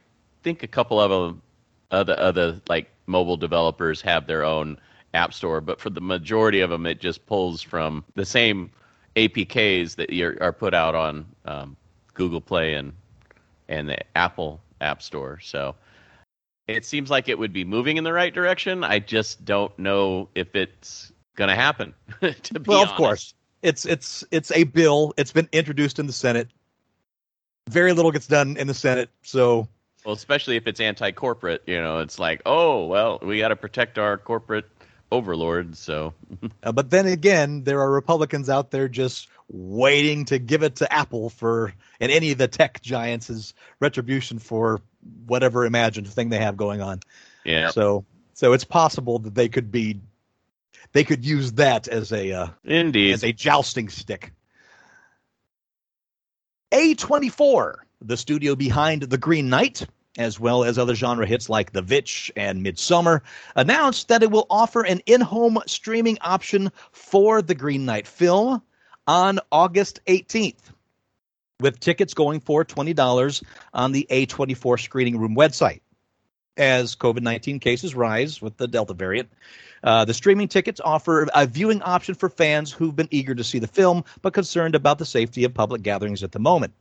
think 0.45 0.63
a 0.63 0.69
couple 0.69 1.01
of 1.01 1.11
them, 1.11 1.43
other 1.91 2.17
other 2.19 2.61
like 2.69 2.89
mobile 3.07 3.37
developers 3.37 4.01
have 4.03 4.29
their 4.29 4.45
own 4.45 4.79
app 5.15 5.35
store, 5.35 5.61
but 5.61 5.81
for 5.81 5.91
the 5.91 6.01
majority 6.01 6.61
of 6.61 6.71
them, 6.71 6.87
it 6.87 7.01
just 7.01 7.27
pulls 7.27 7.63
from 7.63 8.05
the 8.15 8.25
same 8.25 8.71
APKs 9.17 9.97
that 9.97 10.11
you're, 10.13 10.41
are 10.43 10.53
put 10.53 10.75
out 10.75 10.95
on 10.95 11.27
um, 11.45 11.77
Google 12.15 12.41
Play 12.41 12.75
and 12.75 12.93
and 13.69 13.89
the 13.89 13.99
Apple 14.17 14.61
App 14.81 15.01
Store. 15.01 15.39
So 15.41 15.75
it 16.67 16.85
seems 16.85 17.11
like 17.11 17.29
it 17.29 17.39
would 17.39 17.53
be 17.53 17.65
moving 17.65 17.97
in 17.97 18.05
the 18.05 18.13
right 18.13 18.35
direction. 18.35 18.85
I 18.85 18.99
just 18.99 19.45
don't 19.45 19.77
know 19.79 20.29
if 20.35 20.55
it's 20.55 21.13
going 21.37 21.49
to 21.51 21.55
happen. 21.55 21.95
to 22.21 22.63
well, 22.67 22.83
of 22.83 22.91
course, 22.91 23.35
it's 23.63 23.85
it's 23.85 24.25
it's 24.31 24.51
a 24.53 24.65
bill. 24.65 25.15
It's 25.17 25.33
been 25.33 25.49
introduced 25.53 25.99
in 25.99 26.07
the 26.07 26.13
Senate. 26.13 26.49
Very 27.69 27.93
little 27.93 28.11
gets 28.11 28.27
done 28.27 28.57
in 28.57 28.67
the 28.67 28.75
Senate, 28.75 29.11
so 29.23 29.69
Well, 30.05 30.15
especially 30.15 30.57
if 30.57 30.67
it's 30.67 30.81
anti-corporate, 30.81 31.63
you 31.67 31.81
know, 31.81 31.99
it's 31.99 32.19
like, 32.19 32.43
oh, 32.47 32.87
well, 32.87 33.21
we 33.23 33.39
got 33.39 33.49
to 33.49 33.57
protect 33.57 33.99
our 33.99 34.19
corporate 34.19 34.67
overlords. 35.11 35.79
So 35.79 36.15
Uh, 36.63 36.73
but 36.73 36.91
then 36.91 37.07
again, 37.07 37.65
there 37.65 37.81
are 37.81 37.91
Republicans 37.91 38.49
out 38.51 38.71
there 38.71 38.89
just 38.89 39.29
waiting 39.49 40.25
to 40.27 40.39
give 40.39 40.63
it 40.63 40.77
to 40.77 40.93
Apple 40.93 41.31
for 41.31 41.73
and 42.01 42.13
any 42.13 42.33
of 42.33 42.39
the 42.39 42.49
tech 42.49 42.81
giants 42.83 43.55
retribution 43.81 44.39
for 44.39 44.81
whatever 45.27 45.65
imagined 45.65 46.07
thing 46.09 46.29
they 46.29 46.39
have 46.39 46.57
going 46.57 46.81
on. 46.81 47.01
yeah, 47.45 47.71
So 47.71 48.05
so 48.35 48.53
it's 48.53 48.65
possible 48.65 49.19
that 49.21 49.35
they 49.35 49.49
could 49.49 49.71
be 49.73 50.01
they 50.93 51.05
could 51.05 51.25
use 51.25 51.53
that 51.53 51.89
as 51.89 52.13
a 52.13 52.33
uh, 52.33 52.49
indeed. 52.65 53.13
as 53.15 53.25
a 53.25 53.33
jousting 53.33 53.89
stick. 53.89 54.33
A24, 56.73 57.75
the 58.01 58.17
studio 58.17 58.55
behind 58.55 59.03
The 59.03 59.19
Green 59.19 59.49
Knight, 59.49 59.87
as 60.19 60.41
well 60.41 60.65
as 60.65 60.79
other 60.79 60.95
genre 60.95 61.27
hits 61.27 61.49
like 61.49 61.73
The 61.73 61.83
Vitch 61.83 62.33
and 62.37 62.63
Midsummer, 62.63 63.23
announced 63.55 64.09
that 64.09 64.23
it 64.23 64.31
will 64.31 64.47
offer 64.51 64.83
an 64.83 65.01
in 65.07 65.21
home 65.21 65.59
streaming 65.67 66.19
option 66.21 66.71
for 66.93 67.43
the 67.43 67.55
Green 67.55 67.85
Knight 67.85 68.07
film 68.07 68.63
on 69.07 69.41
August 69.53 70.01
18th, 70.07 70.73
with 71.61 71.81
tickets 71.81 72.15
going 72.15 72.41
for 72.41 72.65
$20 72.65 73.43
on 73.75 73.93
the 73.93 74.07
A24 74.11 74.81
screening 74.81 75.19
room 75.19 75.37
website. 75.37 75.81
As 76.57 76.95
COVID 76.97 77.23
19 77.23 77.61
cases 77.61 77.95
rise 77.95 78.43
with 78.43 78.57
the 78.57 78.69
Delta 78.69 78.93
variant, 78.93 79.31
uh, 79.83 80.05
the 80.05 80.13
streaming 80.13 80.49
tickets 80.49 80.81
offer 80.85 81.27
a 81.35 81.47
viewing 81.47 81.81
option 81.83 82.15
for 82.15 82.29
fans 82.29 82.71
who've 82.71 82.95
been 82.95 83.09
eager 83.11 83.35
to 83.35 83.45
see 83.45 83.59
the 83.59 83.67
film 83.67 84.05
but 84.21 84.35
concerned 84.35 84.75
about 84.75 84.99
the 84.99 85.07
safety 85.07 85.45
of 85.45 85.55
public 85.55 85.83
gatherings 85.83 86.23
at 86.23 86.33
the 86.33 86.39
moment. 86.39 86.75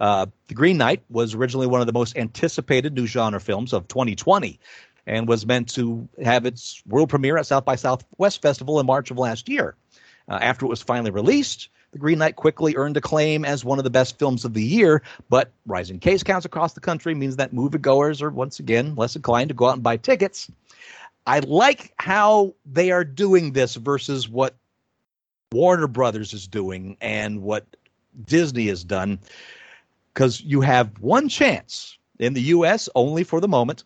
Uh, 0.00 0.26
the 0.48 0.54
Green 0.54 0.78
Knight 0.78 1.02
was 1.10 1.34
originally 1.34 1.66
one 1.66 1.82
of 1.82 1.86
the 1.86 1.92
most 1.92 2.16
anticipated 2.16 2.94
new 2.94 3.06
genre 3.06 3.40
films 3.40 3.72
of 3.72 3.86
2020 3.88 4.58
and 5.06 5.28
was 5.28 5.44
meant 5.44 5.68
to 5.74 6.08
have 6.22 6.46
its 6.46 6.82
world 6.86 7.10
premiere 7.10 7.36
at 7.36 7.46
South 7.46 7.64
by 7.64 7.76
Southwest 7.76 8.40
Festival 8.40 8.80
in 8.80 8.86
March 8.86 9.10
of 9.10 9.18
last 9.18 9.48
year. 9.48 9.76
Uh, 10.28 10.38
after 10.40 10.64
it 10.64 10.68
was 10.68 10.82
finally 10.82 11.10
released, 11.10 11.68
The 11.92 11.98
Green 11.98 12.18
Knight 12.18 12.36
quickly 12.36 12.76
earned 12.76 12.96
acclaim 12.96 13.44
as 13.44 13.64
one 13.64 13.78
of 13.78 13.84
the 13.84 13.90
best 13.90 14.18
films 14.18 14.44
of 14.44 14.54
the 14.54 14.62
year, 14.62 15.02
but 15.28 15.52
rising 15.66 15.98
case 15.98 16.22
counts 16.22 16.46
across 16.46 16.72
the 16.72 16.80
country 16.80 17.14
means 17.14 17.36
that 17.36 17.52
moviegoers 17.52 18.22
are 18.22 18.30
once 18.30 18.58
again 18.58 18.94
less 18.94 19.16
inclined 19.16 19.48
to 19.48 19.54
go 19.54 19.66
out 19.66 19.74
and 19.74 19.82
buy 19.82 19.96
tickets. 19.96 20.50
I 21.26 21.40
like 21.40 21.92
how 21.98 22.54
they 22.64 22.90
are 22.90 23.04
doing 23.04 23.52
this 23.52 23.74
versus 23.74 24.28
what 24.28 24.54
Warner 25.52 25.88
Brothers 25.88 26.32
is 26.32 26.46
doing 26.46 26.96
and 27.00 27.42
what 27.42 27.66
Disney 28.24 28.68
has 28.68 28.84
done 28.84 29.18
because 30.14 30.40
you 30.40 30.60
have 30.60 30.98
one 31.00 31.28
chance 31.28 31.98
in 32.18 32.34
the 32.34 32.42
U.S. 32.42 32.88
only 32.94 33.24
for 33.24 33.40
the 33.40 33.48
moment 33.48 33.84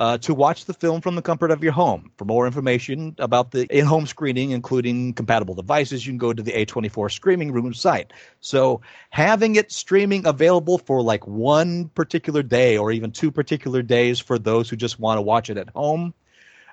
uh, 0.00 0.16
to 0.16 0.32
watch 0.32 0.64
the 0.64 0.72
film 0.72 1.00
from 1.02 1.14
the 1.14 1.22
comfort 1.22 1.50
of 1.50 1.62
your 1.62 1.72
home. 1.72 2.10
For 2.16 2.24
more 2.24 2.46
information 2.46 3.14
about 3.18 3.50
the 3.50 3.66
in-home 3.66 4.06
screening, 4.06 4.50
including 4.50 5.12
compatible 5.12 5.54
devices, 5.54 6.06
you 6.06 6.12
can 6.12 6.18
go 6.18 6.32
to 6.32 6.42
the 6.42 6.52
A24 6.52 7.10
streaming 7.10 7.52
room 7.52 7.74
site. 7.74 8.12
So 8.40 8.80
having 9.10 9.56
it 9.56 9.70
streaming 9.70 10.26
available 10.26 10.78
for 10.78 11.02
like 11.02 11.26
one 11.26 11.88
particular 11.90 12.42
day 12.42 12.78
or 12.78 12.90
even 12.90 13.12
two 13.12 13.30
particular 13.30 13.82
days 13.82 14.18
for 14.18 14.38
those 14.38 14.70
who 14.70 14.76
just 14.76 14.98
want 14.98 15.18
to 15.18 15.22
watch 15.22 15.50
it 15.50 15.58
at 15.58 15.68
home, 15.70 16.14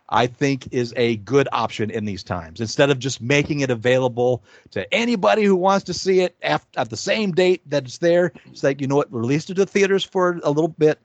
I 0.10 0.28
think 0.28 0.70
is 0.72 0.94
a 0.96 1.18
good 1.18 1.50
option 1.52 1.90
in 1.90 2.06
these 2.06 2.24
times. 2.24 2.62
Instead 2.62 2.90
of 2.90 3.00
just 3.00 3.22
making 3.22 3.60
it 3.60 3.70
available 3.70 4.44
to 4.72 4.92
anybody 4.94 5.44
who 5.44 5.56
wants 5.56 5.86
to 5.86 5.94
see 5.94 6.22
it 6.22 6.36
at, 6.42 6.64
the 6.90 6.98
same 6.98 7.34
date 7.34 7.62
that 7.70 7.84
it's 7.84 7.98
there, 7.98 8.32
it's 8.46 8.64
like, 8.64 8.80
you 8.80 8.88
know 8.88 8.96
what, 8.96 9.12
release 9.12 9.50
it 9.50 9.56
to 9.56 9.66
theaters 9.66 10.04
for 10.04 10.40
a 10.44 10.50
little 10.50 10.70
bit. 10.70 11.00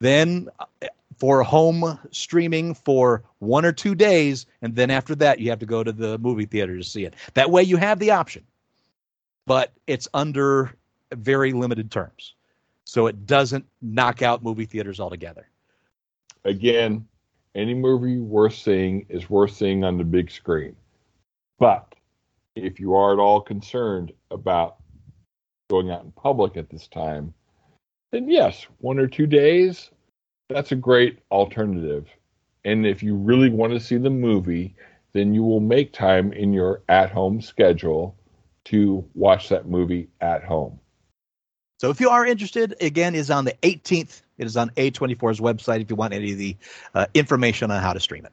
Then 0.00 0.48
uh, 0.58 0.88
for 1.18 1.42
home 1.42 1.98
streaming 2.10 2.74
for 2.74 3.24
one 3.38 3.64
or 3.64 3.72
two 3.72 3.94
days, 3.94 4.46
and 4.62 4.76
then 4.76 4.90
after 4.90 5.14
that, 5.16 5.40
you 5.40 5.50
have 5.50 5.58
to 5.58 5.66
go 5.66 5.82
to 5.82 5.92
the 5.92 6.18
movie 6.18 6.46
theater 6.46 6.76
to 6.76 6.84
see 6.84 7.04
it. 7.04 7.14
That 7.34 7.50
way, 7.50 7.62
you 7.62 7.76
have 7.76 7.98
the 7.98 8.12
option, 8.12 8.44
but 9.46 9.72
it's 9.86 10.06
under 10.14 10.74
very 11.12 11.52
limited 11.52 11.90
terms. 11.90 12.34
So 12.84 13.06
it 13.06 13.26
doesn't 13.26 13.66
knock 13.82 14.22
out 14.22 14.42
movie 14.42 14.66
theaters 14.66 15.00
altogether. 15.00 15.48
Again, 16.44 17.06
any 17.54 17.74
movie 17.74 18.18
worth 18.18 18.54
seeing 18.54 19.06
is 19.08 19.30
worth 19.30 19.52
seeing 19.54 19.84
on 19.84 19.98
the 19.98 20.04
big 20.04 20.30
screen. 20.30 20.76
But 21.58 21.94
if 22.54 22.78
you 22.80 22.94
are 22.94 23.12
at 23.12 23.18
all 23.18 23.40
concerned 23.40 24.12
about 24.30 24.76
going 25.70 25.90
out 25.90 26.04
in 26.04 26.12
public 26.12 26.56
at 26.56 26.70
this 26.70 26.88
time, 26.88 27.34
then 28.12 28.28
yes, 28.28 28.66
one 28.78 28.98
or 28.98 29.06
two 29.06 29.26
days, 29.26 29.90
that's 30.48 30.72
a 30.72 30.76
great 30.76 31.18
alternative. 31.30 32.08
And 32.64 32.86
if 32.86 33.02
you 33.02 33.14
really 33.14 33.50
want 33.50 33.72
to 33.72 33.80
see 33.80 33.96
the 33.96 34.10
movie, 34.10 34.74
then 35.12 35.34
you 35.34 35.42
will 35.42 35.60
make 35.60 35.92
time 35.92 36.32
in 36.32 36.52
your 36.52 36.82
at 36.88 37.10
home 37.10 37.40
schedule 37.40 38.16
to 38.66 39.04
watch 39.14 39.48
that 39.48 39.66
movie 39.66 40.08
at 40.20 40.44
home. 40.44 40.78
So 41.80 41.90
if 41.90 42.00
you 42.00 42.10
are 42.10 42.26
interested, 42.26 42.74
again, 42.80 43.14
is 43.14 43.30
on 43.30 43.44
the 43.44 43.54
18th. 43.62 44.22
It 44.38 44.46
is 44.46 44.56
on 44.56 44.70
A24's 44.70 45.40
website 45.40 45.80
if 45.80 45.90
you 45.90 45.96
want 45.96 46.14
any 46.14 46.32
of 46.32 46.38
the 46.38 46.56
uh, 46.94 47.06
information 47.14 47.70
on 47.70 47.82
how 47.82 47.92
to 47.92 48.00
stream 48.00 48.24
it. 48.24 48.32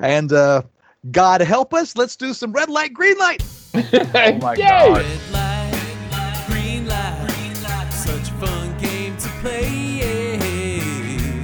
And 0.00 0.32
uh, 0.32 0.62
God 1.10 1.40
help 1.40 1.72
us, 1.74 1.96
let's 1.96 2.16
do 2.16 2.34
some 2.34 2.52
red 2.52 2.68
light, 2.68 2.92
green 2.92 3.16
light. 3.18 3.42
Oh 3.74 4.38
my 4.38 4.54
Yay! 4.54 4.66
god. 4.66 4.96
Red 4.98 5.20
light, 5.30 6.44
green 6.48 6.86
light, 6.86 7.90
such 7.90 8.28
a 8.28 8.32
fun 8.34 8.76
game 8.78 9.16
to 9.18 9.28
play. 9.40 10.38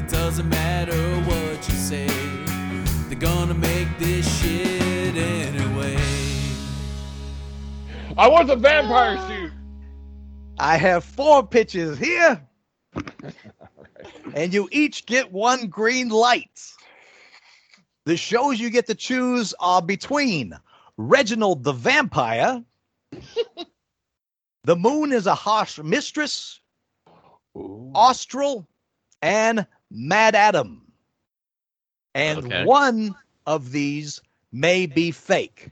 Doesn't 0.09 0.49
matter 0.49 0.97
what 1.29 1.69
you 1.69 1.75
say, 1.75 2.07
they're 3.09 3.19
gonna 3.19 3.55
make 3.55 3.87
this 3.99 4.27
shit 4.41 5.17
anyway. 5.17 5.97
I 8.19 8.27
want 8.29 8.49
the 8.49 8.57
vampire 8.57 9.17
suit. 9.29 9.53
I 10.59 10.77
have 10.77 11.05
four 11.05 11.47
pitches 11.47 11.99
here, 11.99 12.41
and 14.35 14.53
you 14.53 14.69
each 14.73 15.07
get 15.07 15.33
one 15.33 15.69
green 15.69 16.09
light. 16.09 16.61
The 18.07 18.17
shows 18.17 18.61
you 18.61 18.71
get 18.71 18.87
to 18.87 18.95
choose 18.95 19.55
are 19.61 19.83
between 19.83 20.59
Reginald 20.97 21.65
the 21.65 21.73
Vampire, 21.73 22.65
The 24.65 24.77
Moon 24.77 25.13
is 25.13 25.27
a 25.27 25.35
Harsh 25.35 25.79
Mistress, 25.79 26.61
Ooh. 27.57 27.95
Austral, 27.95 28.69
and 29.23 29.67
MaddAddam. 29.93 30.81
And 32.15 32.45
Okay. 32.45 32.65
one 32.65 33.15
of 33.47 33.73
these 33.73 34.21
may 34.53 34.87
be 34.87 35.11
fake. 35.11 35.71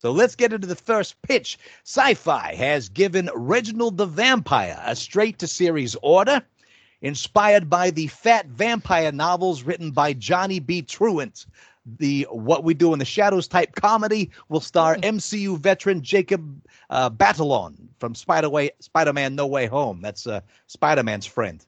So 0.00 0.12
let's 0.12 0.36
get 0.36 0.52
into 0.52 0.66
the 0.66 0.76
first 0.76 1.20
pitch. 1.22 1.58
Sci 1.84 2.14
fi 2.14 2.54
has 2.54 2.88
given 2.88 3.30
Reginald 3.34 3.96
the 3.96 4.06
Vampire 4.06 4.80
a 4.84 4.94
straight 4.94 5.38
to 5.40 5.48
series 5.48 5.96
order, 6.02 6.40
inspired 7.02 7.68
by 7.68 7.90
the 7.90 8.06
Fat 8.06 8.46
Vampire 8.46 9.10
novels 9.10 9.64
written 9.64 9.90
by 9.90 10.12
Johnny 10.12 10.60
B. 10.60 10.82
Truant. 10.82 11.46
The 11.98 12.28
What 12.30 12.64
We 12.64 12.74
Do 12.74 12.92
in 12.92 12.98
the 12.98 13.04
Shadows 13.04 13.48
type 13.48 13.74
comedy 13.74 14.30
will 14.50 14.60
star 14.60 14.96
MCU 14.96 15.58
veteran 15.58 16.02
Jacob 16.02 16.62
uh, 16.90 17.08
Batalon 17.08 17.88
from 17.98 18.14
Spider-Way, 18.14 18.70
Spider-Man 18.78 19.34
No 19.34 19.46
Way 19.46 19.66
Home. 19.66 20.00
That's 20.02 20.26
uh, 20.26 20.42
Spider-Man's 20.66 21.24
friend. 21.26 21.64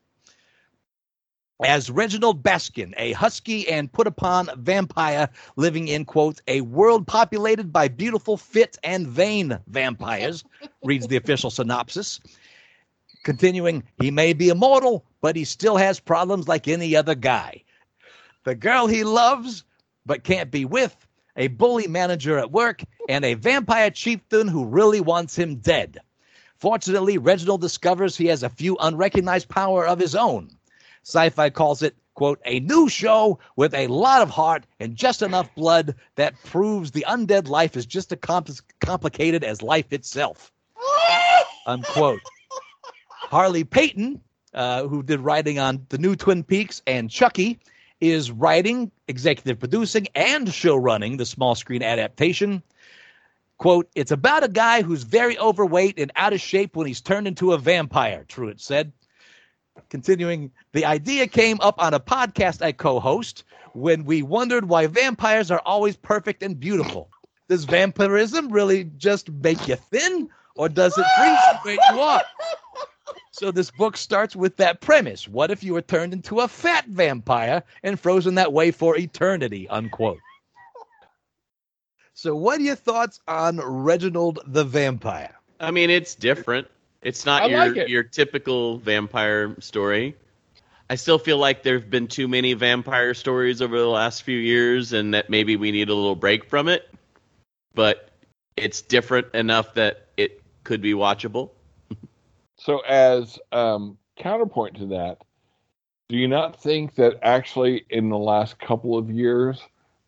As 1.65 1.91
Reginald 1.91 2.43
Baskin, 2.43 2.95
a 2.97 3.13
husky 3.13 3.69
and 3.69 3.93
put 3.93 4.07
upon 4.07 4.49
vampire 4.57 5.29
living 5.57 5.89
in, 5.89 6.07
quote, 6.07 6.41
a 6.49 6.63
world 6.63 7.07
populated 7.07 7.71
by 7.71 7.87
beautiful, 7.87 8.39
fit, 8.39 8.79
and 8.83 9.07
vain 9.07 9.59
vampires, 9.67 10.43
reads 10.85 11.07
the 11.07 11.17
official 11.17 11.51
synopsis. 11.51 12.19
Continuing, 13.25 13.83
he 14.01 14.11
may 14.11 14.33
be 14.33 14.49
immortal, 14.49 15.05
but 15.21 15.37
he 15.37 15.45
still 15.45 15.77
has 15.77 16.01
problems 16.01 16.49
like 16.49 16.67
any 16.67 16.97
other 16.97 17.15
guy. 17.15 17.63
The 18.45 18.55
girl 18.55 18.87
he 18.87 19.05
loves 19.05 19.65
but 20.07 20.25
can't 20.25 20.51
be 20.51 20.65
with, 20.65 20.97
a 21.37 21.49
bully 21.49 21.87
manager 21.87 22.39
at 22.39 22.51
work, 22.51 22.83
and 23.11 23.23
a 23.23 23.35
vampire 23.35 23.91
chieftain 23.91 24.49
who 24.49 24.65
really 24.65 25.03
wants 25.03 25.37
him 25.37 25.57
dead. 25.57 25.99
Fortunately, 26.57 27.19
Reginald 27.19 27.61
discovers 27.61 28.17
he 28.17 28.27
has 28.27 28.43
a 28.43 28.49
few 28.49 28.79
unrecognized 28.81 29.51
power 29.51 29.87
of 29.87 29.99
his 29.99 30.15
own. 30.15 30.51
Sci-fi 31.03 31.51
calls 31.51 31.83
it, 31.83 31.97
quote, 32.15 32.41
a 32.45 32.61
new 32.61 32.89
show 32.89 33.39
with 33.57 33.75
a 33.75 33.87
lot 33.87 34.23
of 34.23 34.31
heart 34.31 34.67
and 34.79 34.97
just 34.97 35.23
enough 35.23 35.53
blood 35.55 35.95
that 36.17 36.35
proves 36.45 36.91
the 36.91 37.05
undead 37.09 37.49
life 37.49 37.77
is 37.77 37.87
just 37.87 38.13
as 38.13 38.19
compl- 38.19 38.63
complicated 38.81 39.43
as 39.43 39.63
life 39.63 39.93
itself. 39.93 40.53
Unquote. 41.67 42.21
Harley 43.31 43.65
Peyton, 43.65 44.21
uh, 44.55 44.87
who 44.87 45.03
did 45.03 45.21
writing 45.21 45.59
on 45.59 45.87
the 45.89 45.99
new 45.99 46.17
Twin 46.17 46.43
Peaks 46.43 46.83
and 46.87 47.09
Chucky, 47.09 47.59
is 48.01 48.31
writing, 48.31 48.91
executive 49.09 49.59
producing, 49.59 50.09
and 50.15 50.53
show 50.53 50.77
running 50.77 51.17
the 51.17 51.27
small 51.27 51.55
screen 51.55 51.83
adaptation. 51.83 52.63
Quote, 53.59 53.91
it's 53.95 54.11
about 54.11 54.43
a 54.43 54.49
guy 54.49 54.83
who's 54.83 55.03
very 55.03 55.39
overweight 55.39 55.99
and 55.99 56.11
out 56.17 56.33
of 56.33 56.41
shape 56.41 56.77
when 56.77 56.87
he's 56.87 57.03
turned 57.03 57.29
into 57.29 57.53
a 57.53 57.59
vampire, 57.59 58.25
Truitt 58.27 58.59
said. 58.59 58.93
Continuing, 59.89 60.53
the 60.73 60.85
idea 60.85 61.27
came 61.27 61.59
up 61.61 61.83
on 61.83 61.95
a 61.95 62.01
podcast 62.01 62.63
I 62.63 62.73
co 62.73 63.01
host 63.01 63.45
when 63.73 64.05
we 64.05 64.23
wondered 64.23 64.69
why 64.69 64.87
vampires 64.87 65.51
are 65.51 65.63
always 65.65 65.97
perfect 65.97 66.43
and 66.43 66.59
beautiful. 66.59 67.11
Does 67.49 67.65
vampirism 67.65 68.51
really 68.51 68.85
just 68.97 69.31
make 69.31 69.67
you 69.67 69.77
thin, 69.77 70.29
or 70.55 70.69
does 70.69 70.97
it 70.97 71.07
freeze 71.65 71.79
you 71.93 72.01
are? 72.01 72.23
So 73.33 73.51
this 73.51 73.71
book 73.71 73.97
starts 73.97 74.37
with 74.37 74.57
that 74.59 74.81
premise. 74.81 75.27
What 75.27 75.51
if 75.51 75.65
you 75.65 75.75
were 75.75 75.83
turned 75.83 76.13
into 76.13 76.41
a 76.41 76.49
fat 76.49 76.87
vampire 76.87 77.63
and 77.83 77.99
frozen 77.99 78.35
that 78.35 78.53
way 78.53 78.71
for 78.71 78.97
eternity? 78.97 79.69
Unquote. 79.69 80.19
So 82.13 82.35
what 82.35 82.61
are 82.61 82.63
your 82.63 82.77
thoughts 82.77 83.21
on 83.27 83.59
Reginald 83.59 84.41
the 84.47 84.65
Vampire? 84.65 85.35
I 85.59 85.71
mean, 85.71 85.91
it's 85.91 86.15
different. 86.15 86.69
It's 87.03 87.25
not 87.25 87.43
I 87.43 87.47
your 87.47 87.59
like 87.59 87.77
it. 87.77 87.89
your 87.89 88.03
typical 88.03 88.79
vampire 88.79 89.59
story. 89.61 90.17
I 90.91 90.97
still 90.97 91.19
feel 91.19 91.39
like 91.39 91.63
there've 91.63 91.89
been 91.89 92.09
too 92.09 92.27
many 92.27 92.53
vampire 92.55 93.15
stories 93.15 93.63
over 93.63 93.79
the 93.79 93.87
last 93.87 94.23
few 94.23 94.39
years, 94.39 94.93
and 94.93 95.15
that 95.15 95.31
maybe 95.31 95.57
we 95.57 95.71
need 95.71 95.89
a 95.89 95.95
little 95.95 96.17
break 96.17 96.45
from 96.45 96.69
it. 96.69 96.89
But 97.75 98.11
it's 98.57 98.83
different 98.83 99.35
enough 99.35 99.75
that 99.75 100.09
it 100.17 100.43
could 100.65 100.81
be 100.81 100.93
watchable. 100.93 101.51
So, 102.63 102.81
as 102.81 103.39
um, 103.53 103.97
counterpoint 104.17 104.77
to 104.77 104.87
that, 104.89 105.23
do 106.11 106.17
you 106.17 106.29
not 106.29 106.63
think 106.63 106.95
that 106.97 107.19
actually 107.23 107.87
in 107.89 108.11
the 108.11 108.19
last 108.19 108.59
couple 108.59 108.99
of 108.99 109.11
years 109.11 109.63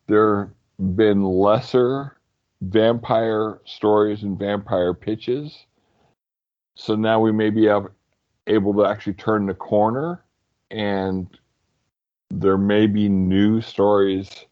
there 0.05 0.53
have 0.77 0.95
been 0.95 1.23
lesser 1.23 2.15
vampire 2.61 3.59
stories 3.65 4.21
and 4.21 4.37
vampire 4.37 4.93
pitches? 4.93 5.65
So 6.75 6.95
now 6.95 7.19
we 7.19 7.31
may 7.31 7.49
be 7.49 7.67
able 8.47 8.73
to 8.73 8.85
actually 8.85 9.13
turn 9.13 9.45
the 9.47 9.53
corner 9.53 10.23
and 10.71 11.27
there 12.29 12.57
may 12.57 12.87
be 12.87 13.09
new 13.09 13.61
stories 13.61 14.45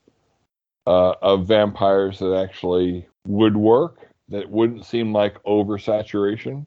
uh, 0.86 1.14
of 1.22 1.48
vampires 1.48 2.20
that 2.20 2.34
actually 2.36 3.08
would 3.26 3.56
work 3.58 4.08
that 4.30 4.50
wouldn't 4.50 4.86
seem 4.86 5.14
like 5.14 5.42
oversaturation. 5.44 6.66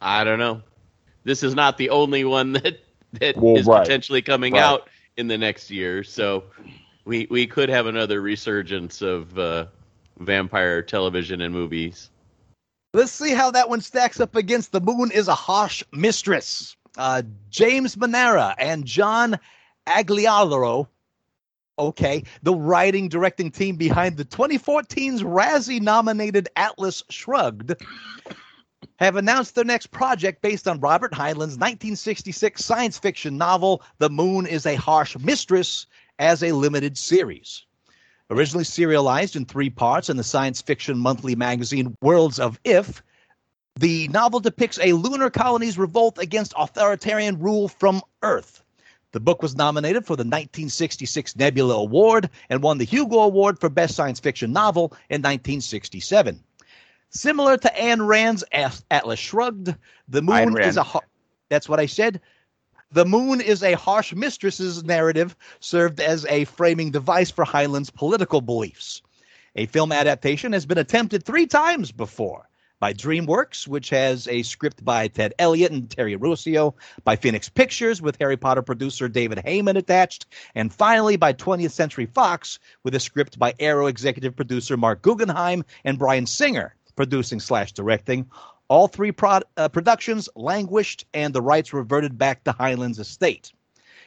I 0.00 0.24
don't 0.24 0.38
know. 0.38 0.62
This 1.24 1.42
is 1.42 1.54
not 1.54 1.76
the 1.78 1.90
only 1.90 2.24
one 2.24 2.52
that 2.54 2.78
that 3.12 3.36
is 3.54 3.60
Well, 3.60 3.62
right. 3.62 3.90
potentially 3.90 4.22
coming 4.22 4.56
Right. 4.56 4.58
out 4.58 4.88
in 5.16 5.28
the 5.28 5.38
next 5.38 5.70
year. 5.70 6.02
So 6.04 6.44
we 7.04 7.26
we 7.30 7.46
could 7.46 7.68
have 7.68 7.86
another 7.86 8.20
resurgence 8.20 9.02
of 9.02 9.38
uh, 9.38 9.66
vampire 10.18 10.82
television 10.82 11.40
and 11.40 11.52
movies. 11.54 12.10
Let's 12.92 13.12
see 13.12 13.34
how 13.34 13.52
that 13.52 13.68
one 13.68 13.82
stacks 13.82 14.18
up 14.18 14.34
against 14.34 14.72
The 14.72 14.80
Moon 14.80 15.12
is 15.12 15.28
a 15.28 15.34
Harsh 15.34 15.84
Mistress. 15.92 16.76
Uh, 16.98 17.22
James 17.48 17.96
Manera 17.96 18.56
and 18.58 18.84
John 18.84 19.38
Aglialoro, 19.86 20.88
okay, 21.78 22.24
the 22.42 22.52
writing 22.52 23.08
directing 23.08 23.52
team 23.52 23.76
behind 23.76 24.16
the 24.16 24.24
2014's 24.24 25.22
Razzie 25.22 25.80
nominated 25.80 26.48
Atlas 26.56 27.04
Shrugged, 27.10 27.74
have 28.98 29.14
announced 29.14 29.54
their 29.54 29.64
next 29.64 29.92
project 29.92 30.42
based 30.42 30.66
on 30.66 30.80
Robert 30.80 31.14
Heinlein's 31.14 31.58
1966 31.58 32.64
science 32.64 32.98
fiction 32.98 33.38
novel, 33.38 33.82
The 33.98 34.10
Moon 34.10 34.46
is 34.46 34.66
a 34.66 34.74
Harsh 34.74 35.16
Mistress, 35.16 35.86
as 36.18 36.42
a 36.42 36.50
limited 36.50 36.98
series. 36.98 37.64
Originally 38.30 38.64
serialized 38.64 39.34
in 39.34 39.44
three 39.44 39.70
parts 39.70 40.08
in 40.08 40.16
the 40.16 40.22
science 40.22 40.62
fiction 40.62 40.96
monthly 40.96 41.34
magazine 41.34 41.96
Worlds 42.00 42.38
of 42.38 42.60
If, 42.64 43.02
the 43.76 44.06
novel 44.08 44.38
depicts 44.38 44.78
a 44.80 44.92
lunar 44.92 45.30
colony's 45.30 45.76
revolt 45.78 46.16
against 46.18 46.54
authoritarian 46.56 47.40
rule 47.40 47.66
from 47.66 48.02
Earth. 48.22 48.62
The 49.12 49.20
book 49.20 49.42
was 49.42 49.56
nominated 49.56 50.06
for 50.06 50.14
the 50.14 50.22
1966 50.22 51.34
Nebula 51.34 51.74
Award 51.74 52.30
and 52.48 52.62
won 52.62 52.78
the 52.78 52.84
Hugo 52.84 53.18
Award 53.18 53.58
for 53.58 53.68
Best 53.68 53.96
Science 53.96 54.20
Fiction 54.20 54.52
Novel 54.52 54.92
in 55.08 55.20
1967. 55.20 56.40
Similar 57.08 57.56
to 57.56 57.76
Anne 57.76 58.02
Rand's 58.02 58.44
Atlas 58.52 59.18
Shrugged, 59.18 59.74
The 60.08 60.22
Moon 60.22 60.56
is 60.60 60.76
a 60.76 60.84
har- 60.84 61.02
that's 61.48 61.68
what 61.68 61.80
I 61.80 61.86
said. 61.86 62.20
The 62.92 63.04
Moon 63.04 63.40
is 63.40 63.62
a 63.62 63.74
harsh 63.74 64.12
mistress's 64.14 64.82
narrative 64.82 65.36
served 65.60 66.00
as 66.00 66.26
a 66.26 66.44
framing 66.44 66.90
device 66.90 67.30
for 67.30 67.44
Heinlein's 67.44 67.88
political 67.88 68.40
beliefs. 68.40 69.00
A 69.54 69.66
film 69.66 69.92
adaptation 69.92 70.52
has 70.54 70.66
been 70.66 70.76
attempted 70.76 71.24
three 71.24 71.46
times 71.46 71.92
before 71.92 72.48
by 72.80 72.92
DreamWorks, 72.92 73.68
which 73.68 73.90
has 73.90 74.26
a 74.26 74.42
script 74.42 74.84
by 74.84 75.06
Ted 75.06 75.34
Elliott 75.38 75.70
and 75.70 75.88
Terry 75.88 76.16
Rossio, 76.16 76.74
by 77.04 77.14
Phoenix 77.14 77.48
Pictures 77.48 78.02
with 78.02 78.16
Harry 78.18 78.36
Potter 78.36 78.62
producer 78.62 79.08
David 79.08 79.38
Heyman 79.38 79.76
attached, 79.76 80.26
and 80.56 80.74
finally 80.74 81.16
by 81.16 81.32
20th 81.32 81.70
Century 81.70 82.06
Fox 82.06 82.58
with 82.82 82.96
a 82.96 83.00
script 83.00 83.38
by 83.38 83.54
Arrow 83.60 83.86
executive 83.86 84.34
producer 84.34 84.76
Marc 84.76 85.00
Guggenheim 85.00 85.64
and 85.84 85.96
Bryan 85.96 86.26
Singer 86.26 86.74
producing 86.96 87.38
slash 87.38 87.70
directing. 87.70 88.26
All 88.70 88.86
three 88.86 89.10
prod, 89.10 89.42
uh, 89.56 89.68
productions 89.68 90.28
languished 90.36 91.04
and 91.12 91.34
the 91.34 91.42
rights 91.42 91.72
reverted 91.72 92.16
back 92.16 92.44
to 92.44 92.52
Heinlein's 92.52 93.00
estate. 93.00 93.52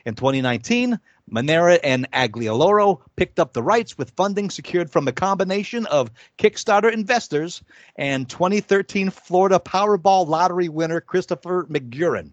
In 0.05 0.15
2019, 0.15 0.97
Manera 1.29 1.79
and 1.83 2.09
Aglialoro 2.11 3.01
picked 3.17 3.39
up 3.39 3.51
the 3.51 3.61
rights 3.61 3.97
with 3.97 4.11
funding 4.11 4.49
secured 4.49 4.89
from 4.89 5.05
a 5.09 5.11
combination 5.11 5.85
of 5.87 6.11
Kickstarter 6.37 6.91
investors 6.91 7.61
and 7.97 8.29
2013 8.29 9.09
Florida 9.09 9.59
Powerball 9.59 10.27
lottery 10.29 10.69
winner 10.69 11.01
Christopher 11.01 11.65
McGurran. 11.65 12.31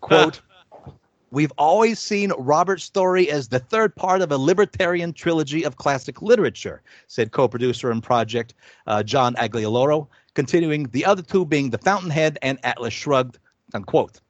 Quote, 0.00 0.40
We've 1.32 1.52
always 1.56 1.98
seen 1.98 2.30
Robert's 2.36 2.84
story 2.84 3.30
as 3.30 3.48
the 3.48 3.58
third 3.58 3.96
part 3.96 4.20
of 4.20 4.30
a 4.30 4.36
libertarian 4.36 5.14
trilogy 5.14 5.64
of 5.64 5.76
classic 5.76 6.20
literature, 6.20 6.82
said 7.06 7.32
co 7.32 7.48
producer 7.48 7.90
and 7.90 8.02
project 8.02 8.52
uh, 8.86 9.02
John 9.02 9.34
Aglialoro, 9.36 10.08
continuing 10.34 10.84
the 10.88 11.04
other 11.04 11.22
two 11.22 11.44
being 11.44 11.70
The 11.70 11.78
Fountainhead 11.78 12.38
and 12.42 12.58
Atlas 12.64 12.92
Shrugged, 12.92 13.38
unquote. 13.74 14.20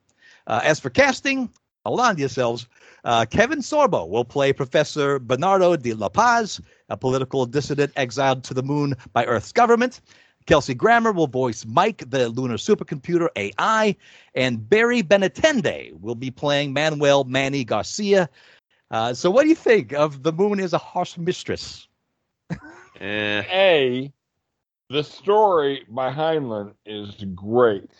Uh, 0.47 0.59
as 0.63 0.79
for 0.79 0.89
casting, 0.89 1.49
hold 1.85 1.99
on 1.99 2.15
to 2.15 2.19
yourselves. 2.19 2.67
Uh, 3.03 3.25
Kevin 3.29 3.59
Sorbo 3.59 4.07
will 4.07 4.25
play 4.25 4.53
Professor 4.53 5.19
Bernardo 5.19 5.75
de 5.75 5.93
La 5.93 6.09
Paz, 6.09 6.61
a 6.89 6.97
political 6.97 7.45
dissident 7.45 7.91
exiled 7.95 8.43
to 8.45 8.53
the 8.53 8.63
moon 8.63 8.95
by 9.11 9.25
Earth's 9.25 9.51
government. 9.51 10.01
Kelsey 10.45 10.73
Grammer 10.73 11.11
will 11.11 11.27
voice 11.27 11.65
Mike, 11.65 12.03
the 12.09 12.29
lunar 12.29 12.55
supercomputer 12.55 13.29
AI, 13.35 13.95
and 14.35 14.69
Barry 14.69 15.01
Benetende 15.01 15.99
will 16.01 16.15
be 16.15 16.31
playing 16.31 16.73
Manuel 16.73 17.23
Manny 17.23 17.63
Garcia. 17.63 18.29
Uh, 18.91 19.13
so, 19.13 19.31
what 19.31 19.43
do 19.43 19.49
you 19.49 19.55
think 19.55 19.93
of 19.93 20.23
The 20.23 20.31
Moon 20.31 20.59
is 20.59 20.73
a 20.73 20.77
Harsh 20.77 21.17
Mistress? 21.17 21.87
Eh, 22.99 23.43
A, 23.49 24.13
the 24.89 25.03
story 25.03 25.85
by 25.89 26.11
Heinlein 26.11 26.73
is 26.85 27.15
great. 27.35 27.91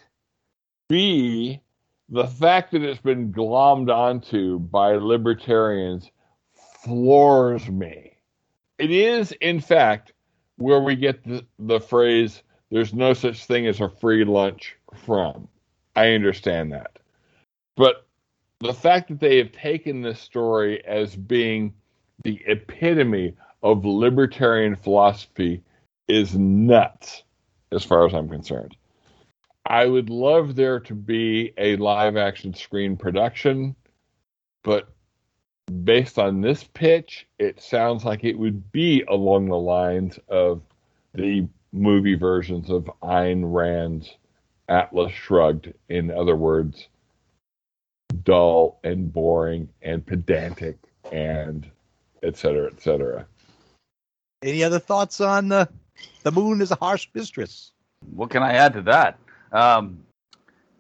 B, 0.90 1.62
the 2.10 2.28
fact 2.28 2.72
that 2.72 2.84
it's 2.84 3.02
been 3.02 3.32
glommed 3.32 3.94
onto 3.94 4.60
by 4.60 4.94
libertarians 4.94 6.12
floors 6.84 7.68
me. 7.70 8.18
It 8.78 8.92
is, 8.92 9.32
in 9.42 9.60
fact, 9.60 10.14
where 10.58 10.82
we 10.82 10.96
get 10.96 11.24
the, 11.24 11.46
the 11.60 11.80
phrase, 11.80 12.44
there's 12.70 12.94
no 12.94 13.14
such 13.14 13.46
thing 13.46 13.68
as 13.68 13.82
a 13.82 13.90
free 13.90 14.26
lunch 14.26 14.76
from. 14.94 15.48
I 15.96 16.10
understand 16.14 16.72
that. 16.74 17.00
But 17.76 18.08
the 18.60 18.74
fact 18.74 19.10
that 19.10 19.20
they 19.20 19.38
have 19.38 19.52
taken 19.52 20.02
this 20.02 20.20
story 20.20 20.84
as 20.86 21.16
being 21.16 21.74
the 22.24 22.42
epitome 22.46 23.36
of 23.62 23.86
libertarian 23.86 24.76
philosophy 24.76 25.64
is 26.08 26.36
nuts 26.36 27.24
as 27.72 27.84
far 27.84 28.06
as 28.06 28.14
I'm 28.14 28.30
concerned. 28.30 28.76
I 29.66 29.86
would 29.86 30.10
love 30.10 30.56
there 30.56 30.80
to 30.82 30.94
be 30.94 31.54
a 31.58 31.78
live 31.78 32.18
action 32.18 32.54
screen 32.54 32.98
production, 32.98 33.76
but 34.64 34.90
based 35.84 36.20
on 36.20 36.42
this 36.42 36.64
pitch, 36.64 37.28
it 37.40 37.62
sounds 37.62 38.04
like 38.04 38.24
it 38.24 38.38
would 38.38 38.72
be 38.72 39.04
along 39.08 39.48
the 39.48 39.58
lines 39.58 40.20
of 40.28 40.62
the 41.14 41.48
movie 41.72 42.16
versions 42.16 42.70
of 42.70 42.90
Ayn 43.02 43.42
Rand's 43.46 44.18
Atlas 44.68 45.14
Shrugged. 45.14 45.74
In 45.90 46.12
other 46.12 46.36
words, 46.36 46.88
dull 48.24 48.80
and 48.84 49.12
boring 49.12 49.70
and 49.82 50.06
pedantic 50.06 50.78
and 51.12 51.70
et 52.22 52.38
cetera, 52.38 52.70
et 52.72 52.82
cetera. 52.82 53.26
Any 54.42 54.64
other 54.64 54.80
thoughts 54.80 55.22
on 55.22 55.52
uh, 55.52 55.66
The 56.24 56.32
Moon 56.32 56.62
is 56.62 56.72
a 56.72 56.76
Harsh 56.76 57.08
Mistress? 57.14 57.72
What 58.14 58.30
can 58.30 58.44
I 58.44 58.54
add 58.54 58.74
to 58.74 58.82
that? 58.84 59.20
Um, 59.52 60.04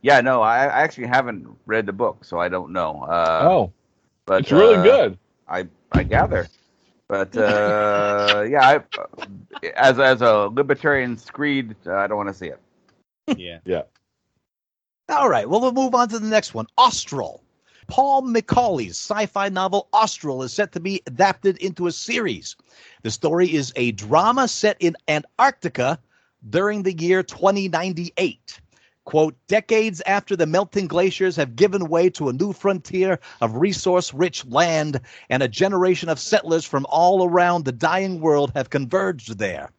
yeah, 0.01 0.21
no, 0.21 0.41
I, 0.41 0.65
I 0.65 0.81
actually 0.81 1.07
haven't 1.07 1.47
read 1.65 1.85
the 1.85 1.93
book, 1.93 2.25
so 2.25 2.39
I 2.39 2.49
don't 2.49 2.71
know. 2.71 3.03
Uh, 3.03 3.47
oh, 3.49 3.73
but 4.25 4.41
it's 4.41 4.51
really 4.51 4.75
uh, 4.75 4.83
good. 4.83 5.17
I 5.47 5.67
I 5.91 6.03
gather, 6.03 6.47
but 7.07 7.35
uh, 7.37 8.45
yeah, 8.49 8.67
I, 8.67 9.67
as 9.75 9.99
as 9.99 10.21
a 10.21 10.49
libertarian 10.51 11.17
screed, 11.17 11.75
uh, 11.85 11.95
I 11.95 12.07
don't 12.07 12.17
want 12.17 12.29
to 12.29 12.33
see 12.33 12.47
it. 12.47 12.59
Yeah, 13.37 13.59
yeah. 13.65 13.83
All 15.09 15.29
right, 15.29 15.47
well, 15.47 15.61
we'll 15.61 15.71
move 15.71 15.95
on 15.95 16.09
to 16.09 16.19
the 16.19 16.27
next 16.27 16.53
one 16.53 16.67
Austral. 16.77 17.43
Paul 17.88 18.23
McAuley's 18.23 18.97
sci 18.97 19.26
fi 19.27 19.49
novel 19.49 19.88
Austral 19.93 20.43
is 20.43 20.53
set 20.53 20.72
to 20.73 20.80
be 20.80 21.01
adapted 21.07 21.57
into 21.57 21.88
a 21.88 21.91
series. 21.91 22.55
The 23.01 23.11
story 23.11 23.53
is 23.53 23.73
a 23.76 23.91
drama 23.91 24.47
set 24.47 24.77
in 24.80 24.95
Antarctica 25.07 25.99
during 26.49 26.84
the 26.84 26.93
year 26.93 27.23
2098. 27.23 28.60
Quote, 29.05 29.35
decades 29.47 30.01
after 30.05 30.35
the 30.35 30.45
melting 30.45 30.88
glaciers 30.88 31.35
have 31.35 31.57
given 31.57 31.89
way 31.89 32.10
to 32.11 32.30
a 32.30 32.34
new 32.34 32.53
frontier 32.53 33.19
of 33.41 33.57
resource 33.57 34.14
rich 34.14 34.45
land, 34.45 35.01
and 35.30 35.43
a 35.43 35.49
generation 35.49 36.07
of 36.07 36.19
settlers 36.19 36.64
from 36.64 36.85
all 36.89 37.27
around 37.27 37.65
the 37.65 37.73
dying 37.73 38.22
world 38.22 38.53
have 38.55 38.69
converged 38.69 39.38
there. 39.38 39.72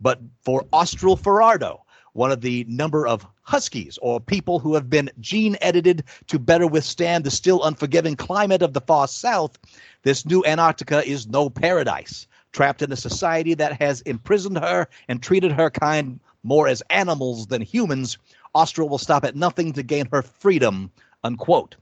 But 0.00 0.20
for 0.42 0.64
Austral 0.72 1.16
Ferrardo, 1.16 1.84
one 2.18 2.32
of 2.32 2.40
the 2.40 2.64
number 2.68 3.06
of 3.06 3.24
huskies 3.42 3.96
or 4.02 4.20
people 4.20 4.58
who 4.58 4.74
have 4.74 4.90
been 4.90 5.08
gene 5.20 5.56
edited 5.60 6.02
to 6.26 6.36
better 6.36 6.66
withstand 6.66 7.22
the 7.22 7.30
still 7.30 7.62
unforgiving 7.62 8.16
climate 8.16 8.60
of 8.60 8.72
the 8.72 8.80
far 8.80 9.06
south, 9.06 9.56
this 10.02 10.26
new 10.26 10.44
Antarctica 10.44 11.06
is 11.06 11.28
no 11.28 11.48
paradise. 11.48 12.26
Trapped 12.50 12.82
in 12.82 12.90
a 12.90 12.96
society 12.96 13.54
that 13.54 13.80
has 13.80 14.00
imprisoned 14.00 14.58
her 14.58 14.88
and 15.06 15.22
treated 15.22 15.52
her 15.52 15.70
kind 15.70 16.18
more 16.42 16.66
as 16.66 16.82
animals 16.90 17.46
than 17.46 17.62
humans, 17.62 18.18
Austral 18.52 18.88
will 18.88 18.98
stop 18.98 19.24
at 19.24 19.36
nothing 19.36 19.72
to 19.74 19.84
gain 19.84 20.08
her 20.10 20.22
freedom. 20.22 20.90
Unquote. 21.22 21.76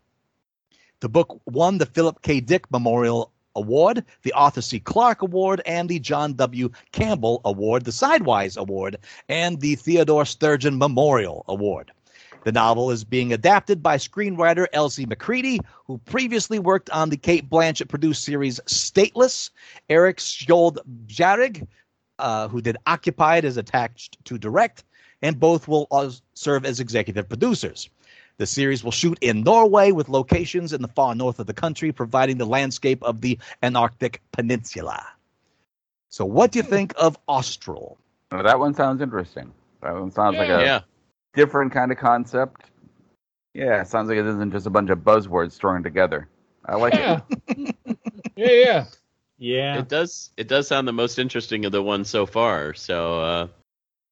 The 1.01 1.09
book 1.09 1.41
won 1.47 1.79
the 1.79 1.87
Philip 1.87 2.21
K. 2.21 2.41
Dick 2.41 2.71
Memorial 2.71 3.33
Award, 3.57 4.05
the 4.23 4.33
Arthur 4.33 4.63
C. 4.63 4.79
Clarke 4.79 5.23
Award, 5.23 5.61
and 5.67 5.89
the 5.89 5.99
John 5.99 6.35
W. 6.35 6.71
Campbell 6.93 7.41
Award, 7.45 7.85
the 7.85 7.93
Sidewise 7.93 8.57
Award, 8.57 8.99
and 9.29 9.61
the 9.61 9.75
Theodore 9.75 10.25
Sturgeon 10.25 10.79
Memorial 10.79 11.45
Award. 11.49 11.91
The 12.45 12.53
novel 12.53 12.93
is 12.93 13.03
being 13.03 13.33
adapted 13.33 13.83
by 13.83 13.97
screenwriter 13.97 14.69
Elsie 14.73 15.05
McCredie, 15.05 15.59
who 15.87 15.99
previously 16.05 16.61
worked 16.61 16.89
on 16.91 17.11
the 17.11 17.17
Cate 17.17 17.51
Blanchett 17.51 17.89
produced 17.89 18.23
series 18.23 18.61
Stateless. 18.67 19.51
Eric 19.91 20.19
Skjold 20.19 20.79
Jarig, 21.07 21.67
uh, 22.21 22.47
who 22.47 22.61
did 22.61 22.77
Occupied, 22.87 23.45
is 23.45 23.57
attached 23.57 24.25
to 24.27 24.39
direct, 24.39 24.85
and 25.23 25.41
both 25.41 25.67
will 25.67 25.89
serve 26.35 26.65
as 26.65 26.79
executive 26.79 27.29
producers. 27.29 27.89
The 28.39 28.47
series 28.47 28.85
will 28.85 28.91
shoot 28.93 29.19
in 29.23 29.43
Norway 29.43 29.93
with 29.93 30.09
locations 30.09 30.73
in 30.73 30.83
the 30.83 30.89
far 30.89 31.15
north 31.15 31.39
of 31.39 31.47
the 31.47 31.55
country, 31.55 31.93
providing 31.93 32.37
the 32.37 32.47
landscape 32.47 33.03
of 33.03 33.21
the 33.21 33.39
Antarctic 33.63 34.21
Peninsula. 34.33 35.07
So, 36.11 36.25
what 36.25 36.53
do 36.53 36.59
you 36.59 36.63
think 36.63 36.95
of 36.99 37.19
Austral? 37.27 37.99
Well, 38.31 38.43
that 38.43 38.59
one 38.59 38.75
sounds 38.75 39.01
interesting. 39.01 39.53
That 39.83 39.95
one 39.95 40.11
sounds 40.11 40.37
like 40.37 40.49
a 40.49 40.61
yeah. 40.63 40.81
different 41.35 41.73
kind 41.73 41.93
of 41.93 41.99
concept. 41.99 42.71
Yeah, 43.55 43.81
it 43.81 43.89
sounds 43.89 44.09
like 44.09 44.19
it 44.19 44.27
isn't 44.27 44.53
just 44.53 44.67
a 44.67 44.71
bunch 44.71 44.91
of 44.91 44.99
buzzwords 44.99 45.57
thrown 45.57 45.83
together. 45.83 46.29
I 46.65 46.77
like 46.77 46.95
Yeah. 46.95 47.21
it. 47.49 47.77
yeah, 48.37 48.51
yeah. 48.51 48.85
Yeah. 49.39 49.79
It 49.79 49.89
does. 49.89 50.31
It 50.37 50.49
does 50.49 50.69
sound 50.69 50.89
the 50.89 50.93
most 50.93 51.19
interesting 51.19 51.65
of 51.65 51.73
the 51.73 51.83
ones 51.83 52.11
so 52.11 52.27
far. 52.27 52.75
So 52.75 53.21
uh, 53.21 53.49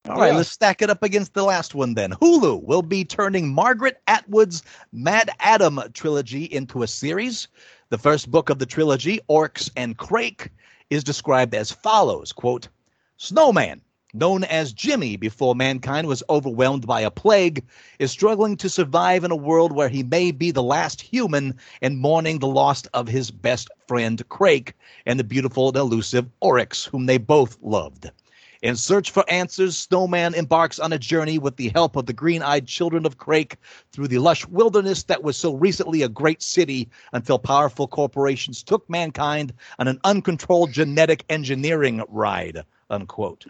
All 0.06 0.16
right, 0.20 0.32
Yeah. 0.32 0.36
let's 0.36 0.50
stack 0.50 0.82
it 0.82 0.90
up 0.90 1.02
against 1.02 1.32
the 1.32 1.44
last 1.44 1.74
one 1.74 1.94
then. 1.94 2.10
Hulu 2.12 2.62
will 2.62 2.82
be 2.82 3.06
turning 3.06 3.54
Margaret 3.54 4.02
Atwood's 4.06 4.62
Mad 4.92 5.30
Adam 5.40 5.80
trilogy 5.94 6.44
into 6.44 6.82
a 6.82 6.86
series. 6.86 7.48
The 7.88 7.96
first 7.96 8.30
book 8.30 8.50
of 8.50 8.58
the 8.58 8.66
trilogy, 8.66 9.20
Oryx 9.28 9.70
and 9.76 9.96
Crake, 9.96 10.50
is 10.90 11.04
described 11.04 11.54
as 11.54 11.72
follows 11.72 12.32
quote, 12.32 12.68
Snowman, 13.16 13.80
known 14.12 14.44
as 14.44 14.74
Jimmy 14.74 15.16
before 15.16 15.54
mankind 15.54 16.06
was 16.06 16.22
overwhelmed 16.28 16.86
by 16.86 17.00
a 17.00 17.10
plague, 17.10 17.64
is 17.98 18.10
struggling 18.10 18.58
to 18.58 18.68
survive 18.68 19.24
in 19.24 19.30
a 19.30 19.36
world 19.36 19.72
where 19.72 19.88
he 19.88 20.02
may 20.02 20.30
be 20.32 20.50
the 20.50 20.62
last 20.62 21.00
human 21.00 21.56
and 21.80 21.98
mourning 21.98 22.40
the 22.40 22.46
loss 22.46 22.84
of 22.92 23.08
his 23.08 23.30
best 23.30 23.70
friend 23.88 24.22
Crake 24.28 24.74
and 25.06 25.18
the 25.18 25.24
beautiful 25.24 25.68
and 25.68 25.78
elusive 25.78 26.28
Oryx, 26.40 26.84
whom 26.84 27.06
they 27.06 27.16
both 27.16 27.56
loved. 27.62 28.10
In 28.64 28.76
search 28.76 29.10
for 29.10 29.28
answers, 29.28 29.76
Snowman 29.76 30.32
embarks 30.32 30.78
on 30.78 30.90
a 30.90 30.98
journey 30.98 31.36
with 31.36 31.56
the 31.56 31.68
help 31.74 31.96
of 31.96 32.06
the 32.06 32.14
green 32.14 32.40
eyed 32.40 32.66
children 32.66 33.04
of 33.04 33.18
Crake 33.18 33.58
through 33.92 34.08
the 34.08 34.20
lush 34.20 34.46
wilderness 34.46 35.02
that 35.02 35.22
was 35.22 35.36
so 35.36 35.52
recently 35.52 36.00
a 36.00 36.08
great 36.08 36.42
city 36.42 36.88
until 37.12 37.38
powerful 37.38 37.86
corporations 37.86 38.62
took 38.62 38.88
mankind 38.88 39.52
on 39.78 39.86
an 39.86 40.00
uncontrolled 40.04 40.72
genetic 40.72 41.26
engineering 41.28 42.02
ride. 42.08 42.64
Unquote. 42.88 43.44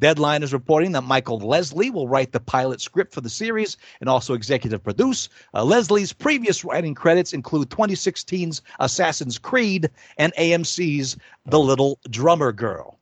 Deadline 0.00 0.42
is 0.42 0.52
reporting 0.52 0.92
that 0.92 1.04
Michael 1.04 1.38
Leslie 1.38 1.88
will 1.88 2.06
write 2.06 2.32
the 2.32 2.38
pilot 2.38 2.82
script 2.82 3.14
for 3.14 3.22
the 3.22 3.30
series 3.30 3.78
and 4.00 4.08
also 4.10 4.34
executive 4.34 4.84
produce. 4.84 5.30
Uh, 5.54 5.64
Leslie's 5.64 6.12
previous 6.12 6.62
writing 6.62 6.94
credits 6.94 7.32
include 7.32 7.70
2016's 7.70 8.60
Assassin's 8.80 9.38
Creed 9.38 9.88
and 10.18 10.34
AMC's 10.34 11.16
The 11.46 11.58
Little 11.58 11.98
Drummer 12.10 12.52
Girl. 12.52 12.98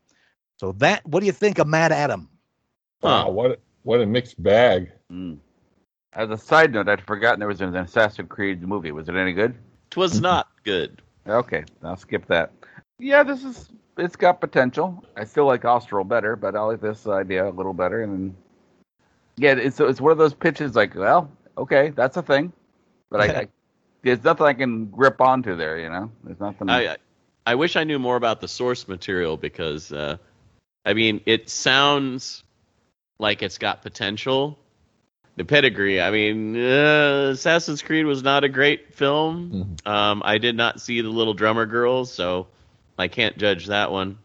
So 0.60 0.72
that, 0.72 1.06
what 1.06 1.20
do 1.20 1.26
you 1.26 1.32
think 1.32 1.58
of 1.58 1.66
MaddAddam? 1.66 2.28
Wow, 3.00 3.30
what 3.30 3.52
a, 3.52 3.58
what 3.82 4.02
a 4.02 4.04
mixed 4.04 4.42
bag. 4.42 4.92
Mm. 5.10 5.38
As 6.12 6.28
a 6.28 6.36
side 6.36 6.74
note, 6.74 6.86
I'd 6.86 7.00
forgotten 7.00 7.38
there 7.38 7.48
was 7.48 7.62
an 7.62 7.74
Assassin's 7.74 8.28
Creed 8.28 8.60
movie. 8.60 8.92
Was 8.92 9.08
it 9.08 9.14
any 9.14 9.32
good? 9.32 9.54
Twas 9.88 10.20
not 10.20 10.48
good. 10.64 11.00
Okay, 11.26 11.64
I'll 11.82 11.96
skip 11.96 12.26
that. 12.26 12.52
Yeah, 12.98 13.22
this 13.22 13.42
is 13.42 13.70
it's 13.96 14.16
got 14.16 14.42
potential. 14.42 15.02
I 15.16 15.24
still 15.24 15.46
like 15.46 15.64
Austral 15.64 16.04
better, 16.04 16.36
but 16.36 16.54
I 16.54 16.60
like 16.60 16.82
this 16.82 17.06
idea 17.06 17.48
a 17.48 17.52
little 17.52 17.72
better. 17.72 18.02
And 18.02 18.34
yeah, 19.38 19.52
it's 19.52 19.80
it's 19.80 19.98
one 19.98 20.12
of 20.12 20.18
those 20.18 20.34
pitches 20.34 20.76
like, 20.76 20.94
well, 20.94 21.30
okay, 21.56 21.88
that's 21.88 22.18
a 22.18 22.22
thing, 22.22 22.52
but 23.08 23.22
I, 23.22 23.24
I 23.40 23.48
there's 24.02 24.22
nothing 24.22 24.44
I 24.44 24.52
can 24.52 24.90
grip 24.90 25.22
onto 25.22 25.56
there. 25.56 25.78
You 25.78 25.88
know, 25.88 26.12
there's 26.22 26.38
nothing. 26.38 26.68
I, 26.68 26.86
I 26.86 26.96
I 27.46 27.54
wish 27.54 27.76
I 27.76 27.84
knew 27.84 27.98
more 27.98 28.16
about 28.16 28.40
the 28.40 28.48
source 28.48 28.86
material 28.86 29.36
because, 29.36 29.92
uh, 29.92 30.18
I 30.84 30.94
mean, 30.94 31.20
it 31.26 31.50
sounds 31.50 32.42
like 33.18 33.42
it's 33.42 33.58
got 33.58 33.82
potential. 33.82 34.58
The 35.36 35.44
pedigree. 35.44 36.00
I 36.00 36.10
mean, 36.10 36.56
uh, 36.56 37.30
Assassin's 37.32 37.82
Creed 37.82 38.04
was 38.04 38.22
not 38.22 38.44
a 38.44 38.48
great 38.48 38.94
film. 38.94 39.76
Um, 39.86 40.22
I 40.24 40.38
did 40.38 40.56
not 40.56 40.80
see 40.80 41.00
the 41.00 41.08
Little 41.08 41.34
Drummer 41.34 41.66
Girls, 41.66 42.12
so 42.12 42.48
I 42.98 43.08
can't 43.08 43.38
judge 43.38 43.66
that 43.66 43.90
one. 43.90 44.18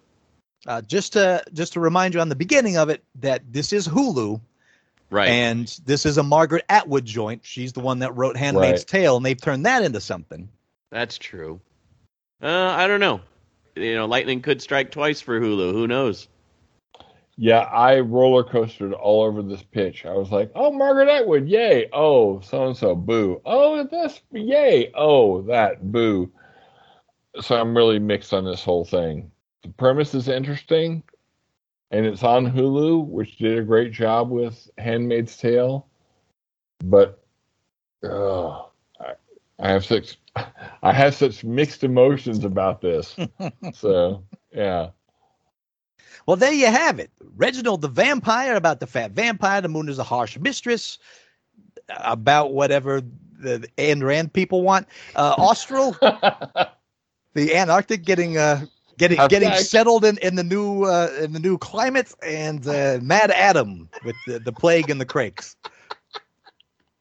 Uh, 0.68 0.82
just 0.82 1.14
to 1.14 1.44
just 1.54 1.74
to 1.74 1.80
remind 1.80 2.16
you 2.16 2.20
on 2.22 2.28
the 2.30 2.36
beginning 2.36 2.76
of 2.78 2.90
it 2.90 3.04
that 3.20 3.44
this 3.54 3.72
is 3.72 3.88
Hulu, 3.88 4.42
Right. 5.12 5.30
and 5.30 5.68
this 5.86 6.06
is 6.08 6.18
a 6.18 6.24
Margaret 6.24 6.66
Atwood 6.68 7.06
joint. 7.06 7.46
She's 7.46 7.72
the 7.74 7.82
one 7.82 8.00
that 8.00 8.16
wrote 8.18 8.36
*Handmaid's 8.36 8.80
Right. 8.82 8.88
Tale*, 8.88 9.18
and 9.18 9.26
they've 9.26 9.40
turned 9.40 9.68
that 9.68 9.84
into 9.84 10.02
something. 10.02 10.50
That's 10.92 11.18
true. 11.18 11.62
Uh, 12.42 12.48
I 12.50 12.88
don't 12.88 13.00
know. 13.00 13.22
You 13.76 13.94
know, 13.96 14.06
lightning 14.08 14.42
could 14.42 14.62
strike 14.62 14.92
twice 14.92 15.22
for 15.22 15.40
Hulu. 15.40 15.72
Who 15.74 15.86
knows? 15.88 16.28
Yeah, 17.38 17.60
I 17.60 18.00
roller 18.00 18.44
coastered 18.46 18.94
all 18.94 19.24
over 19.24 19.42
this 19.42 19.64
pitch. 19.64 20.06
I 20.06 20.14
was 20.14 20.32
like, 20.32 20.52
"Oh, 20.56 20.72
Margaret 20.72 21.10
Atwood, 21.10 21.50
yay! 21.50 21.90
Oh, 21.92 22.40
so 22.40 22.68
and 22.68 22.78
so, 22.78 22.96
boo! 22.96 23.42
Oh, 23.46 23.84
this, 23.84 24.22
yay! 24.32 24.92
Oh, 24.96 25.42
that, 25.44 25.92
boo!" 25.92 26.32
So 27.42 27.60
I'm 27.60 27.76
really 27.76 28.00
mixed 28.00 28.34
on 28.34 28.46
this 28.46 28.64
whole 28.64 28.86
thing. 28.86 29.32
The 29.64 29.70
premise 29.70 30.14
is 30.16 30.30
interesting, 30.30 31.04
and 31.92 32.06
it's 32.06 32.24
on 32.24 32.50
Hulu, 32.50 33.06
which 33.08 33.38
did 33.38 33.58
a 33.58 33.64
great 33.64 33.92
job 33.92 34.30
with 34.30 34.70
*Handmaid's 34.78 35.36
Tale*. 35.36 35.88
But 36.86 37.22
uh, 38.02 38.60
I, 39.02 39.14
I 39.60 39.70
have 39.72 39.84
such, 39.84 40.18
I 40.84 40.94
have 40.94 41.16
such 41.16 41.44
mixed 41.44 41.84
emotions 41.84 42.46
about 42.46 42.80
this. 42.80 43.14
so 43.74 44.24
yeah. 44.54 44.92
Well, 46.26 46.38
there 46.38 46.54
you 46.54 46.68
have 46.68 47.00
it. 47.00 47.12
Reginald 47.36 47.82
the 47.82 47.88
vampire 47.88 48.56
about 48.56 48.80
the 48.80 48.88
fat 48.88 49.12
vampire. 49.12 49.62
The 49.62 49.70
moon 49.70 49.90
is 49.90 50.00
a 50.00 50.04
harsh 50.04 50.38
mistress. 50.38 50.98
About 51.90 52.54
whatever 52.54 53.02
the, 53.40 53.60
the 53.60 53.68
Ayn 53.78 54.04
Rand 54.04 54.34
people 54.34 54.64
want. 54.64 54.88
Uh, 55.16 55.36
Austral, 55.38 55.92
the 57.34 57.56
Antarctic, 57.56 58.04
getting 58.04 58.38
uh, 58.38 58.66
getting 58.98 59.18
How's 59.18 59.30
getting 59.30 59.50
that? 59.50 59.66
settled 59.66 60.06
in, 60.06 60.18
in 60.20 60.36
the 60.36 60.44
new 60.44 60.84
uh, 60.84 61.10
in 61.22 61.34
the 61.34 61.40
new 61.40 61.58
climate, 61.58 62.14
and 62.24 62.66
uh, 62.68 63.00
MaddAddam 63.00 63.88
with 64.04 64.16
the, 64.26 64.40
the 64.40 64.52
plague 64.52 64.90
and 64.90 65.00
the 65.00 65.06
crakes. 65.06 65.56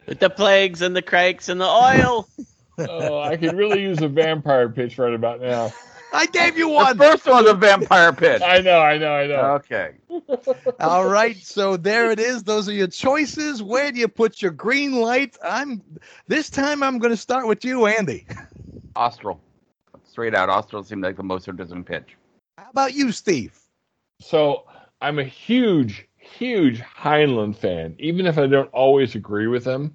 With 0.07 0.21
the 0.21 0.31
plagues 0.31 0.83
and 0.83 0.95
the 0.95 1.03
crakes 1.03 1.49
and 1.49 1.61
the 1.61 1.67
oil. 1.67 2.29
oh, 2.79 3.21
I 3.21 3.37
could 3.37 3.57
really 3.57 3.83
use 3.83 4.03
a 4.03 4.09
vampire 4.09 4.69
pitch 4.69 4.99
right 4.99 5.15
about 5.15 5.41
now. 5.41 5.73
I 6.15 6.27
gave 6.27 6.57
you 6.57 6.69
one. 6.69 6.97
the 6.97 7.03
one. 7.03 7.13
first 7.13 7.27
one 7.27 7.45
was 7.45 7.53
a 7.53 7.57
vampire 7.57 8.13
pitch. 8.13 8.41
I 8.41 8.61
know, 8.61 8.81
I 8.81 8.97
know, 8.97 9.13
I 9.13 9.27
know. 9.27 9.41
Okay. 9.57 9.95
All 10.81 11.09
right, 11.09 11.37
so 11.37 11.77
there 11.77 12.11
it 12.11 12.21
is. 12.21 12.45
Those 12.45 12.69
are 12.69 12.73
your 12.73 12.87
choices. 12.87 13.63
Where 13.63 13.91
do 13.91 13.99
you 13.99 14.09
put 14.09 14.41
your 14.41 14.53
green 14.53 15.01
light? 15.01 15.37
I'm 15.43 15.83
this 16.29 16.51
time. 16.51 16.83
I'm 16.83 16.99
going 16.99 17.11
to 17.11 17.17
start 17.17 17.49
with 17.49 17.65
you, 17.65 17.87
Andy. 17.87 18.27
Austral. 18.97 19.41
Straight 20.05 20.35
out, 20.35 20.49
Austral 20.49 20.85
seemed 20.85 21.03
like 21.03 21.17
the 21.17 21.25
most 21.25 21.49
interesting 21.49 21.83
pitch. 21.83 22.17
How 22.59 22.71
about 22.71 22.95
you, 22.95 23.11
Steve? 23.11 23.59
So 24.21 24.65
I'm 25.01 25.19
a 25.19 25.25
huge, 25.25 26.07
huge 26.17 26.81
Heinlein 26.81 27.57
fan, 27.57 27.97
even 27.99 28.27
if 28.27 28.39
I 28.39 28.47
don't 28.47 28.71
always 28.73 29.17
agree 29.17 29.49
with 29.49 29.65
him, 29.65 29.95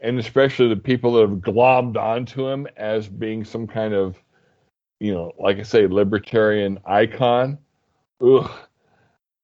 and 0.00 0.18
especially 0.18 0.68
the 0.68 0.76
people 0.76 1.14
that 1.14 1.28
have 1.28 1.38
glommed 1.38 1.96
onto 1.96 2.46
him 2.46 2.68
as 2.76 3.08
being 3.08 3.44
some 3.44 3.66
kind 3.66 3.92
of, 3.92 4.16
you 5.00 5.12
know, 5.12 5.32
like 5.38 5.58
I 5.58 5.62
say, 5.62 5.86
libertarian 5.86 6.78
icon. 6.84 7.58
Ugh. 8.20 8.50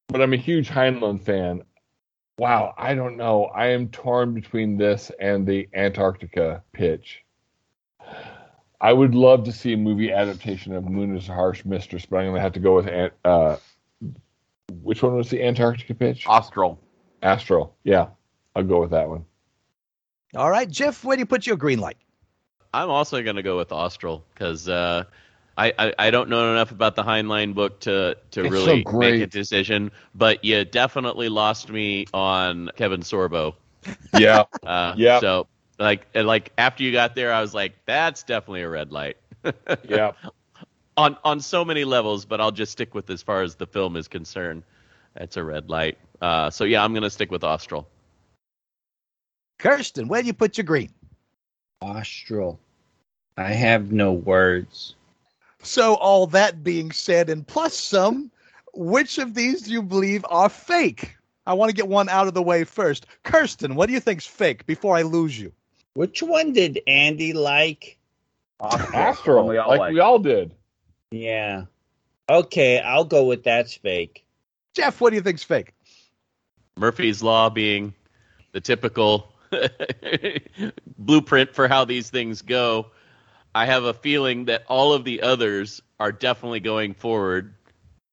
But 0.07 0.21
I'm 0.21 0.33
a 0.33 0.37
huge 0.37 0.69
Heinlein 0.69 1.21
fan. 1.21 1.63
Wow, 2.37 2.73
I 2.77 2.95
don't 2.95 3.17
know. 3.17 3.45
I 3.45 3.67
am 3.67 3.89
torn 3.89 4.33
between 4.33 4.77
this 4.77 5.11
and 5.19 5.45
the 5.45 5.67
Antarctica 5.73 6.63
pitch. 6.71 7.23
I 8.81 8.91
would 8.91 9.15
love 9.15 9.45
to 9.45 9.51
see 9.51 9.73
a 9.73 9.77
movie 9.77 10.11
adaptation 10.11 10.75
of 10.75 10.83
Moon 10.83 11.15
is 11.15 11.29
a 11.29 11.33
Harsh 11.33 11.63
Mistress, 11.63 12.05
but 12.05 12.17
I'm 12.17 12.25
going 12.25 12.35
to 12.35 12.41
have 12.41 12.53
to 12.53 12.59
go 12.59 12.75
with 12.75 12.87
Ant- 12.87 13.13
uh, 13.23 13.55
which 14.81 15.01
one 15.01 15.15
was 15.15 15.29
the 15.29 15.41
Antarctica 15.43 15.93
pitch? 15.93 16.25
Austral. 16.27 16.81
Astral. 17.21 17.75
Yeah, 17.83 18.07
I'll 18.55 18.63
go 18.63 18.81
with 18.81 18.91
that 18.91 19.07
one. 19.07 19.25
All 20.35 20.49
right, 20.49 20.69
Jeff. 20.69 21.03
Where 21.03 21.15
do 21.15 21.21
you 21.21 21.25
put 21.25 21.45
your 21.45 21.55
green 21.55 21.79
light? 21.79 21.97
I'm 22.73 22.89
also 22.89 23.21
going 23.21 23.35
to 23.35 23.43
go 23.43 23.57
with 23.57 23.71
Austral 23.71 24.25
because 24.33 24.67
uh, 24.67 25.03
I, 25.57 25.73
I 25.77 25.93
I 25.99 26.11
don't 26.11 26.29
know 26.29 26.51
enough 26.51 26.71
about 26.71 26.95
the 26.95 27.03
Heinlein 27.03 27.53
book 27.53 27.79
to 27.81 28.17
to 28.31 28.43
It's 28.43 28.51
really 28.51 28.83
so 28.83 28.97
make 28.97 29.21
a 29.21 29.27
decision. 29.27 29.91
But 30.15 30.43
you 30.43 30.65
definitely 30.65 31.29
lost 31.29 31.69
me 31.69 32.05
on 32.13 32.71
Kevin 32.75 33.01
Sorbo. 33.01 33.55
Yeah, 34.17 34.45
Uh, 34.65 34.93
Yeah. 34.97 35.19
So 35.19 35.47
like 35.79 36.07
and, 36.13 36.25
like 36.25 36.51
after 36.57 36.83
you 36.83 36.91
got 36.91 37.15
there, 37.15 37.33
I 37.33 37.41
was 37.41 37.53
like, 37.53 37.73
that's 37.85 38.23
definitely 38.23 38.61
a 38.61 38.69
red 38.69 38.91
light 38.91 39.17
yeah. 39.87 40.11
on 40.97 41.17
on 41.23 41.39
so 41.41 41.65
many 41.65 41.83
levels. 41.83 42.25
But 42.25 42.41
I'll 42.41 42.51
just 42.51 42.71
stick 42.71 42.95
with 42.95 43.09
as 43.09 43.21
far 43.21 43.41
as 43.41 43.55
the 43.55 43.67
film 43.67 43.95
is 43.95 44.07
concerned. 44.07 44.63
That's 45.15 45.37
a 45.37 45.43
red 45.43 45.69
light. 45.69 45.97
Uh, 46.21 46.49
so 46.49 46.63
yeah, 46.63 46.83
I'm 46.83 46.93
going 46.93 47.03
to 47.03 47.09
stick 47.09 47.29
with 47.29 47.43
Austral. 47.43 47.87
Kirsten, 49.59 50.07
where 50.07 50.21
do 50.21 50.27
you 50.27 50.33
put 50.33 50.57
your 50.57 50.65
green? 50.65 50.89
Austral. 51.81 52.59
I 53.37 53.51
have 53.53 53.91
no 53.91 54.13
words. 54.13 54.95
So, 55.63 55.95
all 55.95 56.27
that 56.27 56.63
being 56.63 56.91
said, 56.91 57.29
and 57.29 57.45
plus 57.47 57.73
some, 57.73 58.31
which 58.73 59.17
of 59.17 59.33
these 59.33 59.61
do 59.63 59.71
you 59.71 59.81
believe 59.81 60.25
are 60.29 60.49
fake? 60.49 61.15
I 61.45 61.53
want 61.53 61.69
to 61.69 61.75
get 61.75 61.87
one 61.87 62.09
out 62.09 62.27
of 62.27 62.33
the 62.33 62.41
way 62.41 62.63
first. 62.63 63.05
Kirsten, 63.23 63.75
what 63.75 63.87
do 63.87 63.93
you 63.93 63.99
think's 63.99 64.25
fake 64.25 64.65
before 64.65 64.95
I 64.95 65.01
lose 65.01 65.39
you? 65.39 65.51
Which 65.93 66.23
one 66.23 66.53
did 66.53 66.79
Andy 66.87 67.33
like? 67.33 67.97
Astral, 68.61 69.47
We 69.47 69.59
like, 69.59 69.79
like. 69.79 69.93
we 69.93 69.99
all 69.99 70.19
did. 70.19 70.53
Yeah. 71.11 71.65
Okay, 72.29 72.79
I'll 72.79 73.03
go 73.05 73.25
with 73.25 73.43
that's 73.43 73.73
fake. 73.73 74.25
Jeff, 74.73 75.01
what 75.01 75.09
do 75.09 75.17
you 75.17 75.21
think's 75.21 75.43
fake? 75.43 75.73
Murphy's 76.77 77.21
Law 77.21 77.49
being 77.49 77.93
the 78.53 78.61
typical 78.61 79.33
blueprint 80.97 81.53
for 81.53 81.67
how 81.67 81.85
these 81.85 82.09
things 82.09 82.41
go. 82.41 82.87
I 83.55 83.65
have 83.67 83.83
a 83.83 83.93
feeling 83.93 84.45
that 84.45 84.63
all 84.67 84.93
of 84.93 85.03
the 85.03 85.21
others 85.21 85.81
are 85.99 86.11
definitely 86.11 86.59
going 86.59 86.93
forward 86.93 87.53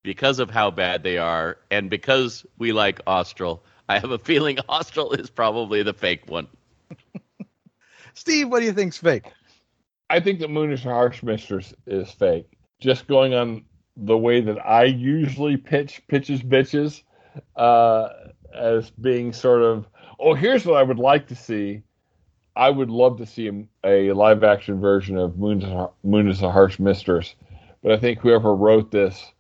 because 0.03 0.39
of 0.39 0.51
how 0.51 0.71
bad 0.71 1.03
they 1.03 1.19
are 1.19 1.59
and 1.71 1.89
because 1.89 2.45
we 2.59 2.73
like 2.73 3.01
Austral. 3.07 3.65
I 3.89 3.99
have 3.99 4.11
a 4.11 4.19
feeling 4.19 4.59
Austral 4.69 5.13
is 5.13 5.31
probably 5.31 5.83
the 5.83 5.95
fake 5.95 6.29
one. 6.29 6.49
Steve, 8.15 8.49
what 8.49 8.61
do 8.61 8.67
you 8.67 8.73
think's 8.73 8.99
fake? 8.99 9.33
I 10.11 10.21
think 10.21 10.41
that 10.41 10.51
Moon 10.51 10.73
is 10.73 10.85
a 10.85 10.89
Harsh 10.89 11.23
Mistress 11.23 11.73
is 11.87 12.11
fake. 12.11 12.47
Just 12.81 13.07
going 13.07 13.33
on 13.35 13.65
the 13.97 14.19
way 14.19 14.41
that 14.41 14.59
I 14.59 14.85
usually 14.85 15.57
pitch 15.57 16.03
pitches 16.09 16.43
bitches, 16.43 17.03
uh, 17.57 18.09
as 18.55 18.91
being 18.91 19.33
sort 19.33 19.63
of, 19.63 19.87
oh, 20.19 20.35
here's 20.35 20.67
what 20.67 20.77
I 20.77 20.83
would 20.83 20.99
like 20.99 21.29
to 21.29 21.37
see. 21.37 21.83
I 22.61 22.69
would 22.69 22.91
love 22.91 23.17
to 23.17 23.27
see 23.27 23.49
a, 23.49 24.11
a 24.11 24.13
live 24.13 24.45
action 24.45 24.81
version 24.83 25.17
of 25.17 25.39
Moon 25.39 25.63
is, 25.63 25.89
Moon 26.05 26.29
is 26.29 26.43
a 26.43 26.51
Harsh 26.53 26.79
Mistress, 26.79 27.35
but 27.83 27.91
I 27.91 27.97
think 27.97 28.19
whoever 28.19 28.55
wrote 28.55 28.91
this 28.91 29.33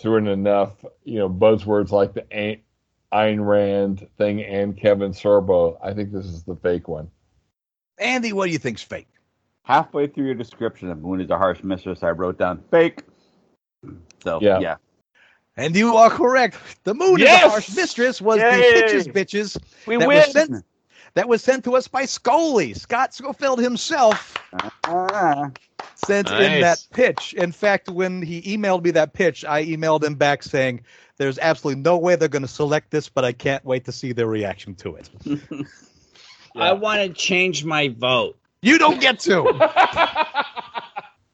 threw 0.00 0.16
in 0.16 0.26
enough, 0.26 0.72
you 1.04 1.20
know, 1.20 1.28
buzzwords 1.30 1.92
like 1.92 2.14
the 2.14 2.22
Ayn 2.22 2.58
Ayn 3.12 3.46
Rand 3.46 4.08
thing 4.18 4.42
and 4.42 4.76
Kevin 4.76 5.12
Sorbo. 5.12 5.78
I 5.84 5.92
think 5.94 6.10
this 6.10 6.24
is 6.26 6.42
the 6.42 6.56
fake 6.56 6.88
one. 6.88 7.08
Andy, 7.98 8.32
what 8.32 8.46
do 8.46 8.50
you 8.50 8.58
think's 8.58 8.82
fake? 8.82 9.06
Halfway 9.62 10.08
through 10.08 10.24
your 10.26 10.34
description 10.34 10.90
of 10.90 11.00
Moon 11.00 11.20
is 11.20 11.30
a 11.30 11.38
harsh 11.38 11.62
mistress, 11.62 12.02
I 12.02 12.10
wrote 12.10 12.38
down 12.38 12.60
fake. 12.72 13.04
So 14.24 14.40
Yeah. 14.42 14.58
yeah, 14.58 14.76
And 15.56 15.76
you 15.76 15.94
are 15.96 16.10
correct. 16.10 16.56
The 16.82 16.94
moon 16.94 17.20
is 17.20 17.28
a 17.28 17.38
harsh 17.48 17.76
mistress 17.76 18.20
was 18.20 18.38
Yay! 18.38 18.56
the 18.56 18.80
pitches 18.82 19.06
bitches 19.06 19.62
we 19.86 19.96
that 19.96 20.08
win. 20.08 20.16
was 20.16 20.32
sent 20.32 20.64
that 21.14 21.28
was 21.28 21.42
sent 21.42 21.64
to 21.64 21.76
us 21.76 21.88
by 21.88 22.04
Scully. 22.04 22.74
Scott 22.74 23.14
Schofield 23.14 23.60
himself 23.60 24.36
Ah. 24.84 25.50
sent 25.94 26.28
in 26.30 26.60
that 26.60 26.84
pitch. 26.92 27.34
In 27.34 27.52
fact, 27.52 27.88
when 27.88 28.20
he 28.22 28.42
emailed 28.56 28.84
me 28.84 28.90
that 28.92 29.12
pitch, 29.12 29.44
I 29.44 29.64
emailed 29.64 30.02
him 30.04 30.14
back 30.16 30.42
saying, 30.42 30.80
There's 31.16 31.38
absolutely 31.38 31.82
no 31.82 31.96
way 31.96 32.16
they're 32.16 32.28
going 32.28 32.42
to 32.42 32.48
select 32.48 32.90
this, 32.90 33.08
but 33.08 33.24
I 33.24 33.32
can't 33.32 33.64
wait 33.64 33.84
to 33.84 33.92
see 33.92 34.12
their 34.12 34.26
reaction 34.26 34.74
to 34.76 34.96
it. 34.96 35.08
I 36.56 36.72
want 36.72 37.00
to 37.02 37.08
change 37.12 37.64
my 37.64 37.88
vote. 37.88 38.36
You 38.62 38.78
don't 38.78 39.00
get 39.00 39.20
to. 39.20 39.44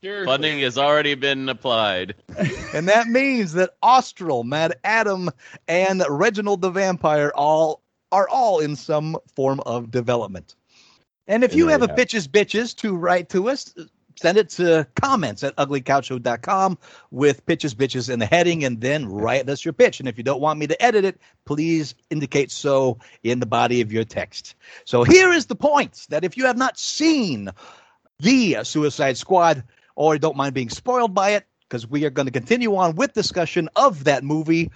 Funding 0.25 0.61
has 0.61 0.79
already 0.79 1.15
been 1.15 1.49
applied. 1.49 2.15
and 2.75 2.89
that 2.89 3.07
means 3.07 3.53
that 3.53 3.71
Austral, 3.83 4.45
MaddAddam, 4.45 5.29
and 5.69 6.03
Reginald 6.09 6.63
the 6.63 6.71
Vampire 6.71 7.31
all 7.35 7.83
are 8.13 8.29
all 8.29 8.61
in 8.61 8.77
some 8.77 9.17
form 9.35 9.61
of 9.61 9.91
development. 9.91 10.55
And 11.27 11.45
if 11.45 11.55
you 11.55 11.69
have 11.69 11.83
a 11.83 11.87
have 11.87 11.97
pitches 11.97 12.27
bitches 12.27 12.75
to 12.77 12.97
write 12.97 13.29
to 13.31 13.49
us, 13.51 13.73
send 14.17 14.37
it 14.37 14.49
to 14.51 14.87
comments 14.97 15.45
at 15.45 15.55
uglycouchshow.com 15.57 16.77
with 17.11 17.47
pitches 17.47 17.75
bitches 17.75 18.11
in 18.11 18.19
the 18.19 18.27
heading 18.27 18.65
and 18.65 18.81
then 18.81 19.07
write 19.07 19.49
us 19.49 19.65
your 19.65 19.73
pitch. 19.73 20.01
And 20.01 20.09
if 20.09 20.19
you 20.19 20.25
don't 20.25 20.41
want 20.41 20.59
me 20.59 20.67
to 20.67 20.83
edit 20.83 21.05
it, 21.05 21.21
please 21.45 21.95
indicate 22.11 22.51
so 22.51 22.99
in 23.23 23.39
the 23.41 23.47
body 23.47 23.81
of 23.81 23.93
your 23.93 24.05
text. 24.05 24.57
So 24.85 25.05
here 25.05 25.33
is 25.33 25.47
the 25.47 25.55
point 25.55 26.07
that 26.11 26.25
if 26.25 26.37
you 26.37 26.47
have 26.47 26.59
not 26.59 26.79
seen 26.79 27.51
the 28.19 28.59
Suicide 28.65 29.17
Squad 29.17 29.63
or 29.95 30.19
don't 30.19 30.37
mind 30.37 30.55
being 30.55 30.69
spoiled 30.69 31.15
by 31.15 31.31
it, 31.31 31.47
because 31.69 31.87
we 31.87 32.05
are 32.05 32.11
going 32.11 32.27
to 32.27 32.33
continue 32.33 32.75
on 32.75 32.97
with 32.97 33.13
discussion 33.13 33.69
of 33.77 34.03
that 34.03 34.25
movie 34.25 34.73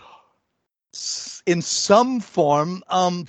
in 1.47 1.63
some 1.63 2.21
form. 2.21 2.83
Um, 2.89 3.27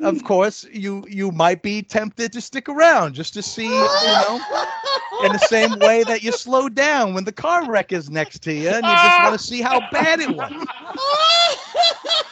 of 0.00 0.22
course, 0.24 0.64
you 0.72 1.04
you 1.08 1.30
might 1.30 1.62
be 1.62 1.82
tempted 1.82 2.32
to 2.32 2.40
stick 2.40 2.68
around 2.68 3.14
just 3.14 3.34
to 3.34 3.42
see, 3.42 3.66
you 3.66 3.70
know, 3.70 4.40
in 5.24 5.32
the 5.32 5.38
same 5.38 5.78
way 5.78 6.02
that 6.04 6.22
you 6.22 6.32
slow 6.32 6.68
down 6.68 7.14
when 7.14 7.24
the 7.24 7.32
car 7.32 7.68
wreck 7.68 7.92
is 7.92 8.10
next 8.10 8.40
to 8.44 8.52
you, 8.52 8.68
and 8.68 8.84
you 8.84 8.92
just 8.92 9.22
want 9.22 9.38
to 9.38 9.44
see 9.44 9.60
how 9.62 9.80
bad 9.90 10.20
it 10.20 10.30
was. 10.30 10.50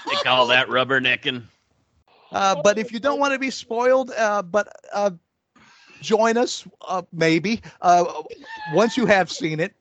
They 0.08 0.16
call 0.16 0.46
that 0.48 0.68
rubbernecking. 0.68 1.44
Uh, 2.32 2.60
but 2.62 2.78
if 2.78 2.92
you 2.92 3.00
don't 3.00 3.18
want 3.18 3.32
to 3.32 3.38
be 3.38 3.50
spoiled, 3.50 4.10
uh, 4.16 4.42
but 4.42 4.68
uh, 4.92 5.10
join 6.00 6.36
us, 6.36 6.66
uh, 6.86 7.02
maybe 7.12 7.60
uh, 7.80 8.04
once 8.72 8.96
you 8.96 9.06
have 9.06 9.30
seen 9.30 9.60
it, 9.60 9.74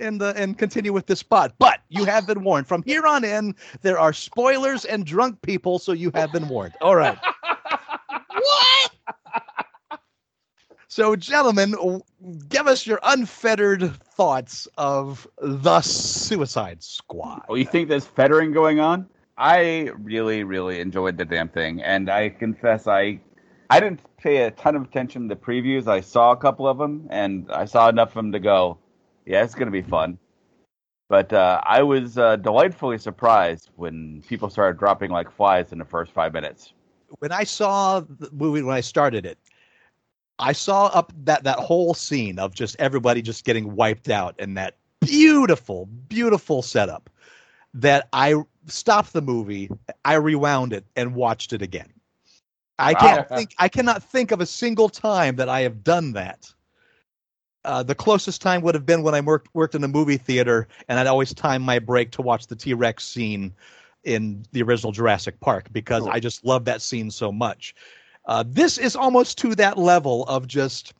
and 0.00 0.20
the 0.20 0.34
and 0.36 0.58
continue 0.58 0.92
with 0.92 1.06
this 1.06 1.20
spot. 1.20 1.54
But 1.58 1.80
you 1.88 2.04
have 2.04 2.26
been 2.26 2.42
warned. 2.42 2.66
From 2.66 2.82
here 2.82 3.06
on 3.06 3.24
in, 3.24 3.54
there 3.82 3.98
are 3.98 4.12
spoilers 4.12 4.84
and 4.84 5.04
drunk 5.04 5.40
people, 5.42 5.78
so 5.78 5.92
you 5.92 6.10
have 6.14 6.32
been 6.32 6.48
warned. 6.48 6.74
All 6.80 6.96
right. 6.96 7.18
What? 8.32 8.90
So, 10.92 11.14
gentlemen, 11.14 11.76
give 12.48 12.66
us 12.66 12.84
your 12.84 12.98
unfettered 13.04 13.94
thoughts 14.02 14.66
of 14.76 15.24
the 15.40 15.80
Suicide 15.82 16.82
Squad. 16.82 17.42
Oh, 17.48 17.54
you 17.54 17.64
think 17.64 17.88
there's 17.88 18.08
fettering 18.08 18.50
going 18.50 18.80
on? 18.80 19.08
I 19.38 19.92
really, 19.98 20.42
really 20.42 20.80
enjoyed 20.80 21.16
the 21.16 21.24
damn 21.24 21.48
thing, 21.48 21.80
and 21.80 22.10
I 22.10 22.30
confess 22.30 22.88
I, 22.88 23.20
I 23.70 23.78
didn't 23.78 24.00
pay 24.18 24.38
a 24.38 24.50
ton 24.50 24.74
of 24.74 24.82
attention 24.82 25.28
to 25.28 25.34
the 25.36 25.40
previews. 25.40 25.86
I 25.86 26.00
saw 26.00 26.32
a 26.32 26.36
couple 26.36 26.66
of 26.66 26.78
them, 26.78 27.06
and 27.08 27.48
I 27.52 27.66
saw 27.66 27.88
enough 27.88 28.08
of 28.08 28.14
them 28.14 28.32
to 28.32 28.40
go, 28.40 28.76
yeah, 29.30 29.44
it's 29.44 29.54
gonna 29.56 29.72
be 29.72 29.82
fun. 29.82 30.18
But 31.08 31.32
uh, 31.32 31.60
I 31.64 31.82
was 31.82 32.18
uh, 32.18 32.36
delightfully 32.36 32.98
surprised 32.98 33.70
when 33.76 34.24
people 34.28 34.50
started 34.50 34.78
dropping 34.78 35.10
like 35.10 35.30
flies 35.30 35.72
in 35.72 35.78
the 35.78 35.84
first 35.86 36.12
five 36.12 36.32
minutes. 36.34 36.74
when 37.20 37.32
I 37.32 37.44
saw 37.44 38.00
the 38.00 38.30
movie 38.32 38.62
when 38.62 38.76
I 38.76 38.80
started 38.80 39.26
it, 39.26 39.38
I 40.38 40.52
saw 40.52 40.86
up 40.86 41.12
that 41.24 41.44
that 41.44 41.58
whole 41.58 41.94
scene 41.94 42.38
of 42.38 42.54
just 42.54 42.76
everybody 42.78 43.22
just 43.22 43.44
getting 43.44 43.74
wiped 43.76 44.08
out 44.10 44.36
and 44.38 44.56
that 44.56 44.76
beautiful, 45.00 45.86
beautiful 45.86 46.62
setup 46.62 47.10
that 47.74 48.08
I 48.12 48.34
stopped 48.66 49.12
the 49.12 49.22
movie, 49.22 49.70
I 50.04 50.14
rewound 50.14 50.72
it 50.72 50.84
and 50.96 51.14
watched 51.14 51.52
it 51.52 51.62
again. 51.62 51.92
I 52.78 52.94
can't 52.94 53.24
Wow. 53.30 53.34
think 53.34 53.54
I 53.58 53.68
cannot 53.68 54.02
think 54.02 54.32
of 54.32 54.40
a 54.40 54.46
single 54.46 54.88
time 54.88 55.36
that 55.36 55.48
I 55.48 55.60
have 55.62 55.84
done 55.84 56.12
that. 56.14 56.54
Uh, 57.64 57.82
the 57.82 57.94
closest 57.94 58.40
time 58.40 58.62
would 58.62 58.74
have 58.74 58.86
been 58.86 59.02
when 59.02 59.14
I 59.14 59.20
worked 59.20 59.48
worked 59.54 59.74
in 59.74 59.84
a 59.84 59.88
movie 59.88 60.16
theater, 60.16 60.66
and 60.88 60.98
I'd 60.98 61.06
always 61.06 61.34
time 61.34 61.62
my 61.62 61.78
break 61.78 62.10
to 62.12 62.22
watch 62.22 62.46
the 62.46 62.56
T 62.56 62.74
Rex 62.74 63.04
scene 63.04 63.54
in 64.04 64.44
the 64.52 64.62
original 64.62 64.92
Jurassic 64.92 65.38
Park 65.40 65.66
because. 65.72 66.06
I 66.06 66.20
just 66.20 66.44
love 66.44 66.64
that 66.64 66.80
scene 66.82 67.10
so 67.10 67.30
much. 67.30 67.74
Uh, 68.26 68.44
this 68.46 68.78
is 68.78 68.96
almost 68.96 69.38
to 69.38 69.54
that 69.56 69.76
level 69.78 70.24
of 70.24 70.46
just 70.46 70.94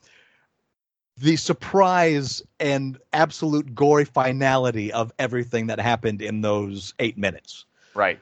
the 1.16 1.36
surprise 1.36 2.42
and 2.58 2.98
absolute 3.12 3.74
gory 3.74 4.04
finality 4.04 4.92
of 4.92 5.12
everything 5.18 5.66
that 5.66 5.78
happened 5.78 6.22
in 6.22 6.40
those 6.40 6.94
eight 6.98 7.18
minutes. 7.18 7.66
Right. 7.94 8.18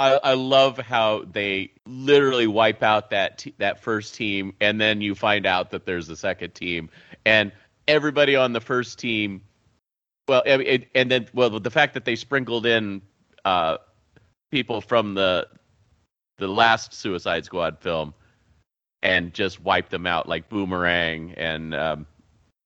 I, 0.00 0.14
I 0.30 0.32
love 0.32 0.78
how 0.78 1.26
they 1.30 1.72
literally 1.84 2.46
wipe 2.46 2.82
out 2.82 3.10
that 3.10 3.46
that 3.58 3.82
first 3.82 4.14
team, 4.14 4.54
and 4.58 4.80
then 4.80 5.02
you 5.02 5.14
find 5.14 5.44
out 5.44 5.72
that 5.72 5.84
there's 5.84 6.08
a 6.08 6.16
second 6.16 6.54
team, 6.54 6.88
and 7.26 7.52
everybody 7.86 8.34
on 8.34 8.54
the 8.54 8.62
first 8.62 8.98
team. 8.98 9.42
Well, 10.26 10.42
I 10.46 10.56
mean, 10.56 10.66
it, 10.66 10.88
and 10.94 11.10
then 11.10 11.28
well, 11.34 11.50
the 11.60 11.70
fact 11.70 11.92
that 11.92 12.06
they 12.06 12.16
sprinkled 12.16 12.64
in 12.64 13.02
uh, 13.44 13.76
people 14.50 14.80
from 14.80 15.12
the 15.12 15.46
the 16.38 16.48
last 16.48 16.94
Suicide 16.94 17.44
Squad 17.44 17.78
film, 17.78 18.14
and 19.02 19.34
just 19.34 19.60
wiped 19.60 19.90
them 19.90 20.06
out 20.06 20.26
like 20.26 20.48
Boomerang, 20.48 21.34
and 21.36 21.74
um, 21.74 22.06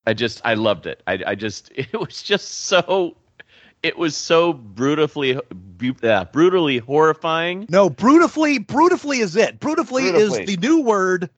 I 0.07 0.13
just 0.13 0.39
I 0.45 0.53
loved 0.53 0.87
it. 0.87 1.03
I 1.05 1.21
I 1.27 1.35
just 1.35 1.69
it 1.75 1.99
was 1.99 2.23
just 2.23 2.61
so 2.61 3.17
it 3.85 3.97
was 3.97 4.17
so 4.17 4.51
brutally 4.51 5.39
bu- 5.53 5.93
uh, 6.07 6.25
brutally 6.25 6.79
horrifying. 6.79 7.67
No, 7.69 7.87
brutally 7.89 8.57
brutally 8.57 9.19
is 9.19 9.35
it. 9.35 9.59
Brutally, 9.59 10.03
Brutifully. 10.03 10.39
is 10.41 10.47
the 10.47 10.57
new 10.57 10.81
word. 10.81 11.29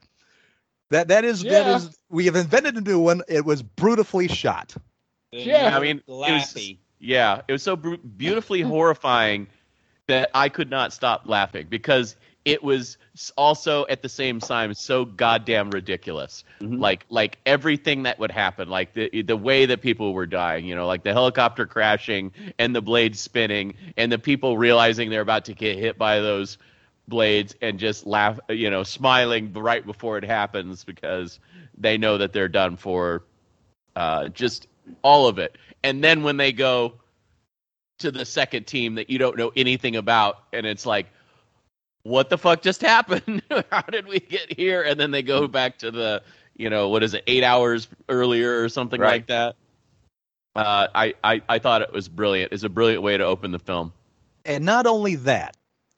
That 0.90 1.10
that 1.10 1.26
is 1.26 1.42
that 1.44 1.50
Yeah. 1.66 1.76
is 1.76 1.98
we 2.10 2.26
have 2.26 2.38
invented 2.38 2.76
a 2.78 2.82
new 2.82 3.00
one. 3.00 3.22
It 3.28 3.44
was 3.44 3.62
brutally 3.62 4.30
shot. 4.30 4.74
Yeah. 5.34 5.76
I 5.76 5.82
mean, 5.82 5.98
it 5.98 6.04
was- 6.08 6.58
Yeah, 7.00 7.42
it 7.48 7.52
was 7.52 7.62
so 7.64 7.76
bru- 7.76 7.98
beautifully 7.98 8.62
horrifying 8.62 9.48
that 10.08 10.30
I 10.34 10.48
could 10.48 10.70
not 10.70 10.94
stop 10.94 11.24
laughing 11.26 11.68
because 11.70 12.16
it 12.48 12.64
was 12.64 12.98
also 13.36 13.86
at 13.90 14.02
the 14.02 14.08
same 14.08 14.40
time 14.40 14.74
so 14.74 15.04
goddamn 15.04 15.70
ridiculous. 15.70 16.46
Mhm. 16.62 16.80
Like 16.80 17.06
like 17.10 17.40
everything 17.46 18.04
that 18.04 18.18
would 18.20 18.32
happen, 18.32 18.70
like 18.70 18.94
the 18.94 19.22
the 19.22 19.36
way 19.36 19.66
that 19.66 19.82
people 19.82 20.14
were 20.14 20.26
dying, 20.26 20.66
you 20.66 20.74
know, 20.74 20.88
like 20.88 21.04
the 21.04 21.12
helicopter 21.12 21.66
crashing 21.66 22.32
and 22.58 22.74
the 22.74 22.82
blades 22.82 23.20
spinning 23.20 23.76
and 23.98 24.10
the 24.10 24.18
people 24.18 24.58
realizing 24.58 25.10
they're 25.10 25.20
about 25.20 25.46
to 25.46 25.54
get 25.54 25.78
hit 25.78 25.98
by 25.98 26.22
those 26.22 26.58
blades 27.06 27.54
and 27.62 27.80
just 27.80 28.08
laugh, 28.08 28.40
you 28.48 28.70
know, 28.70 28.84
smiling 28.84 29.52
right 29.52 29.86
before 29.86 30.18
it 30.18 30.24
happens 30.24 30.86
because 30.86 31.40
they 31.78 31.98
know 31.98 32.18
that 32.18 32.32
they're 32.32 32.48
done 32.48 32.78
for. 32.78 33.24
Uh, 33.94 34.30
just 34.30 34.68
all 35.02 35.28
of 35.28 35.38
it. 35.38 35.58
And 35.84 36.02
then 36.02 36.24
when 36.24 36.38
they 36.38 36.54
go 36.54 36.94
to 38.00 38.12
the 38.12 38.26
second 38.26 38.68
team 38.68 38.96
that 38.96 39.10
you 39.10 39.18
don't 39.18 39.38
know 39.38 39.52
anything 39.56 39.98
about, 39.98 40.44
and 40.54 40.66
it's 40.66 40.86
like, 40.86 41.08
what 42.04 42.30
the 42.30 42.38
fuck 42.38 42.62
just 42.62 42.82
happened? 42.82 43.42
How 43.72 43.82
did 43.82 44.08
we 44.08 44.20
get 44.20 44.52
here? 44.58 44.84
And 44.84 45.00
then 45.00 45.12
they 45.12 45.22
go 45.24 45.48
back 45.48 45.78
to 45.80 45.92
the, 45.92 46.22
you 46.56 46.70
know, 46.70 46.90
what 46.90 47.04
is 47.04 47.14
it, 47.14 47.24
eight 47.28 47.44
hours 47.44 47.88
earlier 48.10 48.62
or 48.64 48.70
something 48.70 49.00
Right. 49.02 49.12
like 49.12 49.28
that. 49.28 49.56
Uh, 50.56 50.88
I, 50.96 51.14
I, 51.24 51.42
I 51.50 51.60
thought 51.60 51.82
it 51.82 51.92
was 51.94 52.08
brilliant. 52.08 52.52
It's 52.52 52.64
a 52.64 52.70
brilliant 52.70 53.04
way 53.04 53.18
to 53.18 53.24
open 53.24 53.52
the 53.52 53.60
film. 53.60 53.94
And 54.46 54.66
not 54.66 54.88
only 54.88 55.16
that, 55.16 55.56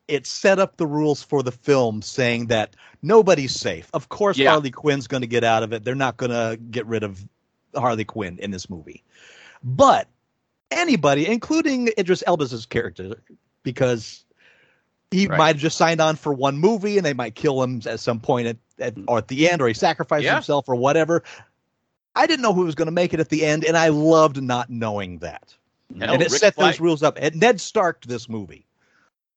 it 0.08 0.26
set 0.26 0.58
up 0.60 0.78
the 0.78 0.88
rules 0.88 1.22
for 1.24 1.44
the 1.44 1.52
film 1.52 2.02
saying 2.02 2.48
that 2.48 2.76
nobody's 3.04 3.54
safe. 3.54 3.90
Of 3.94 4.10
course, 4.10 4.38
Yeah. 4.38 4.50
Harley 4.50 4.72
Quinn's 4.72 5.08
going 5.08 5.22
to 5.22 5.28
get 5.28 5.44
out 5.44 5.64
of 5.64 5.72
it. 5.72 5.84
They're 5.86 5.96
not 5.96 6.18
going 6.18 6.32
to 6.32 6.58
get 6.72 6.86
rid 6.88 7.04
of 7.04 7.24
Harley 7.76 8.04
Quinn 8.04 8.38
in 8.40 8.50
this 8.52 8.70
movie. 8.70 9.04
But 9.64 10.08
anybody, 10.72 11.28
including 11.28 11.90
Idris 11.98 12.24
Elba's 12.26 12.66
character, 12.66 13.22
because 13.64 14.26
he 15.12 15.28
Right. 15.28 15.38
might 15.38 15.48
have 15.48 15.58
just 15.58 15.78
signed 15.78 16.02
on 16.02 16.16
for 16.16 16.34
one 16.34 16.58
movie 16.60 16.98
and 16.98 17.06
they 17.06 17.14
might 17.14 17.36
kill 17.36 17.62
him 17.64 17.82
at 17.86 18.00
some 18.00 18.20
point 18.20 18.48
at, 18.48 18.58
at 18.80 18.94
or 19.08 19.18
at 19.20 19.28
the 19.28 19.50
end, 19.50 19.62
or 19.62 19.68
he 19.68 19.74
sacrificed 19.74 20.24
Yeah. 20.26 20.36
himself 20.36 20.70
or 20.70 20.76
whatever. 20.76 21.24
I 22.16 22.28
didn't 22.28 22.42
know 22.44 22.54
who 22.54 22.66
was 22.66 22.76
going 22.76 22.88
to 22.88 22.92
make 22.92 23.14
it 23.14 23.20
at 23.20 23.30
the 23.30 23.46
end, 23.46 23.64
and 23.66 23.78
I 23.78 23.90
loved 23.90 24.42
not 24.42 24.70
knowing 24.70 25.20
that. 25.20 25.56
Hell, 26.00 26.14
and 26.14 26.22
it 26.22 26.32
Rick 26.32 26.40
set 26.40 26.56
Flag- 26.56 26.74
those 26.74 26.80
rules 26.80 27.02
up. 27.04 27.18
And 27.20 27.36
Ned 27.40 27.60
Stark 27.62 28.06
this 28.06 28.28
movie. 28.30 28.66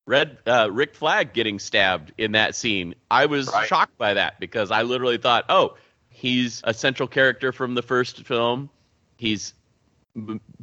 Red 0.05 0.37
uh, 0.47 0.69
Rick 0.71 0.95
Flag 0.97 1.33
getting 1.33 1.59
stabbed 1.59 2.13
in 2.19 2.33
that 2.33 2.55
scene. 2.57 2.95
I 3.11 3.27
was 3.27 3.47
Right. 3.49 3.69
shocked 3.69 3.97
by 3.99 4.15
that 4.15 4.41
because 4.41 4.71
I 4.71 4.83
literally 4.83 5.17
thought, 5.17 5.45
oh, 5.49 5.77
he's 6.09 6.61
a 6.65 6.75
central 6.75 7.07
character 7.09 7.53
from 7.53 7.75
the 7.75 7.83
first 7.83 8.27
film. 8.27 8.69
He's 9.17 9.55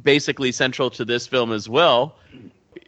basically 0.02 0.52
central 0.52 0.90
to 0.90 1.04
this 1.04 1.26
film 1.26 1.52
as 1.52 1.68
well. 1.68 2.16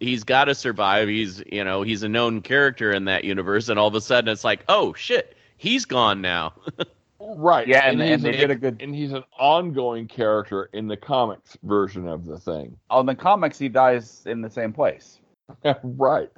He's 0.00 0.24
got 0.24 0.44
to 0.46 0.54
survive. 0.54 1.08
He's 1.08 1.42
you 1.50 1.64
know 1.64 1.82
he's 1.82 2.02
a 2.02 2.08
known 2.08 2.40
character 2.42 2.92
in 2.92 3.04
that 3.06 3.24
universe, 3.24 3.68
and 3.68 3.78
all 3.78 3.88
of 3.88 3.94
a 3.94 4.00
sudden 4.00 4.28
it's 4.32 4.44
like, 4.44 4.64
oh 4.68 4.92
shit, 4.94 5.36
he's 5.56 5.84
gone 5.84 6.20
now. 6.20 6.54
Right. 7.24 7.68
Yeah, 7.68 7.88
and- 7.88 8.02
and 8.02 8.10
he's 8.14 8.22
they 8.22 8.30
a- 8.30 8.36
did 8.36 8.50
a 8.50 8.56
good- 8.56 8.82
And 8.82 8.92
he's 8.92 9.12
an 9.12 9.22
ongoing 9.38 10.08
character 10.08 10.68
in 10.72 10.88
the 10.88 10.96
comics 10.96 11.56
version 11.62 12.08
of 12.08 12.24
the 12.26 12.36
thing. 12.36 12.76
On 12.90 13.06
the 13.06 13.14
comics, 13.14 13.60
he 13.60 13.68
dies 13.68 14.22
in 14.26 14.40
the 14.42 14.50
same 14.50 14.72
place. 14.72 15.20
right. 15.84 16.28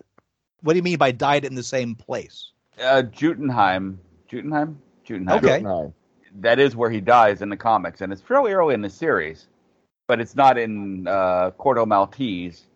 What 0.60 0.74
do 0.74 0.76
you 0.76 0.82
mean 0.82 0.98
by 0.98 1.10
died 1.10 1.46
in 1.46 1.54
the 1.54 1.62
same 1.62 1.94
place? 1.94 2.50
Uh, 2.78 3.00
Jotunheim, 3.00 3.98
Jotunheim, 4.28 4.78
Jotunheim. 5.04 5.38
Okay. 5.42 5.60
Nine. 5.62 5.94
That 6.40 6.58
is 6.58 6.76
where 6.76 6.90
he 6.90 7.00
dies 7.00 7.40
in 7.40 7.48
the 7.48 7.56
comics, 7.56 8.02
and 8.02 8.12
it's 8.12 8.20
fairly 8.20 8.52
early 8.52 8.74
in 8.74 8.82
the 8.82 8.90
series, 8.90 9.48
but 10.06 10.20
it's 10.20 10.36
not 10.36 10.58
in 10.58 11.08
uh, 11.08 11.52
Corto 11.58 11.86
Maltese. 11.86 12.66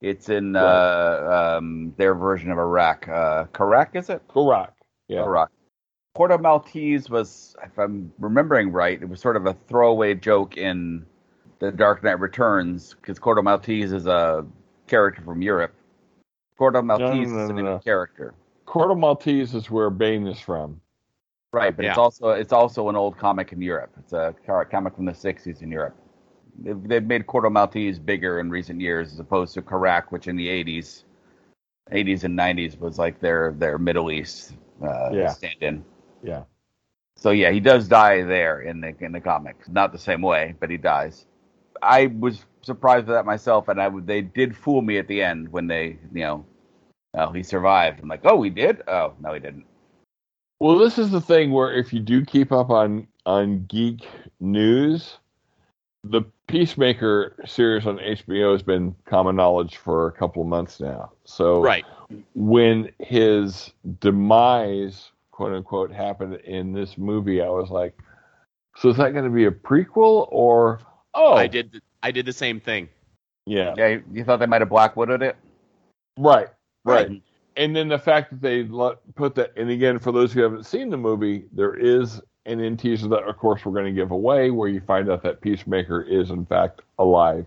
It's 0.00 0.28
in 0.28 0.54
uh, 0.54 1.56
um, 1.58 1.92
their 1.96 2.14
version 2.14 2.50
of 2.50 2.58
Iraq. 2.58 3.08
Uh, 3.08 3.44
Qurac, 3.52 3.96
is 3.96 4.08
it? 4.10 4.22
Correct. 4.28 4.80
Yeah. 5.08 5.22
Iraq. 5.22 5.50
Corto 6.16 6.40
Maltese 6.40 7.10
was, 7.10 7.56
if 7.64 7.78
I'm 7.78 8.12
remembering 8.18 8.72
right, 8.72 9.00
it 9.00 9.08
was 9.08 9.20
sort 9.20 9.36
of 9.36 9.46
a 9.46 9.54
throwaway 9.68 10.14
joke 10.14 10.56
in 10.56 11.06
The 11.58 11.70
Dark 11.70 12.02
Knight 12.02 12.20
Returns, 12.20 12.94
because 12.94 13.18
Corto 13.18 13.42
Maltese 13.42 13.92
is 13.92 14.06
a 14.06 14.46
character 14.86 15.22
from 15.22 15.42
Europe. 15.42 15.74
Corto 16.58 16.84
Maltese 16.84 17.30
no, 17.30 17.44
is 17.44 17.50
no, 17.50 17.56
a 17.56 17.62
no. 17.62 17.78
character. 17.78 18.34
Corto 18.66 18.98
Maltese 18.98 19.54
is 19.54 19.70
where 19.70 19.90
Bane 19.90 20.26
is 20.26 20.40
from. 20.40 20.80
Right, 21.52 21.74
but 21.74 21.86
it's 21.86 21.96
also 21.96 22.30
it's 22.30 22.52
also 22.52 22.90
an 22.90 22.96
old 22.96 23.16
comic 23.16 23.52
in 23.52 23.62
Europe. 23.62 23.90
It's 23.98 24.12
a 24.12 24.34
comic 24.70 24.94
from 24.94 25.06
the 25.06 25.12
'60s 25.12 25.62
in 25.62 25.70
Europe. 25.70 25.96
They've, 26.58 26.88
they've 26.88 27.04
made 27.04 27.26
Corto 27.26 27.50
Maltese 27.52 27.98
bigger 27.98 28.40
in 28.40 28.50
recent 28.50 28.80
years, 28.80 29.12
as 29.12 29.20
opposed 29.20 29.54
to 29.54 29.62
Qurac, 29.62 30.06
which 30.10 30.28
in 30.28 30.36
the 30.36 30.48
'80s, 30.48 31.04
'80s 31.92 32.24
and 32.24 32.38
'90s 32.38 32.78
was 32.78 32.98
like 32.98 33.20
their 33.20 33.52
their 33.58 33.78
Middle 33.78 34.10
East 34.10 34.54
uh, 34.82 35.10
Yeah. 35.12 35.28
stand-in. 35.28 35.84
Yeah. 36.22 36.44
So 37.16 37.30
yeah, 37.30 37.50
he 37.50 37.60
does 37.60 37.88
die 37.88 38.22
there 38.22 38.62
in 38.62 38.80
the 38.80 38.94
in 39.00 39.12
the 39.12 39.20
comics. 39.20 39.68
Not 39.68 39.92
the 39.92 39.98
same 39.98 40.22
way, 40.22 40.54
but 40.60 40.70
he 40.70 40.76
dies. 40.76 41.26
I 41.82 42.06
was 42.06 42.44
surprised 42.62 43.06
with 43.06 43.16
that 43.16 43.26
myself, 43.26 43.68
and 43.68 43.80
I 43.80 43.90
they 44.00 44.22
did 44.22 44.56
fool 44.56 44.82
me 44.82 44.98
at 44.98 45.08
the 45.08 45.22
end 45.22 45.50
when 45.50 45.66
they 45.66 45.98
you 46.12 46.22
know, 46.22 46.46
oh 47.14 47.32
he 47.32 47.42
survived. 47.42 48.00
I'm 48.00 48.08
like, 48.08 48.22
oh 48.24 48.42
he 48.42 48.50
did. 48.50 48.82
Oh 48.88 49.14
no 49.20 49.34
he 49.34 49.40
didn't. 49.40 49.66
Well, 50.60 50.78
this 50.78 50.98
is 50.98 51.10
the 51.10 51.20
thing 51.20 51.52
where 51.52 51.72
if 51.72 51.92
you 51.92 52.00
do 52.00 52.24
keep 52.24 52.52
up 52.52 52.70
on 52.70 53.08
on 53.26 53.66
geek 53.66 54.06
news, 54.40 55.18
the 56.04 56.22
Peacemaker 56.48 57.34
series 57.46 57.86
on 57.86 57.98
HBO 57.98 58.52
has 58.52 58.62
been 58.62 58.94
common 59.04 59.36
knowledge 59.36 59.76
for 59.76 60.08
a 60.08 60.12
couple 60.12 60.42
of 60.42 60.48
months 60.48 60.80
now. 60.80 61.12
So 61.24 61.60
right. 61.60 61.84
when 62.34 62.90
his 62.98 63.72
demise, 64.00 65.12
quote 65.30 65.52
unquote, 65.52 65.92
happened 65.92 66.34
in 66.44 66.72
this 66.72 66.98
movie, 66.98 67.40
I 67.42 67.48
was 67.48 67.70
like, 67.70 67.94
so 68.76 68.88
is 68.88 68.96
that 68.96 69.12
going 69.12 69.24
to 69.24 69.30
be 69.30 69.44
a 69.44 69.50
prequel 69.50 70.26
or 70.30 70.80
oh 71.14 71.34
I 71.34 71.46
did. 71.46 71.72
th- 71.72 71.84
I 72.02 72.10
did 72.10 72.26
the 72.26 72.32
same 72.32 72.60
thing. 72.60 72.88
yeah 73.46 73.74
Yeah, 73.76 73.88
you- 73.88 74.04
you 74.12 74.24
thought 74.24 74.38
they 74.38 74.46
might 74.46 74.60
have 74.62 74.68
Blackwooded 74.70 75.22
it. 75.22 75.36
right 76.18 76.48
right. 76.84 77.08
Right. 77.08 77.22
And 77.56 77.74
then 77.74 77.88
the 77.88 77.98
fact 77.98 78.30
that 78.30 78.40
they 78.40 78.62
let, 78.62 78.98
put 79.16 79.34
that, 79.34 79.52
and 79.56 79.68
again, 79.68 79.98
for 79.98 80.12
those 80.12 80.32
who 80.32 80.40
haven't 80.42 80.64
seen 80.64 80.90
the 80.90 80.96
movie, 80.96 81.46
there 81.52 81.74
is 81.74 82.20
an 82.46 82.60
in 82.60 82.76
teaser 82.76 83.08
that, 83.08 83.24
of 83.24 83.36
course, 83.36 83.64
we're 83.64 83.72
going 83.72 83.86
to 83.86 83.92
give 83.92 84.10
away 84.10 84.50
where 84.50 84.68
you 84.68 84.80
find 84.80 85.10
out 85.10 85.22
that 85.22 85.40
Peacemaker 85.40 86.02
is, 86.02 86.30
in 86.30 86.46
fact, 86.46 86.82
alive 86.98 87.46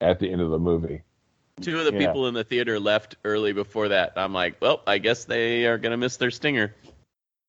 at 0.00 0.18
the 0.18 0.30
end 0.30 0.40
of 0.40 0.50
the 0.50 0.58
movie. 0.58 1.02
Two 1.60 1.78
of 1.78 1.84
the 1.84 1.92
Yeah. 1.92 2.06
people 2.06 2.26
in 2.26 2.34
the 2.34 2.44
theater 2.44 2.80
left 2.80 3.16
early 3.24 3.52
before 3.52 3.88
that. 3.88 4.14
I'm 4.16 4.32
like, 4.32 4.56
well, 4.60 4.82
I 4.86 4.96
guess 4.98 5.26
they 5.26 5.66
are 5.66 5.76
gonna 5.76 5.98
miss 5.98 6.16
their 6.16 6.30
stinger. 6.30 6.74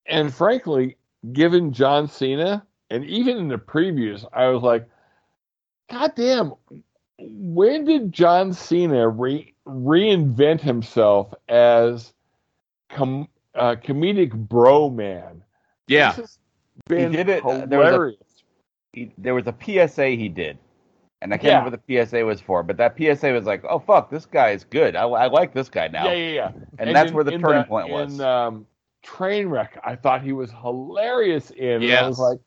And 0.06 0.34
frankly, 0.34 0.98
given 1.32 1.72
John 1.72 2.10
Cena, 2.10 2.66
and 2.90 3.06
even 3.06 3.38
in 3.38 3.48
the 3.48 3.58
previews, 3.58 4.26
I 4.34 4.48
was 4.48 4.64
like, 4.64 4.86
God 5.90 6.12
damn, 6.16 6.54
when 7.20 7.86
did 7.86 8.12
John 8.12 8.52
Cena 8.52 9.08
re- 9.08 9.54
reinvent 9.66 10.60
himself 10.60 11.34
as 11.48 12.12
com- 12.90 13.30
uh, 13.56 13.76
comedic 13.76 14.34
bro 14.34 14.90
man? 14.90 15.42
Yeah. 15.88 16.10
This 16.12 16.18
has 16.18 16.38
been 16.92 17.12
He 17.12 17.18
did 17.18 17.30
it, 17.30 17.46
uh, 17.46 17.66
there 17.66 17.80
was 17.80 18.14
a- 18.14 18.24
He, 18.94 19.12
there 19.18 19.34
was 19.34 19.48
a 19.48 19.56
PSA 19.64 20.10
he 20.10 20.28
did, 20.30 20.58
and 21.22 21.34
I 21.34 21.38
can't 21.38 21.46
Yeah. 21.46 21.58
remember 21.60 21.78
what 21.78 21.88
the 21.88 22.06
PSA 22.06 22.26
was 22.26 22.42
for, 22.42 22.62
but 22.64 22.78
that 22.78 22.98
PSA 22.98 23.32
was 23.32 23.46
like, 23.46 23.64
"Oh 23.68 23.80
fuck, 23.80 24.10
this 24.12 24.26
guy 24.26 24.50
is 24.52 24.64
good. 24.66 24.96
I, 24.96 25.04
I 25.04 25.28
like 25.28 25.54
this 25.54 25.70
guy 25.70 25.88
now." 25.88 26.06
Yeah, 26.06 26.14
yeah, 26.14 26.30
yeah. 26.34 26.52
And, 26.78 26.94
that's 26.96 27.10
in- 27.10 27.16
where 27.16 27.24
the 27.24 27.32
turning 27.32 27.62
the- 27.62 27.64
point 27.64 27.90
was. 27.90 28.14
In 28.16 28.22
um, 28.22 28.68
Trainwreck, 29.06 29.70
I 29.84 29.96
thought 29.96 30.22
he 30.22 30.34
was 30.34 30.52
hilarious 30.52 31.52
in. 31.52 31.82
and 31.84 31.92
I 31.94 32.08
was 32.08 32.20
like, 32.20 32.40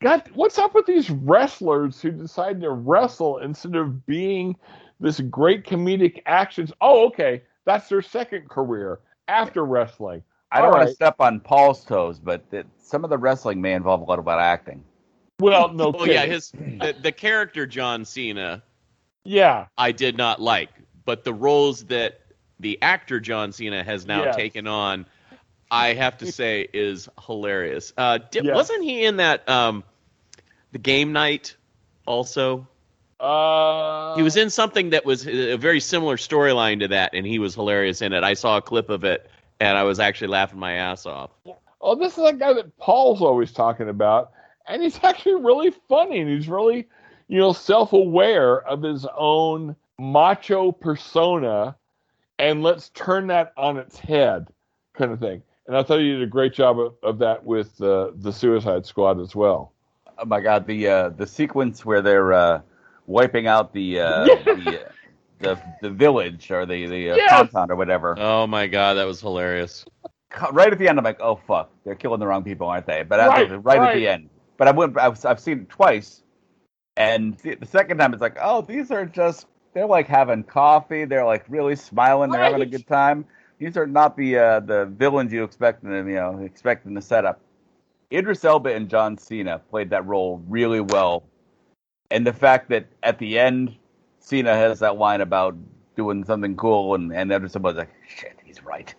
God, 0.00 0.22
what's 0.34 0.58
up 0.58 0.74
with 0.74 0.84
these 0.84 1.10
wrestlers 1.10 2.00
who 2.02 2.10
decide 2.10 2.60
to 2.60 2.70
wrestle 2.72 3.38
instead 3.38 3.76
of 3.76 4.04
being 4.04 4.56
this 4.98 5.20
great 5.20 5.64
comedic 5.64 6.20
actions? 6.26 6.72
Oh, 6.80 7.06
okay, 7.06 7.42
that's 7.64 7.88
their 7.88 8.02
second 8.02 8.48
career 8.50 8.98
after 9.28 9.64
wrestling. 9.64 10.22
I 10.50 10.58
don't 10.58 10.66
all 10.72 10.78
want 10.78 10.88
to 10.88 10.94
step 10.94 11.14
on 11.20 11.38
Paul's 11.40 11.84
toes, 11.84 12.18
but 12.18 12.50
the, 12.50 12.66
some 12.82 13.04
of 13.04 13.10
the 13.10 13.18
wrestling 13.18 13.60
may 13.60 13.72
involve 13.74 14.00
a 14.00 14.04
lot 14.04 14.18
about 14.18 14.40
acting. 14.40 14.84
Well, 15.40 15.68
no 15.74 15.92
Oh 15.92 16.04
kidding. 16.04 16.12
yeah, 16.12 16.26
his 16.26 16.52
the, 16.52 16.94
the 17.00 17.12
character 17.12 17.66
John 17.66 18.04
Cena 18.04 18.62
yeah, 19.24 19.66
I 19.78 19.92
did 19.92 20.16
not 20.16 20.40
like, 20.40 20.70
but 21.04 21.24
the 21.24 21.32
roles 21.32 21.84
that 21.86 22.20
the 22.60 22.80
actor 22.82 23.20
John 23.20 23.52
Cena 23.52 23.82
has 23.82 24.06
now 24.06 24.24
Yes. 24.24 24.36
taken 24.36 24.66
on, 24.66 25.06
I 25.70 25.94
have 25.94 26.18
to 26.18 26.26
say, 26.26 26.68
is 26.72 27.08
hilarious. 27.26 27.92
Uh, 27.96 28.18
di- 28.30 28.40
Yes. 28.40 28.54
Wasn't 28.54 28.82
he 28.84 29.04
in 29.04 29.16
that 29.18 29.48
um, 29.48 29.84
the 30.72 30.78
game 30.78 31.12
night 31.12 31.56
also? 32.06 32.66
uh, 33.20 34.16
He 34.16 34.22
was 34.22 34.36
in 34.36 34.50
something 34.50 34.90
that 34.90 35.04
was 35.04 35.26
a 35.26 35.56
very 35.56 35.80
similar 35.80 36.16
storyline 36.16 36.80
to 36.80 36.88
that, 36.88 37.14
and 37.14 37.26
he 37.26 37.38
was 37.38 37.54
hilarious 37.54 38.02
in 38.02 38.12
it. 38.12 38.22
I 38.24 38.34
saw 38.34 38.58
a 38.58 38.62
clip 38.62 38.90
of 38.90 39.04
it, 39.04 39.30
and 39.60 39.78
I 39.78 39.84
was 39.84 40.00
actually 40.00 40.28
laughing 40.28 40.58
my 40.58 40.72
ass 40.74 41.06
off. 41.06 41.30
Oh, 41.82 41.96
this 41.96 42.18
is 42.18 42.24
a 42.24 42.32
guy 42.32 42.54
that 42.54 42.76
Paul's 42.78 43.22
always 43.22 43.52
talking 43.52 43.88
about, 43.88 44.32
and 44.66 44.82
he's 44.82 44.98
actually 45.04 45.42
really 45.42 45.70
funny, 45.88 46.20
and 46.20 46.30
he's 46.30 46.48
really, 46.48 46.88
you 47.28 47.38
know, 47.38 47.52
self-aware 47.52 48.60
of 48.66 48.82
his 48.82 49.06
own 49.16 49.76
macho 49.98 50.72
persona, 50.72 51.76
and 52.38 52.62
let's 52.62 52.90
turn 52.90 53.28
that 53.28 53.52
on 53.56 53.78
its 53.78 53.98
head, 53.98 54.48
kind 54.94 55.12
of 55.12 55.20
thing. 55.20 55.42
And 55.66 55.76
I 55.76 55.82
thought 55.82 56.00
he 56.00 56.10
did 56.12 56.22
a 56.22 56.26
great 56.26 56.54
job 56.54 56.78
of, 56.80 56.94
of 57.02 57.18
that 57.18 57.44
with 57.44 57.80
uh, 57.82 58.10
the 58.16 58.32
Suicide 58.32 58.86
Squad 58.86 59.20
as 59.20 59.34
well. 59.34 59.72
Oh 60.18 60.24
my 60.26 60.40
god, 60.40 60.66
the 60.66 60.88
uh, 60.88 61.08
the 61.10 61.26
sequence 61.26 61.84
where 61.84 62.02
they're 62.02 62.32
uh, 62.32 62.60
wiping 63.06 63.46
out 63.46 63.72
the 63.72 64.00
uh, 64.00 64.30
the, 64.54 64.78
uh, 64.78 64.88
the 65.40 65.60
the 65.80 65.90
village 65.90 66.50
or 66.50 66.66
the 66.66 66.86
the 66.86 67.10
uh, 67.12 67.18
Yes. 67.18 67.28
compound 67.28 67.70
or 67.70 67.76
whatever. 67.76 68.14
Oh 68.16 68.46
my 68.46 68.66
god, 68.66 68.94
that 68.94 69.04
was 69.04 69.20
hilarious. 69.20 69.84
Right 70.52 70.72
at 70.72 70.78
the 70.78 70.88
end, 70.88 70.98
I'm 70.98 71.04
like, 71.04 71.20
oh 71.20 71.36
fuck, 71.46 71.70
they're 71.84 71.94
killing 71.94 72.20
the 72.20 72.26
wrong 72.26 72.44
people, 72.44 72.66
aren't 72.66 72.86
they? 72.86 73.02
But 73.02 73.18
Right, 73.18 73.42
after, 73.42 73.58
right, 73.58 73.80
at 73.80 73.94
the 73.94 74.08
end. 74.08 74.30
But 74.56 74.68
I 74.68 74.70
went, 74.70 74.98
I've, 74.98 75.24
I've 75.26 75.40
seen 75.40 75.60
it 75.60 75.68
twice, 75.68 76.22
and 76.96 77.36
the, 77.38 77.56
the 77.56 77.66
second 77.66 77.98
time 77.98 78.12
it's 78.12 78.22
like, 78.22 78.38
oh, 78.40 78.62
these 78.62 78.90
are 78.90 79.04
just 79.04 79.46
they're 79.74 79.86
like 79.86 80.06
having 80.06 80.44
coffee, 80.44 81.04
they're 81.04 81.24
like 81.24 81.44
really 81.48 81.76
smiling, 81.76 82.30
they're 82.30 82.42
having 82.42 82.62
a 82.62 82.66
good 82.66 82.86
time. 82.86 83.24
These 83.58 83.76
are 83.76 83.86
not 83.86 84.16
the 84.16 84.38
uh, 84.38 84.60
the 84.60 84.86
villains 84.86 85.32
you 85.32 85.44
expect 85.44 85.84
in 85.84 85.90
the 85.90 85.98
you 85.98 86.16
know 86.16 86.38
expect 86.38 86.86
in 86.86 86.94
the 86.94 87.02
setup. 87.02 87.40
Idris 88.12 88.44
Elba 88.44 88.74
and 88.74 88.88
John 88.88 89.16
Cena 89.16 89.58
played 89.70 89.90
that 89.90 90.06
role 90.06 90.42
really 90.48 90.80
well, 90.80 91.24
and 92.10 92.26
the 92.26 92.32
fact 92.32 92.68
that 92.70 92.86
at 93.02 93.18
the 93.18 93.38
end 93.38 93.76
Cena 94.18 94.54
has 94.54 94.80
that 94.80 94.96
line 94.98 95.20
about 95.20 95.56
doing 95.96 96.24
something 96.24 96.56
cool, 96.56 96.94
and 96.94 97.12
and 97.12 97.32
Idris 97.32 97.56
Elba's 97.56 97.76
like, 97.76 97.90
shit, 98.06 98.38
he's 98.44 98.62
right. 98.64 98.94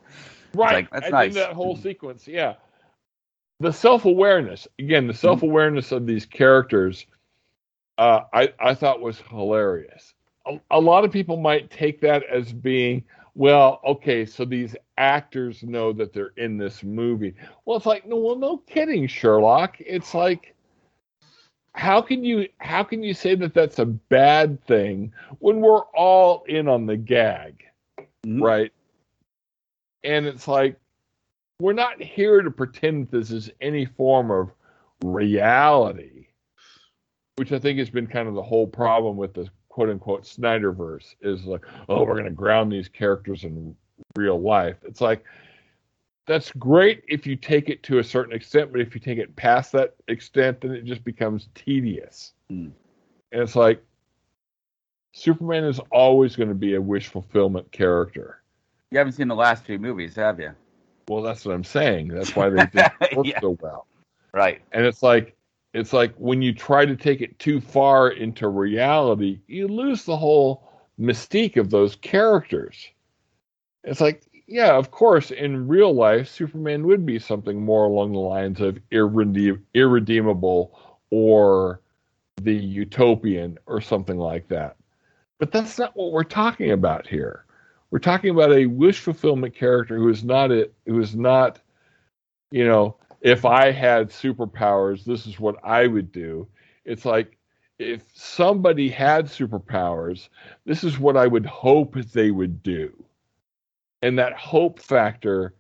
Right. 0.55 0.73
like, 0.73 0.89
that's 0.91 1.07
I 1.07 1.09
nice. 1.11 1.33
think 1.33 1.45
that 1.47 1.53
whole 1.55 1.75
sequence, 1.75 2.27
yeah. 2.27 2.55
The 3.59 3.71
self 3.71 4.05
awareness, 4.05 4.67
again, 4.79 5.07
the 5.07 5.13
self 5.13 5.41
awareness 5.43 5.91
of 5.91 6.05
these 6.05 6.25
characters, 6.25 7.05
uh, 7.97 8.21
I, 8.33 8.53
I 8.59 8.73
thought 8.73 9.01
was 9.01 9.19
hilarious. 9.29 10.13
a, 10.47 10.59
a 10.71 10.79
lot 10.79 11.05
of 11.05 11.11
people 11.11 11.37
might 11.37 11.69
take 11.69 12.01
that 12.01 12.23
as 12.23 12.51
being 12.51 13.03
well 13.35 13.81
okay 13.83 14.25
so 14.25 14.45
these 14.45 14.75
actors 14.99 15.63
know 15.63 15.91
that 15.91 16.13
they're 16.13 16.33
in 16.37 16.55
this 16.57 16.83
movie 16.83 17.33
well 17.65 17.75
it's 17.77 17.85
like 17.87 18.05
no 18.05 18.15
well 18.17 18.35
no 18.35 18.57
kidding 18.57 19.07
sherlock 19.07 19.75
it's 19.79 20.13
like 20.13 20.53
how 21.73 21.99
can 22.01 22.23
you 22.23 22.47
how 22.59 22.83
can 22.83 23.01
you 23.01 23.13
say 23.13 23.33
that 23.33 23.53
that's 23.53 23.79
a 23.79 23.85
bad 23.85 24.63
thing 24.65 25.11
when 25.39 25.61
we're 25.61 25.81
all 25.95 26.43
in 26.47 26.67
on 26.67 26.85
the 26.85 26.95
gag 26.97 27.63
Mhm. 28.27 28.41
right 28.41 28.71
and 30.03 30.25
it's 30.25 30.47
like 30.47 30.79
we're 31.59 31.73
not 31.73 32.01
here 32.01 32.41
to 32.41 32.51
pretend 32.51 33.09
this 33.09 33.31
is 33.31 33.49
any 33.61 33.85
form 33.85 34.31
of 34.31 34.49
reality 35.03 36.27
which 37.35 37.51
i 37.51 37.59
think 37.59 37.79
has 37.79 37.89
been 37.89 38.07
kind 38.07 38.27
of 38.27 38.35
the 38.35 38.43
whole 38.43 38.67
problem 38.67 39.17
with 39.17 39.33
the 39.33 39.49
quote 39.69 39.89
unquote 39.89 40.23
snyderverse 40.23 41.15
is 41.21 41.45
like 41.45 41.65
oh 41.89 42.03
we're 42.03 42.13
going 42.13 42.25
to 42.25 42.31
ground 42.31 42.71
these 42.71 42.87
characters 42.87 43.43
in 43.43 43.75
real 44.15 44.39
life. 44.39 44.77
It's 44.83 45.01
like 45.01 45.23
that's 46.25 46.51
great 46.51 47.03
if 47.07 47.27
you 47.27 47.35
take 47.35 47.69
it 47.69 47.83
to 47.83 47.99
a 47.99 48.03
certain 48.03 48.35
extent 48.35 48.71
but 48.71 48.81
if 48.81 48.93
you 48.93 49.01
take 49.01 49.17
it 49.17 49.35
past 49.35 49.71
that 49.73 49.95
extent 50.07 50.61
then 50.61 50.71
it 50.71 50.85
just 50.85 51.03
becomes 51.03 51.49
tedious. 51.55 52.33
Hmm. 52.49 52.67
and 53.31 53.41
it's 53.41 53.55
like 53.55 53.83
superman 55.13 55.63
is 55.63 55.79
always 55.91 56.35
going 56.35 56.49
to 56.49 56.55
be 56.55 56.75
a 56.75 56.81
wish 56.81 57.07
fulfillment 57.07 57.71
character 57.71 58.42
You 58.93 58.99
haven't 58.99 59.13
seen 59.13 59.27
the 59.27 59.35
last 59.35 59.65
few 59.65 59.79
movies, 59.79 60.15
have 60.17 60.39
you? 60.39 60.51
well 61.09 61.21
that's 61.21 61.43
what 61.43 61.53
i'm 61.53 61.63
saying 61.65 62.07
that's 62.07 62.33
why 62.33 62.47
they 62.49 62.65
didn't 62.67 62.93
work 63.15 63.25
Yeah. 63.25 63.41
so 63.41 63.57
well 63.59 63.87
Right. 64.33 64.61
and 64.71 64.85
it's 64.85 65.03
like 65.03 65.35
it's 65.73 65.91
like 65.91 66.13
when 66.15 66.41
you 66.41 66.53
try 66.53 66.85
to 66.85 66.95
take 66.95 67.19
it 67.21 67.37
too 67.39 67.59
far 67.59 68.11
into 68.11 68.47
reality 68.47 69.41
you 69.47 69.67
lose 69.67 70.05
the 70.05 70.15
whole 70.15 70.69
mystique 70.99 71.57
of 71.57 71.69
those 71.69 71.95
characters 71.97 72.87
it's 73.83 73.99
like 73.99 74.23
yeah 74.47 74.77
of 74.77 74.91
course 74.91 75.31
in 75.31 75.67
real 75.67 75.93
life 75.93 76.29
superman 76.29 76.87
would 76.87 77.05
be 77.05 77.19
something 77.19 77.61
more 77.61 77.85
along 77.85 78.13
the 78.13 78.19
lines 78.19 78.61
of 78.61 78.79
irrede- 78.91 79.59
irredeemable 79.73 80.79
or 81.09 81.81
the 82.41 82.53
utopian 82.55 83.57
or 83.65 83.81
something 83.81 84.17
like 84.17 84.47
that 84.47 84.77
but 85.39 85.51
that's 85.51 85.77
not 85.77 85.95
what 85.97 86.13
we're 86.13 86.23
talking 86.23 86.71
about 86.71 87.05
here 87.05 87.42
we're 87.93 87.99
talking 87.99 88.31
about 88.31 88.51
a 88.51 88.65
wish 88.65 89.01
fulfillment 89.01 89.53
character 89.53 89.97
who 89.97 90.09
is 90.09 90.23
not 90.23 90.49
it, 90.49 90.73
who 90.87 90.99
is 90.99 91.15
not 91.15 91.61
you 92.49 92.65
know 92.67 92.97
if 93.21 93.45
I 93.45 93.71
had 93.71 94.09
superpowers, 94.09 95.05
this 95.05 95.27
is 95.27 95.39
what 95.39 95.57
I 95.63 95.85
would 95.85 96.11
do. 96.11 96.47
It's 96.85 97.05
like 97.05 97.37
if 97.77 98.01
somebody 98.15 98.89
had 98.89 99.27
superpowers, 99.27 100.29
this 100.65 100.83
is 100.83 100.97
what 100.97 101.15
I 101.15 101.27
would 101.27 101.45
hope 101.45 101.93
they 101.95 102.31
would 102.31 102.63
do. 102.63 102.91
And 104.01 104.17
that 104.17 104.33
hope 104.33 104.79
factor 104.79 105.53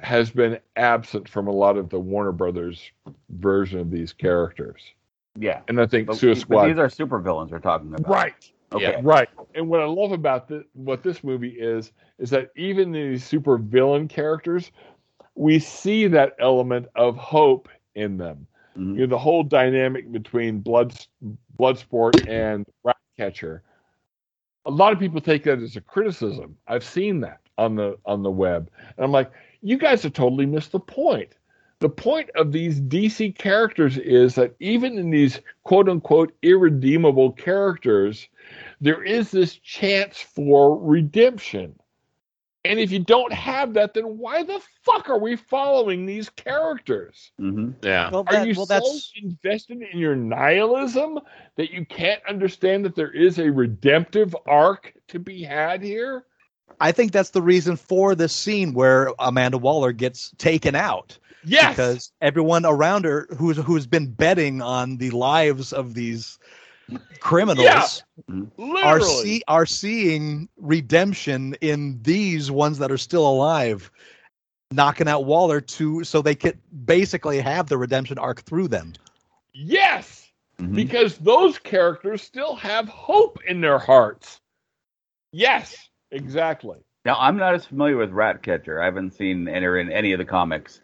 has 0.00 0.30
been 0.30 0.60
absent 0.76 1.28
from 1.28 1.48
a 1.48 1.52
lot 1.52 1.76
of 1.76 1.90
the 1.90 1.98
Warner 1.98 2.32
Brothers 2.32 2.92
version 3.28 3.80
of 3.80 3.90
these 3.90 4.12
characters. 4.12 4.80
Yeah. 5.38 5.62
And 5.66 5.80
I 5.80 5.86
think 5.86 6.06
But, 6.06 6.16
Suicide 6.16 6.42
Squad. 6.42 6.68
these 6.68 6.78
are 6.78 6.88
supervillains 6.88 7.50
we're 7.50 7.58
talking 7.58 7.92
about. 7.92 8.08
right. 8.08 8.52
Okay. 8.72 8.92
Yeah. 8.92 9.00
Right. 9.02 9.28
And 9.54 9.68
what 9.68 9.80
I 9.80 9.84
love 9.84 10.12
about 10.12 10.48
the, 10.48 10.64
what 10.72 11.02
this 11.02 11.22
movie 11.22 11.56
is, 11.58 11.92
is 12.18 12.30
that 12.30 12.50
even 12.56 12.92
these 12.92 13.24
super 13.24 13.58
villain 13.58 14.08
characters, 14.08 14.72
we 15.34 15.58
see 15.58 16.06
that 16.08 16.34
element 16.40 16.86
of 16.96 17.16
hope 17.16 17.68
in 17.94 18.16
them. 18.16 18.46
Mhm. 18.76 18.94
You 18.94 19.00
know, 19.00 19.06
the 19.06 19.18
whole 19.18 19.42
dynamic 19.42 20.10
between 20.12 20.60
Blood 20.60 20.94
Bloodsport 21.58 22.28
and 22.28 22.66
Ratcatcher. 22.84 23.62
A 24.66 24.70
lot 24.70 24.92
of 24.92 24.98
people 24.98 25.20
take 25.20 25.44
that 25.44 25.60
as 25.60 25.76
a 25.76 25.80
criticism. 25.80 26.56
I've 26.66 26.84
seen 26.84 27.20
that 27.20 27.40
on 27.56 27.76
the 27.76 27.96
on 28.04 28.22
the 28.22 28.30
web, 28.30 28.70
and 28.96 29.04
I'm 29.04 29.12
like, 29.12 29.30
you 29.62 29.78
guys 29.78 30.02
have 30.02 30.12
totally 30.12 30.44
missed 30.46 30.72
the 30.72 30.80
point. 30.80 31.34
The 31.78 31.88
point 31.88 32.30
of 32.34 32.52
these 32.52 32.80
DC 32.80 33.36
characters 33.36 33.96
is 33.98 34.34
that 34.34 34.54
even 34.60 34.98
in 34.98 35.10
these 35.10 35.40
quote 35.62 35.88
unquote 35.88 36.34
irredeemable 36.42 37.32
characters, 37.32 38.28
there 38.80 39.02
is 39.02 39.30
this 39.30 39.54
chance 39.54 40.18
for 40.20 40.78
redemption. 40.78 41.78
And 42.64 42.80
if 42.80 42.90
you 42.90 42.98
don't 42.98 43.32
have 43.32 43.74
that, 43.74 43.94
then 43.94 44.18
why 44.18 44.42
the 44.42 44.60
fuck 44.82 45.08
are 45.08 45.18
we 45.20 45.36
following 45.36 46.04
these 46.04 46.28
characters? 46.30 47.30
Mhm. 47.40 47.74
Yeah. 47.82 48.10
Well, 48.10 48.24
Are 48.26 48.44
you 48.44 48.54
well, 48.56 48.66
so 48.66 48.74
that's 48.74 49.12
invested 49.22 49.82
in 49.82 49.98
your 49.98 50.16
nihilism 50.16 51.20
that 51.56 51.70
you 51.70 51.86
can't 51.86 52.20
understand 52.28 52.84
that 52.84 52.96
there 52.96 53.12
is 53.12 53.38
a 53.38 53.50
redemptive 53.50 54.34
arc 54.46 54.94
to 55.08 55.20
be 55.20 55.44
had 55.44 55.80
here? 55.80 56.24
I 56.80 56.90
think 56.90 57.12
that's 57.12 57.30
the 57.30 57.40
reason 57.42 57.76
for 57.76 58.16
this 58.16 58.32
scene 58.32 58.74
where 58.74 59.12
Amanda 59.20 59.58
Waller 59.58 59.92
gets 59.92 60.32
taken 60.36 60.74
out 60.74 61.16
Yes. 61.44 61.70
because 61.76 62.12
everyone 62.20 62.66
around 62.66 63.04
her 63.04 63.28
who's 63.38 63.56
who's 63.58 63.86
been 63.86 64.10
betting 64.10 64.60
on 64.60 64.96
the 64.96 65.10
lives 65.10 65.72
of 65.72 65.94
these 65.94 66.38
criminals 67.20 68.02
Yeah. 68.28 68.44
are 68.84 69.00
see 69.00 69.42
are 69.48 69.66
seeing 69.66 70.48
redemption 70.56 71.54
in 71.60 72.00
these 72.02 72.50
ones 72.50 72.78
that 72.78 72.90
are 72.90 72.98
still 72.98 73.26
alive 73.28 73.90
knocking 74.72 75.08
out 75.08 75.24
Waller 75.24 75.60
to 75.60 76.04
so 76.04 76.20
they 76.20 76.34
could 76.34 76.58
basically 76.84 77.40
have 77.40 77.68
the 77.68 77.78
redemption 77.78 78.18
arc 78.18 78.42
through 78.42 78.68
them. 78.68 78.92
yes. 79.52 80.22
Mhm. 80.58 80.74
Because 80.74 81.18
those 81.18 81.58
characters 81.58 82.22
still 82.22 82.56
have 82.56 82.88
hope 82.88 83.38
in 83.46 83.60
their 83.60 83.78
hearts. 83.78 84.40
Yes, 85.32 85.90
exactly. 86.10 86.78
Now 87.04 87.16
I'm 87.18 87.36
not 87.36 87.54
as 87.54 87.66
familiar 87.66 87.96
with 87.98 88.10
Ratcatcher. 88.10 88.80
I 88.80 88.86
haven't 88.86 89.12
seen 89.12 89.48
enter 89.48 89.78
in 89.78 89.92
any 89.92 90.12
of 90.12 90.18
the 90.18 90.24
comics 90.24 90.80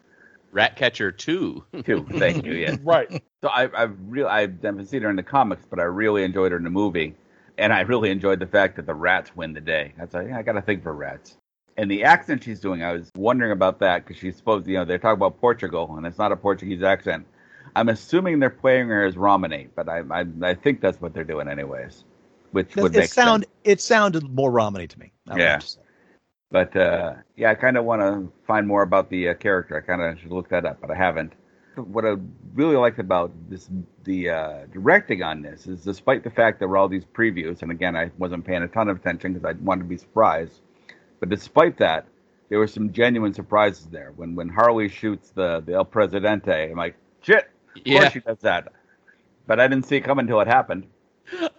Ratcatcher 0.53 1.11
2. 1.11 1.63
too. 1.83 2.05
Thank 2.11 2.45
you. 2.45 2.53
Yeah. 2.53 2.77
Right. 2.83 3.23
So 3.41 3.49
I, 3.49 3.69
I've 3.75 3.97
really 4.07 4.29
I 4.29 4.41
haven't 4.41 4.87
seen 4.87 5.01
her 5.01 5.09
in 5.09 5.15
the 5.17 5.23
comics, 5.23 5.65
but 5.69 5.79
I 5.79 5.83
really 5.83 6.23
enjoyed 6.23 6.51
her 6.51 6.57
in 6.57 6.63
the 6.63 6.69
movie, 6.69 7.15
and 7.57 7.73
I 7.73 7.81
really 7.81 8.09
enjoyed 8.09 8.39
the 8.39 8.47
fact 8.47 8.77
that 8.77 8.85
the 8.85 8.93
rats 8.93 9.35
win 9.35 9.53
the 9.53 9.61
day. 9.61 9.93
That's 9.97 10.13
like, 10.13 10.27
yeah, 10.27 10.37
I 10.37 10.43
got 10.43 10.53
to 10.53 10.61
think 10.61 10.83
for 10.83 10.93
rats. 10.93 11.35
And 11.75 11.89
the 11.91 12.03
accent 12.03 12.43
she's 12.43 12.59
doing, 12.59 12.83
I 12.83 12.93
was 12.93 13.11
wondering 13.15 13.51
about 13.51 13.79
that 13.79 14.05
because 14.05 14.17
she's 14.17 14.37
supposed, 14.37 14.67
you 14.67 14.75
know, 14.75 14.85
they're 14.85 14.99
talking 14.99 15.17
about 15.17 15.41
Portugal, 15.41 15.93
and 15.97 16.05
it's 16.05 16.17
not 16.19 16.31
a 16.31 16.35
Portuguese 16.35 16.83
accent. 16.83 17.25
I'm 17.75 17.89
assuming 17.89 18.39
they're 18.39 18.49
playing 18.49 18.87
her 18.89 19.05
as 19.05 19.17
Romany, 19.17 19.67
but 19.75 19.89
I 19.89 20.03
I, 20.09 20.25
I 20.41 20.53
think 20.53 20.79
that's 20.79 21.01
what 21.01 21.13
they're 21.13 21.23
doing 21.23 21.47
anyways, 21.47 22.03
which 22.51 22.75
would 22.75 22.93
It, 22.93 22.99
make 22.99 23.09
sound 23.09 23.43
sense. 23.43 23.53
it 23.63 23.81
sounded 23.81 24.23
more 24.29 24.51
Romany 24.51 24.87
to 24.87 24.99
me. 24.99 25.11
I 25.27 25.33
would 25.33 25.39
Yeah. 25.41 25.59
Have 26.53 26.65
to 26.65 26.69
say. 26.69 26.75
But 26.75 26.77
uh, 26.77 27.15
yeah, 27.37 27.51
I 27.51 27.55
kind 27.55 27.77
of 27.77 27.85
want 27.85 28.01
to 28.01 28.33
find 28.47 28.67
more 28.67 28.83
about 28.83 29.11
the 29.11 29.29
uh, 29.29 29.35
character. 29.35 29.77
I 29.77 29.81
kind 29.81 30.01
of 30.03 30.19
should 30.21 30.31
look 30.31 30.49
that 30.51 30.65
up, 30.65 30.81
but 30.81 30.91
I 30.91 30.95
haven't. 30.95 31.33
What 31.75 32.05
I 32.05 32.15
really 32.55 32.77
liked 32.77 32.99
about 32.99 33.33
this, 33.49 33.69
the 34.05 34.29
uh, 34.31 34.65
directing 34.73 35.23
on 35.23 35.43
this, 35.43 35.67
is 35.67 35.83
despite 35.83 36.23
the 36.23 36.31
fact 36.31 36.59
there 36.59 36.69
were 36.69 36.77
all 36.77 36.89
these 36.89 37.05
previews, 37.05 37.63
and 37.63 37.71
again, 37.71 37.97
I 37.97 38.11
wasn't 38.19 38.45
paying 38.45 38.63
a 38.63 38.69
ton 38.69 38.89
of 38.89 38.97
attention 38.97 39.33
because 39.33 39.45
I 39.45 39.53
wanted 39.63 39.83
to 39.83 39.89
be 39.89 39.97
surprised. 39.97 40.61
But 41.21 41.29
despite 41.29 41.77
that, 41.79 42.07
there 42.49 42.59
were 42.59 42.67
some 42.67 42.93
genuine 42.93 43.33
surprises 43.33 43.87
there. 43.87 44.13
When 44.15 44.35
when 44.35 44.49
Harley 44.49 44.89
shoots 44.89 45.31
the 45.31 45.61
the 45.65 45.75
El 45.75 45.85
Presidente, 45.85 46.71
I'm 46.71 46.77
like, 46.77 46.97
shit, 47.21 47.45
of 47.77 47.83
Yeah. 47.85 47.99
course 47.99 48.11
she 48.11 48.21
does 48.21 48.39
that. 48.41 48.73
But 49.47 49.59
I 49.61 49.67
didn't 49.69 49.87
see 49.87 49.97
it 49.97 50.01
coming 50.03 50.25
until 50.25 50.41
it 50.41 50.47
happened. 50.47 50.87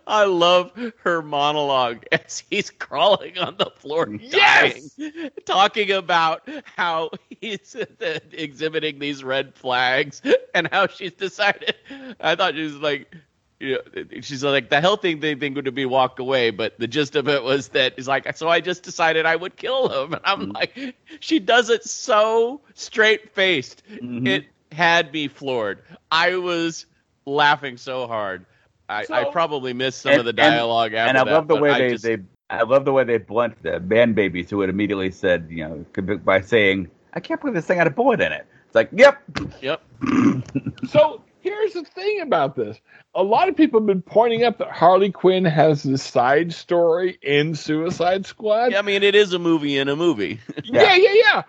I 0.07 0.25
love 0.25 0.73
her 1.03 1.23
monologue 1.23 2.05
as 2.13 2.43
he's 2.51 2.71
crawling 2.71 3.39
on 3.39 3.57
the 3.57 3.71
floor, 3.77 4.11
dying, 4.31 4.91
Yes! 4.91 4.99
talking 5.45 5.91
about 5.93 6.49
how 6.77 7.11
he's 7.41 7.77
exhibiting 8.33 8.99
these 8.99 9.23
red 9.25 9.55
flags 9.55 10.23
and 10.55 10.69
how 10.71 10.87
she's 10.87 11.13
decided. 11.15 11.75
I 12.21 12.35
thought 12.35 12.55
she 12.55 12.63
was 12.65 12.77
like, 12.77 13.15
you 13.61 13.79
know, 13.95 14.05
she's 14.21 14.43
like 14.45 14.69
the 14.71 14.81
healthy 14.81 15.15
thing 15.19 15.39
thing 15.41 15.55
would 15.55 15.75
be 15.75 15.87
walk 15.87 16.19
away, 16.19 16.51
but 16.51 16.79
the 16.79 16.87
gist 16.87 17.17
of 17.17 17.29
it 17.29 17.43
was 17.43 17.69
that 17.69 17.95
he's 17.97 18.09
like, 18.09 18.37
so 18.37 18.49
I 18.49 18.61
just 18.61 18.83
decided 18.83 19.27
I 19.27 19.37
would 19.37 19.57
kill 19.57 19.89
him, 20.05 20.13
and 20.15 20.23
I'm 20.25 20.47
Mhm. 20.47 20.55
like, 20.55 20.95
she 21.21 21.39
does 21.39 21.71
it 21.71 21.85
so 21.85 22.61
straight 22.75 23.35
faced. 23.35 23.83
Mhm. 24.01 24.27
It 24.27 24.45
had 24.73 25.13
me 25.13 25.29
floored. 25.29 25.83
I 26.11 26.37
was 26.37 26.87
laughing 27.27 27.77
so 27.77 28.07
hard. 28.07 28.47
I, 28.89 29.05
I 29.11 29.25
probably 29.25 29.73
missed 29.73 30.03
some 30.03 30.13
And- 30.13 30.19
of 30.21 30.25
the 30.25 30.31
and- 30.31 30.37
dialogue 30.37 30.93
after 30.95 31.09
and 31.09 31.19
I 31.19 31.25
that, 31.25 31.33
love 31.33 31.49
the 31.49 31.57
way 31.57 31.71
I 31.71 31.79
they, 31.79 31.91
just- 31.93 32.05
they 32.05 32.19
I 32.51 32.63
love 32.63 32.85
the 32.85 32.93
way 32.93 33.05
they 33.05 33.17
blunt 33.19 33.61
the 33.63 33.81
band 33.81 34.15
babies 34.15 34.51
who 34.51 34.61
had 34.61 34.69
immediately 34.71 35.11
said, 35.11 35.47
you 35.51 35.65
know, 35.67 36.17
by 36.19 36.43
saying, 36.43 36.91
"I 37.15 37.21
can't 37.21 37.41
believe 37.41 37.55
this 37.55 37.65
thing 37.67 37.79
had 37.79 37.87
a 37.87 37.91
bullet 37.91 38.21
in 38.21 38.33
it." 38.33 38.47
It's 38.67 38.75
like, 38.75 38.91
"Yep." 38.93 39.23
Yep. 39.63 39.83
So 40.89 41.23
here's 41.41 41.73
the 41.73 41.85
thing 41.85 42.21
about 42.21 42.55
this. 42.57 42.79
A 43.15 43.23
lot 43.23 43.49
of 43.49 43.57
people 43.57 43.81
have 43.81 43.87
been 43.87 44.03
pointing 44.03 44.45
up 44.45 44.59
that 44.59 44.71
Harley 44.71 45.11
Quinn 45.11 45.45
has 45.45 45.83
this 45.83 46.03
side 46.03 46.53
story 46.53 47.19
in 47.23 47.55
Suicide 47.55 48.27
Squad. 48.27 48.73
Yeah, 48.73 48.79
I 48.79 48.83
mean, 48.83 49.03
it 49.03 49.15
is 49.15 49.33
a 49.33 49.39
movie 49.39 49.79
in 49.79 49.89
a 49.89 49.97
movie. 49.97 50.39
yeah, 50.65 50.95
yeah, 50.95 51.13
yeah. 51.15 51.43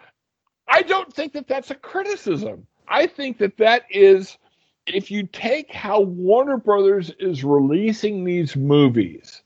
I 0.68 0.82
don't 0.82 1.14
think 1.14 1.34
that 1.34 1.48
that's 1.48 1.72
a 1.72 1.76
criticism. 1.76 2.66
I 2.88 3.08
think 3.08 3.38
that 3.40 3.58
that 3.58 3.84
is, 3.90 4.38
if 4.88 5.12
you 5.12 5.24
take 5.24 5.72
how 5.72 6.02
Warner 6.02 6.58
Brothers 6.58 7.12
is 7.20 7.44
releasing 7.44 8.24
these 8.24 8.56
movies, 8.56 9.42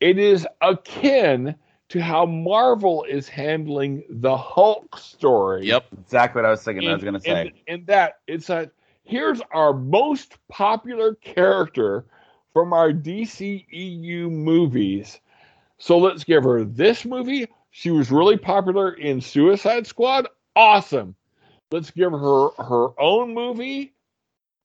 It 0.00 0.18
is 0.18 0.46
akin 0.60 1.56
to 1.88 2.00
how 2.00 2.26
Marvel 2.26 3.04
is 3.04 3.28
handling 3.28 4.04
the 4.08 4.36
Hulk 4.36 4.96
story. 4.98 5.66
Yep. 5.66 5.86
Exactly 6.00 6.40
what 6.40 6.46
I 6.46 6.50
was 6.50 6.62
thinking. 6.62 6.88
I 6.88 6.92
was 6.94 7.02
going 7.02 7.14
to 7.14 7.20
say. 7.20 7.52
in, 7.66 7.74
in 7.80 7.84
that 7.86 8.20
it's 8.26 8.50
a 8.50 8.70
here's 9.04 9.40
our 9.52 9.72
most 9.72 10.36
popular 10.48 11.14
character 11.14 12.04
from 12.52 12.72
our 12.72 12.92
DCEU 12.92 14.30
movies. 14.30 15.20
So 15.78 15.98
let's 15.98 16.24
give 16.24 16.44
her 16.44 16.64
this 16.64 17.04
movie. 17.04 17.46
She 17.70 17.90
was 17.90 18.10
really 18.10 18.36
popular 18.36 18.92
in 18.92 19.20
Suicide 19.20 19.86
Squad. 19.86 20.28
Awesome. 20.54 21.14
Let's 21.70 21.90
give 21.90 22.12
her 22.12 22.48
her 22.58 23.00
own 23.00 23.34
movie. 23.34 23.94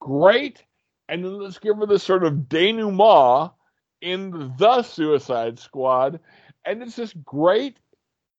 Great. 0.03 0.65
And 1.07 1.23
then 1.23 1.39
let's 1.39 1.59
give 1.59 1.77
her 1.77 1.85
this 1.85 2.03
sort 2.03 2.25
of 2.25 2.49
denouement 2.49 3.53
in 4.01 4.53
the 4.57 4.83
Suicide 4.83 5.57
Squad. 5.57 6.19
And 6.65 6.83
it's 6.83 6.97
this 6.97 7.13
great 7.23 7.77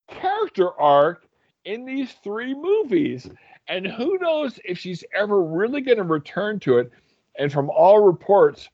character 0.08 0.78
arc 0.78 1.26
in 1.64 1.86
these 1.86 2.12
three 2.22 2.52
movies. 2.54 3.30
And 3.66 3.86
who 3.86 4.18
knows 4.18 4.60
if 4.62 4.78
she's 4.78 5.04
ever 5.16 5.42
really 5.42 5.80
going 5.80 5.96
to 5.96 6.04
return 6.04 6.60
to 6.60 6.76
it. 6.76 6.90
And 7.38 7.50
from 7.50 7.70
all 7.70 8.00
reports, 8.00 8.68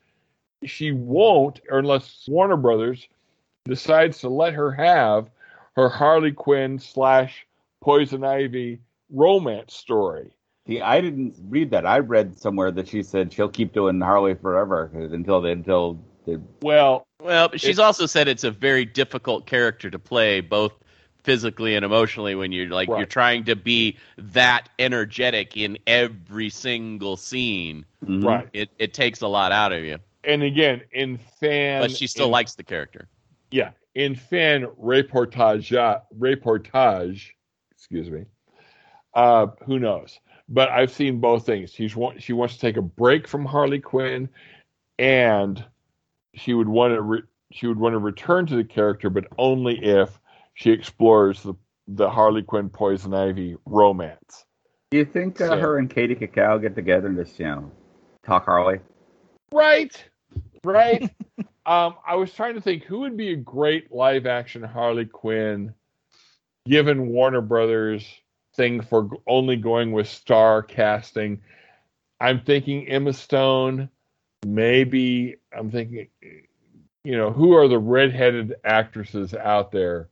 she 0.65 0.91
won't, 0.91 1.61
or 1.71 1.79
unless 1.79 2.27
Warner 2.27 2.57
Brothers 2.57 3.07
decides 3.67 4.19
to 4.19 4.29
let 4.29 4.53
her 4.55 4.73
have 4.73 5.31
her 5.77 5.89
Harley 5.89 6.33
Quinn 6.33 6.81
slash 6.81 7.47
Poison 7.81 8.25
Ivy 8.25 8.81
romance 9.13 9.75
story. 9.75 10.33
See, 10.67 10.81
I 10.81 11.01
didn't 11.01 11.35
read 11.49 11.71
that. 11.71 11.87
I 11.87 11.99
read 11.99 12.39
somewhere 12.39 12.71
that 12.73 12.89
she 12.89 13.03
said 13.03 13.33
she'll 13.33 13.49
keep 13.49 13.73
doing 13.73 14.01
Harley 14.01 14.35
forever 14.35 14.91
until 14.95 15.41
they 15.41 15.53
until 15.53 16.03
they. 16.27 16.37
Well, 16.63 17.05
Well, 17.23 17.51
she's 17.53 17.65
It's- 17.71 17.79
also 17.79 18.07
said 18.07 18.29
it's 18.29 18.45
a 18.45 18.51
very 18.51 18.85
difficult 18.87 19.47
character 19.47 19.91
to 19.91 19.99
play, 19.99 20.41
both 20.41 20.73
physically 21.23 21.75
and 21.75 21.85
emotionally. 21.85 22.35
When 22.35 22.51
you're 22.53 22.69
like 22.69 22.89
you're 22.89 23.05
trying 23.05 23.45
to 23.45 23.57
be 23.57 23.97
that 24.17 24.69
energetic 24.79 25.57
in 25.57 25.77
every 25.87 26.49
single 26.51 27.17
scene, 27.19 27.85
Mhm. 28.05 28.25
right. 28.25 28.49
it 28.53 28.71
it 28.79 28.95
takes 28.95 29.21
a 29.23 29.29
lot 29.29 29.53
out 29.53 29.73
of 29.73 29.83
you. 29.85 29.99
And 30.25 30.43
again, 30.43 30.83
in 30.93 31.17
fan. 31.19 31.83
But 31.83 31.91
she 31.91 32.07
still 32.07 32.27
in- 32.27 32.33
likes 32.33 32.55
the 32.55 32.63
character. 32.65 33.09
Yeah, 33.51 33.71
in 33.95 34.15
fan 34.15 34.65
reportage, 34.81 35.71
reportage, 36.19 37.31
excuse 37.73 38.11
me. 38.11 38.25
Uh, 39.15 39.49
who 39.67 39.79
knows? 39.79 40.21
But 40.51 40.69
I've 40.71 40.91
seen 40.91 41.21
both 41.21 41.47
things. 41.47 41.73
She's 41.73 41.95
want, 41.95 42.23
she 42.23 42.33
wants 42.33 42.55
to 42.55 42.61
take 42.61 42.77
a 42.77 42.83
break 42.83 43.29
from 43.29 43.45
Harley 43.45 43.79
Quinn, 43.79 44.29
and 44.99 45.65
she 46.35 46.55
would 46.55 46.69
want 46.69 46.93
to 46.95 47.01
re, 47.01 47.23
she 47.53 47.69
would 47.69 47.79
want 47.79 47.95
to 47.95 47.99
return 47.99 48.47
to 48.47 48.57
the 48.57 48.65
character, 48.65 49.11
but 49.11 49.27
only 49.39 49.79
if 49.83 50.21
she 50.55 50.71
explores 50.73 51.43
the 51.43 51.55
the 51.89 52.09
Harley 52.09 52.43
Quinn 52.43 52.69
Poison 52.69 53.15
Ivy 53.15 53.57
romance. 53.65 54.45
Do 54.91 54.99
you 54.99 55.05
think 55.05 55.41
uh, 55.41 55.49
So- 55.49 55.59
her 55.59 55.79
and 55.79 55.89
Kaley 55.89 56.19
Cuoco 56.19 56.61
get 56.61 56.75
together 56.75 57.09
and 57.09 57.17
just 57.17 57.39
you 57.39 57.47
know 57.47 57.71
talk 58.27 58.45
Harley? 58.47 58.81
Right, 59.53 60.05
right. 60.65 61.03
um, 61.67 61.95
I 62.07 62.17
was 62.17 62.33
trying 62.33 62.55
to 62.55 62.61
think 62.61 62.85
who 62.85 63.01
would 63.01 63.17
be 63.17 63.33
a 63.33 63.37
great 63.37 63.93
live 63.93 64.27
action 64.27 64.63
Harley 64.63 65.07
Quinn, 65.07 65.75
given 66.67 67.09
Warner 67.09 67.41
Brothers 67.41 68.05
thing 68.61 68.83
for 68.83 69.09
only 69.27 69.57
going 69.57 69.91
with 69.93 70.07
star 70.07 70.63
casting. 70.63 71.41
I'm 72.21 72.41
thinking 72.43 72.87
Emma 72.89 73.15
Stone. 73.15 73.89
Maybe 74.47 75.37
I'm 75.57 75.71
thinking, 75.71 76.09
you 77.03 77.17
know, 77.17 77.31
who 77.31 77.55
are 77.55 77.69
the 77.69 77.79
redheaded 77.79 78.55
actresses 78.65 79.33
out 79.35 79.73
there? 79.73 80.11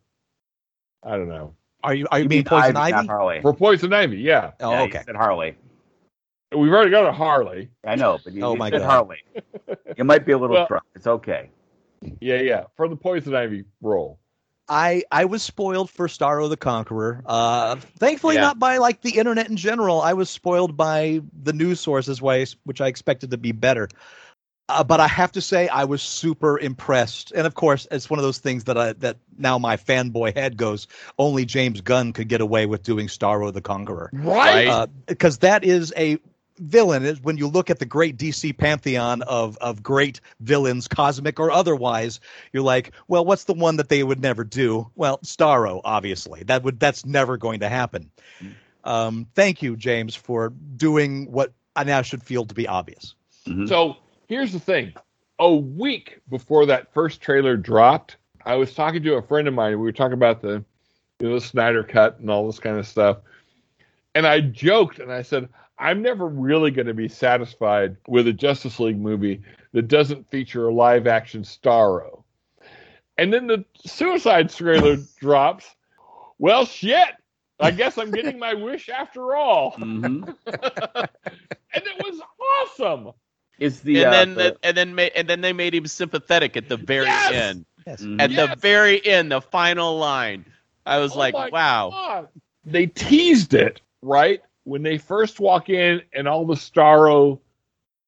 I 1.02 1.10
don't 1.18 1.28
know. 1.28 1.54
Are 1.84 1.94
you 1.94 2.06
are 2.10 2.18
you, 2.18 2.22
You 2.24 2.28
being 2.28 2.38
mean 2.40 2.44
Poison 2.46 2.76
Ivy, 2.76 2.94
Ivy? 2.94 3.06
Harley. 3.06 3.40
For 3.42 3.52
Poison 3.52 3.92
Ivy, 3.92 4.16
yeah, 4.18 4.52
Oh, 4.60 4.70
Yeah, 4.72 4.80
okay. 4.82 5.02
said 5.04 5.14
Harley. 5.14 5.54
we've 6.56 6.72
already 6.72 6.90
got 6.90 7.06
a 7.06 7.12
Harley. 7.12 7.70
I 7.86 7.94
know, 7.96 8.18
but 8.24 8.32
you, 8.32 8.42
Oh 8.42 8.52
you 8.52 8.58
my 8.58 8.70
said 8.70 8.80
God. 8.80 8.86
Harley. 8.90 9.18
You 9.98 10.04
might 10.04 10.24
be 10.24 10.32
a 10.32 10.38
little 10.38 10.56
Well- 10.56 10.66
drunk. 10.66 10.84
It's 10.94 11.06
okay. 11.06 11.50
Yeah, 12.20 12.40
yeah, 12.40 12.64
for 12.76 12.88
the 12.88 12.96
Poison 12.96 13.34
Ivy 13.34 13.64
role. 13.82 14.18
I 14.69 15.03
I 15.11 15.24
was 15.24 15.43
spoiled 15.43 15.90
for 15.90 16.09
Starro 16.09 16.49
the 16.49 16.57
Conqueror. 16.57 17.23
Uh, 17.24 17.77
thankfully, 17.99 18.35
Yeah. 18.36 18.43
not 18.43 18.59
by 18.59 18.78
like 18.78 19.01
the 19.01 19.19
internet 19.19 19.49
in 19.49 19.57
general. 19.57 20.01
I 20.01 20.12
was 20.12 20.28
spoiled 20.31 20.77
by 20.77 21.20
the 21.43 21.53
news 21.53 21.81
sources, 21.81 22.20
which 22.20 22.81
I 22.81 22.86
expected 22.89 23.31
to 23.31 23.39
be 23.39 23.53
better. 23.53 23.89
Uh, 24.70 24.85
but 24.85 25.01
I 25.01 25.09
have 25.09 25.32
to 25.32 25.40
say, 25.40 25.66
I 25.69 25.85
was 25.85 26.03
super 26.03 26.59
impressed, 26.59 27.32
and 27.32 27.47
of 27.47 27.55
course, 27.55 27.89
it's 27.90 28.11
one 28.11 28.19
of 28.19 28.23
those 28.23 28.36
things 28.39 28.65
that 28.65 28.77
I 28.77 28.93
that 28.95 29.16
now 29.39 29.59
my 29.59 29.78
fanboy 29.78 30.36
head 30.36 30.59
goes. 30.59 30.86
Only 31.19 31.47
James 31.47 31.81
Gunn 31.81 32.12
could 32.12 32.28
get 32.28 32.43
away 32.43 32.66
with 32.66 32.82
doing 32.82 33.07
Starro 33.07 33.51
the 33.51 33.62
Conqueror 33.62 34.11
Right. 34.12 34.86
because 35.07 35.39
that 35.39 35.65
is 35.65 35.95
a 35.97 36.19
villain 36.59 37.05
is 37.05 37.20
when 37.20 37.36
you 37.36 37.47
look 37.48 37.70
at 37.70 37.78
the 37.78 37.86
great 37.86 38.16
DC 38.16 38.56
pantheon 38.56 39.22
of 39.22 39.56
of 39.59 39.82
great 39.82 40.20
villains 40.40 40.89
cosmic 40.89 41.39
or 41.39 41.51
otherwise 41.51 42.20
you're 42.52 42.62
like 42.62 42.93
well 43.09 43.24
what's 43.24 43.44
the 43.44 43.55
one 43.55 43.76
that 43.76 43.89
they 43.89 44.02
would 44.02 44.20
never 44.20 44.44
do 44.44 44.90
well 44.97 45.18
Starro 45.18 45.80
obviously 45.85 46.43
that 46.44 46.62
would 46.62 46.78
that's 46.80 47.05
never 47.06 47.36
going 47.36 47.60
to 47.60 47.68
happen 47.68 48.10
um 48.85 49.26
thank 49.35 49.62
you 49.62 49.76
James 49.76 50.14
for 50.14 50.51
doing 50.76 51.30
what 51.30 51.52
I 51.76 51.85
now 51.85 52.02
should 52.02 52.22
feel 52.22 52.44
to 52.44 52.55
be 52.55 52.66
obvious 52.66 53.14
Mhm. 53.48 53.68
So 53.68 53.97
here's 54.28 54.52
the 54.52 54.60
thing. 54.60 54.93
A 55.39 55.55
week 55.55 56.20
before 56.28 56.66
that 56.66 56.93
first 56.93 57.20
trailer 57.20 57.56
dropped, 57.56 58.16
I 58.44 58.56
was 58.56 58.74
talking 58.74 59.02
to 59.02 59.14
a 59.14 59.22
friend 59.22 59.48
of 59.48 59.55
mine. 59.55 59.72
We 59.72 59.76
were 59.76 59.93
talking 59.93 60.14
about 60.14 60.40
the, 60.40 60.64
you 61.20 61.28
know, 61.28 61.35
the 61.35 61.40
Snyder 61.40 61.82
cut 61.82 62.18
and 62.18 62.30
all 62.30 62.47
this 62.47 62.59
kind 62.59 62.78
of 62.78 62.86
stuff. 62.86 63.18
And 64.14 64.26
I 64.26 64.40
joked 64.40 64.98
and 64.98 65.12
I 65.12 65.22
said, 65.22 65.48
I'm 65.78 66.02
never 66.02 66.26
really 66.26 66.70
going 66.70 66.86
to 66.88 66.94
be 66.94 67.09
satisfied 67.09 67.96
with 68.06 68.26
a 68.28 68.32
Justice 68.32 68.80
League 68.80 68.98
movie 69.00 69.42
that 69.72 69.88
doesn't 69.88 70.30
feature 70.30 70.68
a 70.68 70.74
live 70.74 71.06
action 71.06 71.42
Starro. 71.42 72.24
And 73.16 73.32
then 73.32 73.46
the 73.46 73.64
Suicide 73.86 74.50
trailer 74.50 74.96
drops. 75.20 75.66
Well, 76.38 76.64
shit. 76.66 77.09
I 77.60 77.72
guess 77.72 77.98
I'm 77.98 78.12
getting 78.12 78.38
my 78.40 78.55
wish 78.55 78.88
after 78.88 79.34
all. 79.36 79.72
Mhm. 79.72 80.34
And 81.74 81.84
it 81.86 81.98
was 82.02 82.20
awesome. 82.62 83.12
Is 83.59 83.80
the 83.82 83.98
and 84.05 84.06
uh, 84.06 84.10
then 84.10 84.34
the- 84.34 84.40
the, 84.42 84.59
and 84.62 84.76
then 84.76 84.94
ma- 84.94 85.02
and 85.14 85.28
then 85.28 85.40
they 85.42 85.52
made 85.52 85.74
him 85.74 85.86
sympathetic 85.86 86.56
at 86.56 86.68
the 86.68 86.76
very 86.78 87.06
Yes! 87.06 87.30
end. 87.32 87.66
yes. 87.86 88.06
At 88.18 88.30
Yes! 88.30 88.48
the 88.50 88.56
very 88.56 89.05
end, 89.05 89.32
the 89.32 89.40
final 89.42 89.98
line. 89.98 90.46
I 90.86 90.98
was 90.98 91.14
Oh 91.14 91.18
like, 91.18 91.34
wow. 91.34 91.90
God. 91.90 92.28
They 92.64 92.86
teased 92.86 93.52
it, 93.55 93.80
right? 94.00 94.40
When 94.69 94.82
they 94.82 94.99
first 94.99 95.40
walk 95.40 95.70
in 95.70 96.03
and 96.12 96.28
all 96.28 96.45
the 96.45 96.55
Starro 96.55 97.40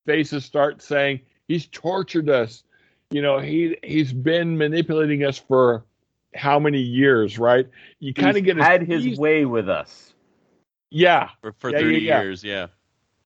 faces 0.07 0.45
start 0.45 0.83
saying, 0.83 1.21
he's 1.49 1.67
tortured 1.67 2.29
us. 2.29 2.65
You 3.11 3.23
know, 3.23 3.39
he 3.39 3.77
he's 3.83 4.13
been 4.13 4.59
manipulating 4.59 5.25
us 5.25 5.39
for 5.39 5.85
how 6.35 6.59
many 6.59 6.81
years, 6.81 7.39
right? 7.39 7.67
You 7.99 8.13
kind 8.13 8.37
of 8.37 8.37
he's 8.37 8.45
get 8.45 8.59
a 8.59 8.63
had 8.65 8.83
his 8.83 9.19
way 9.19 9.47
with 9.47 9.71
us. 9.71 10.13
Yeah. 10.91 11.31
For, 11.41 11.53
for 11.59 11.71
Yeah, 11.71 11.79
yeah, 11.79 11.85
30 11.85 11.99
yeah. 11.99 12.23
years, 12.23 12.45
yeah. 12.45 12.67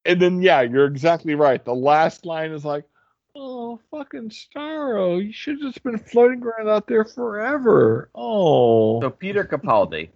And 0.06 0.22
then 0.22 0.40
yeah, 0.40 0.60
you're 0.62 0.86
exactly 0.86 1.34
right. 1.34 1.62
The 1.62 1.74
last 1.74 2.24
line 2.24 2.52
is 2.52 2.64
like, 2.64 2.84
Oh, 3.36 3.80
fucking 3.90 4.30
Starro, 4.30 5.24
you 5.24 5.32
should 5.32 5.60
have 5.60 5.72
just 5.72 5.82
been 5.82 5.98
floating 5.98 6.40
around 6.40 6.68
out 6.68 6.86
there 6.86 7.04
forever. 7.04 8.08
Oh. 8.14 9.00
So 9.00 9.10
Peter 9.10 9.42
Capaldi 9.44 10.10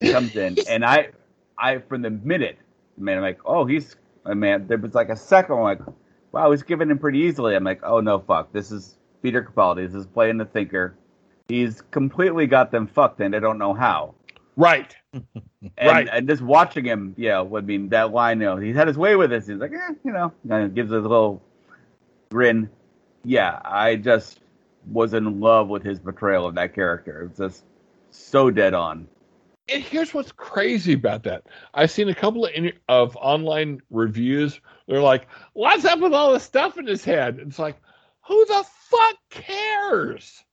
comes 0.00 0.36
in, 0.36 0.56
and 0.68 0.84
I, 0.84 1.08
I 1.58 1.78
from 1.78 2.02
the 2.02 2.10
minute, 2.10 2.58
man, 2.96 3.16
I'm 3.18 3.22
like, 3.22 3.40
oh, 3.44 3.64
he's, 3.64 3.96
uh, 4.24 4.34
man, 4.34 4.66
there 4.66 4.78
was 4.78 4.94
like 4.94 5.08
a 5.08 5.16
second, 5.16 5.56
I'm 5.56 5.62
like, 5.62 5.80
wow, 6.32 6.50
he's 6.50 6.62
giving 6.62 6.90
him 6.90 6.98
pretty 6.98 7.18
easily. 7.20 7.54
I'm 7.56 7.64
like, 7.64 7.80
oh 7.82 8.00
no, 8.00 8.18
fuck, 8.20 8.52
this 8.52 8.70
is 8.70 8.96
Peter 9.22 9.42
Capaldi. 9.42 9.86
This 9.86 9.94
is 9.94 10.06
playing 10.06 10.38
the 10.38 10.44
thinker. 10.44 10.94
He's 11.48 11.80
completely 11.90 12.46
got 12.46 12.70
them 12.70 12.86
fucked, 12.86 13.20
and 13.20 13.34
I 13.34 13.38
don't 13.38 13.58
know 13.58 13.74
how. 13.74 14.14
Right. 14.56 14.94
And, 15.76 15.88
Right. 15.90 16.08
and 16.10 16.28
just 16.28 16.40
watching 16.40 16.84
him, 16.84 17.14
yeah, 17.18 17.40
I 17.40 17.60
mean 17.60 17.88
that 17.88 18.12
line, 18.12 18.40
you 18.40 18.46
know, 18.46 18.56
he's 18.58 18.76
had 18.76 18.86
his 18.86 18.96
way 18.96 19.16
with 19.16 19.30
this. 19.30 19.48
He's 19.48 19.56
like, 19.56 19.72
eh, 19.72 19.94
you 20.04 20.12
know, 20.12 20.32
and 20.48 20.72
gives 20.72 20.92
a 20.92 20.98
little 20.98 21.42
grin. 22.30 22.70
Yeah, 23.24 23.58
I 23.64 23.96
just 23.96 24.38
was 24.86 25.14
in 25.14 25.40
love 25.40 25.68
with 25.68 25.82
his 25.82 25.98
portrayal 25.98 26.46
of 26.46 26.54
that 26.54 26.74
character. 26.74 27.24
It's 27.28 27.38
just 27.38 27.64
so 28.10 28.50
dead 28.50 28.72
on. 28.72 29.08
And 29.70 29.82
here's 29.82 30.14
what's 30.14 30.32
crazy 30.32 30.94
about 30.94 31.22
that. 31.24 31.46
I've 31.74 31.90
seen 31.90 32.08
a 32.08 32.14
couple 32.14 32.46
of 32.46 32.52
in, 32.54 32.72
of 32.88 33.16
online 33.16 33.80
reviews. 33.90 34.60
They're 34.86 35.02
like, 35.02 35.28
"What's 35.52 35.84
up 35.84 36.00
with 36.00 36.14
all 36.14 36.32
the 36.32 36.40
stuff 36.40 36.78
in 36.78 36.86
his 36.86 37.04
head?" 37.04 37.38
It's 37.40 37.58
like, 37.58 37.76
who 38.26 38.44
the 38.46 38.64
fuck 38.90 39.16
cares? 39.30 40.44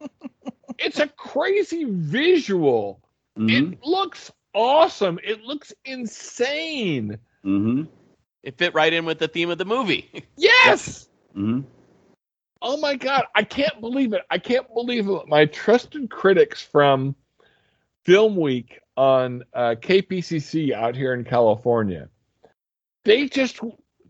it's 0.78 0.98
a 1.00 1.08
crazy 1.08 1.84
visual. 1.84 3.02
Mhm. 3.38 3.72
It 3.72 3.78
looks 3.84 4.30
awesome. 4.54 5.18
It 5.24 5.42
looks 5.42 5.72
insane. 5.84 7.18
Mhm. 7.44 7.88
It 8.42 8.58
fit 8.58 8.74
right 8.74 8.92
in 8.92 9.04
with 9.04 9.18
the 9.18 9.28
theme 9.28 9.50
of 9.50 9.58
the 9.58 9.64
movie. 9.64 10.10
Yes. 10.36 11.08
Mhm. 11.36 11.64
Oh 12.60 12.76
my 12.76 12.94
god, 12.94 13.24
I 13.34 13.42
can't 13.42 13.80
believe 13.80 14.12
it. 14.12 14.22
I 14.30 14.38
can't 14.38 14.72
believe 14.72 15.08
it. 15.08 15.28
My 15.28 15.46
trusted 15.46 16.10
critics 16.10 16.62
from 16.62 17.14
Film 18.04 18.36
Week 18.36 18.80
on 18.96 19.44
uh, 19.54 19.74
KPCC 19.80 20.72
out 20.72 20.96
here 20.96 21.14
in 21.14 21.24
California, 21.24 22.08
they 23.04 23.28
just 23.28 23.60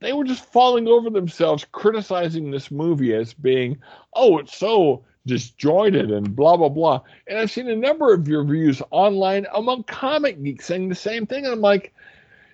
they 0.00 0.12
were 0.12 0.24
just 0.24 0.44
falling 0.52 0.88
over 0.88 1.10
themselves 1.10 1.66
criticizing 1.70 2.50
this 2.50 2.70
movie 2.70 3.14
as 3.14 3.32
being, 3.32 3.80
oh, 4.14 4.38
it's 4.38 4.56
so 4.56 5.04
disjointed 5.26 6.10
and 6.10 6.34
blah 6.34 6.56
blah 6.56 6.68
blah. 6.68 7.00
And 7.26 7.38
I've 7.38 7.50
seen 7.50 7.68
a 7.68 7.76
number 7.76 8.12
of 8.12 8.26
reviews 8.26 8.82
online 8.90 9.46
among 9.54 9.84
comic 9.84 10.42
geeks 10.42 10.66
saying 10.66 10.88
the 10.88 10.94
same 10.94 11.26
thing. 11.26 11.44
And 11.44 11.54
I'm 11.54 11.60
like, 11.60 11.94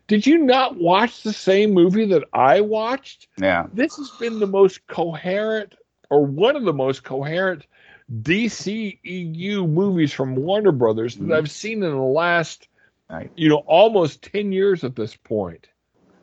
did 0.06 0.27
you 0.27 0.39
not 0.39 0.77
watch 0.77 1.23
the 1.23 1.32
same 1.32 1.73
movie 1.73 2.06
that 2.06 2.24
I 2.32 2.60
watched? 2.60 3.28
Yeah. 3.39 3.66
this 3.73 3.97
has 3.97 4.10
been 4.20 4.39
the 4.39 4.47
most 4.47 4.86
coherent 4.86 5.74
or 6.10 6.24
one 6.24 6.56
of 6.56 6.65
the 6.65 6.73
most 6.73 7.05
coherent 7.05 7.66
DCEU 8.10 9.68
movies 9.68 10.12
from 10.12 10.35
Warner 10.35 10.72
Brothers 10.72 11.16
that 11.16 11.26
Mhm. 11.28 11.36
I've 11.36 11.51
seen 11.51 11.82
in 11.82 11.90
the 11.90 11.97
last 11.97 12.68
Right. 13.10 13.30
you 13.36 13.48
know 13.48 13.62
almost 13.66 14.22
10 14.22 14.52
years 14.52 14.85
at 14.85 14.97
this 14.97 15.14
point. 15.16 15.68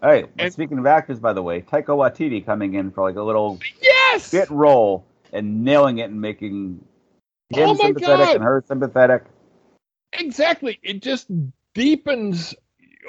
All 0.02 0.10
right. 0.10 0.30
And- 0.38 0.52
speaking 0.54 0.78
of 0.78 0.86
actors, 0.86 1.20
by 1.20 1.34
the 1.34 1.42
way, 1.44 1.62
Taika 1.62 1.88
Waititi 1.88 2.46
coming 2.46 2.74
in 2.76 2.92
for 2.92 3.04
like 3.04 3.16
a 3.16 3.24
little 3.24 3.60
Yes. 3.82 4.32
bit 4.32 4.50
role 4.50 5.06
and 5.34 5.64
nailing 5.64 5.98
it 6.00 6.10
and 6.10 6.22
making 6.22 6.86
him 7.50 7.70
Oh 7.70 7.76
sympathetic 7.76 8.26
God. 8.26 8.36
and 8.36 8.44
her 8.44 8.64
sympathetic. 8.68 9.24
Exactly. 10.14 10.80
It 10.84 11.02
just 11.02 11.28
deepens 11.74 12.56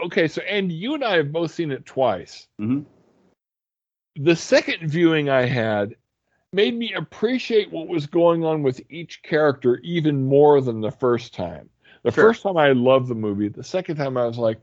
Okay, 0.04 0.28
so 0.28 0.42
and 0.42 0.70
you 0.70 0.92
and 0.92 1.02
I 1.02 1.16
have 1.16 1.32
both 1.32 1.52
seen 1.52 1.70
it 1.70 1.86
twice. 1.86 2.46
hmm 2.58 2.80
the 4.18 4.36
second 4.36 4.88
viewing 4.90 5.28
I 5.30 5.44
had 5.46 5.94
made 6.52 6.74
me 6.74 6.92
appreciate 6.94 7.70
what 7.70 7.88
was 7.88 8.06
going 8.06 8.44
on 8.44 8.62
with 8.62 8.80
each 8.90 9.22
character 9.22 9.78
even 9.82 10.24
more 10.26 10.60
than 10.60 10.80
the 10.80 10.90
first 10.90 11.34
time. 11.34 11.68
The 12.02 12.12
Sure. 12.12 12.24
first 12.24 12.42
time 12.42 12.56
I 12.56 12.72
loved 12.72 13.08
the 13.08 13.14
movie. 13.14 13.48
The 13.48 13.64
second 13.64 13.96
time 13.96 14.16
I 14.16 14.26
was 14.26 14.38
like, 14.38 14.60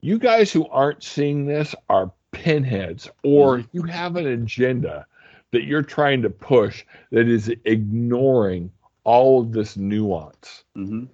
you 0.00 0.18
guys 0.18 0.52
who 0.52 0.66
aren't 0.68 1.02
seeing 1.02 1.46
this 1.46 1.74
are 1.88 2.12
pinheads, 2.32 3.08
or 3.22 3.58
Mm-hmm. 3.58 3.68
you 3.72 3.82
have 3.82 4.16
an 4.16 4.26
agenda 4.26 5.06
that 5.52 5.64
you're 5.64 5.82
trying 5.82 6.22
to 6.22 6.30
push 6.30 6.84
that 7.10 7.28
is 7.28 7.48
ignoring 7.64 8.70
all 9.04 9.40
of 9.40 9.52
this 9.52 9.76
nuance 9.76 10.64
hmm 10.74 11.04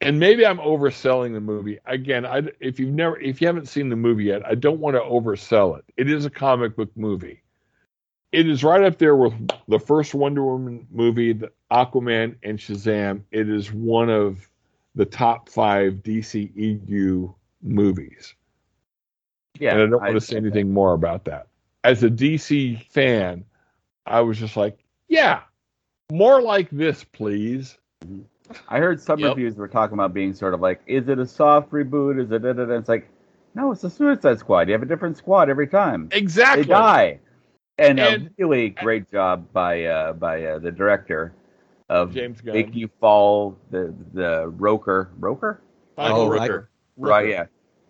and 0.00 0.18
maybe 0.18 0.46
I'm 0.46 0.58
overselling 0.58 1.32
the 1.34 1.40
movie. 1.40 1.78
Again, 1.86 2.24
I, 2.24 2.42
if 2.60 2.78
you've 2.78 2.94
never, 2.94 3.18
if 3.18 3.40
you 3.40 3.46
haven't 3.46 3.68
seen 3.68 3.88
the 3.88 3.96
movie 3.96 4.24
yet, 4.24 4.46
I 4.46 4.54
don't 4.54 4.80
want 4.80 4.96
to 4.96 5.00
oversell 5.00 5.78
it. 5.78 5.84
It 5.96 6.10
is 6.10 6.24
a 6.24 6.30
comic 6.30 6.76
book 6.76 6.90
movie. 6.96 7.42
It 8.32 8.48
is 8.48 8.62
right 8.62 8.82
up 8.82 8.98
there 8.98 9.16
with 9.16 9.32
the 9.68 9.78
first 9.78 10.14
Wonder 10.14 10.44
Woman 10.44 10.86
movie, 10.90 11.32
the 11.32 11.50
Aquaman, 11.70 12.36
and 12.42 12.58
Shazam. 12.58 13.22
It 13.30 13.48
is 13.48 13.72
one 13.72 14.10
of 14.10 14.46
the 14.94 15.06
top 15.06 15.48
five 15.48 15.94
DCEU 16.02 17.34
movies. 17.62 18.34
Yeah. 19.58 19.72
and 19.72 19.82
I 19.82 19.86
don't 19.86 20.00
want 20.02 20.14
to 20.14 20.20
say 20.20 20.36
anything 20.36 20.72
more 20.72 20.92
about 20.92 21.24
that. 21.24 21.48
As 21.84 22.02
a 22.04 22.10
DC 22.10 22.82
fan, 22.90 23.44
I 24.06 24.20
was 24.20 24.38
just 24.38 24.56
like, 24.56 24.78
yeah, 25.08 25.40
more 26.12 26.40
like 26.42 26.68
this, 26.70 27.02
please. 27.04 27.78
I 28.68 28.78
heard 28.78 29.00
some 29.00 29.18
Yep. 29.18 29.30
reviews 29.30 29.56
were 29.56 29.68
talking 29.68 29.94
about 29.94 30.14
being 30.14 30.32
sort 30.32 30.54
of 30.54 30.60
like, 30.60 30.80
is 30.86 31.08
it 31.08 31.18
a 31.18 31.26
soft 31.26 31.70
reboot? 31.70 32.22
Is 32.22 32.30
it? 32.30 32.42
Da, 32.42 32.52
da, 32.52 32.64
da? 32.66 32.74
It's 32.74 32.88
like, 32.88 33.08
no, 33.54 33.72
it's 33.72 33.82
a 33.84 33.90
Suicide 33.90 34.38
Squad. 34.38 34.68
You 34.68 34.72
have 34.74 34.82
a 34.82 34.86
different 34.86 35.16
squad 35.16 35.48
every 35.50 35.66
time. 35.66 36.08
Exactly. 36.12 36.62
They 36.64 36.68
die. 36.68 37.20
And, 37.78 38.00
And- 38.00 38.26
a 38.26 38.30
really 38.38 38.70
great 38.70 39.10
job 39.10 39.52
by 39.52 39.84
uh, 39.84 40.12
by 40.14 40.44
uh, 40.44 40.58
the 40.58 40.72
director 40.72 41.32
of 41.88 42.12
James 42.12 42.40
Gunn. 42.40 42.54
making 42.54 42.74
you 42.74 42.90
fall 43.00 43.56
the 43.70 43.94
the 44.12 44.48
Roker 44.48 45.10
Roker 45.18 45.60
Michael 45.96 46.22
Oh, 46.22 46.28
Rooker. 46.28 46.38
Riker. 46.40 46.70
right 46.96 47.28
yeah 47.28 47.44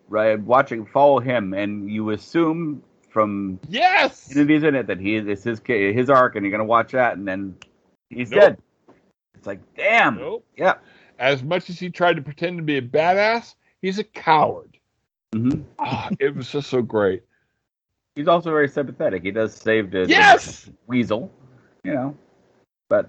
right 0.09 0.39
watching 0.41 0.87
follow 0.87 1.19
him 1.19 1.53
and 1.55 1.91
you 1.91 2.11
assume 2.11 2.83
from 3.11 3.59
Yes. 3.69 4.31
interviews 4.31 4.63
in 4.63 4.75
it 4.75 4.87
that 4.87 5.01
he 5.01 5.17
it's 5.17 5.43
his 5.45 5.61
his 5.67 6.11
arc 6.11 6.37
and 6.37 6.45
you're 6.45 6.53
gonna 6.53 6.65
watch 6.65 6.93
that 6.93 7.17
and 7.17 7.27
then 7.27 7.57
he's 8.11 8.31
Nope. 8.31 8.41
dead. 8.41 8.59
It's 9.35 9.47
like 9.47 9.61
damn 9.75 10.17
Nope. 10.19 10.45
yeah. 10.57 10.75
As 11.19 11.43
much 11.43 11.69
as 11.71 11.79
he 11.81 11.91
tried 11.91 12.15
to 12.17 12.23
pretend 12.23 12.59
to 12.59 12.63
be 12.63 12.77
a 12.77 12.83
badass, 12.83 13.55
he's 13.83 13.99
a 13.99 14.05
coward. 14.05 14.77
hmm 15.33 15.63
Ah, 15.79 16.11
it 16.21 16.37
was 16.37 16.51
just 16.53 16.69
so 16.71 16.83
great. 16.83 17.23
He's 18.19 18.27
also 18.27 18.51
very 18.51 18.67
sympathetic. 18.67 19.23
He 19.23 19.31
does 19.31 19.55
save 19.55 19.93
the, 19.93 20.05
the 20.67 20.73
weasel, 20.89 21.31
you 21.85 21.95
know, 21.95 22.17
but 22.89 23.09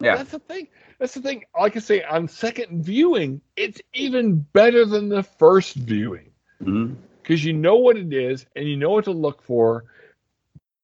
yeah. 0.00 0.16
That's 0.16 0.32
the 0.32 0.40
thing. 0.40 0.66
That's 0.98 1.14
the 1.14 1.20
thing. 1.20 1.44
Like 1.56 1.76
I 1.76 1.78
say, 1.78 2.02
on 2.02 2.26
second 2.26 2.84
viewing, 2.84 3.40
it's 3.56 3.80
even 3.92 4.40
better 4.52 4.86
than 4.86 5.08
the 5.08 5.22
first 5.22 5.76
viewing 5.76 6.32
mm-hmm. 6.60 6.94
because 7.22 7.44
you 7.44 7.52
know 7.52 7.76
what 7.76 7.96
it 7.96 8.12
is 8.12 8.44
and 8.56 8.66
you 8.66 8.76
know 8.76 8.90
what 8.90 9.04
to 9.04 9.12
look 9.12 9.40
for, 9.40 9.84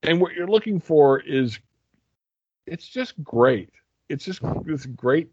and 0.05 0.20
what 0.20 0.35
you're 0.35 0.47
looking 0.47 0.78
for 0.78 1.18
is, 1.18 1.59
it's 2.68 2.86
just 2.86 3.20
great. 3.24 3.70
It's 4.09 4.24
just 4.24 4.43
this 4.64 4.86
great, 4.86 5.28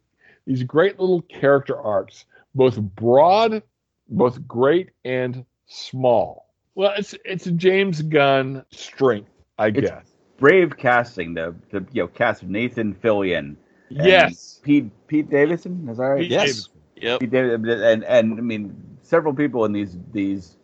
these 0.47 0.63
great 0.63 0.99
little 0.99 1.21
character 1.21 1.79
arcs, 1.79 2.25
both 2.55 2.81
broad, 2.81 3.61
both 4.09 4.47
great 4.47 4.89
and 5.05 5.45
small. 5.67 6.46
Well, 6.77 6.93
it's 6.95 7.15
it's 7.25 7.47
a 7.47 7.51
James 7.51 8.03
Gunn 8.03 8.63
strength, 8.69 9.31
I 9.57 9.69
It's- 9.69 9.83
guess. 9.83 10.13
Brave 10.37 10.77
casting 10.77 11.33
the 11.33 11.55
the 11.71 11.83
you 11.91 12.03
know 12.03 12.07
cast 12.07 12.43
of 12.43 12.49
Nathan 12.49 12.93
Fillion. 12.93 13.55
and 13.89 14.05
Yes. 14.05 14.59
Pete 14.63 14.91
Pete 15.07 15.27
Davidson. 15.27 15.87
Is 15.89 15.97
that 15.97 16.03
right? 16.03 16.21
Pete 16.21 16.29
Yes. 16.29 16.41
Davidson. 16.45 16.71
Yep. 16.97 17.19
Pete 17.21 17.31
Davidson, 17.31 17.69
and 17.81 18.03
and 18.03 18.33
I 18.37 18.41
mean 18.41 18.75
several 19.01 19.33
people 19.33 19.65
in 19.65 19.71
these 19.73 19.97
these 20.13 20.55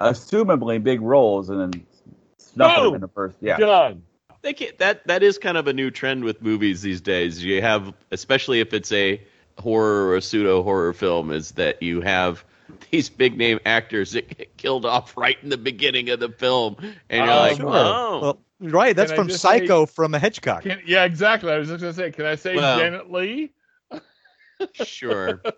assumably 0.00 0.82
big 0.82 1.00
roles 1.00 1.50
and 1.50 1.60
then 1.60 1.86
snuff 2.38 2.74
Boom! 2.76 2.84
them 2.86 2.94
in 2.96 3.00
the 3.02 3.08
first. 3.08 3.36
Yeah. 3.40 3.56
Done. 3.58 4.02
They 4.42 4.54
can, 4.54 4.70
that 4.78 5.06
that 5.06 5.22
is 5.22 5.38
kind 5.38 5.56
of 5.56 5.68
a 5.68 5.72
new 5.72 5.92
trend 5.92 6.24
with 6.24 6.42
movies 6.42 6.82
these 6.82 7.00
days. 7.00 7.44
You 7.44 7.60
have, 7.62 7.92
especially 8.10 8.58
if 8.58 8.72
it's 8.74 8.90
a 8.90 9.20
horror 9.58 10.08
or 10.08 10.16
a 10.16 10.22
pseudo 10.22 10.62
horror 10.64 10.92
film, 10.94 11.30
is 11.30 11.52
that 11.52 11.80
you 11.82 12.00
have 12.00 12.44
these 12.90 13.08
big 13.08 13.36
name 13.36 13.58
actors 13.66 14.12
that 14.12 14.36
get 14.36 14.56
killed 14.56 14.84
off 14.84 15.16
right 15.16 15.36
in 15.42 15.48
the 15.48 15.56
beginning 15.58 16.08
of 16.10 16.20
the 16.20 16.28
film, 16.30 16.76
and 17.08 17.24
you're 17.26 17.34
Oh, 17.34 17.38
like, 17.38 17.56
sure. 17.56 17.68
oh, 17.68 18.20
Well, 18.20 18.40
right. 18.60 18.94
That's 18.96 19.10
Can 19.12 19.18
from 19.20 19.28
just 19.28 19.42
Psycho 19.42 19.86
from 19.86 20.14
a 20.14 20.18
Hitchcock. 20.18 20.62
Can, 20.62 20.80
yeah, 20.86 21.04
exactly. 21.04 21.52
I 21.52 21.58
was 21.58 21.68
just 21.68 21.80
gonna 21.80 21.92
say, 21.92 22.10
can 22.10 22.26
I 22.26 22.34
say 22.34 22.56
Well- 22.56 22.78
Janet 22.78 23.10
Leigh? 23.10 23.52
sure. 24.74 25.42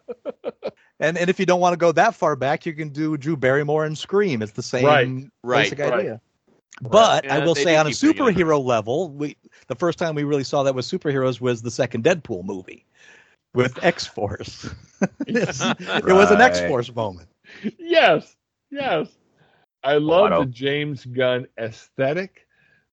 And 1.01 1.19
and 1.19 1.29
if 1.29 1.41
you 1.41 1.47
don't 1.47 1.59
want 1.61 1.73
to 1.73 1.77
go 1.77 1.91
that 1.91 2.15
far 2.15 2.37
back, 2.37 2.65
you 2.65 2.73
can 2.73 2.91
do 2.91 3.17
Drew 3.17 3.37
Barrymore 3.37 3.85
and 3.85 3.99
Scream. 3.99 4.41
It's 4.41 4.53
the 4.53 4.63
same 4.63 4.85
Right, 4.85 5.09
right, 5.43 5.63
basic 5.65 5.81
right. 5.81 5.93
idea. 5.95 6.21
But 6.81 7.29
I 7.29 7.45
will 7.45 7.57
say, 7.57 7.75
on 7.77 7.89
a 7.89 7.91
keep 7.93 8.17
bringing 8.17 8.39
it 8.41 8.45
superhero 8.45 8.65
level, 8.65 9.11
we 9.11 9.37
the 9.67 9.75
first 9.75 9.99
time 9.99 10.15
we 10.15 10.23
really 10.23 10.45
saw 10.45 10.63
that 10.63 10.77
with 10.77 10.85
superheroes 10.85 11.41
was 11.41 11.61
the 11.63 11.73
second 11.73 12.05
Deadpool 12.05 12.45
movie 12.45 12.87
with 13.55 13.83
X 13.85 14.07
Force. 14.07 14.69
it 15.27 16.07
was 16.07 16.31
an 16.31 16.41
X 16.41 16.61
Force 16.61 16.95
moment. 16.95 17.29
Yes, 17.79 18.37
yes. 18.71 19.09
I 19.85 19.97
love 19.97 20.33
Otto. 20.33 20.45
the 20.45 20.51
James 20.51 21.05
Gunn 21.05 21.47
aesthetic, 21.59 22.47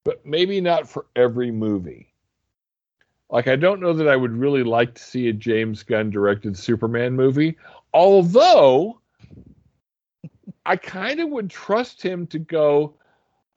but 0.04 0.26
maybe 0.26 0.60
not 0.60 0.90
for 0.90 1.06
every 1.16 1.52
movie. 1.52 2.08
Like, 3.30 3.48
I 3.48 3.56
don't 3.56 3.80
know 3.80 3.94
that 3.94 4.08
I 4.08 4.16
would 4.16 4.32
really 4.32 4.64
like 4.64 4.96
to 4.96 5.04
see 5.04 5.30
a 5.30 5.34
James 5.34 5.84
Gunn 5.84 6.10
directed 6.10 6.58
Superman 6.58 7.16
movie, 7.16 7.58
although 7.94 9.00
I 10.66 10.76
kind 10.78 11.20
of 11.20 11.30
would 11.30 11.50
trust 11.50 12.02
him 12.02 12.26
to 12.28 12.40
go, 12.40 12.96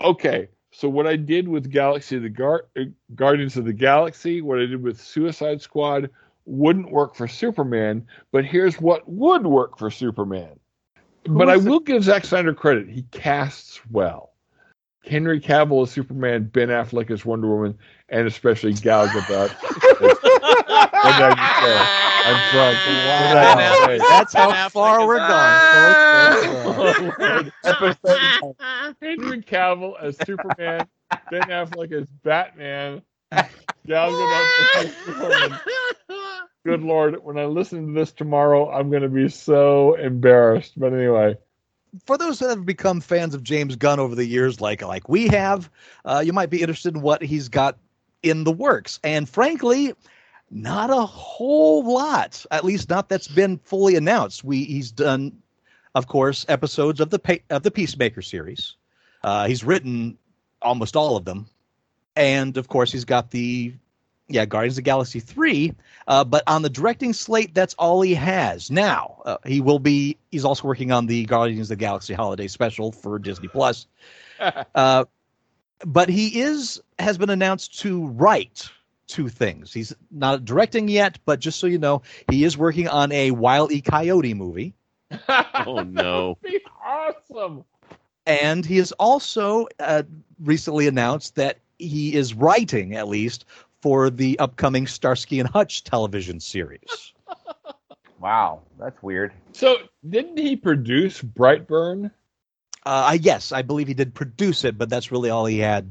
okay, 0.01 0.49
so 0.73 0.89
what 0.89 1.07
I 1.07 1.17
did 1.17 1.49
with 1.49 1.71
Galaxy 1.71 2.17
of 2.17 2.23
the 2.23 2.29
Gar- 2.29 2.67
uh, 2.79 2.85
Guardians 3.15 3.57
of 3.57 3.65
the 3.65 3.73
Galaxy, 3.73 4.43
what 4.43 4.59
I 4.59 4.67
did 4.67 4.83
with 4.83 5.01
Suicide 5.01 5.63
Squad 5.63 6.11
wouldn't 6.45 6.91
work 6.91 7.15
for 7.15 7.29
Superman, 7.29 8.07
but 8.33 8.45
here's 8.45 8.81
what 8.81 9.09
would 9.09 9.47
work 9.47 9.79
for 9.79 9.91
Superman. 9.91 10.59
But 11.25 11.49
I 11.49 11.59
the- 11.59 11.71
will 11.71 11.81
give 11.81 12.03
Zack 12.05 12.25
Snyder 12.25 12.55
credit. 12.55 12.89
He 12.89 13.03
casts 13.13 13.81
well. 13.91 14.31
Henry 15.05 15.41
Cavill 15.41 15.83
as 15.83 15.91
Superman, 15.91 16.45
Ben 16.45 16.69
Affleck 16.69 17.11
as 17.11 17.25
Wonder 17.25 17.49
Woman, 17.49 17.77
and 18.09 18.25
especially 18.27 18.73
Gal 18.73 19.09
Gadot. 19.09 19.51
what 19.51 20.95
I 21.05 21.35
just 21.35 21.63
say? 21.63 21.79
I'm 22.25 22.39
drunk. 22.53 22.77
What 22.87 23.29
did 23.29 23.37
I 23.37 23.39
just 23.59 23.83
say? 23.85 23.99
That's 23.99 24.33
how 24.33 24.51
Ben 24.53 24.71
far 24.71 24.99
Affleck 25.01 25.07
we're 25.07 25.17
is- 25.17 25.29
gone, 25.29 26.33
folks. 27.13 27.53
That's, 28.03 28.39
Oh, 28.43 28.55
Henry 29.01 29.43
Cavill 29.43 29.95
as 30.01 30.17
Superman, 30.25 30.87
Ben 31.31 31.43
Affleck 31.43 31.93
as 31.93 32.07
Batman, 32.23 33.03
Gal 33.87 34.11
Gadot 34.13 34.77
as 34.77 34.93
Superwoman. 35.05 35.59
Good 36.65 36.83
Lord, 36.83 37.25
when 37.25 37.39
I 37.39 37.47
listen 37.47 37.89
to 37.89 37.93
this 37.93 38.13
tomorrow, 38.13 38.71
I'm 38.71 38.89
going 38.89 39.03
to 39.03 39.09
be 39.09 39.29
so 39.29 39.95
embarrassed. 39.95 40.79
But 40.79 40.93
anyway, 40.93 41.37
for 42.07 42.17
those 42.17 42.39
that 42.39 42.51
have 42.51 42.65
become 42.65 43.01
fans 43.01 43.35
of 43.35 43.43
James 43.43 43.75
Gunn 43.75 43.99
over 43.99 44.15
the 44.15 44.25
years, 44.25 44.61
like 44.61 44.83
like 44.83 45.09
we 45.09 45.27
have, 45.29 45.69
uh, 46.05 46.23
you 46.25 46.33
might 46.33 46.51
be 46.51 46.61
interested 46.61 46.95
in 46.95 47.03
what 47.03 47.21
he's 47.23 47.49
got 47.49 47.79
in 48.23 48.45
the 48.45 48.53
works. 48.53 49.01
And 49.03 49.29
frankly, 49.29 49.93
not 50.51 50.91
a 50.91 51.05
whole 51.05 51.85
lot, 51.93 52.45
at 52.51 52.65
least 52.65 52.89
not 52.89 53.09
that's 53.09 53.29
been 53.29 53.59
fully 53.59 53.97
announced. 53.97 54.45
We 54.45 54.65
he's 54.65 54.93
done, 54.93 55.43
of 55.97 56.07
course, 56.07 56.47
episodes 56.49 57.01
of 57.01 57.11
the 57.11 57.19
pa- 57.19 57.45
of 57.51 57.65
the 57.65 57.71
Peacemaker 57.73 58.23
series. 58.23 58.77
Uh, 59.25 59.49
he's 59.49 59.65
written 59.65 60.17
almost 60.61 60.95
all 60.95 61.17
of 61.17 61.25
them, 61.25 61.47
and 62.15 62.57
of 62.57 62.69
course, 62.69 62.93
he's 62.93 63.05
got 63.05 63.31
the 63.33 63.75
yeah 64.33 64.45
Guardians 64.47 64.75
of 64.75 64.77
the 64.77 64.83
Galaxy 64.83 65.21
three. 65.21 65.75
Uh, 66.09 66.25
but 66.25 66.43
on 66.47 66.63
the 66.63 66.71
directing 66.71 67.13
slate, 67.13 67.55
that's 67.55 67.75
all 67.75 68.03
he 68.03 68.15
has 68.15 68.71
now. 68.71 69.23
Uh, 69.25 69.37
he 69.47 69.61
will 69.61 69.79
be. 69.79 70.17
He's 70.31 70.45
also 70.45 70.67
working 70.67 70.91
on 70.93 71.07
the 71.07 71.25
Guardians 71.27 71.67
of 71.71 71.79
the 71.79 71.85
Galaxy 71.85 72.15
holiday 72.15 72.49
special 72.49 72.93
for 72.93 73.19
Disney 73.19 73.49
Plus. 73.49 73.87
Uh, 74.75 75.05
but 75.87 76.09
he 76.09 76.41
is 76.41 76.83
has 76.99 77.17
been 77.17 77.31
announced 77.31 77.79
to 77.81 78.07
write 78.09 78.69
two 79.07 79.29
things. 79.29 79.73
He's 79.73 79.95
not 80.11 80.45
directing 80.45 80.89
yet, 80.89 81.19
but 81.25 81.39
just 81.39 81.61
so 81.61 81.67
you 81.69 81.79
know, 81.79 82.03
he 82.29 82.43
is 82.45 82.57
working 82.59 82.89
on 82.89 83.13
a 83.13 83.31
Wile 83.31 83.71
E. 83.71 83.81
Coyote 83.81 84.35
movie, 84.35 84.75
Oh 85.55 85.83
no. 85.83 86.39
Be 86.43 86.61
awesome. 86.85 87.65
and 88.27 88.65
he 88.67 88.79
has 88.79 88.93
also 88.93 89.67
uh, 89.79 90.03
recently 90.41 90.87
announced 90.89 91.37
that 91.37 91.59
he 91.79 92.15
is 92.15 92.35
writing, 92.35 92.97
at 92.97 93.09
least, 93.09 93.45
for 93.83 94.09
the 94.09 94.39
upcoming 94.39 94.87
Starsky 94.87 95.41
and 95.41 95.49
Hutch 95.49 95.85
television 95.85 96.41
series. 96.41 97.13
Wow, 98.23 98.63
that's 98.79 99.03
weird. 99.03 99.33
So 99.53 99.79
didn't 100.09 100.39
he 100.39 100.55
produce 100.55 101.21
Brightburn? 101.21 102.07
Uh, 102.87 103.07
I 103.11 103.15
yes, 103.15 103.51
I 103.51 103.63
believe 103.63 103.89
he 103.89 103.95
did 103.95 104.15
produce 104.15 104.65
it, 104.65 104.79
but 104.79 104.89
that's 104.89 105.11
really 105.11 105.29
all 105.29 105.45
he 105.45 105.59
had 105.59 105.91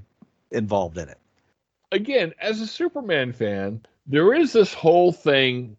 involved 0.49 0.97
in 0.97 1.09
it. 1.09 1.17
Again, 1.91 2.33
as 2.39 2.61
a 2.61 2.67
Superman 2.67 3.33
fan, 3.33 3.85
there 4.07 4.33
is 4.33 4.53
this 4.53 4.73
whole 4.73 5.11
thing 5.11 5.75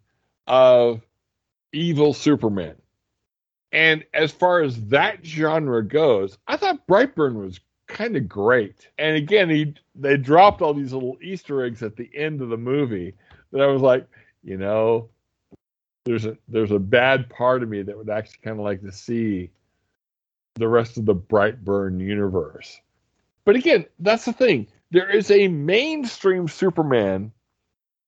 of 0.47 1.01
evil 1.73 2.13
Superman. 2.13 2.77
And 3.73 4.05
as 4.13 4.31
far 4.31 4.61
as 4.61 4.89
that 4.89 5.25
genre 5.25 5.83
goes, 5.83 6.37
I 6.47 6.59
thought 6.59 6.87
Brightburn 6.87 7.35
was 7.35 7.61
kind 7.93 8.17
of 8.17 8.29
great. 8.29 8.89
And 8.99 9.17
again, 9.17 9.49
he 9.49 9.75
they 9.95 10.17
dropped 10.17 10.63
all 10.63 10.75
these 10.75 10.93
little 10.93 11.17
Easter 11.23 11.65
eggs 11.65 11.83
at 11.83 11.97
the 11.97 12.11
end 12.15 12.41
of 12.41 12.49
the 12.49 12.57
movie 12.57 13.15
that 13.53 13.61
I 13.61 13.67
was 13.67 13.83
like, 13.83 14.07
you 14.43 14.57
know, 14.57 15.09
there's 16.05 16.25
a 16.25 16.37
there's 16.49 16.73
a 16.73 16.79
bad 16.79 17.29
part 17.31 17.63
of 17.63 17.69
me 17.69 17.83
that 17.83 17.97
would 17.97 18.11
actually 18.11 18.41
kind 18.43 18.59
of 18.59 18.65
like 18.65 18.81
to 18.83 18.93
see 18.93 19.51
the 20.55 20.69
rest 20.69 20.99
of 20.99 21.07
the 21.07 21.15
Brightburn 21.15 22.01
universe. 22.01 22.81
But 23.45 23.57
again, 23.57 23.87
that's 24.01 24.25
the 24.25 24.33
thing. 24.33 24.67
There 24.91 25.11
is 25.11 25.31
a 25.31 25.49
mainstream 25.49 26.49
Superman 26.49 27.33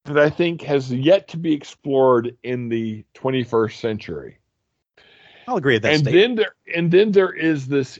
that 0.04 0.18
I 0.18 0.28
think 0.28 0.62
has 0.62 0.92
yet 0.92 1.28
to 1.28 1.38
be 1.38 1.52
explored 1.52 2.36
in 2.42 2.68
the 2.68 3.04
21st 3.14 3.80
century 3.80 4.38
I'll 5.46 5.56
agree 5.56 5.74
with 5.74 5.82
that 5.82 5.92
and 5.92 6.02
statement. 6.02 6.22
then 6.22 6.34
there 6.36 6.54
and 6.76 6.90
then 6.90 7.12
there 7.12 7.32
is 7.32 7.66
this 7.66 7.98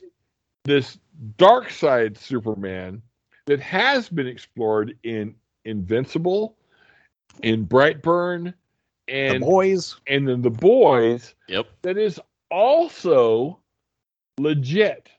this 0.65 0.98
dark 1.36 1.70
side 1.70 2.16
Superman 2.19 3.03
that 3.47 3.61
has 3.61 4.09
been 4.09 4.27
explored 4.27 4.97
in 5.03 5.35
Invincible, 5.65 6.57
in 7.43 7.66
Brightburn, 7.66 8.55
and 9.09 9.31
the 9.31 9.35
and 9.36 9.41
boys. 9.41 10.01
and 10.07 10.27
then 10.28 10.43
the 10.43 10.51
boys 10.51 11.35
Yep. 11.49 11.66
that 11.82 11.99
is 11.99 12.20
also 12.51 13.59
legit. 14.39 15.11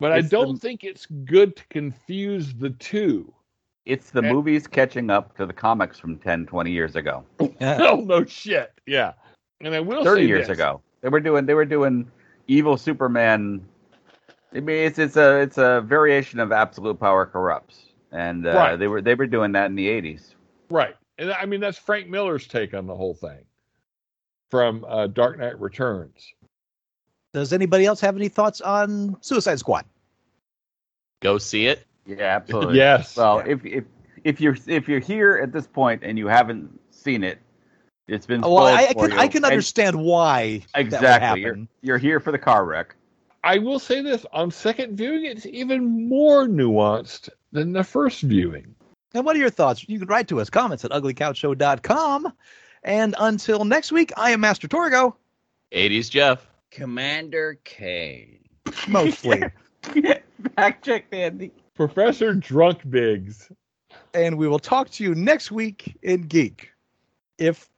But 0.00 0.12
I 0.12 0.20
don't 0.20 0.54
the- 0.54 0.60
think 0.60 0.84
it's 0.84 1.06
good 1.24 1.56
to 1.56 1.64
confuse 1.68 2.54
the 2.54 2.70
two. 2.70 3.32
It's 3.84 4.10
the 4.10 4.20
And- 4.20 4.28
movies 4.28 4.66
catching 4.66 5.10
up 5.10 5.36
to 5.38 5.46
the 5.46 5.52
comics 5.52 5.98
from 5.98 6.18
10, 6.18 6.46
20 6.46 6.70
years 6.70 6.96
ago. 6.96 7.24
Oh 7.60 8.02
no 8.06 8.24
shit. 8.24 8.72
Yeah. 8.86 9.14
And 9.60 9.74
I 9.74 9.80
will 9.80 10.04
30 10.04 10.22
say 10.22 10.26
years 10.28 10.46
this. 10.48 10.56
ago. 10.56 10.80
They 11.00 11.08
were 11.08 11.20
doing 11.20 11.46
they 11.46 11.54
were 11.54 11.64
doing 11.64 12.10
evil 12.46 12.76
Superman. 12.76 13.66
I 14.54 14.60
mean, 14.60 14.76
it's 14.76 14.98
it's 14.98 15.16
a 15.16 15.40
it's 15.40 15.58
a 15.58 15.82
variation 15.84 16.40
of 16.40 16.52
absolute 16.52 16.98
power 16.98 17.26
corrupts, 17.26 17.86
and 18.12 18.46
uh, 18.46 18.54
Right. 18.54 18.76
they 18.76 18.88
were 18.88 19.02
they 19.02 19.14
were 19.14 19.26
doing 19.26 19.52
that 19.52 19.66
in 19.66 19.74
the 19.74 19.86
80s. 19.88 20.34
Right. 20.70 20.96
And 21.18 21.32
I 21.32 21.44
mean, 21.46 21.60
that's 21.60 21.76
Frank 21.78 22.08
Miller's 22.08 22.46
take 22.46 22.74
on 22.74 22.86
the 22.86 22.94
whole 22.94 23.14
thing 23.14 23.44
from 24.50 24.84
uh, 24.88 25.08
Dark 25.08 25.38
Knight 25.38 25.58
Returns. 25.60 26.32
Does 27.34 27.52
anybody 27.52 27.84
else 27.84 28.00
have 28.00 28.16
any 28.16 28.28
thoughts 28.28 28.60
on 28.62 29.16
Suicide 29.20 29.58
Squad? 29.58 29.84
Go 31.20 31.36
see 31.38 31.66
it. 31.66 31.84
Yeah, 32.06 32.36
absolutely. 32.36 32.76
Yes. 32.78 33.16
Well, 33.16 33.40
if 33.40 33.64
if 33.66 33.84
if 34.24 34.40
you're 34.40 34.56
if 34.66 34.88
you're 34.88 35.00
here 35.00 35.40
at 35.42 35.52
this 35.52 35.66
point 35.66 36.02
and 36.04 36.16
you 36.18 36.26
haven't 36.26 36.70
seen 36.90 37.22
it, 37.22 37.38
it's 38.06 38.24
been 38.24 38.40
Well, 38.40 38.58
I, 38.58 38.84
I 38.84 38.92
for 38.94 39.08
can 39.08 39.10
you. 39.10 39.18
I 39.18 39.28
can 39.28 39.44
And- 39.44 39.52
understand 39.52 39.96
why 39.96 40.62
that 40.74 40.78
would 40.78 40.86
exactly. 40.86 41.40
You're, 41.42 41.58
you're 41.82 41.98
here 41.98 42.18
for 42.20 42.32
the 42.32 42.38
car 42.38 42.64
wreck. 42.64 42.94
I 43.44 43.58
will 43.58 43.78
say 43.78 44.02
this 44.02 44.26
on 44.32 44.50
second 44.50 44.96
viewing, 44.96 45.24
it's 45.24 45.46
even 45.46 46.08
more 46.08 46.46
nuanced 46.46 47.28
than 47.52 47.72
the 47.72 47.84
first 47.84 48.22
viewing. 48.22 48.74
And 49.14 49.24
what 49.24 49.36
are 49.36 49.38
your 49.38 49.50
thoughts? 49.50 49.88
You 49.88 49.98
can 49.98 50.08
write 50.08 50.28
to 50.28 50.40
us, 50.40 50.50
comments 50.50 50.84
at 50.84 50.90
uglycouchshow.com. 50.90 52.32
And 52.82 53.14
until 53.18 53.64
next 53.64 53.90
week, 53.92 54.12
I 54.16 54.30
am 54.30 54.40
Master 54.40 54.68
Torgo, 54.68 55.14
80s 55.72 56.10
Jeff. 56.10 56.46
Commander 56.70 57.58
K. 57.64 58.40
mostly. 58.86 59.42
Fact 60.56 60.84
check, 60.84 61.06
Andy. 61.12 61.50
Professor 61.74 62.34
Drunk 62.34 62.88
Biggs. 62.90 63.50
and 64.14 64.36
we 64.36 64.46
will 64.48 64.58
talk 64.58 64.90
to 64.90 65.04
you 65.04 65.14
next 65.14 65.50
week 65.50 65.96
in 66.02 66.22
Geek 66.22 66.70
if 67.38 67.68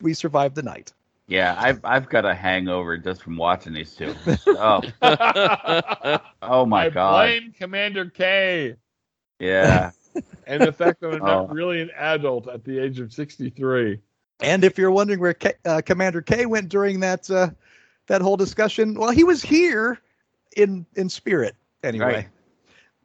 we 0.00 0.14
survive 0.14 0.54
the 0.54 0.62
night. 0.62 0.92
Yeah, 1.28 1.54
I've 1.58 1.80
I've 1.84 2.08
got 2.08 2.24
a 2.24 2.34
hangover 2.34 2.98
just 2.98 3.22
from 3.22 3.36
watching 3.36 3.72
these 3.72 3.94
two. 3.94 4.14
Oh, 4.46 4.82
oh 6.42 6.66
my 6.66 6.86
I 6.86 6.90
god. 6.90 7.26
blame 7.26 7.52
Commander 7.56 8.06
K 8.10 8.76
Yeah. 9.38 9.90
and 10.46 10.62
the 10.62 10.72
fact 10.72 11.00
that 11.00 11.14
I'm 11.14 11.22
Oh. 11.22 11.26
not 11.26 11.52
really 11.52 11.80
an 11.80 11.90
adult 11.96 12.48
at 12.48 12.64
the 12.64 12.78
age 12.78 13.00
of 13.00 13.12
63. 13.12 13.98
And 14.40 14.64
if 14.64 14.76
you're 14.76 14.90
wondering 14.90 15.20
where 15.20 15.34
K, 15.34 15.54
uh, 15.64 15.80
Commander 15.84 16.20
K 16.20 16.44
went 16.46 16.68
during 16.68 17.00
that 17.00 17.30
uh, 17.30 17.50
that 18.08 18.20
whole 18.20 18.36
discussion, 18.36 18.94
well, 18.94 19.10
he 19.10 19.24
was 19.24 19.40
here 19.42 20.00
in 20.56 20.84
in 20.96 21.08
spirit 21.08 21.54
anyway. 21.84 22.14
Right. 22.14 22.28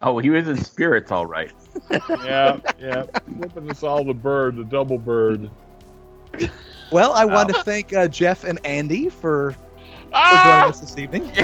Oh, 0.02 0.18
he 0.20 0.30
was 0.32 0.48
in 0.48 0.58
spirits, 0.58 1.12
all 1.12 1.26
right. 1.28 1.52
Yeah, 2.24 2.60
yeah. 2.80 3.04
Flipping 3.38 3.70
us 3.72 3.84
all 3.84 4.04
the 4.04 4.14
bird, 4.14 4.56
the 4.58 4.64
double 4.64 4.98
bird. 4.98 5.50
Well, 6.92 7.14
I 7.14 7.26
want 7.26 7.50
to 7.50 7.64
thank 7.64 7.94
uh, 7.94 8.08
Jeff 8.08 8.44
and 8.44 8.60
Andy 8.66 9.10
for, 9.10 9.52
for 9.52 9.58
joining 10.10 10.12
Ah! 10.14 10.70
us 10.70 10.80
this 10.80 10.98
evening. 10.98 11.24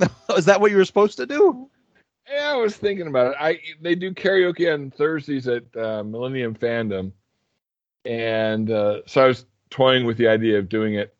Is 0.36 0.44
that 0.46 0.60
what 0.60 0.70
you 0.70 0.76
were 0.76 0.84
supposed 0.84 1.16
to 1.18 1.26
do? 1.26 1.68
Yeah, 2.30 2.52
I 2.52 2.56
was 2.56 2.76
thinking 2.76 3.06
about 3.08 3.32
it. 3.32 3.36
I 3.40 3.58
they 3.80 3.94
do 3.94 4.14
karaoke 4.14 4.72
on 4.72 4.90
Thursdays 4.92 5.48
at 5.48 5.64
uh, 5.76 6.02
Millennium 6.04 6.54
Fandom, 6.54 7.12
and 8.04 8.70
uh, 8.70 9.00
so 9.06 9.24
I 9.24 9.26
was 9.26 9.46
toying 9.70 10.06
with 10.06 10.16
the 10.16 10.28
idea 10.28 10.58
of 10.58 10.68
doing 10.68 10.94
it 10.94 11.14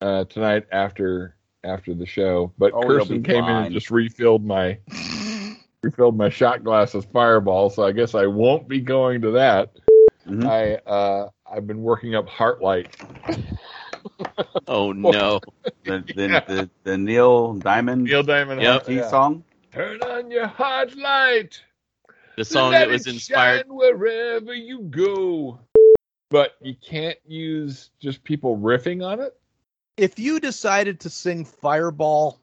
uh, 0.00 0.24
tonight 0.24 0.66
after 0.72 1.36
after 1.62 1.94
the 1.94 2.06
show. 2.06 2.52
But 2.58 2.72
Oh, 2.74 2.82
Kirsten 2.82 3.22
be 3.22 3.32
came 3.32 3.44
in 3.44 3.50
and 3.50 3.72
just 3.72 3.90
refilled 3.90 4.44
my 4.44 4.78
refilled 5.82 6.16
my 6.16 6.28
shot 6.28 6.62
glass 6.64 6.94
with 6.94 7.10
Fireball, 7.12 7.70
so 7.70 7.84
I 7.84 7.92
guess 7.92 8.14
I 8.14 8.26
won't 8.26 8.68
be 8.68 8.80
going 8.80 9.22
to 9.22 9.30
that. 9.32 9.70
Mhm. 10.26 10.46
I 10.46 10.74
uh, 10.90 11.28
I've 11.50 11.66
been 11.66 11.82
working 11.82 12.14
up 12.14 12.28
Heartlight. 12.28 12.86
Oh 14.66 14.92
no. 14.92 15.40
The, 15.84 16.02
the, 16.14 16.28
the, 16.46 16.70
the 16.84 16.96
Neil 16.96 17.52
Diamond 17.54 18.04
Neil 18.04 18.22
Diamond 18.22 18.62
Yep. 18.62 18.88
Yeah. 18.88 19.10
song. 19.10 19.44
Turn 19.72 20.00
on 20.02 20.30
your 20.30 20.46
heart 20.46 20.96
light. 20.96 21.62
The 22.36 22.44
song 22.46 22.70
Let 22.72 22.80
that 22.80 22.88
was 22.88 23.06
inspired. 23.06 23.66
wherever 23.68 24.54
you 24.54 24.80
go. 24.84 25.58
But 26.30 26.56
you 26.62 26.74
can't 26.74 27.18
use 27.26 27.90
just 28.00 28.24
people 28.24 28.56
riffing 28.56 29.04
on 29.04 29.20
it. 29.20 29.36
If 29.98 30.18
you 30.18 30.40
decided 30.40 31.00
to 31.00 31.10
sing 31.10 31.44
Fireball 31.44 32.39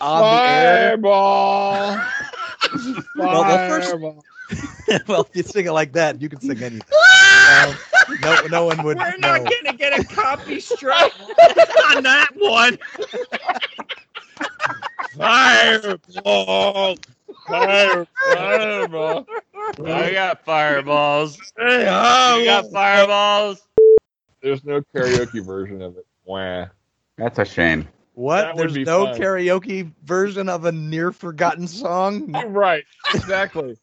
on 0.00 0.20
the 0.20 0.50
air, 0.52 0.90
Fireball. 0.90 2.00
Well, 3.16 3.44
the 3.44 3.68
first- 3.68 3.90
Fireball. 3.90 4.24
well, 5.08 5.20
if 5.22 5.36
you 5.36 5.42
sing 5.42 5.66
it 5.66 5.72
like 5.72 5.92
that, 5.92 6.20
you 6.20 6.28
can 6.28 6.40
sing 6.40 6.62
anything. 6.62 6.82
Um, 7.44 7.76
no, 8.22 8.40
no 8.50 8.64
one 8.64 8.82
would. 8.84 8.96
We're 8.96 9.18
know. 9.18 9.36
not 9.36 9.44
gonna 9.44 9.76
get 9.76 10.00
a 10.00 10.02
copy 10.02 10.60
strike 10.60 11.12
on 11.94 12.02
that 12.02 12.28
one. 12.36 12.78
Fireball. 15.14 16.96
Fire, 17.46 18.06
fireball. 18.32 19.26
I 19.84 20.12
got 20.12 20.42
fireballs. 20.44 21.38
Hey, 21.58 21.86
I 21.86 22.44
got 22.46 22.70
fireballs. 22.72 23.68
There's 24.40 24.64
no 24.64 24.80
karaoke 24.94 25.44
version 25.44 25.82
of 25.82 25.98
it. 25.98 26.06
Wah. 26.24 26.66
That's 27.18 27.38
a 27.38 27.44
shame. 27.44 27.86
What? 28.14 28.42
That 28.42 28.56
There's 28.56 28.76
no 28.76 29.06
fun. 29.06 29.20
karaoke 29.20 29.92
version 30.04 30.48
of 30.48 30.64
a 30.64 30.72
near 30.72 31.10
forgotten 31.12 31.66
song? 31.66 32.32
right, 32.46 32.84
exactly. 33.12 33.76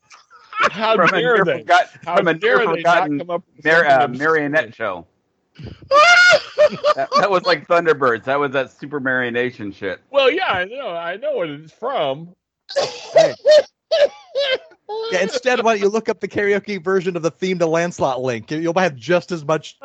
How 0.53 0.95
from 0.95 1.10
a 1.10 1.12
dare 1.12 1.36
near 1.36 1.45
they? 1.45 1.60
forgot- 1.60 1.90
How 2.06 2.18
from 2.18 2.28
a 2.30 2.34
dare 2.34 2.58
near 2.58 2.76
they 2.76 2.82
not 2.82 2.95
forgotten 2.95 3.20
come 3.20 3.30
up 3.30 3.44
with 3.56 3.66
mar- 3.66 3.86
uh, 3.86 4.08
marionette 4.08 4.74
show. 4.76 5.06
that, 5.58 7.10
that 7.20 7.30
was 7.30 7.44
like 7.44 7.68
Thunderbirds. 7.68 8.24
That 8.24 8.40
was 8.40 8.52
that 8.52 8.72
Super 8.72 9.02
Marionation 9.02 9.74
shit. 9.74 9.99
Well, 10.10 10.32
yeah, 10.32 10.48
I 10.48 10.66
know. 10.66 10.90
I 10.90 11.18
know 11.18 11.36
what 11.36 11.49
it's 11.49 11.74
from. 11.74 12.34
Yeah, 15.12 15.22
instead, 15.22 15.62
why 15.64 15.74
don't 15.74 15.82
you 15.82 15.90
look 15.90 16.08
up 16.10 16.22
the 16.22 16.28
karaoke 16.28 16.82
version 16.82 17.16
of 17.18 17.22
the 17.22 17.32
theme 17.32 17.60
to 17.60 17.66
Lancelot 17.66 18.22
Link? 18.22 18.49
You'll 18.49 18.74
have 18.80 18.95
just 18.95 19.32
as 19.32 19.44
much. 19.44 19.78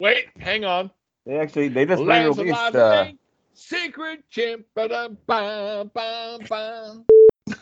Wait, 0.00 0.26
hang 0.38 0.64
on. 0.64 0.90
They 1.26 1.38
actually 1.38 1.68
they 1.68 1.86
just 1.86 2.02
Lancelot 2.02 2.46
re-released. 2.46 2.74
Uh, 2.74 3.02
Link, 3.02 3.18
Secret 3.54 4.24
chimp. 4.30 4.64
ba-dum, 4.74 5.18
bum, 5.26 5.90
bum, 5.92 6.40
bum. 6.48 7.04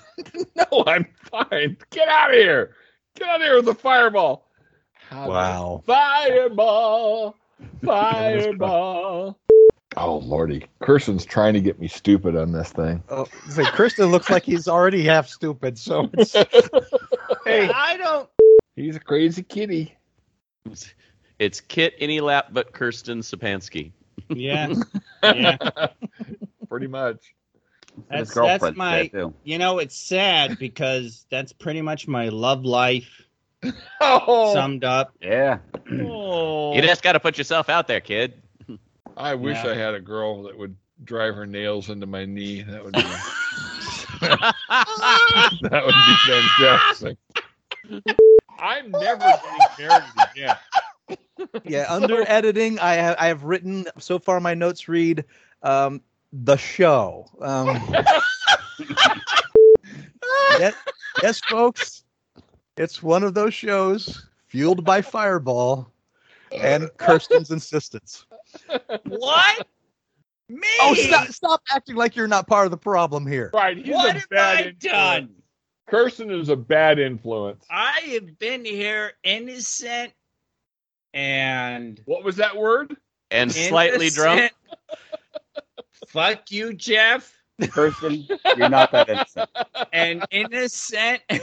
no, 0.56 0.85
I'm 0.86 1.06
fine. 1.30 1.76
Get 1.90 2.09
out 2.09 2.30
of 2.30 2.36
here. 2.36 2.76
Get 3.16 3.28
out 3.28 3.36
of 3.40 3.43
here 3.43 3.56
with 3.56 3.64
the 3.64 3.74
fireball. 3.74 4.48
How 5.10 5.28
Wow. 5.28 5.82
Fireball. 5.86 7.35
Fireball. 7.85 9.39
Oh, 9.97 10.18
Lordy. 10.18 10.66
Kirsten's 10.80 11.24
trying 11.24 11.55
to 11.55 11.60
get 11.60 11.80
me 11.80 11.89
stupid 11.89 12.36
on 12.36 12.52
this 12.52 12.70
thing. 12.70 13.02
Oh, 13.09 13.26
say, 13.48 13.64
Kristen 13.64 14.06
looks 14.06 14.30
like 14.30 14.44
he's 14.44 14.68
already 14.68 15.02
half 15.02 15.26
stupid. 15.28 15.76
So 15.76 16.09
it's, 16.12 16.32
Hey, 17.44 17.68
I 17.68 17.97
don't. 17.97 18.28
He's 18.76 18.94
a 18.94 19.01
crazy 19.01 19.43
kitty. 19.43 19.97
It's 21.39 21.60
Kit 21.60 21.94
any 21.98 22.20
lap 22.20 22.48
but 22.52 22.73
Kirsten 22.73 23.20
Sapansky. 23.20 23.93
Yeah, 24.28 24.73
yeah. 25.23 25.56
Pretty 26.69 26.86
much. 26.89 27.35
That's 28.10 28.35
that's 28.35 28.77
my. 28.77 29.10
You 29.44 29.59
know, 29.59 29.78
it's 29.78 29.97
sad 29.97 30.59
because 30.59 31.27
that's 31.31 31.52
pretty 31.52 31.82
much 31.82 32.06
my 32.06 32.28
love 32.28 32.65
life 32.65 33.23
Oh, 34.01 34.52
summed 34.55 34.85
up. 34.85 35.15
Yeah. 35.20 35.59
oh. 35.93 36.74
You 36.74 36.82
just 36.82 37.02
got 37.02 37.12
to 37.12 37.20
put 37.20 37.39
yourself 37.39 37.69
out 37.69 37.89
there, 37.89 38.01
kid. 38.01 38.35
I 39.16 39.35
wish 39.35 39.56
Yeah. 39.65 39.73
I 39.73 39.74
had 39.74 39.94
a 39.94 40.01
girl 40.01 40.44
that 40.44 40.56
would 40.56 40.77
drive 41.05 41.35
her 41.35 41.47
nails 41.47 41.90
into 41.90 42.06
my 42.06 42.24
knee. 42.24 42.62
That 42.62 42.85
would 42.85 42.93
be 42.94 43.02
that 44.20 45.82
would 45.85 45.94
be 45.94 46.16
fantastic. 46.32 47.19
I'm 48.60 48.90
never 48.90 49.19
getting 49.19 49.86
married 49.89 50.02
again. 50.32 50.56
Yeah, 51.65 51.86
under 51.93 52.28
editing, 52.28 52.78
I 52.78 52.94
have 52.94 53.16
I 53.19 53.27
have 53.27 53.44
written 53.44 53.86
so 53.98 54.19
far. 54.19 54.40
My 54.40 54.55
notes 54.55 54.89
read 54.89 55.24
um, 55.62 56.01
the 56.32 56.56
show. 56.56 57.27
Um, 57.40 57.81
yes, 60.59 60.74
yes, 61.23 61.40
folks, 61.48 62.05
it's 62.77 63.02
one 63.02 63.23
of 63.23 63.35
those 63.35 63.55
shows 63.55 64.27
fueled 64.47 64.85
by 64.85 65.02
Fireball 65.02 65.93
and 66.52 66.89
Kirsten's 66.97 67.51
insistence. 67.51 68.27
What? 69.05 69.66
Me? 70.48 70.66
Oh, 70.81 70.94
stop! 70.94 71.28
Stop 71.28 71.62
acting 71.70 71.97
like 71.97 72.16
you're 72.16 72.27
not 72.27 72.47
part 72.47 72.65
of 72.65 72.70
the 72.70 72.78
problem 72.78 73.27
here. 73.27 73.51
Right, 73.52 73.77
he's 73.77 73.94
What 73.94 74.09
a 74.16 74.19
have 74.20 74.28
bad 74.31 74.56
I 74.56 74.60
influence. 74.69 74.78
done? 74.82 75.28
Kirsten 75.89 76.31
is 76.31 76.48
a 76.48 76.56
bad 76.56 76.98
influence. 76.98 77.65
I 77.70 78.01
have 78.15 78.39
been 78.39 78.65
here 78.65 79.12
innocent 79.24 80.12
and 81.19 82.01
What 82.05 82.23
was 82.23 82.36
that 82.36 82.57
word? 82.57 82.97
and 83.32 83.53
slightly 83.53 84.09
drunk. 84.09 84.53
Fuck 86.07 86.51
you, 86.51 86.73
Jeff. 86.73 87.35
Kirsten, 87.70 88.27
you're 88.57 88.69
not 88.69 88.93
that 88.93 89.09
innocent. 89.09 89.51
And 89.93 90.24
innocent. 90.31 91.20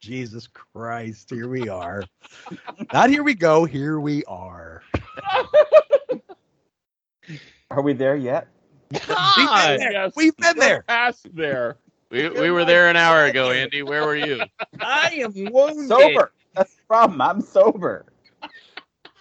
Jesus 0.00 0.46
Christ! 0.46 1.30
Here 1.30 1.48
we 1.48 1.68
are. 1.68 2.04
Not 2.92 3.10
here 3.10 3.24
we 3.24 3.34
go. 3.34 3.64
Here 3.64 3.98
we 3.98 4.22
are. 4.24 4.82
Are 7.70 7.82
we 7.82 7.92
there 7.92 8.16
yet? 8.16 8.46
God. 9.08 10.12
We've 10.14 10.36
been 10.36 10.56
there. 10.56 10.58
we're 10.58 10.60
there. 10.60 10.82
Past 10.82 11.26
there. 11.34 11.78
We, 12.10 12.28
we 12.28 12.50
were 12.52 12.64
there 12.64 12.88
an 12.88 12.96
hour 12.96 13.24
ago, 13.24 13.50
Andy. 13.50 13.82
Where 13.82 14.04
were 14.04 14.14
you? 14.14 14.42
I 14.80 15.10
am 15.14 15.32
wounded. 15.52 15.88
Sober. 15.88 16.30
That's 16.54 16.74
the 16.74 16.82
problem. 16.88 17.20
I'm 17.20 17.40
sober. 17.40 18.06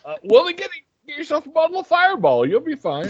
Uh, 0.06 0.16
well, 0.24 0.46
then 0.46 0.56
get, 0.56 0.70
get 1.08 1.18
yourself 1.18 1.46
a 1.46 1.50
bottle 1.50 1.80
of 1.80 1.88
Fireball. 1.88 2.48
You'll 2.48 2.60
be 2.60 2.76
fine. 2.76 3.10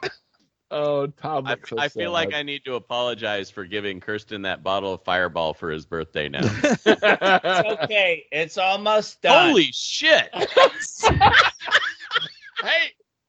oh, 0.70 1.06
Tom. 1.08 1.46
I, 1.46 1.56
so 1.66 1.78
I 1.78 1.88
feel 1.88 2.12
like. 2.12 2.32
I 2.32 2.42
need 2.42 2.64
to 2.64 2.74
apologize 2.74 3.50
for 3.50 3.64
giving 3.64 4.00
Kirsten 4.00 4.42
that 4.42 4.62
bottle 4.62 4.94
of 4.94 5.02
Fireball 5.02 5.54
for 5.54 5.70
his 5.70 5.84
birthday 5.84 6.28
now. 6.28 6.42
It's 6.62 6.86
okay. 7.82 8.26
It's 8.30 8.58
almost 8.58 9.20
done. 9.22 9.50
Holy 9.50 9.70
shit! 9.72 10.28
hey, 10.34 10.46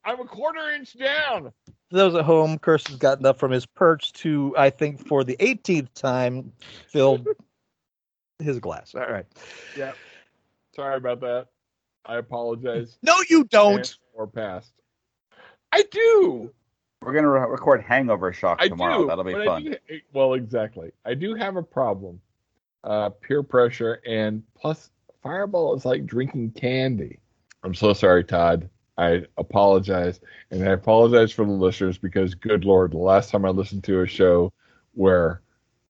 I'm 0.05 0.19
a 0.19 0.25
quarter 0.25 0.71
inch 0.71 0.97
down. 0.97 1.51
For 1.89 1.97
those 1.97 2.15
at 2.15 2.25
home, 2.25 2.59
Kirsten's 2.59 2.99
gotten 2.99 3.25
up 3.25 3.39
from 3.39 3.51
his 3.51 3.65
perch 3.65 4.13
to, 4.13 4.53
I 4.57 4.69
think, 4.69 5.07
for 5.07 5.23
the 5.23 5.37
18th 5.37 5.93
time, 5.93 6.51
filled 6.87 7.27
his 8.39 8.59
glass. 8.59 8.93
All 8.95 9.01
right. 9.01 9.25
Sorry 10.75 10.97
about 10.97 11.21
that. 11.21 11.47
I 12.05 12.17
apologize. 12.17 12.97
No, 13.01 13.15
you 13.29 13.45
don't. 13.45 13.95
Or 14.13 14.27
past. 14.27 14.71
I 15.71 15.83
do. 15.91 16.51
We're 17.01 17.13
gonna 17.13 17.29
re- 17.29 17.49
record 17.49 17.81
Hangover 17.81 18.31
Shock 18.33 18.59
I 18.61 18.67
tomorrow. 18.69 19.01
do. 19.01 19.07
That'll 19.07 19.23
be 19.23 19.33
fun. 19.33 19.63
do- 19.63 19.99
well, 20.13 20.33
exactly. 20.33 20.91
I 21.05 21.13
do 21.13 21.35
have 21.35 21.55
a 21.55 21.63
problem. 21.63 22.19
Uh, 22.83 23.09
peer 23.09 23.43
pressure, 23.43 24.01
and 24.05 24.43
plus, 24.55 24.89
Fireball 25.21 25.73
is 25.75 25.85
like 25.85 26.05
drinking 26.05 26.51
candy. 26.51 27.19
I'm 27.63 27.73
so 27.73 27.93
sorry, 27.93 28.23
Todd. 28.25 28.69
I 28.97 29.25
apologize, 29.37 30.19
and 30.51 30.67
I 30.67 30.73
apologize 30.73 31.31
for 31.31 31.45
the 31.45 31.51
listeners 31.51 31.97
because, 31.97 32.35
good 32.35 32.65
lord, 32.65 32.91
the 32.91 32.97
last 32.97 33.31
time 33.31 33.45
I 33.45 33.49
listened 33.49 33.83
to 33.85 34.01
a 34.01 34.07
show 34.07 34.51
where 34.93 35.41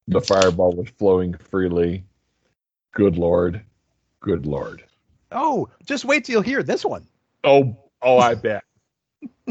the 0.08 0.22
Fireball 0.22 0.74
was 0.74 0.88
flowing 0.98 1.34
freely, 1.34 2.06
good 2.94 3.18
lord, 3.18 3.62
good 4.24 4.48
lord. 4.48 4.84
Oh, 5.32 5.70
just 5.86 6.06
wait 6.06 6.26
till 6.26 6.38
you 6.38 6.42
hear 6.42 6.64
this 6.64 6.84
one. 6.84 7.06
Oh, 7.44 7.78
oh, 8.02 8.18
I 8.18 8.34
bet, 8.36 8.64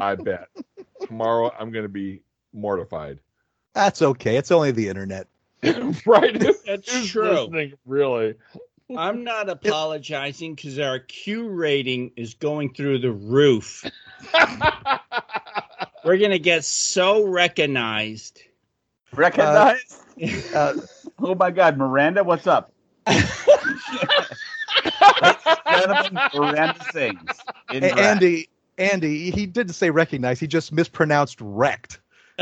I 0.01 0.17
bet. 0.17 0.49
Tomorrow 1.07 1.53
I'm 1.57 1.71
going 1.71 1.85
to 1.85 1.89
be 1.89 2.23
mortified. 2.53 3.21
That's 3.75 4.03
okay. 4.03 4.37
It's 4.37 4.51
only 4.51 4.73
the 4.73 4.89
internet. 4.89 5.29
right? 6.07 6.41
That's 6.67 6.91
Who's 6.91 7.11
true. 7.11 7.31
listening, 7.31 7.75
really. 7.87 8.35
I'm 8.97 9.25
not 9.25 9.49
apologizing 9.49 10.55
because 10.55 10.79
our 10.79 10.99
Q 10.99 11.49
rating 11.49 12.11
is 12.17 12.35
going 12.35 12.75
through 12.75 12.99
the 12.99 13.13
roof. 13.13 13.85
We're 16.05 16.19
gonna 16.19 16.39
get 16.39 16.65
so 16.65 17.25
recognized. 17.25 18.43
Recognize? 19.15 20.03
Uh, 20.53 20.75
oh 21.21 21.35
my 21.35 21.51
God, 21.51 21.79
Miranda, 21.79 22.23
what's 22.25 22.47
up? 22.47 22.73
Gentlemen, 25.71 26.21
Miranda 26.35 26.85
sings. 26.91 27.41
In 27.71 27.85
A- 27.85 27.99
Andy, 27.99 28.49
Andy, 28.79 29.31
he 29.31 29.47
didn't 29.47 29.75
say 29.75 29.91
recognize. 29.91 30.41
He 30.41 30.47
just 30.47 30.73
mispronounced 30.73 31.41
wrecked. 31.41 32.01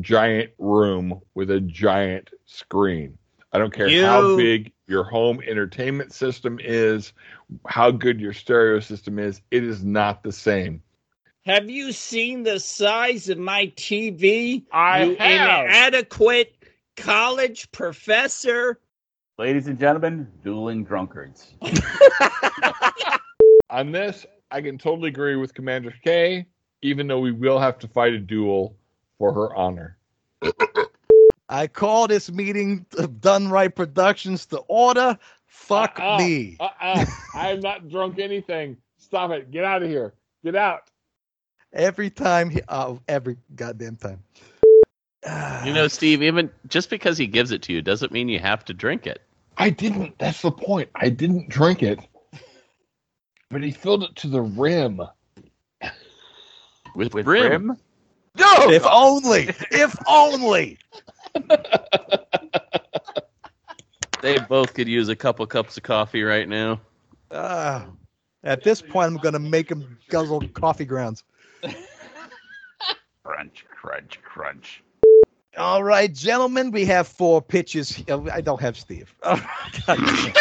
giant 0.00 0.50
room 0.58 1.20
with 1.34 1.50
a 1.50 1.60
giant 1.60 2.30
screen. 2.46 3.16
I 3.52 3.58
don't 3.58 3.72
care 3.72 3.90
how 4.02 4.36
big 4.36 4.72
your 4.86 5.04
home 5.04 5.40
entertainment 5.46 6.12
system 6.12 6.58
is, 6.62 7.12
how 7.66 7.90
good 7.90 8.20
your 8.20 8.32
stereo 8.32 8.80
system 8.80 9.18
is, 9.18 9.42
it 9.50 9.62
is 9.62 9.84
not 9.84 10.22
the 10.22 10.32
same. 10.32 10.82
Have 11.44 11.68
you 11.68 11.92
seen 11.92 12.44
the 12.44 12.60
size 12.60 13.28
of 13.28 13.36
my 13.36 13.66
TV? 13.76 14.64
I 14.72 15.04
you 15.04 15.16
have. 15.16 15.66
inadequate 15.66 16.54
college 16.96 17.70
professor. 17.72 18.78
Ladies 19.38 19.66
and 19.66 19.78
gentlemen, 19.78 20.28
dueling 20.44 20.84
drunkards. 20.84 21.54
On 23.70 23.90
this, 23.90 24.26
I 24.50 24.60
can 24.60 24.76
totally 24.76 25.08
agree 25.08 25.36
with 25.36 25.54
Commander 25.54 25.94
K, 26.04 26.46
even 26.82 27.06
though 27.06 27.20
we 27.20 27.32
will 27.32 27.58
have 27.58 27.78
to 27.78 27.88
fight 27.88 28.12
a 28.12 28.18
duel 28.18 28.76
for 29.18 29.32
her 29.32 29.54
honor. 29.54 29.96
I 31.48 31.66
call 31.66 32.08
this 32.08 32.30
meeting 32.30 32.84
of 32.98 33.20
Done 33.20 33.48
Right 33.48 33.74
Productions 33.74 34.44
to 34.46 34.58
order. 34.68 35.18
Fuck 35.46 35.98
Uh-uh. 35.98 36.18
me. 36.18 36.56
Uh-uh. 36.60 37.04
I 37.34 37.48
have 37.48 37.62
not 37.62 37.88
drunk 37.88 38.18
anything. 38.18 38.76
Stop 38.98 39.30
it. 39.30 39.50
Get 39.50 39.64
out 39.64 39.82
of 39.82 39.88
here. 39.88 40.12
Get 40.44 40.56
out. 40.56 40.90
Every 41.72 42.10
time, 42.10 42.50
he, 42.50 42.60
oh, 42.68 43.00
every 43.08 43.36
goddamn 43.54 43.96
time. 43.96 44.22
You 45.24 45.72
know, 45.72 45.86
Steve, 45.86 46.22
even 46.22 46.50
just 46.66 46.90
because 46.90 47.16
he 47.16 47.26
gives 47.26 47.52
it 47.52 47.62
to 47.62 47.72
you 47.72 47.82
doesn't 47.82 48.10
mean 48.10 48.28
you 48.28 48.40
have 48.40 48.64
to 48.64 48.74
drink 48.74 49.06
it. 49.06 49.22
I 49.56 49.70
didn't. 49.70 50.18
That's 50.18 50.42
the 50.42 50.50
point. 50.50 50.88
I 50.96 51.08
didn't 51.08 51.48
drink 51.48 51.82
it. 51.82 52.00
but 53.50 53.62
he 53.62 53.70
filled 53.70 54.02
it 54.02 54.16
to 54.16 54.28
the 54.28 54.40
rim. 54.40 55.00
With, 56.96 57.14
With 57.14 57.24
brim. 57.24 57.66
brim? 57.66 57.78
No, 58.38 58.70
if 58.70 58.84
only, 58.86 59.48
if 59.70 59.96
only. 60.08 60.78
They 64.20 64.38
both 64.38 64.74
could 64.74 64.88
use 64.88 65.08
a 65.08 65.16
couple 65.16 65.46
cups 65.46 65.76
of 65.76 65.82
coffee 65.82 66.22
right 66.22 66.48
now. 66.48 66.80
Ah, 67.30 67.86
at 68.44 68.62
this 68.62 68.82
point, 68.82 69.08
I'm 69.08 69.16
going 69.18 69.32
to 69.34 69.38
make 69.38 69.68
them 69.68 69.98
guzzle 70.08 70.42
coffee 70.54 70.84
grounds. 70.84 71.24
Crunch, 73.24 73.64
crunch, 73.70 74.18
crunch. 74.22 74.82
All 75.58 75.84
right, 75.84 76.12
gentlemen, 76.12 76.70
we 76.70 76.86
have 76.86 77.06
four 77.06 77.42
pitches. 77.42 78.02
uh, 78.08 78.22
I 78.32 78.40
don't 78.40 78.60
have 78.60 78.76
Steve. 78.76 79.14
Oh, 79.24 79.40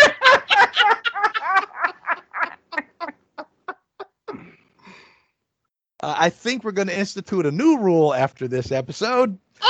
Uh, 6.04 6.16
I 6.18 6.30
think 6.30 6.64
we're 6.64 6.72
going 6.72 6.88
to 6.88 6.98
institute 6.98 7.46
a 7.46 7.52
new 7.52 7.78
rule 7.78 8.12
after 8.14 8.48
this 8.48 8.72
episode. 8.72 9.38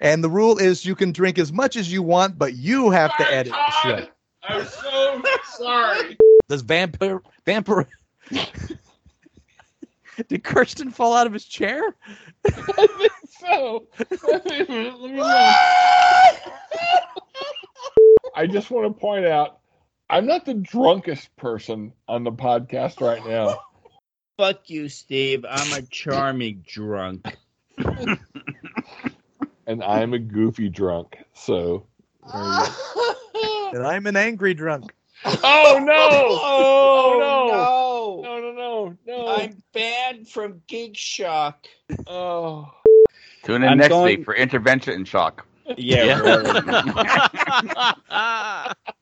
and 0.00 0.22
the 0.22 0.30
rule 0.30 0.58
is 0.58 0.84
you 0.84 0.94
can 0.94 1.10
drink 1.10 1.40
as 1.40 1.52
much 1.52 1.74
as 1.74 1.92
you 1.92 2.04
want, 2.04 2.38
but 2.38 2.54
you 2.54 2.90
have 2.90 3.16
to 3.16 3.28
edit 3.32 3.52
the 3.52 3.72
show. 3.82 4.06
I'm 4.44 4.64
so 4.64 5.22
sorry. 5.56 6.16
Does 6.48 6.62
vampire 6.62 7.20
vampire 7.44 7.88
Did 10.28 10.44
Kirsten 10.44 10.90
fall 10.90 11.14
out 11.14 11.26
of 11.26 11.32
his 11.32 11.44
chair? 11.44 11.82
I 12.44 12.50
think 12.86 13.12
so. 13.38 13.86
Let 14.28 14.46
me- 14.46 14.90
let 14.90 15.12
me. 15.12 15.20
I 18.34 18.46
just 18.46 18.70
want 18.70 18.86
to 18.86 19.00
point 19.00 19.26
out 19.26 19.58
I'm 20.08 20.26
not 20.26 20.44
the 20.44 20.54
drunkest 20.54 21.34
person 21.36 21.92
on 22.08 22.24
the 22.24 22.32
podcast 22.32 23.00
right 23.00 23.24
now. 23.26 23.60
Fuck 24.38 24.70
you, 24.70 24.88
Steve. 24.88 25.44
I'm 25.48 25.72
a 25.72 25.82
charming 25.82 26.64
drunk. 26.66 27.36
And 29.66 29.82
I'm 29.84 30.12
a 30.14 30.18
goofy 30.18 30.68
drunk. 30.68 31.18
So 31.34 31.86
there 32.32 32.42
you 32.42 32.66
go. 32.94 33.70
And 33.74 33.86
I'm 33.86 34.06
an 34.06 34.16
angry 34.16 34.54
drunk. 34.54 34.92
Oh 35.24 35.80
no! 35.82 35.94
Oh, 35.94 36.40
oh, 36.42 37.18
no! 37.18 37.46
no. 37.54 37.91
No 38.20 38.40
no 38.40 38.52
no 38.52 38.96
no! 39.06 39.28
I'm 39.28 39.62
banned 39.72 40.28
from 40.28 40.60
Geek 40.66 40.96
Shock. 40.96 41.66
Oh. 42.06 42.70
Tune 43.44 43.62
in 43.62 43.70
I'm 43.70 43.78
next 43.78 43.88
going- 43.88 44.18
week 44.18 44.24
for 44.24 44.34
intervention 44.34 44.94
and 44.94 45.08
shock. 45.08 45.46
Yeah. 45.76 46.20
Yeah. 48.10 48.72